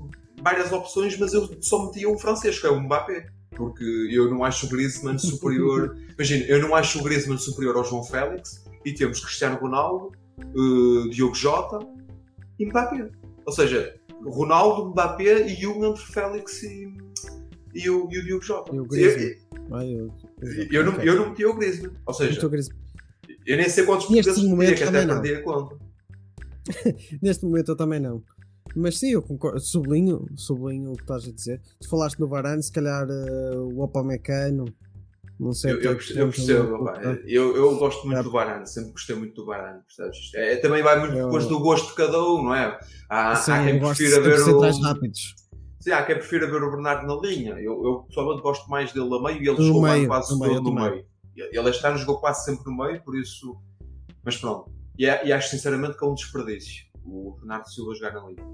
várias 0.42 0.72
opções, 0.72 1.18
mas 1.18 1.34
eu 1.34 1.48
só 1.60 1.86
metia 1.86 2.08
um 2.08 2.18
francês, 2.18 2.58
que 2.58 2.66
é 2.66 2.70
o 2.70 2.80
Mbappé. 2.80 3.26
Porque 3.50 3.84
eu 4.10 4.28
não 4.30 4.42
acho 4.44 4.66
o 4.66 4.68
Griezmann 4.68 5.18
superior. 5.18 5.96
Imagina, 6.18 6.44
eu 6.46 6.60
não 6.60 6.74
acho 6.74 6.98
o 6.98 7.02
Griezmann 7.02 7.38
superior 7.38 7.76
ao 7.76 7.84
João 7.84 8.02
Félix 8.02 8.64
e 8.85 8.93
temos 8.93 9.20
Cristiano 9.20 9.57
Ronaldo, 9.59 10.12
eh, 10.41 11.09
Diogo 11.11 11.35
Jota 11.35 11.78
e 12.59 12.66
Mbappé. 12.66 13.11
Ou 13.47 13.53
seja, 13.53 13.95
Ronaldo, 14.24 14.91
Mbappé 14.91 15.49
e 15.49 15.66
um 15.66 15.85
entre 15.85 16.03
Félix 16.05 16.62
e, 16.62 16.97
e, 17.74 17.91
o, 17.91 18.09
e 18.11 18.18
o 18.18 18.24
Diogo 18.24 18.43
Jota. 18.43 18.74
E 18.74 18.78
o 18.78 18.82
eu, 18.82 18.87
Griezmann. 18.87 19.35
Ai, 19.72 19.95
eu, 19.95 20.11
eu, 20.70 20.85
não, 20.85 20.93
Ok. 20.93 21.09
eu 21.09 21.16
não 21.16 21.28
meti 21.30 21.45
o 21.45 21.55
Griezmann. 21.55 21.93
Ou 22.07 22.14
seja, 22.14 22.41
eu 23.47 23.57
nem 23.57 23.68
sei 23.68 23.85
quantos 23.85 24.09
Nestes 24.11 24.35
portugueses 24.35 24.57
podia, 24.57 24.74
que 24.74 24.82
até 24.85 25.07
não. 25.07 25.20
perdi 25.20 25.35
a 25.37 25.43
conta. 25.43 25.76
Neste 27.22 27.45
momento 27.45 27.70
eu 27.72 27.76
também 27.76 28.01
não. 28.01 28.22
Mas 28.74 28.99
sim, 28.99 29.11
eu 29.11 29.22
concordo. 29.22 29.61
Sublinho, 29.61 30.26
sublinho 30.35 30.93
o 30.93 30.97
que 30.97 31.03
estás 31.03 31.28
a 31.28 31.32
dizer. 31.32 31.61
Tu 31.80 31.89
falaste 31.89 32.18
no 32.18 32.26
Varane, 32.26 32.62
se 32.62 32.72
calhar 32.72 33.07
eh, 33.09 33.57
o 33.57 33.80
Opamecano. 33.80 34.64
Não 35.39 35.53
sei 35.53 35.72
Eu, 35.72 35.80
eu, 35.80 35.93
eu 36.16 36.28
percebo, 36.28 36.85
pá. 36.85 37.01
eu, 37.26 37.57
eu 37.57 37.76
gosto 37.76 38.07
muito 38.07 38.20
É. 38.20 38.22
do 38.22 38.30
Barano, 38.30 38.66
sempre 38.66 38.93
gostei 38.93 39.16
muito 39.16 39.35
do 39.35 39.47
Barano, 39.47 39.82
percebes? 39.82 40.30
É, 40.35 40.57
também 40.57 40.82
vai 40.82 40.99
muito 41.01 41.14
Eu- 41.16 41.24
depois 41.26 41.47
do 41.47 41.59
gosto 41.59 41.89
de 41.89 41.95
cada 41.97 42.22
um, 42.22 42.45
não 42.45 42.55
é? 42.55 42.78
Há, 43.09 43.32
há 43.32 43.64
quem 43.64 43.78
prefira 43.80 44.20
ver 44.20 44.41
o. 44.49 44.61
rápidos. 44.80 45.35
Sim, 45.80 45.91
há 45.91 46.03
quem 46.05 46.14
prefira 46.16 46.47
ver 46.47 46.62
o 46.62 46.70
Bernardo 46.70 47.07
na 47.07 47.20
linha. 47.20 47.53
Eu, 47.61 47.85
eu 47.85 48.05
pessoalmente 48.09 48.43
gosto 48.43 48.70
mais 48.70 48.93
dele 48.93 49.12
a 49.14 49.20
meio 49.20 49.43
e 49.43 49.49
ele 49.49 49.62
jogou 49.62 49.82
meio, 49.82 50.07
quase 50.07 50.32
no 50.32 50.39
meio, 50.41 50.55
todo 50.55 50.70
no 50.72 50.80
eu 50.87 50.91
meio. 50.91 51.07
Ele 51.37 51.68
este 51.70 51.85
ano 51.87 51.99
jogou 51.99 52.18
quase 52.20 52.45
sempre 52.45 52.64
no 52.70 52.76
meio, 52.76 53.03
por 53.03 53.16
isso. 53.18 53.57
Mas 54.24 54.37
pronto. 54.37 54.70
E, 54.99 55.05
é- 55.05 55.26
e 55.26 55.32
acho 55.32 55.49
sinceramente 55.51 55.99
que 55.99 56.05
é 56.05 56.09
um 56.09 56.14
desperdício 56.14 56.85
o 57.05 57.32
Bernardo 57.39 57.68
Silva 57.68 57.95
jogar 57.97 58.12
na 58.14 58.20
linha. 58.28 58.47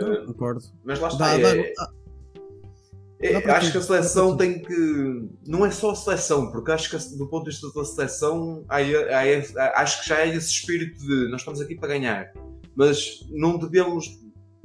Não, 0.00 0.26
concordo. 0.26 0.60
mas 0.84 0.98
lá 0.98 1.08
está. 1.08 1.26
Dá, 1.26 1.38
é- 1.38 1.42
dá, 1.42 1.48
é- 1.50 1.54
dá- 1.54 1.62
é, 1.62 1.99
acho 3.50 3.60
tudo, 3.66 3.72
que 3.72 3.78
a 3.78 3.82
seleção 3.82 4.36
tem 4.36 4.62
que. 4.62 5.28
Não 5.46 5.64
é 5.66 5.70
só 5.70 5.90
a 5.90 5.94
seleção, 5.94 6.50
porque 6.50 6.72
acho 6.72 6.88
que 6.90 7.16
do 7.18 7.28
ponto 7.28 7.44
de 7.44 7.50
vista 7.50 7.68
da 7.74 7.84
seleção, 7.84 8.64
há, 8.68 8.76
há- 8.78 9.82
acho 9.82 10.02
que 10.02 10.08
já 10.08 10.20
é 10.20 10.28
esse 10.34 10.50
espírito 10.50 10.98
de 11.00 11.28
nós 11.30 11.40
estamos 11.42 11.60
aqui 11.60 11.74
para 11.74 11.88
ganhar, 11.90 12.32
mas 12.74 13.20
não 13.30 13.58
devemos. 13.58 14.06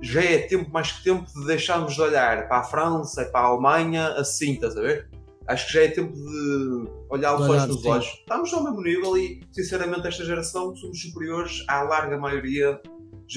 Já 0.01 0.21
é 0.23 0.39
tempo 0.39 0.69
mais 0.71 0.91
que 0.91 1.03
tempo 1.05 1.25
de 1.33 1.45
deixarmos 1.45 1.95
de 1.95 2.01
olhar 2.01 2.47
para 2.49 2.59
a 2.59 2.63
França 2.63 3.21
e 3.21 3.25
para 3.25 3.41
a 3.41 3.43
Alemanha 3.45 4.07
assim, 4.09 4.53
estás 4.53 4.75
a 4.77 4.81
ver? 4.81 5.09
Acho 5.47 5.67
que 5.67 5.73
já 5.73 5.83
é 5.83 5.87
tempo 5.89 6.11
de 6.13 6.89
olhar 7.09 7.35
os 7.35 7.41
olhos 7.47 7.67
nos 7.67 7.85
olhos. 7.85 8.05
Estamos 8.05 8.53
ao 8.53 8.63
mesmo 8.63 8.81
nível 8.81 9.17
e, 9.17 9.41
sinceramente, 9.51 10.07
esta 10.07 10.25
geração 10.25 10.75
somos 10.75 11.01
superiores 11.01 11.63
à 11.67 11.83
larga 11.83 12.17
maioria 12.17 12.79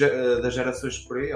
eh, 0.01 0.41
das 0.41 0.53
gerações 0.53 0.97
que 0.97 1.07
por 1.07 1.17
aí. 1.19 1.31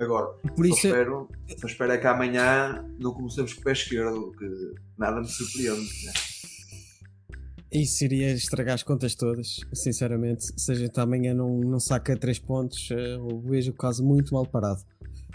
Agora, 0.00 0.28
Por 0.56 0.66
só 0.66 0.74
isso, 0.74 0.86
é- 0.86 0.90
espero, 0.90 1.28
só 1.58 1.66
espero 1.66 1.92
é 1.92 1.98
que 1.98 2.06
amanhã 2.06 2.84
não 2.98 3.12
comecemos 3.12 3.52
com 3.52 3.60
o 3.60 3.64
pé 3.64 3.72
esquerdo, 3.72 4.32
que 4.32 4.74
nada 4.98 5.20
me 5.20 5.28
surpreende. 5.28 6.06
Né? 6.06 6.12
isso 7.72 8.02
iria 8.04 8.32
estragar 8.32 8.74
as 8.74 8.82
contas 8.82 9.14
todas, 9.14 9.60
sinceramente. 9.72 10.44
Se 10.56 10.72
a 10.72 10.74
gente 10.74 10.98
amanhã 10.98 11.32
não, 11.32 11.60
não 11.60 11.78
saca 11.78 12.16
3 12.16 12.38
pontos, 12.40 12.90
eh, 12.90 13.14
eu 13.14 13.40
vejo 13.42 13.70
o 13.70 13.74
caso 13.74 14.04
muito 14.04 14.34
mal 14.34 14.44
parado. 14.44 14.80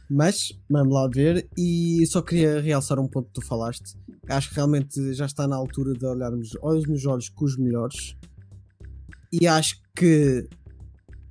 Mas, 0.10 0.52
vamos 0.70 0.94
lá 0.94 1.08
ver. 1.08 1.48
E 1.58 2.06
só 2.08 2.22
queria 2.22 2.60
realçar 2.60 3.00
um 3.00 3.08
ponto 3.08 3.28
que 3.28 3.34
tu 3.36 3.42
falaste. 3.42 3.96
Acho 4.28 4.50
que 4.50 4.56
realmente 4.56 5.14
já 5.14 5.26
está 5.26 5.48
na 5.48 5.56
altura 5.56 5.94
de 5.94 6.06
olharmos 6.06 6.50
olhos 6.62 6.86
nos 6.88 7.06
olhos 7.06 7.30
com 7.30 7.46
os 7.46 7.58
melhores. 7.58 8.18
E 9.32 9.48
acho 9.48 9.82
que 9.96 10.46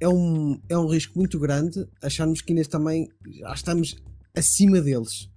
é 0.00 0.08
um, 0.08 0.60
é 0.68 0.76
um 0.76 0.86
risco 0.86 1.18
muito 1.18 1.38
grande 1.38 1.86
acharmos 2.02 2.40
que 2.40 2.52
ainda 2.52 2.64
também 2.68 3.08
já 3.40 3.52
estamos 3.52 3.96
acima 4.36 4.80
deles. 4.80 5.30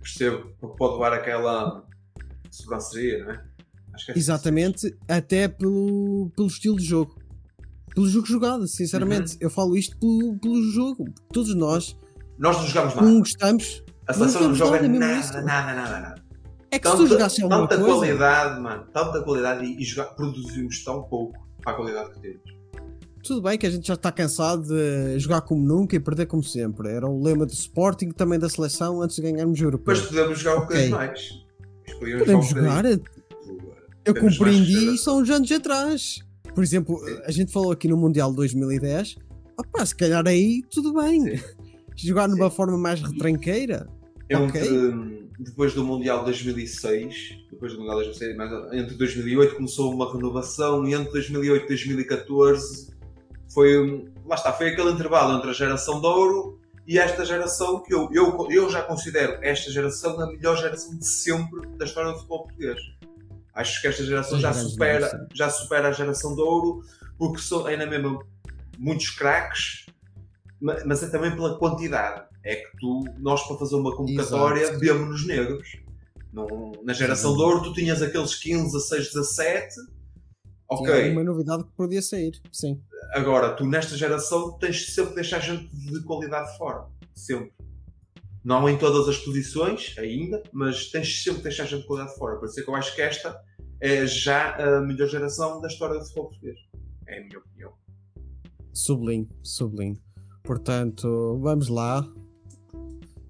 Percebo, 0.00 0.48
porque 0.60 0.76
pode 0.76 0.94
levar 0.94 1.12
aquela 1.12 1.84
sobranceria, 2.50 3.24
não 3.24 3.32
é? 3.32 3.44
É 4.08 4.18
Exatamente, 4.18 4.92
até 5.08 5.46
pelo, 5.46 6.30
pelo 6.36 6.48
estilo 6.48 6.76
de 6.76 6.84
jogo. 6.84 7.16
Pelo 7.94 8.08
jogo 8.08 8.26
jogado, 8.26 8.66
sinceramente. 8.66 9.36
Eu 9.40 9.48
falo 9.48 9.76
isto 9.76 9.96
pelo, 9.98 10.36
pelo 10.40 10.60
jogo. 10.72 11.04
Todos 11.32 11.54
nós 11.54 11.96
Nós 12.36 12.56
não 12.56 12.66
jogamos 12.66 12.94
não 12.96 13.02
nada. 13.04 13.18
gostamos. 13.20 13.84
A 14.08 14.12
seleção 14.12 14.42
não 14.42 14.48
não 14.48 14.54
joga 14.56 14.82
nada, 14.82 14.98
nada, 14.98 15.42
nada, 15.42 15.74
nada, 15.74 16.00
nada. 16.00 16.24
É 16.72 16.78
que 16.80 16.88
se 16.90 16.96
tu 16.96 17.06
jogasses 17.06 17.38
alguma 17.40 17.68
tanta 17.68 17.80
coisa. 17.84 17.96
qualidade, 17.98 18.60
mano. 18.60 18.84
Tanta 18.92 19.22
qualidade 19.22 19.64
e, 19.64 19.80
e 19.80 19.84
jogar- 19.84 20.12
produzimos 20.16 20.82
tão 20.82 21.04
pouco 21.04 21.38
para 21.62 21.72
a 21.72 21.76
qualidade 21.76 22.10
que 22.14 22.20
temos. 22.20 22.42
Tudo 23.24 23.40
bem 23.40 23.56
que 23.56 23.66
a 23.66 23.70
gente 23.70 23.88
já 23.88 23.94
está 23.94 24.12
cansado 24.12 24.64
de 24.64 25.18
jogar 25.18 25.40
como 25.40 25.66
nunca 25.66 25.96
e 25.96 26.00
perder 26.00 26.26
como 26.26 26.44
sempre. 26.44 26.90
Era 26.90 27.08
o 27.08 27.22
lema 27.22 27.46
do 27.46 27.52
Sporting 27.52 28.10
também 28.10 28.38
da 28.38 28.50
seleção 28.50 29.00
antes 29.00 29.16
de 29.16 29.22
ganharmos 29.22 29.58
o 29.60 29.64
europeu. 29.64 29.94
Mas 29.96 30.06
podemos 30.06 30.38
jogar 30.38 30.56
um 30.56 30.60
bocadinho 30.60 30.94
Ok. 30.94 31.06
mais. 31.06 31.44
Podemos 31.98 32.46
um 32.46 32.48
jogar. 32.48 32.84
Eu 34.04 34.14
compreendi 34.14 34.94
isso 34.94 35.08
há 35.08 35.14
uns 35.14 35.30
anos 35.30 35.50
atrás. 35.50 36.18
Por 36.54 36.62
exemplo, 36.62 37.00
a 37.24 37.30
gente 37.30 37.50
falou 37.50 37.72
aqui 37.72 37.88
no 37.88 37.96
Mundial 37.96 38.30
de 38.30 38.36
2010. 38.36 39.16
Opá, 39.58 39.86
se 39.86 39.96
calhar 39.96 40.26
aí 40.26 40.62
tudo 40.70 40.92
bem. 40.92 41.40
Jogar 41.96 42.28
numa 42.28 42.50
forma 42.50 42.76
mais 42.76 43.00
retranqueira. 43.00 43.88
Entre, 44.28 44.58
Ok. 44.60 44.70
hum, 44.70 45.28
depois 45.38 45.72
do 45.74 45.84
Mundial 45.84 46.18
de 46.20 46.26
2006, 46.26 47.38
depois 47.50 47.72
do 47.72 47.78
Mundial 47.78 47.98
de 48.00 48.04
2006, 48.06 48.36
mas 48.36 48.74
entre 48.74 48.96
2008 48.96 49.54
começou 49.54 49.94
uma 49.94 50.12
renovação 50.12 50.86
e 50.86 50.92
entre 50.92 51.12
2008 51.12 51.64
e 51.64 51.68
2014 51.68 52.93
foi, 53.54 54.10
lá 54.26 54.34
está, 54.34 54.52
foi 54.52 54.70
aquele 54.70 54.90
intervalo 54.90 55.38
entre 55.38 55.50
a 55.50 55.52
geração 55.54 56.00
de 56.00 56.06
ouro 56.06 56.60
e 56.86 56.98
esta 56.98 57.24
geração 57.24 57.80
que 57.82 57.94
eu, 57.94 58.08
eu, 58.12 58.46
eu 58.50 58.68
já 58.68 58.82
considero 58.82 59.38
esta 59.42 59.70
geração 59.70 60.20
a 60.20 60.26
melhor 60.26 60.56
geração 60.56 60.98
de 60.98 61.06
sempre 61.06 61.66
da 61.78 61.84
história 61.84 62.10
do 62.10 62.16
futebol 62.16 62.42
português. 62.44 62.78
Acho 63.54 63.80
que 63.80 63.86
esta 63.86 64.04
geração 64.04 64.38
já 64.40 64.52
supera, 64.52 65.28
já 65.32 65.48
supera 65.48 65.88
a 65.88 65.92
geração 65.92 66.34
de 66.34 66.42
ouro 66.42 66.82
porque 67.16 67.40
são 67.40 67.64
ainda 67.66 67.86
mesmo 67.86 68.22
muitos 68.76 69.10
craques, 69.10 69.86
ma- 70.60 70.82
mas 70.84 71.02
é 71.02 71.08
também 71.08 71.34
pela 71.34 71.56
quantidade. 71.56 72.24
É 72.44 72.56
que 72.56 72.76
tu, 72.78 73.04
nós 73.18 73.46
para 73.46 73.56
fazer 73.56 73.76
uma 73.76 73.94
convocatória, 73.96 74.62
Exato. 74.64 74.78
vemos 74.80 75.08
nos 75.08 75.26
negros. 75.26 75.78
Não- 76.32 76.72
na 76.82 76.92
geração 76.92 77.34
de 77.36 77.42
ouro, 77.42 77.62
tu 77.62 77.72
tinhas 77.72 78.02
aqueles 78.02 78.34
15, 78.34 78.72
16, 78.72 79.12
17. 79.14 79.74
Ok, 80.68 81.12
uma 81.12 81.22
novidade 81.22 81.62
que 81.64 81.70
podia 81.76 82.02
sair. 82.02 82.32
Sim. 82.50 82.82
Agora 83.12 83.54
tu 83.54 83.66
nesta 83.66 83.96
geração 83.96 84.52
tens 84.58 84.94
sempre 84.94 85.10
de 85.10 85.14
deixar 85.16 85.40
gente 85.40 85.68
de 85.74 86.02
qualidade 86.02 86.56
fora. 86.56 86.86
Sempre. 87.14 87.52
Não 88.44 88.68
em 88.68 88.76
todas 88.76 89.08
as 89.08 89.16
posições 89.18 89.94
ainda, 89.98 90.42
mas 90.52 90.90
tens 90.90 91.22
sempre 91.22 91.38
de 91.38 91.44
deixar 91.44 91.64
gente 91.64 91.82
de 91.82 91.86
qualidade 91.86 92.16
fora. 92.16 92.36
Por 92.36 92.46
isso 92.46 92.60
é 92.60 92.62
que 92.62 92.68
eu 92.68 92.74
acho 92.74 92.94
que 92.94 93.02
esta 93.02 93.40
é 93.80 94.06
já 94.06 94.56
a 94.56 94.80
melhor 94.80 95.08
geração 95.08 95.60
da 95.60 95.68
história 95.68 95.98
do 95.98 96.04
futebol 96.04 96.28
português. 96.28 96.58
É 97.06 97.18
a 97.18 97.24
minha 97.24 97.38
opinião. 97.38 97.72
Sublinho, 98.72 99.26
sublinho. 99.42 99.98
Portanto, 100.42 101.38
vamos 101.40 101.68
lá. 101.68 102.06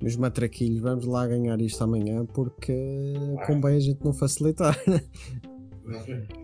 Meus 0.03 0.16
matraquilhos, 0.16 0.81
vamos 0.81 1.07
lá 1.07 1.27
ganhar 1.27 1.61
isto 1.61 1.83
amanhã 1.83 2.27
porque 2.27 3.14
convém 3.47 3.77
a 3.77 3.81
gente 3.81 4.05
não 4.05 4.12
facilitar. 4.12 4.77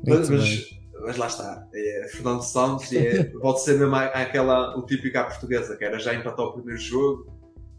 Mas, 0.07 0.28
mas, 0.28 0.80
mas 1.05 1.16
lá 1.16 1.26
está. 1.26 1.66
É 1.74 2.09
Fernando 2.12 2.42
Santos 2.42 2.92
é, 2.92 3.24
pode 3.24 3.62
ser 3.62 3.78
mesmo 3.78 3.94
aquela, 3.94 4.76
o 4.78 4.84
típico 4.86 5.18
à 5.18 5.24
portuguesa, 5.24 5.76
que 5.76 5.84
era 5.84 5.98
já 5.98 6.14
empatar 6.14 6.46
o 6.46 6.53
primeiro 6.55 6.80
jogo, 6.80 7.32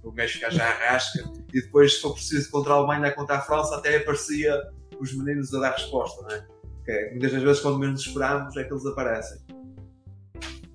o 0.03 0.11
gajo 0.11 0.33
ficar 0.33 0.49
já 0.51 0.65
arrasca, 0.67 1.23
e 1.53 1.61
depois, 1.61 1.95
se 1.95 2.01
for 2.01 2.13
preciso, 2.13 2.49
contra 2.49 2.73
a 2.73 2.77
Alemanha, 2.77 3.11
contra 3.13 3.35
a 3.37 3.41
França, 3.41 3.75
até 3.75 3.97
aparecia 3.97 4.55
os 4.99 5.15
meninos 5.15 5.53
a 5.53 5.59
dar 5.59 5.71
resposta, 5.73 6.21
não 6.23 6.31
é? 6.31 6.45
Que 6.83 6.91
é, 6.91 7.11
muitas 7.11 7.31
das 7.31 7.43
vezes, 7.43 7.61
quando 7.61 7.77
menos 7.79 8.01
esperamos, 8.01 8.55
é 8.57 8.63
que 8.63 8.73
eles 8.73 8.85
aparecem. 8.85 9.39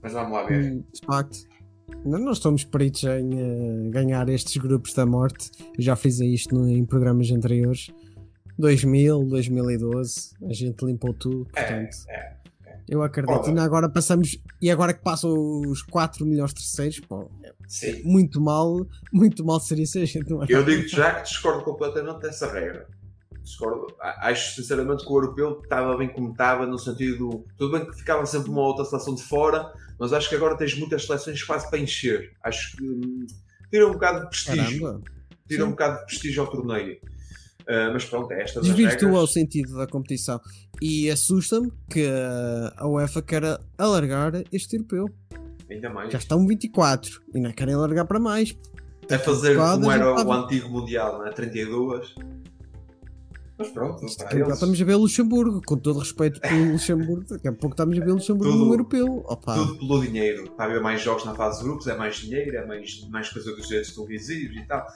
Mas 0.02 0.12
vamos 0.12 0.32
lá 0.32 0.44
ver. 0.46 0.72
Hum, 0.72 0.84
De 0.92 1.06
facto, 1.06 1.38
não- 2.04 2.18
nós 2.20 2.38
somos 2.38 2.64
peritos 2.64 3.02
em 3.04 3.30
eh, 3.86 3.90
ganhar 3.90 4.28
estes 4.28 4.56
grupos 4.56 4.94
da 4.94 5.04
morte. 5.04 5.50
Eu 5.76 5.82
já 5.82 5.96
fiz 5.96 6.20
isto 6.20 6.54
no- 6.54 6.68
em 6.68 6.84
programas 6.84 7.30
anteriores. 7.30 7.90
2000, 8.58 9.24
2012, 9.24 10.34
a 10.48 10.52
gente 10.52 10.84
limpou 10.84 11.12
tudo. 11.12 11.46
É, 11.54 11.62
Portanto, 11.62 11.96
é. 12.08 12.36
eu 12.88 13.02
acredito. 13.02 13.50
E 13.50 13.58
agora 13.58 13.88
passamos. 13.88 14.38
E 14.60 14.70
agora 14.70 14.94
que 14.94 15.02
passam 15.02 15.32
os 15.60 15.82
4 15.82 16.24
melhores 16.24 16.54
terceiros, 16.54 17.00
pô, 17.00 17.30
muito 18.04 18.40
mal, 18.40 18.86
muito 19.12 19.44
mal 19.44 19.60
seria 19.60 19.86
se 19.86 20.00
a 20.00 20.04
gente 20.04 20.30
não 20.30 20.44
Eu 20.48 20.64
digo 20.64 20.88
já 20.88 21.14
que 21.14 21.22
discordo 21.24 21.62
completamente 21.64 22.20
dessa 22.20 22.50
regra. 22.50 22.86
Discordo. 23.42 23.86
Acho 24.00 24.56
sinceramente 24.56 25.04
que 25.04 25.12
o 25.12 25.16
europeu 25.16 25.60
estava 25.62 25.96
bem 25.96 26.08
como 26.08 26.32
estava, 26.32 26.66
no 26.66 26.78
sentido. 26.78 27.44
Tudo 27.56 27.78
bem 27.78 27.86
que 27.86 27.96
ficava 27.96 28.24
sempre 28.26 28.50
uma 28.50 28.62
outra 28.62 28.84
seleção 28.84 29.14
de 29.14 29.22
fora, 29.22 29.72
mas 30.00 30.12
acho 30.12 30.28
que 30.28 30.34
agora 30.34 30.56
tens 30.56 30.76
muitas 30.76 31.04
seleções 31.04 31.42
quase 31.44 31.68
para 31.70 31.78
encher. 31.78 32.32
Acho 32.42 32.76
que 32.76 32.84
hum, 32.84 33.26
tira 33.70 33.86
um 33.86 33.92
bocado 33.92 34.24
de 34.24 34.28
prestígio. 34.30 34.82
Caramba, 34.82 35.16
Tira 35.48 35.62
Sim. 35.62 35.68
um 35.68 35.70
bocado 35.70 35.98
de 36.00 36.06
prestígio 36.06 36.42
ao 36.42 36.50
torneio. 36.50 36.98
Ah, 37.68 37.90
mas 37.92 38.04
pronto, 38.04 38.30
é 38.32 38.42
esta 38.42 38.60
desvirtua 38.60 39.08
o 39.08 39.12
regras. 39.12 39.32
sentido 39.32 39.76
da 39.76 39.86
competição. 39.86 40.40
E 40.80 41.10
assusta-me 41.10 41.72
que 41.90 42.06
a 42.76 42.86
UEFA 42.86 43.22
quer 43.22 43.42
alargar 43.76 44.32
este 44.52 44.76
europeu. 44.76 45.06
Ainda 45.70 45.90
mais. 45.90 46.12
Já 46.12 46.18
estão 46.18 46.46
24 46.46 47.20
e 47.34 47.40
não 47.40 47.50
querem 47.52 47.74
alargar 47.74 48.06
para 48.06 48.20
mais. 48.20 48.56
É 49.08 49.18
fazer 49.18 49.56
como 49.56 49.90
era 49.90 50.14
o 50.24 50.32
antigo 50.32 50.68
Mundial, 50.68 51.18
não 51.18 51.26
é? 51.26 51.30
32. 51.32 52.14
Mas 53.58 53.68
pronto, 53.70 54.00
pouco 54.00 54.34
eles- 54.36 54.52
Estamos 54.52 54.80
a 54.82 54.84
ver 54.84 54.96
Luxemburgo, 54.96 55.62
com 55.64 55.76
todo 55.78 55.98
respeito 55.98 56.38
pelo 56.40 56.72
Luxemburgo, 56.72 57.24
daqui 57.28 57.48
a 57.48 57.52
pouco 57.52 57.72
estamos 57.74 57.96
a 57.98 58.04
ver 58.04 58.12
Luxemburgo 58.12 58.52
Tudo- 58.52 58.64
no 58.66 58.72
europeu. 58.74 59.22
Opa, 59.26 59.54
tudo 59.54 59.78
pelo 59.78 60.00
dinheiro. 60.02 60.44
Está 60.44 60.64
a 60.64 60.66
haver 60.66 60.80
mais 60.82 61.00
jogos 61.00 61.24
na 61.24 61.34
fase 61.34 61.58
de 61.60 61.64
grupos, 61.64 61.86
é 61.86 61.96
mais 61.96 62.16
dinheiro, 62.16 62.54
é 62.56 62.66
mais, 62.66 63.08
mais 63.08 63.28
coisa 63.30 63.54
dos 63.56 63.66
direitos 63.66 63.92
televisivos 63.94 64.56
e 64.58 64.62
tal. 64.66 64.86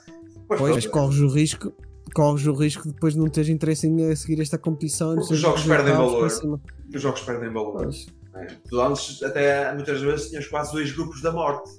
Pois, 0.47 0.59
pois 0.59 0.85
pronto, 0.85 0.89
corres 0.91 1.19
o 1.19 1.27
risco, 1.27 1.73
corres 2.13 2.45
o 2.45 2.53
risco 2.53 2.83
de 2.83 2.93
depois 2.93 3.15
não 3.15 3.27
teres 3.29 3.49
interesse 3.49 3.87
em 3.87 4.11
eh, 4.11 4.15
seguir 4.15 4.41
esta 4.41 4.57
competição. 4.57 5.15
Porque 5.15 5.33
os 5.33 5.39
jogos 5.39 5.63
perdem 5.63 5.93
valor. 5.93 6.25
os 6.25 7.01
jogos 7.01 7.21
perdem 7.21 7.51
valor. 7.51 7.89
É. 8.35 8.47
Tu 8.69 8.79
antes, 8.79 9.21
até 9.23 9.73
muitas 9.73 10.01
vezes, 10.01 10.29
tinhas 10.29 10.47
quase 10.47 10.71
dois 10.71 10.91
grupos 10.91 11.21
da 11.21 11.31
morte. 11.31 11.69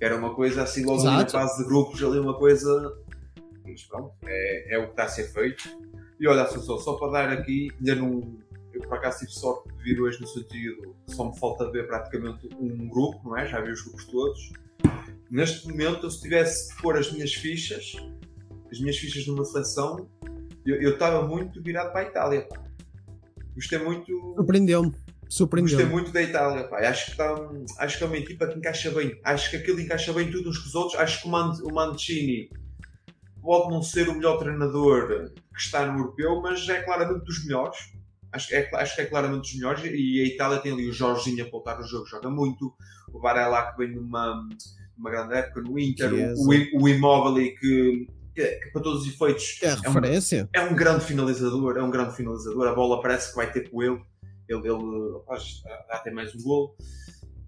Era 0.00 0.16
uma 0.16 0.34
coisa 0.34 0.62
assim, 0.62 0.84
logo 0.84 1.00
ali 1.00 1.08
na 1.08 1.16
Exato. 1.16 1.32
fase 1.32 1.62
de 1.62 1.68
grupos, 1.68 2.02
ali 2.02 2.18
uma 2.18 2.34
coisa. 2.34 2.96
Mas 3.66 3.82
pronto, 3.84 4.12
é, 4.24 4.74
é 4.74 4.78
o 4.78 4.86
que 4.86 4.90
está 4.90 5.04
a 5.04 5.08
ser 5.08 5.24
feito. 5.32 5.68
E 6.18 6.26
olha, 6.26 6.42
Assunção, 6.42 6.78
só 6.78 6.94
para 6.94 7.12
dar 7.12 7.28
aqui, 7.30 7.70
ainda 7.78 7.94
não. 7.96 8.38
Eu 8.72 8.82
por 8.82 8.98
acaso 8.98 9.20
tive 9.20 9.32
sorte 9.32 9.68
de 9.68 9.82
vir 9.82 10.00
hoje 10.00 10.20
no 10.20 10.26
sentido 10.28 10.94
que 11.06 11.14
só 11.14 11.28
me 11.28 11.36
falta 11.38 11.70
ver 11.70 11.86
praticamente 11.88 12.48
um 12.58 12.88
grupo, 12.88 13.28
não 13.28 13.36
é? 13.36 13.46
Já 13.46 13.60
vi 13.60 13.72
os 13.72 13.82
grupos 13.82 14.04
todos. 14.06 14.52
Neste 15.30 15.68
momento, 15.68 16.06
eu, 16.06 16.10
se 16.10 16.20
tivesse 16.20 16.74
de 16.74 16.80
pôr 16.80 16.96
as 16.96 17.10
minhas 17.12 17.32
fichas, 17.34 17.96
as 18.70 18.80
minhas 18.80 18.96
fichas 18.96 19.26
numa 19.26 19.44
seleção, 19.44 20.08
eu 20.64 20.92
estava 20.92 21.26
muito 21.26 21.62
virado 21.62 21.92
para 21.92 22.00
a 22.00 22.04
Itália. 22.04 22.42
Pá. 22.42 22.62
Gostei 23.54 23.78
muito. 23.78 24.06
Surpreendeu-me. 24.36 24.90
Gostei 24.90 25.10
Surpreendeu-me. 25.28 25.92
muito 25.92 26.12
da 26.12 26.22
Itália, 26.22 26.64
pá. 26.64 26.78
Acho 26.78 27.06
que, 27.06 27.10
está, 27.12 27.34
acho 27.78 27.98
que 27.98 28.04
é 28.04 28.06
uma 28.06 28.16
equipa 28.16 28.46
que 28.46 28.58
encaixa 28.58 28.90
bem. 28.90 29.18
Acho 29.24 29.50
que 29.50 29.56
aquilo 29.56 29.80
encaixa 29.80 30.12
bem 30.12 30.30
tudo 30.30 30.50
uns 30.50 30.58
com 30.58 30.68
os 30.68 30.74
outros. 30.74 31.00
Acho 31.00 31.22
que 31.22 31.28
o, 31.28 31.30
Man, 31.30 31.52
o 31.62 31.74
Mancini 31.74 32.50
pode 33.42 33.70
não 33.70 33.82
ser 33.82 34.08
o 34.08 34.14
melhor 34.14 34.38
treinador 34.38 35.30
que 35.54 35.60
está 35.60 35.86
no 35.86 35.98
europeu, 35.98 36.40
mas 36.42 36.68
é 36.68 36.82
claramente 36.82 37.24
dos 37.24 37.44
melhores. 37.44 37.78
Acho, 38.32 38.48
que 38.48 38.54
é, 38.54 38.70
acho 38.74 38.94
que 38.94 39.02
é 39.02 39.06
claramente 39.06 39.42
dos 39.42 39.54
melhores. 39.54 39.84
E 39.84 40.20
a 40.20 40.26
Itália 40.26 40.58
tem 40.58 40.72
ali 40.72 40.88
o 40.88 40.92
Jorginho 40.92 41.44
a 41.44 41.50
voltar 41.50 41.78
no 41.78 41.86
jogo, 41.86 42.06
joga 42.06 42.30
muito. 42.30 42.72
O 43.12 43.18
Varela 43.18 43.72
que 43.72 43.78
vem 43.78 43.96
numa, 43.96 44.48
numa 44.96 45.10
grande 45.10 45.34
época 45.34 45.62
no 45.62 45.78
Inter. 45.78 46.12
O, 46.12 46.78
o, 46.78 46.82
o 46.82 46.88
Immobile 46.88 47.54
que, 47.56 48.06
que, 48.34 48.46
que, 48.46 48.70
para 48.70 48.82
todos 48.82 49.02
os 49.02 49.08
efeitos, 49.14 49.58
É 49.62 49.70
a 49.70 49.90
um- 49.90 49.92
é 50.52 50.60
um 50.62 50.74
grande 50.74 51.04
finalizador, 51.04 51.76
é 51.76 51.82
um 51.82 51.90
grande 51.90 52.16
finalizador. 52.16 52.68
A 52.68 52.74
bola 52.74 53.00
parece 53.02 53.30
que 53.30 53.36
vai 53.36 53.50
ter 53.52 53.68
com 53.70 53.82
ele. 53.82 54.00
Ele, 54.48 54.68
ele 54.68 55.12
rapaz, 55.14 55.62
já 55.88 55.98
tem 55.98 56.12
mais 56.14 56.34
um 56.34 56.42
gol. 56.42 56.76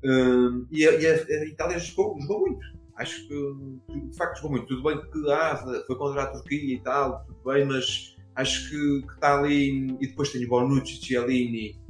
Hum, 0.04 0.66
e 0.70 0.86
a, 0.86 0.92
e 0.92 1.06
a- 1.06 1.14
a 1.42 1.44
Itália 1.46 1.78
jogou, 1.78 2.20
jogou 2.20 2.40
muito. 2.40 2.64
Acho 2.96 3.26
que 3.26 4.08
de 4.10 4.16
facto 4.16 4.36
jogou 4.36 4.50
muito. 4.52 4.66
Tudo 4.66 4.82
bem 4.82 5.00
que 5.10 5.30
ah, 5.30 5.56
foi 5.86 5.96
contra 5.96 6.22
a 6.24 6.26
Turquia 6.26 6.74
e 6.74 6.80
tal, 6.82 7.24
tudo 7.24 7.40
bem, 7.52 7.64
mas 7.64 8.16
acho 8.36 8.68
que, 8.70 9.02
que 9.06 9.12
está 9.14 9.38
ali. 9.38 9.86
E 10.00 10.06
depois 10.08 10.30
tem 10.30 10.44
o 10.44 10.48
Bonucci, 10.48 11.00
Cialini, 11.04 11.80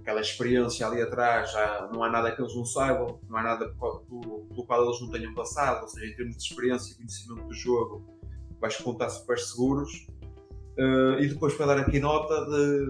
aquela 0.00 0.20
experiência 0.20 0.86
ali 0.86 1.02
atrás. 1.02 1.52
Já 1.52 1.90
não 1.92 2.02
há 2.02 2.10
nada 2.10 2.34
que 2.34 2.40
eles 2.40 2.54
não 2.54 2.64
saibam, 2.64 3.20
não 3.28 3.36
há 3.36 3.42
nada 3.42 3.68
pelo, 3.74 4.00
pelo 4.48 4.66
qual 4.66 4.84
eles 4.86 5.00
não 5.00 5.10
tenham 5.10 5.34
passado. 5.34 5.82
Ou 5.82 5.88
seja, 5.88 6.06
em 6.06 6.16
termos 6.16 6.36
de 6.36 6.42
experiência 6.44 6.92
e 6.92 6.96
conhecimento 6.96 7.46
do 7.46 7.54
jogo, 7.54 8.19
vais 8.60 8.76
contar 8.76 9.08
super 9.10 9.38
seguros. 9.38 10.06
Uh, 10.78 11.18
e 11.20 11.28
depois 11.28 11.54
para 11.54 11.66
dar 11.66 11.78
aqui 11.78 11.98
nota 12.00 12.46
de 12.46 12.86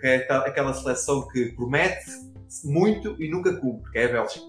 que 0.00 0.06
é 0.08 0.16
aquela- 0.32 0.74
seleção 0.74 1.28
que 1.28 1.52
promete 1.52 2.10
muito 2.64 3.14
e 3.22 3.30
nunca 3.30 3.54
cumpre, 3.54 3.90
que 3.92 3.98
é 3.98 4.06
a 4.06 4.12
Bélgica. 4.12 4.44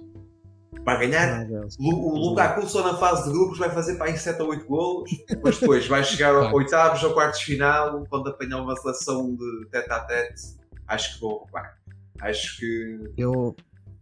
Vai 0.84 1.00
ganhar. 1.08 1.44
Ah, 1.46 1.68
O 1.80 2.18
Lukaku 2.30 2.68
só 2.68 2.84
na 2.84 2.98
fase 2.98 3.26
de 3.26 3.32
grupos 3.32 3.60
vai 3.60 3.70
fazer 3.70 3.96
para 3.96 4.08
aí 4.08 4.18
7 4.18 4.42
ou 4.42 4.50
8 4.50 4.66
golos, 4.66 5.10
mas 5.44 5.60
depois 5.60 5.88
vai 5.88 6.04
chegar 6.04 6.34
Claro. 6.34 6.56
oitavos 6.56 7.04
ou 7.04 7.14
quartos 7.14 7.40
de 7.42 7.46
final, 7.46 8.04
quando 8.10 8.28
apanhar 8.30 8.60
uma 8.62 8.76
seleção 8.76 9.36
de 9.36 9.68
tete 9.70 9.92
a 9.92 10.00
tete, 10.00 10.42
acho 10.88 11.14
que 11.16 11.22
vão 11.22 11.30
roubar. 11.38 11.78
Acho 12.20 12.58
que, 12.58 13.00
Eu, 13.18 13.56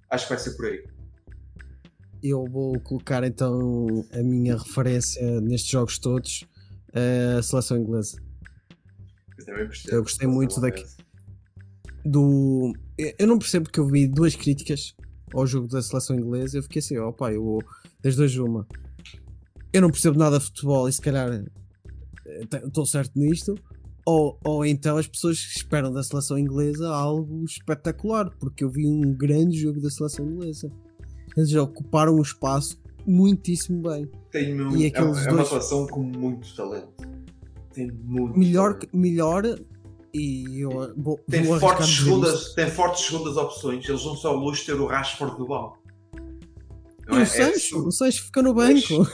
acho 0.10 0.26
que 0.28 0.34
vai 0.34 0.39
ser 0.41 0.52
por 0.56 0.66
aí. 0.68 0.84
Eu 2.24 2.45
vou 2.45 2.80
colocar 2.82 3.24
então 3.24 4.05
a 4.11 4.22
minha 4.24 4.57
referência 4.57 5.41
nestes 5.41 5.69
jogos 5.72 5.97
todos, 5.99 6.43
a 7.38 7.41
seleção 7.41 7.78
inglesa. 7.78 8.17
Eu 9.39 9.45
também 9.45 9.67
percebo. 9.67 9.95
Eu 9.95 10.01
gostei 10.03 10.28
muito 10.28 10.59
daqui- 10.61 10.86
Do, 12.03 12.74
eu 12.97 13.28
não 13.28 13.38
percebo 13.38 13.65
porque 13.65 13.80
eu 13.80 13.88
vi 13.88 14.07
duas 14.07 14.36
críticas 14.36 14.95
ao 15.34 15.45
jogo 15.45 15.67
da 15.67 15.82
seleção 15.82 16.15
inglesa. 16.17 16.57
Eu 16.57 16.63
fiquei 16.63 16.80
assim, 16.80 16.97
ó 16.97 17.11
pá, 17.11 17.32
eu 17.32 17.43
vou 17.43 17.63
das 18.01 18.15
duas 18.15 18.36
uma. 18.38 18.67
Eu 19.72 19.82
não 19.82 19.89
percebo 19.91 20.17
nada 20.17 20.38
de 20.39 20.45
futebol 20.45 20.89
e 20.89 20.93
se 20.93 20.99
calhar 21.01 21.32
eh, 21.32 22.41
estou 22.65 22.86
certo 22.86 23.11
nisto. 23.17 23.55
Ou, 24.03 24.38
ou 24.43 24.65
então 24.65 24.97
as 24.97 25.05
pessoas 25.07 25.38
esperam 25.38 25.91
da 25.91 26.01
seleção 26.03 26.38
inglesa 26.38 26.89
algo 26.89 27.45
espetacular, 27.45 28.32
porque 28.39 28.63
eu 28.63 28.69
vi 28.69 28.88
um 28.88 29.13
grande 29.13 29.59
jogo 29.59 29.80
da 29.80 29.91
seleção 29.91 30.26
inglesa. 30.26 30.72
Eles 31.38 31.50
já 31.50 31.62
ocuparam 31.64 32.16
um 32.16 32.22
espaço 32.22 32.78
muitíssimo 33.06 33.82
bem. 33.90 34.10
Tenho, 34.32 34.76
E 34.78 34.86
é, 34.86 34.88
aqueles 34.88 35.18
é 35.26 35.30
uma 35.30 35.38
dois- 35.38 35.50
seleção 35.50 35.88
com 35.88 36.02
muito 36.04 36.56
talento. 36.56 36.90
Tem 37.74 37.90
muito 38.04 38.38
Melhor, 38.38 38.74
talento. 38.74 38.98
melhor 38.98 39.44
e 40.14 40.60
eu 40.60 40.94
vou, 40.98 41.18
Tem 41.30 41.44
vou 41.44 41.60
fortes, 41.60 41.88
segundas, 41.98 42.54
tem 42.54 42.70
fortes 42.70 43.06
segundas 43.06 43.38
opções. 43.38 43.88
Eles 43.88 44.04
não 44.04 44.16
só 44.16 44.36
o 44.36 44.40
luxo 44.40 44.62
de 44.62 44.68
ter 44.74 44.80
o 44.80 44.86
Rashford 44.86 45.38
do 45.38 45.48
banco. 45.48 45.80
E 47.08 47.12
Não 47.14 47.20
é? 47.20 47.24
o 47.24 47.26
Sancho, 47.26 47.50
absurdo. 47.50 47.88
o 47.88 47.92
Sancho 47.92 48.24
fica 48.26 48.42
no 48.44 48.54
banco. 48.54 49.08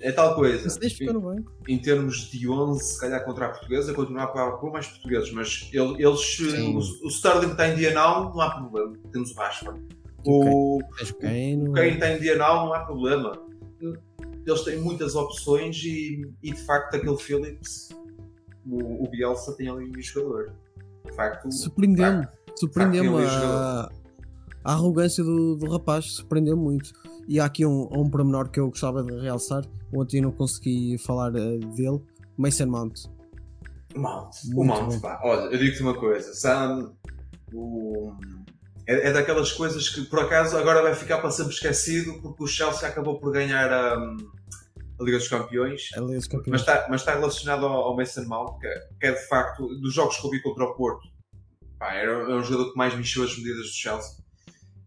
É 0.00 0.12
tal 0.12 0.34
coisa. 0.34 0.66
O 0.68 0.70
Sancho 0.70 0.96
fica 0.96 1.12
no 1.12 1.20
banco. 1.20 1.52
Em 1.66 1.78
termos 1.78 2.30
de 2.30 2.48
11, 2.48 2.82
se 2.84 3.00
calhar 3.00 3.24
contra 3.24 3.46
a 3.46 3.48
portuguesa, 3.50 3.92
continuar 3.92 4.28
com, 4.28 4.50
com 4.58 4.70
mais 4.70 4.86
portugueses, 4.86 5.32
mas 5.32 5.68
ele- 5.72 6.02
eles, 6.02 6.20
Sim. 6.20 6.76
o, 6.76 6.78
o 6.78 7.08
Sterling 7.08 7.50
está 7.52 7.68
em 7.68 7.76
diagonal, 7.76 8.30
não 8.32 8.40
há 8.40 8.50
problema. 8.50 8.94
Temos 9.12 9.30
o 9.32 9.34
Rashford. 9.34 9.80
O, 10.24 10.76
o 10.76 10.76
o 10.78 11.72
Kane 11.72 11.90
está 11.94 12.12
em 12.12 12.18
diagonal, 12.20 12.66
não 12.66 12.74
há 12.74 12.80
problema. 12.80 13.32
Eles 14.46 14.62
têm 14.62 14.78
muitas 14.80 15.14
opções 15.14 15.76
e, 15.84 16.22
e 16.42 16.52
de 16.52 16.60
facto 16.64 16.94
aquele 16.94 17.16
Phillips, 17.18 17.90
o, 18.66 19.04
o 19.04 19.08
Bielsa 19.10 19.54
tem 19.56 19.68
ali 19.68 19.90
um 19.90 20.02
jogador. 20.02 20.52
De 21.04 21.12
facto, 21.14 21.50
surpreendeu-me. 21.52 22.26
Surpreendeu-me 22.56 23.24
a, 23.24 23.88
a 24.64 24.72
arrogância 24.72 25.22
do, 25.22 25.54
do 25.56 25.70
rapaz, 25.70 26.06
surpreendeu 26.12 26.56
muito. 26.56 26.92
E 27.28 27.38
há 27.38 27.44
aqui 27.44 27.64
um, 27.64 27.88
um 27.92 28.08
pormenor 28.10 28.48
que 28.50 28.58
eu 28.58 28.68
gostava 28.68 29.02
de 29.04 29.14
realçar. 29.20 29.64
Ontem 29.94 30.20
não 30.20 30.32
consegui 30.32 30.96
falar 30.98 31.34
eh, 31.36 31.58
dele. 31.76 32.00
Mason 32.36 32.66
Mount. 32.66 33.04
O 33.94 34.00
Mount, 34.00 34.30
o 34.44 34.54
Muito 34.54 34.66
Mount, 34.66 34.92
bom. 34.94 35.00
pá. 35.00 35.20
Olha, 35.22 35.52
eu 35.52 35.58
digo-te 35.58 35.82
uma 35.82 35.94
coisa, 35.94 36.32
Sam, 36.34 36.92
o- 37.52 38.12
é, 38.88 39.08
é 39.08 39.12
daquelas 39.12 39.52
coisas 39.52 39.88
que 39.88 40.02
por 40.06 40.20
acaso 40.20 40.56
agora 40.56 40.82
vai 40.82 40.94
ficar 40.94 41.18
para 41.18 41.30
sempre 41.30 41.52
esquecido 41.54 42.20
porque 42.22 42.42
o 42.42 42.46
Chelsea 42.46 42.88
acabou 42.88 43.20
por 43.20 43.30
ganhar 43.32 43.70
a, 43.72 43.94
a 43.94 45.02
Liga 45.04 45.18
dos 45.18 45.28
Campeões, 45.28 45.90
Ele 45.94 46.14
é 46.14 46.18
os 46.18 46.26
mas 46.26 46.26
campeões. 46.26 46.60
está, 46.60 46.86
mas 46.90 47.00
está 47.02 47.14
relacionado 47.14 47.66
ao, 47.66 47.72
ao 47.88 47.96
Mason 47.96 48.24
Mount, 48.24 48.58
que, 48.60 48.66
é- 48.66 48.88
que 49.00 49.06
é 49.06 49.12
de 49.12 49.28
facto, 49.28 49.66
dos 49.80 49.94
jogos 49.94 50.16
que 50.16 50.26
eu 50.26 50.30
vi 50.30 50.42
contra 50.42 50.64
o 50.64 50.74
Porto, 50.74 51.06
pá, 51.78 51.92
era, 51.94 52.10
era 52.12 52.36
um 52.36 52.42
jogador 52.42 52.72
que 52.72 52.78
mais 52.78 52.94
mexeu 52.96 53.22
as 53.24 53.36
medidas 53.36 53.66
do 53.66 53.72
Chelsea. 53.72 54.16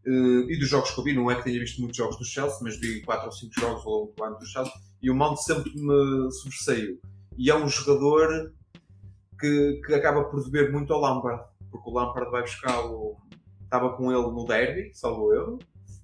Eh, 0.06 0.54
e 0.54 0.60
dos 0.60 0.68
jogos 0.68 0.92
que 0.92 1.00
eu 1.00 1.04
vi, 1.04 1.14
não 1.14 1.30
é 1.32 1.36
que 1.36 1.44
tenha 1.44 1.60
visto 1.60 1.80
muitos 1.80 1.96
jogos 1.96 2.18
do 2.18 2.26
Chelsea, 2.26 2.58
mas 2.64 2.78
vi 2.80 3.02
4 3.04 3.26
ou 3.28 3.32
5 3.32 3.54
jogos 3.60 3.86
ao 3.86 3.92
longo 3.92 4.14
do 4.18 4.24
ano 4.24 4.38
do 4.40 4.46
Chelsea, 4.48 4.74
e 5.02 5.10
o 5.12 5.16
Mount 5.16 5.38
sempre 5.38 5.72
me 5.76 6.32
sobressaiu. 6.34 7.00
E 7.38 7.50
é 7.50 7.56
um 7.56 7.70
jogador 7.70 8.52
que, 9.40 9.80
que 9.86 9.94
acaba 9.94 10.24
por 10.26 10.44
dever 10.44 10.72
muito 10.72 10.92
ao 10.94 11.00
Lampard, 11.00 11.44
porque 11.72 11.90
o 11.90 11.94
Lampard 11.94 12.30
vai 12.32 12.42
buscar 12.42 12.80
o. 12.86 13.16
Estava 13.72 13.96
com 13.96 14.12
ele 14.12 14.22
no 14.32 14.44
derby, 14.46 14.92
salvo 14.94 15.34
eu, 15.34 15.58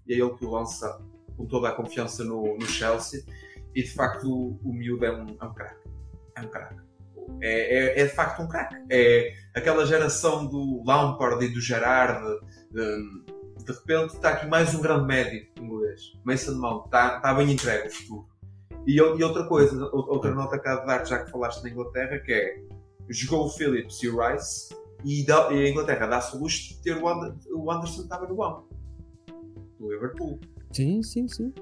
e 0.07 0.13
é 0.13 0.17
ele 0.17 0.33
que 0.35 0.45
o 0.45 0.51
lança 0.51 1.01
com 1.35 1.45
toda 1.45 1.67
a 1.67 1.73
confiança 1.73 2.23
no, 2.23 2.57
no 2.57 2.65
Chelsea, 2.65 3.25
e 3.75 3.83
de 3.83 3.93
facto 3.93 4.23
o, 4.31 4.57
o 4.63 4.73
miúdo 4.73 5.05
é 5.05 5.11
um, 5.11 5.35
é 5.39 5.45
um 5.45 5.53
craque. 5.53 5.89
É 6.37 6.41
um 6.41 6.47
craque. 6.47 6.75
É, 7.41 7.77
é, 7.77 7.99
é 7.99 8.05
de 8.05 8.13
facto 8.13 8.41
um 8.41 8.47
craque. 8.47 8.75
É 8.89 9.33
aquela 9.53 9.85
geração 9.85 10.47
do 10.47 10.81
Lampard 10.87 11.43
e 11.43 11.49
do 11.49 11.59
Gerard. 11.59 12.23
De, 12.71 13.27
de 13.65 13.73
repente 13.73 14.15
está 14.15 14.29
aqui 14.29 14.47
mais 14.47 14.73
um 14.73 14.81
grande 14.81 15.05
médio 15.05 15.45
inglês. 15.59 16.13
Mason 16.23 16.55
Mount 16.55 16.85
está, 16.85 17.17
está 17.17 17.33
bem 17.33 17.51
entregue 17.51 17.89
o 17.89 17.91
futuro. 17.91 18.27
E, 18.87 18.95
e 18.95 19.01
outra 19.23 19.45
coisa, 19.45 19.75
ou- 19.87 20.09
outra 20.09 20.33
nota 20.33 20.57
que 20.57 20.67
há 20.69 20.77
de 20.77 20.85
dar, 20.87 21.05
já 21.05 21.21
que 21.25 21.29
falaste 21.29 21.61
na 21.63 21.69
Inglaterra, 21.69 22.17
que 22.19 22.31
é 22.31 22.63
jogou 23.09 23.45
o 23.45 23.49
Phillips 23.49 24.01
e 24.03 24.07
o 24.07 24.17
Rice 24.25 24.69
e, 25.05 25.25
dá- 25.25 25.49
e 25.51 25.65
a 25.65 25.69
Inglaterra 25.69 26.07
dá-se 26.07 26.35
o 26.35 26.39
luxo 26.39 26.69
de 26.75 26.81
ter 26.81 26.97
o, 26.97 27.07
Ander- 27.07 27.33
o 27.51 27.71
Anderson 27.71 27.97
que 27.97 28.01
estava 28.03 28.27
no 28.27 28.35
banco 28.35 28.67
do 29.79 29.91
Liverpool. 29.91 30.39
Sim, 30.71 31.01
sim, 31.03 31.27
sim. 31.27 31.53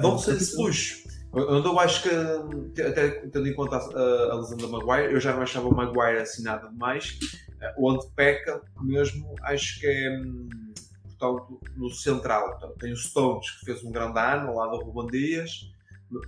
Dão-se 0.00 0.30
esse 0.32 0.56
luxo. 0.56 1.04
Onde 1.32 1.66
eu 1.66 1.80
acho 1.80 2.02
que, 2.04 2.80
até 2.82 3.08
tendo 3.26 3.48
em 3.48 3.54
conta 3.54 3.76
a, 3.76 4.32
a 4.32 4.34
lesão 4.36 4.56
da 4.56 4.68
Maguire, 4.68 5.12
eu 5.12 5.20
já 5.20 5.34
não 5.34 5.42
achava 5.42 5.68
o 5.68 5.74
Maguire 5.74 6.18
assim 6.20 6.42
nada 6.44 6.68
demais. 6.68 7.18
Eh, 7.60 7.74
Onde 7.78 8.06
peca 8.14 8.62
mesmo, 8.80 9.34
acho 9.42 9.80
que 9.80 9.86
é 9.86 10.20
hum, 10.20 10.48
portanto, 11.18 11.60
no 11.76 11.90
central. 11.90 12.50
Portanto, 12.50 12.78
tem 12.78 12.92
o 12.92 12.96
Stones, 12.96 13.50
que 13.50 13.64
fez 13.64 13.82
um 13.82 13.90
grande 13.90 14.18
ano 14.18 14.50
ao 14.50 14.54
lado 14.56 14.78
do 14.78 14.84
Ruben 14.84 15.10
Dias, 15.10 15.72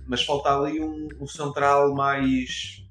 mas 0.07 0.25
falta 0.25 0.49
ali 0.57 0.81
um, 0.81 1.07
um 1.21 1.27
central 1.27 1.93
mais 1.95 2.83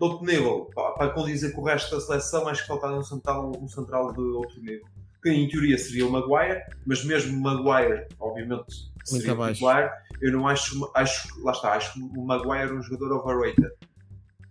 outro 0.00 0.24
nível. 0.26 0.70
Para 0.74 1.10
condizer 1.10 1.52
com 1.52 1.62
o 1.62 1.64
resto 1.64 1.94
da 1.94 2.00
seleção, 2.00 2.48
acho 2.48 2.62
que 2.62 2.68
faltava 2.68 2.96
um 2.98 3.02
central, 3.02 3.52
um 3.60 3.68
central 3.68 4.12
de 4.12 4.20
outro 4.20 4.60
nível. 4.60 4.84
Que 5.22 5.30
em 5.30 5.48
teoria 5.48 5.78
seria 5.78 6.06
o 6.06 6.10
Maguire, 6.10 6.60
mas 6.86 7.04
mesmo 7.04 7.36
o 7.38 7.40
Maguire, 7.40 8.06
obviamente, 8.20 8.90
seria 9.04 9.32
abaixo. 9.32 9.54
titular. 9.54 9.92
Eu 10.20 10.32
não 10.32 10.46
acho, 10.46 10.90
acho, 10.94 11.42
lá 11.42 11.52
está, 11.52 11.72
acho 11.74 11.98
o 11.98 12.26
Maguire 12.26 12.72
um 12.74 12.82
jogador 12.82 13.18
overrated. 13.20 13.70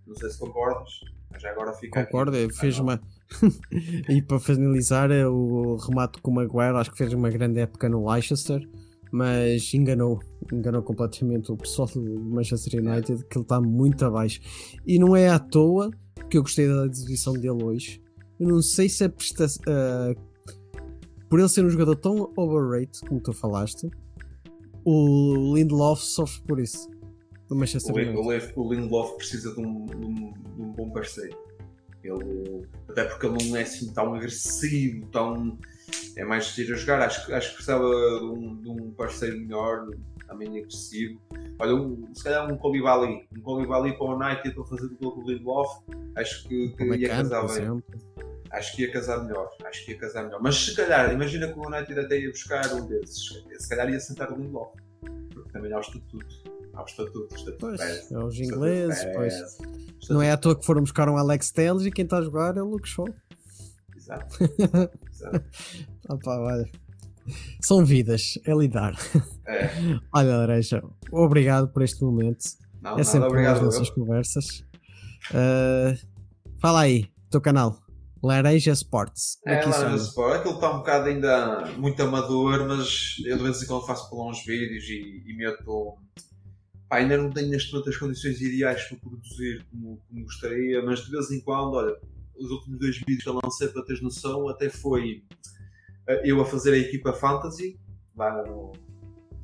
Não 0.08 0.16
sei 0.16 0.30
se 0.30 0.40
concordas, 0.40 0.90
mas 1.32 1.44
agora 1.46 1.74
fica. 1.74 2.00
aqui. 2.02 2.12
Concordo, 2.12 2.36
Ah, 2.38 2.54
fez 2.60 2.78
não. 2.78 2.86
uma. 2.86 3.02
e 4.10 4.22
para 4.22 4.40
finalizar, 4.40 5.12
é 5.12 5.28
o 5.28 5.76
remate 5.78 6.20
com 6.22 6.32
o 6.32 6.36
Maguire, 6.36 6.76
acho 6.78 6.92
que 6.92 6.98
fez 6.98 7.14
uma 7.14 7.30
grande 7.30 7.60
época 7.60 7.88
no 7.88 8.10
Leicester, 8.12 8.68
mas 9.14 9.72
enganou, 9.76 10.20
enganou 10.52 10.82
completamente 10.82 11.52
o 11.52 11.56
pessoal 11.56 11.88
do 11.88 12.20
Manchester 12.20 12.84
United, 12.84 13.24
que 13.26 13.38
ele 13.38 13.44
está 13.46 13.62
muito 13.62 14.04
abaixo. 14.04 14.42
E 14.88 14.98
não 14.98 15.16
é 15.16 15.30
à 15.30 15.38
toa 15.38 15.92
que 16.32 16.38
eu 16.38 16.42
gostei 16.42 16.68
da 16.68 16.88
exibição 16.88 17.34
dele 17.34 17.64
hoje. 17.64 18.02
Eu 18.40 18.48
não 18.48 18.62
sei 18.64 18.90
se 18.90 19.04
a 19.04 19.10
prestação. 19.10 19.62
por 21.30 21.40
ele 21.40 21.48
ser 21.50 21.64
um 21.64 21.70
jogador 21.70 21.96
tão 21.96 22.32
overrated, 22.36 23.00
como 23.08 23.22
tu 23.22 23.32
falaste, 23.34 23.88
o 24.84 25.54
Lindelof 25.56 26.02
sofre 26.02 26.42
por 26.48 26.60
isso. 26.60 26.90
Do 27.48 27.56
Manchester 27.56 27.94
O, 27.94 27.98
United. 28.00 28.54
o 28.56 28.74
Lindelof 28.74 29.16
precisa 29.18 29.54
de 29.54 29.60
um, 29.62 29.86
de 29.86 29.96
um- 29.96 30.34
de 30.56 30.62
um 30.62 30.72
bom 30.74 30.90
parceiro. 30.90 31.38
Ele, 32.04 32.66
até 32.90 33.04
porque 33.06 33.28
ele 33.28 33.50
não 33.50 33.58
é 33.58 33.62
assim 33.62 33.94
tão 33.94 34.14
agressivo, 34.16 35.06
tão. 35.08 35.58
É 36.18 36.24
mais 36.26 36.46
giro 36.54 36.74
a 36.74 36.78
jogar. 36.78 37.02
Acho, 37.02 37.26
que- 37.26 37.34
acho 37.34 37.50
que 37.50 37.56
precisava 37.56 37.84
de 37.90 38.26
um, 38.26 38.56
de 38.62 38.70
um 38.70 38.92
parceiro 38.92 39.38
melhor, 39.40 39.88
também 40.28 40.48
agressivo. 40.60 41.20
Olha, 41.60 41.76
um, 41.76 42.14
se 42.14 42.24
calhar 42.24 42.52
um 42.52 42.58
Colibali. 42.58 43.28
Um 43.36 43.42
Colibali 43.42 43.94
para 43.98 44.06
o 44.06 44.16
United 44.16 44.54
para 44.56 44.64
fazer 44.66 44.86
o 44.86 44.98
gol 44.98 45.24
do 45.24 45.32
Lindelof. 45.32 45.70
Acho 46.16 46.48
que, 46.48 46.70
que 46.70 46.84
é 46.84 46.96
ia 46.98 47.10
casar 47.10 47.42
bem. 47.48 47.52
exemplo. 47.52 47.84
Acho 48.52 48.76
que 48.76 48.82
ia 48.84 48.92
casar 48.92 49.24
melhor. 49.24 49.50
Acho 49.66 49.86
que 49.86 49.92
ia 49.94 49.98
casar 49.98 50.24
melhor. 50.26 50.40
Mas 50.42 50.56
se 50.56 50.76
calhar, 50.76 51.12
imagina 51.12 51.48
que 51.52 51.58
o 51.60 51.66
United 51.68 52.00
até 52.00 52.20
ia 52.20 52.30
buscar 52.30 52.72
um 52.74 52.86
desses. 52.88 53.44
Se 53.60 53.70
calhar 53.70 53.90
ia 53.90 54.00
sentar 54.00 54.32
o 54.32 54.36
Lindelof. 54.36 54.72
Porque 55.34 55.50
também 55.52 55.74
há 55.74 55.78
o 55.78 55.82
estatuto. 55.82 56.28
Há 56.74 56.82
o 56.82 56.86
estatuto. 56.86 57.34
O 57.34 57.36
estatuto 57.36 57.58
Pois, 57.60 57.80
pesa. 57.82 58.14
é 58.14 58.18
os 58.20 58.24
O 58.24 58.28
estatuto 58.30 58.44
ingleses, 58.44 59.06
pois. 59.16 59.34
pesa. 59.34 59.58
O 60.10 60.14
Não 60.14 60.22
é 60.22 60.26
à 60.30 60.34
estatuto 60.36 60.42
toa 60.42 60.60
que 60.60 60.66
foram 60.66 60.82
buscar 60.82 61.10
um 61.10 61.18
Alex 61.18 61.52
Telles 61.52 61.86
e 61.86 61.92
quem 61.92 62.04
está 62.06 62.18
a 62.20 62.22
jogar 62.22 62.56
é 62.58 62.62
o 62.62 62.66
Luke 62.66 62.88
Shaw. 62.88 63.08
Exato. 63.96 64.38
Exato. 65.12 65.46
Opa, 66.10 66.38
olha. 66.38 66.70
São 67.62 67.86
vidas, 67.86 68.38
é 68.46 68.54
lidar. 68.54 68.94
É. 69.48 69.70
Olha, 70.14 70.38
Laranja, 70.38 70.84
obrigado 71.12 71.70
por 71.70 71.82
este 71.82 72.04
momento. 72.04 72.44
Não, 72.82 73.00
é 73.00 73.04
sempre 73.04 73.20
bom 73.20 73.26
as 73.26 73.32
obrigado. 73.32 73.62
nossas 73.64 73.88
eu. 73.88 73.94
conversas. 73.96 74.46
Ah, 75.34 75.94
fala 76.62 76.82
aí, 76.82 77.10
teu 77.30 77.40
canal. 77.40 77.80
Laranja 78.22 78.72
Sports. 78.72 79.38
É 79.46 79.54
É, 79.56 79.58
que 79.64 79.70
isso 79.70 79.80
lá 79.80 79.86
no 79.90 79.94
anda? 79.96 80.04
Sport. 80.04 80.36
Aquilo 80.40 80.56
está 80.56 80.74
um 80.74 80.78
bocado 80.80 81.06
ainda 81.08 81.66
muito 81.78 82.02
amador, 82.04 82.68
mas 82.68 83.16
eu 83.26 83.38
de 83.38 83.44
vez 83.44 83.62
em 83.62 83.68
quando 83.68 83.86
faço 83.86 84.10
para 84.10 84.20
uns 84.20 84.46
vídeos 84.46 84.84
e, 84.86 85.24
e 85.26 85.36
meto. 85.38 85.98
Pá, 86.90 86.98
ainda 86.98 87.18
não 87.18 87.30
tenho 87.32 87.50
neste 87.50 87.72
momento 87.72 87.90
as 87.90 87.98
condições 87.98 88.40
ideais 88.42 88.84
para 88.84 88.98
produzir 88.98 89.66
como, 89.72 89.98
como 90.10 90.24
gostaria, 90.24 90.82
mas 90.86 91.00
de 91.06 91.12
vez 91.12 91.32
em 91.32 91.42
quando, 91.42 91.74
olha, 91.76 91.96
os 92.38 92.50
últimos 92.52 92.80
dois 92.80 92.98
vídeos 92.98 93.24
que 93.24 93.30
eu 93.30 93.40
lancei 93.44 93.68
para 93.70 93.84
teres 93.86 94.02
noção, 94.02 94.48
até 94.50 94.70
foi 94.70 95.24
eu 96.24 96.42
a 96.42 96.46
fazer 96.46 96.74
a 96.74 96.78
equipa 96.78 97.14
Fantasy, 97.14 97.80
lá 98.16 98.44
no. 98.44 98.72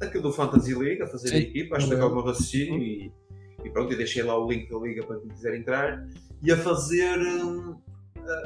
Aquilo 0.02 0.24
do 0.24 0.32
Fantasy 0.32 0.74
League, 0.74 1.02
a 1.02 1.08
fazer 1.08 1.28
a 1.28 1.32
Sim, 1.32 1.38
equipa, 1.38 1.76
a 1.76 1.78
eu 1.78 1.82
explicar 1.84 2.06
o 2.08 2.14
meu 2.16 2.24
raciocínio 2.24 2.82
e, 2.82 3.12
e 3.66 3.70
pronto, 3.70 3.92
e 3.92 3.98
deixei 3.98 4.24
lá 4.24 4.38
o 4.38 4.50
link 4.50 4.70
da 4.70 4.78
liga 4.80 5.06
para 5.06 5.20
quem 5.20 5.28
quiser 5.30 5.56
entrar 5.56 6.08
e 6.42 6.52
a 6.52 6.58
fazer 6.58 7.20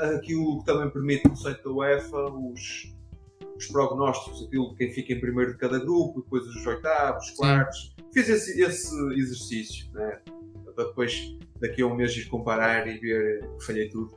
a- 0.01 0.09
aquilo 0.15 0.59
que 0.59 0.65
também 0.65 0.89
permite 0.89 1.27
no 1.29 1.35
site 1.35 1.63
da 1.63 1.69
UEFA 1.69 2.25
os, 2.31 2.91
os 3.55 3.67
prognósticos, 3.67 4.45
aquilo 4.47 4.69
de 4.71 4.75
quem 4.77 4.91
fica 4.91 5.13
em 5.13 5.19
primeiro 5.19 5.51
de 5.51 5.57
cada 5.59 5.77
grupo, 5.77 6.21
depois 6.23 6.43
os 6.47 6.65
oitavos, 6.65 7.25
os 7.25 7.31
quartos. 7.35 7.95
Fiz 8.11 8.27
esse, 8.29 8.59
esse 8.61 8.95
exercício, 9.13 9.91
né? 9.93 10.21
para 10.75 10.85
depois 10.85 11.37
daqui 11.61 11.83
a 11.83 11.85
um 11.85 11.95
mês 11.95 12.17
ir 12.17 12.25
comparar 12.29 12.87
e 12.87 12.97
ver 12.97 13.47
que 13.59 13.63
falhei 13.65 13.89
tudo, 13.89 14.11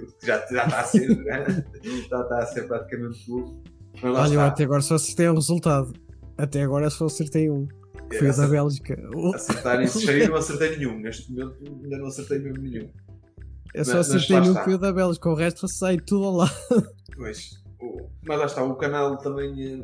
que 0.00 0.26
já, 0.26 0.38
já 0.50 0.64
está 0.64 0.80
a 0.80 0.84
ser, 0.84 1.16
né? 1.24 1.44
já 2.10 2.20
está 2.22 2.38
a 2.38 2.46
ser 2.46 2.66
praticamente 2.68 3.24
tudo. 3.26 3.62
Lá 4.02 4.22
Olha, 4.22 4.34
eu 4.34 4.40
até 4.40 4.64
agora 4.64 4.80
só 4.80 4.94
acertei 4.94 5.28
um 5.28 5.34
resultado. 5.34 5.92
Até 6.38 6.62
agora 6.62 6.88
só 6.90 7.06
acertei 7.06 7.50
um. 7.50 7.66
que 8.10 8.18
Foi 8.18 8.30
o 8.30 8.36
da 8.36 8.46
Bélgica. 8.48 8.98
O- 9.14 9.34
Acertar 9.34 9.80
isso 9.82 10.08
aí 10.10 10.26
não 10.28 10.36
acertei 10.36 10.76
nenhum. 10.78 10.98
Neste 10.98 11.30
momento 11.30 11.56
ainda 11.82 11.98
não 11.98 12.06
acertei 12.06 12.38
mesmo 12.38 12.62
nenhum. 12.62 12.88
Eu 13.74 13.84
só 13.84 13.96
mas 13.96 14.08
acertei 14.10 14.36
lá 14.36 14.42
um 14.42 14.46
está. 14.48 14.58
que 14.60 14.64
foi 14.64 14.74
o 14.74 14.78
da 14.78 14.92
Bélgica. 14.92 15.28
O 15.28 15.34
resto 15.34 15.68
sai 15.68 15.98
tudo 15.98 16.24
ao 16.24 16.32
lado. 16.36 16.52
Pois, 17.16 17.62
o- 17.80 18.08
mas 18.26 18.38
lá 18.38 18.46
está, 18.46 18.64
o 18.64 18.74
canal 18.76 19.16
também 19.18 19.82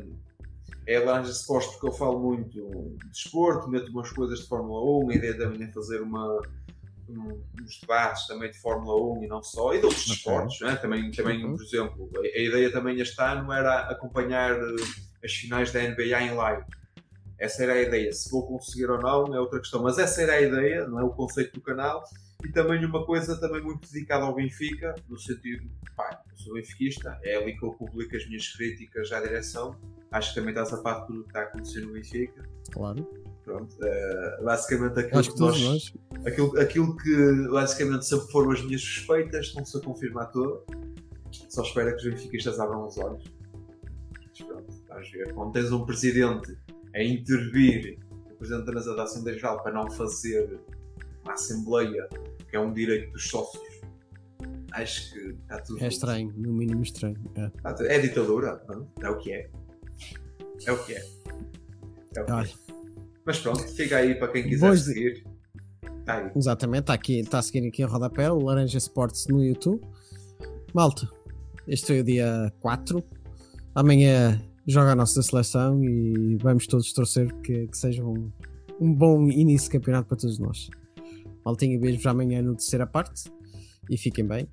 eh, 0.87 0.95
é 0.95 0.99
Laranja 0.99 1.31
Sports 1.31 1.69
porque 1.73 1.87
eu 1.87 1.91
falo 1.91 2.19
muito 2.19 2.49
de 2.49 3.07
desporto, 3.11 3.69
meto 3.69 3.89
umas 3.91 4.09
coisas 4.11 4.39
de 4.39 4.47
Fórmula 4.47 5.05
1, 5.05 5.09
a 5.11 5.15
ideia 5.15 5.37
também 5.37 5.67
é 5.67 5.71
fazer 5.71 6.01
uma, 6.01 6.41
um- 7.17 7.43
uns 7.61 7.79
debates 7.81 8.27
também 8.27 8.49
de 8.51 8.59
Fórmula 8.59 8.95
1 9.19 9.23
e 9.23 9.27
não 9.27 9.41
só, 9.43 9.73
e 9.73 9.79
de 9.79 9.85
outros 9.85 10.03
Ok. 10.03 10.13
desportos, 10.15 10.59
não 10.61 10.69
é? 10.69 10.75
também, 10.75 11.11
também 11.11 11.43
Uhum. 11.45 11.55
por 11.55 11.63
exemplo, 11.63 12.09
a, 12.15 12.19
a 12.19 12.39
ideia 12.41 12.71
também 12.71 12.99
este 12.99 13.21
ano 13.21 13.51
era 13.51 13.81
acompanhar 13.89 14.51
eh, 14.51 14.75
as 15.23 15.31
finais 15.33 15.71
da 15.71 15.81
NBA 15.81 16.21
em 16.21 16.33
live. 16.33 16.63
Essa 17.37 17.63
era 17.63 17.73
a 17.73 17.81
ideia. 17.81 18.11
Se 18.11 18.29
vou 18.29 18.45
conseguir 18.47 18.89
ou 18.89 18.99
não 18.99 19.33
é 19.33 19.39
outra 19.39 19.59
questão, 19.59 19.81
mas 19.81 19.97
essa 19.97 20.21
era 20.21 20.33
a 20.33 20.41
ideia, 20.41 20.85
não 20.87 20.99
é 20.99 21.03
o 21.03 21.09
conceito 21.09 21.53
do 21.53 21.61
canal. 21.61 22.03
E 22.45 22.51
também 22.51 22.83
uma 22.85 23.05
coisa 23.05 23.37
também 23.39 23.61
muito 23.61 23.81
dedicada 23.91 24.23
ao 24.25 24.33
Benfica, 24.35 24.95
no 25.09 25.17
sentido, 25.17 25.69
pá, 25.95 26.21
eu 26.31 26.37
sou 26.37 26.53
benfiquista, 26.53 27.17
é 27.23 27.35
ali 27.35 27.57
que 27.57 27.63
eu 27.65 27.73
publico 27.73 28.15
as 28.15 28.25
minhas 28.27 28.47
críticas 28.47 29.11
à 29.11 29.19
direção. 29.21 29.75
Acho 30.11 30.29
que 30.33 30.35
também 30.39 30.51
estás 30.53 30.73
a 30.73 30.81
par 30.81 31.01
de 31.01 31.07
tudo 31.07 31.19
o 31.19 31.23
que 31.23 31.29
está 31.29 31.41
a 31.41 31.43
acontecer 31.43 31.81
no 31.81 31.91
Benfica. 31.93 32.43
Claro. 32.71 33.09
Pronto, 33.43 33.75
eh, 33.81 34.39
basicamente 34.43 34.99
aquilo 34.99 35.19
Acho 35.19 35.33
que 35.33 35.39
nós, 35.39 35.61
nós. 35.61 35.93
aquilo, 36.25 36.59
aquilo 36.59 36.97
que 36.97 37.47
basicamente 37.49 38.05
sempre 38.05 38.31
foram 38.31 38.51
as 38.51 38.61
minhas 38.63 38.81
suspeitas 38.81 39.47
estão-se 39.47 39.77
a 39.77 39.81
confirmar 39.81 40.31
todas. 40.31 40.61
Só 41.49 41.63
espero 41.63 41.95
que 41.95 42.07
os 42.07 42.13
benfiquistas 42.13 42.59
abram 42.59 42.85
os 42.85 42.97
olhos. 42.97 43.23
Mas 44.13 44.47
pronto, 44.47 44.83
vamos 44.87 45.11
ver. 45.11 45.33
Quando 45.33 45.53
tens 45.53 45.71
um 45.71 45.85
presidente 45.85 46.57
a 46.93 47.03
intervir, 47.03 47.99
o 48.31 48.35
presidente 48.35 48.65
da 48.65 48.73
mesa 48.73 48.95
da 48.95 49.03
Assembleia 49.03 49.37
Geral, 49.37 49.63
para 49.63 49.71
não 49.71 49.89
fazer 49.89 50.59
uma 51.23 51.33
Assembleia, 51.33 52.07
que 52.49 52.55
é 52.55 52.59
um 52.59 52.73
direito 52.73 53.11
dos 53.11 53.27
sócios, 53.27 53.81
acho 54.73 55.11
que 55.13 55.19
está 55.19 55.59
tudo. 55.61 55.83
É 55.83 55.87
estranho, 55.87 56.33
no 56.35 56.53
mínimo 56.53 56.83
estranho. 56.83 57.17
É. 57.35 57.95
É 57.95 57.99
ditadura, 57.99 58.61
é 59.01 59.09
o 59.09 59.17
que 59.17 59.31
é. 59.31 59.49
É 60.65 60.71
o 60.71 60.83
que 60.83 60.93
é. 60.93 61.05
É 62.15 62.21
o 62.21 62.25
que 62.25 62.31
é. 62.31 62.68
Mas 63.25 63.39
pronto, 63.39 63.59
fica 63.67 63.97
aí 63.97 64.15
para 64.15 64.29
quem 64.29 64.43
quiser 64.43 64.67
Boas- 64.67 64.81
seguir. 64.81 65.23
Aí. 66.07 66.31
exatamente, 66.35 66.81
está 66.81 66.93
aqui, 66.93 67.19
está 67.19 67.37
a 67.37 67.41
seguir 67.43 67.67
aqui 67.67 67.83
em 67.83 67.85
rodapé 67.85 68.31
o 68.31 68.39
Laranja 68.39 68.77
Sports 68.79 69.27
no 69.27 69.43
YouTube. 69.43 69.79
Malta, 70.73 71.07
este 71.67 71.85
foi 71.87 71.99
o 71.99 72.03
dia 72.03 72.51
4. 72.61 73.03
Amanhã 73.75 74.41
joga 74.67 74.93
a 74.93 74.95
nossa 74.95 75.21
seleção 75.21 75.83
e 75.83 76.35
vamos 76.41 76.65
todos 76.65 76.91
torcer 76.93 77.31
que, 77.41 77.67
que 77.67 77.77
seja 77.77 78.03
um, 78.03 78.31
um 78.79 78.91
bom 78.91 79.29
início 79.29 79.69
de 79.69 79.77
campeonato 79.77 80.07
para 80.07 80.17
todos 80.17 80.39
nós. 80.39 80.67
Maltinha, 81.45 81.79
beijos 81.79 82.05
amanhã 82.07 82.41
no 82.41 82.55
terceira 82.55 82.87
parte 82.87 83.31
e 83.89 83.95
fiquem 83.95 84.25
bem. 84.25 84.47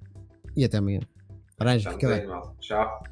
E 0.55 0.62
até 0.64 0.76
amanhã. 0.76 1.01
Laranja, 1.59 1.90
fica 1.93 2.09
bem. 2.09 2.26
Tchau. 2.60 3.02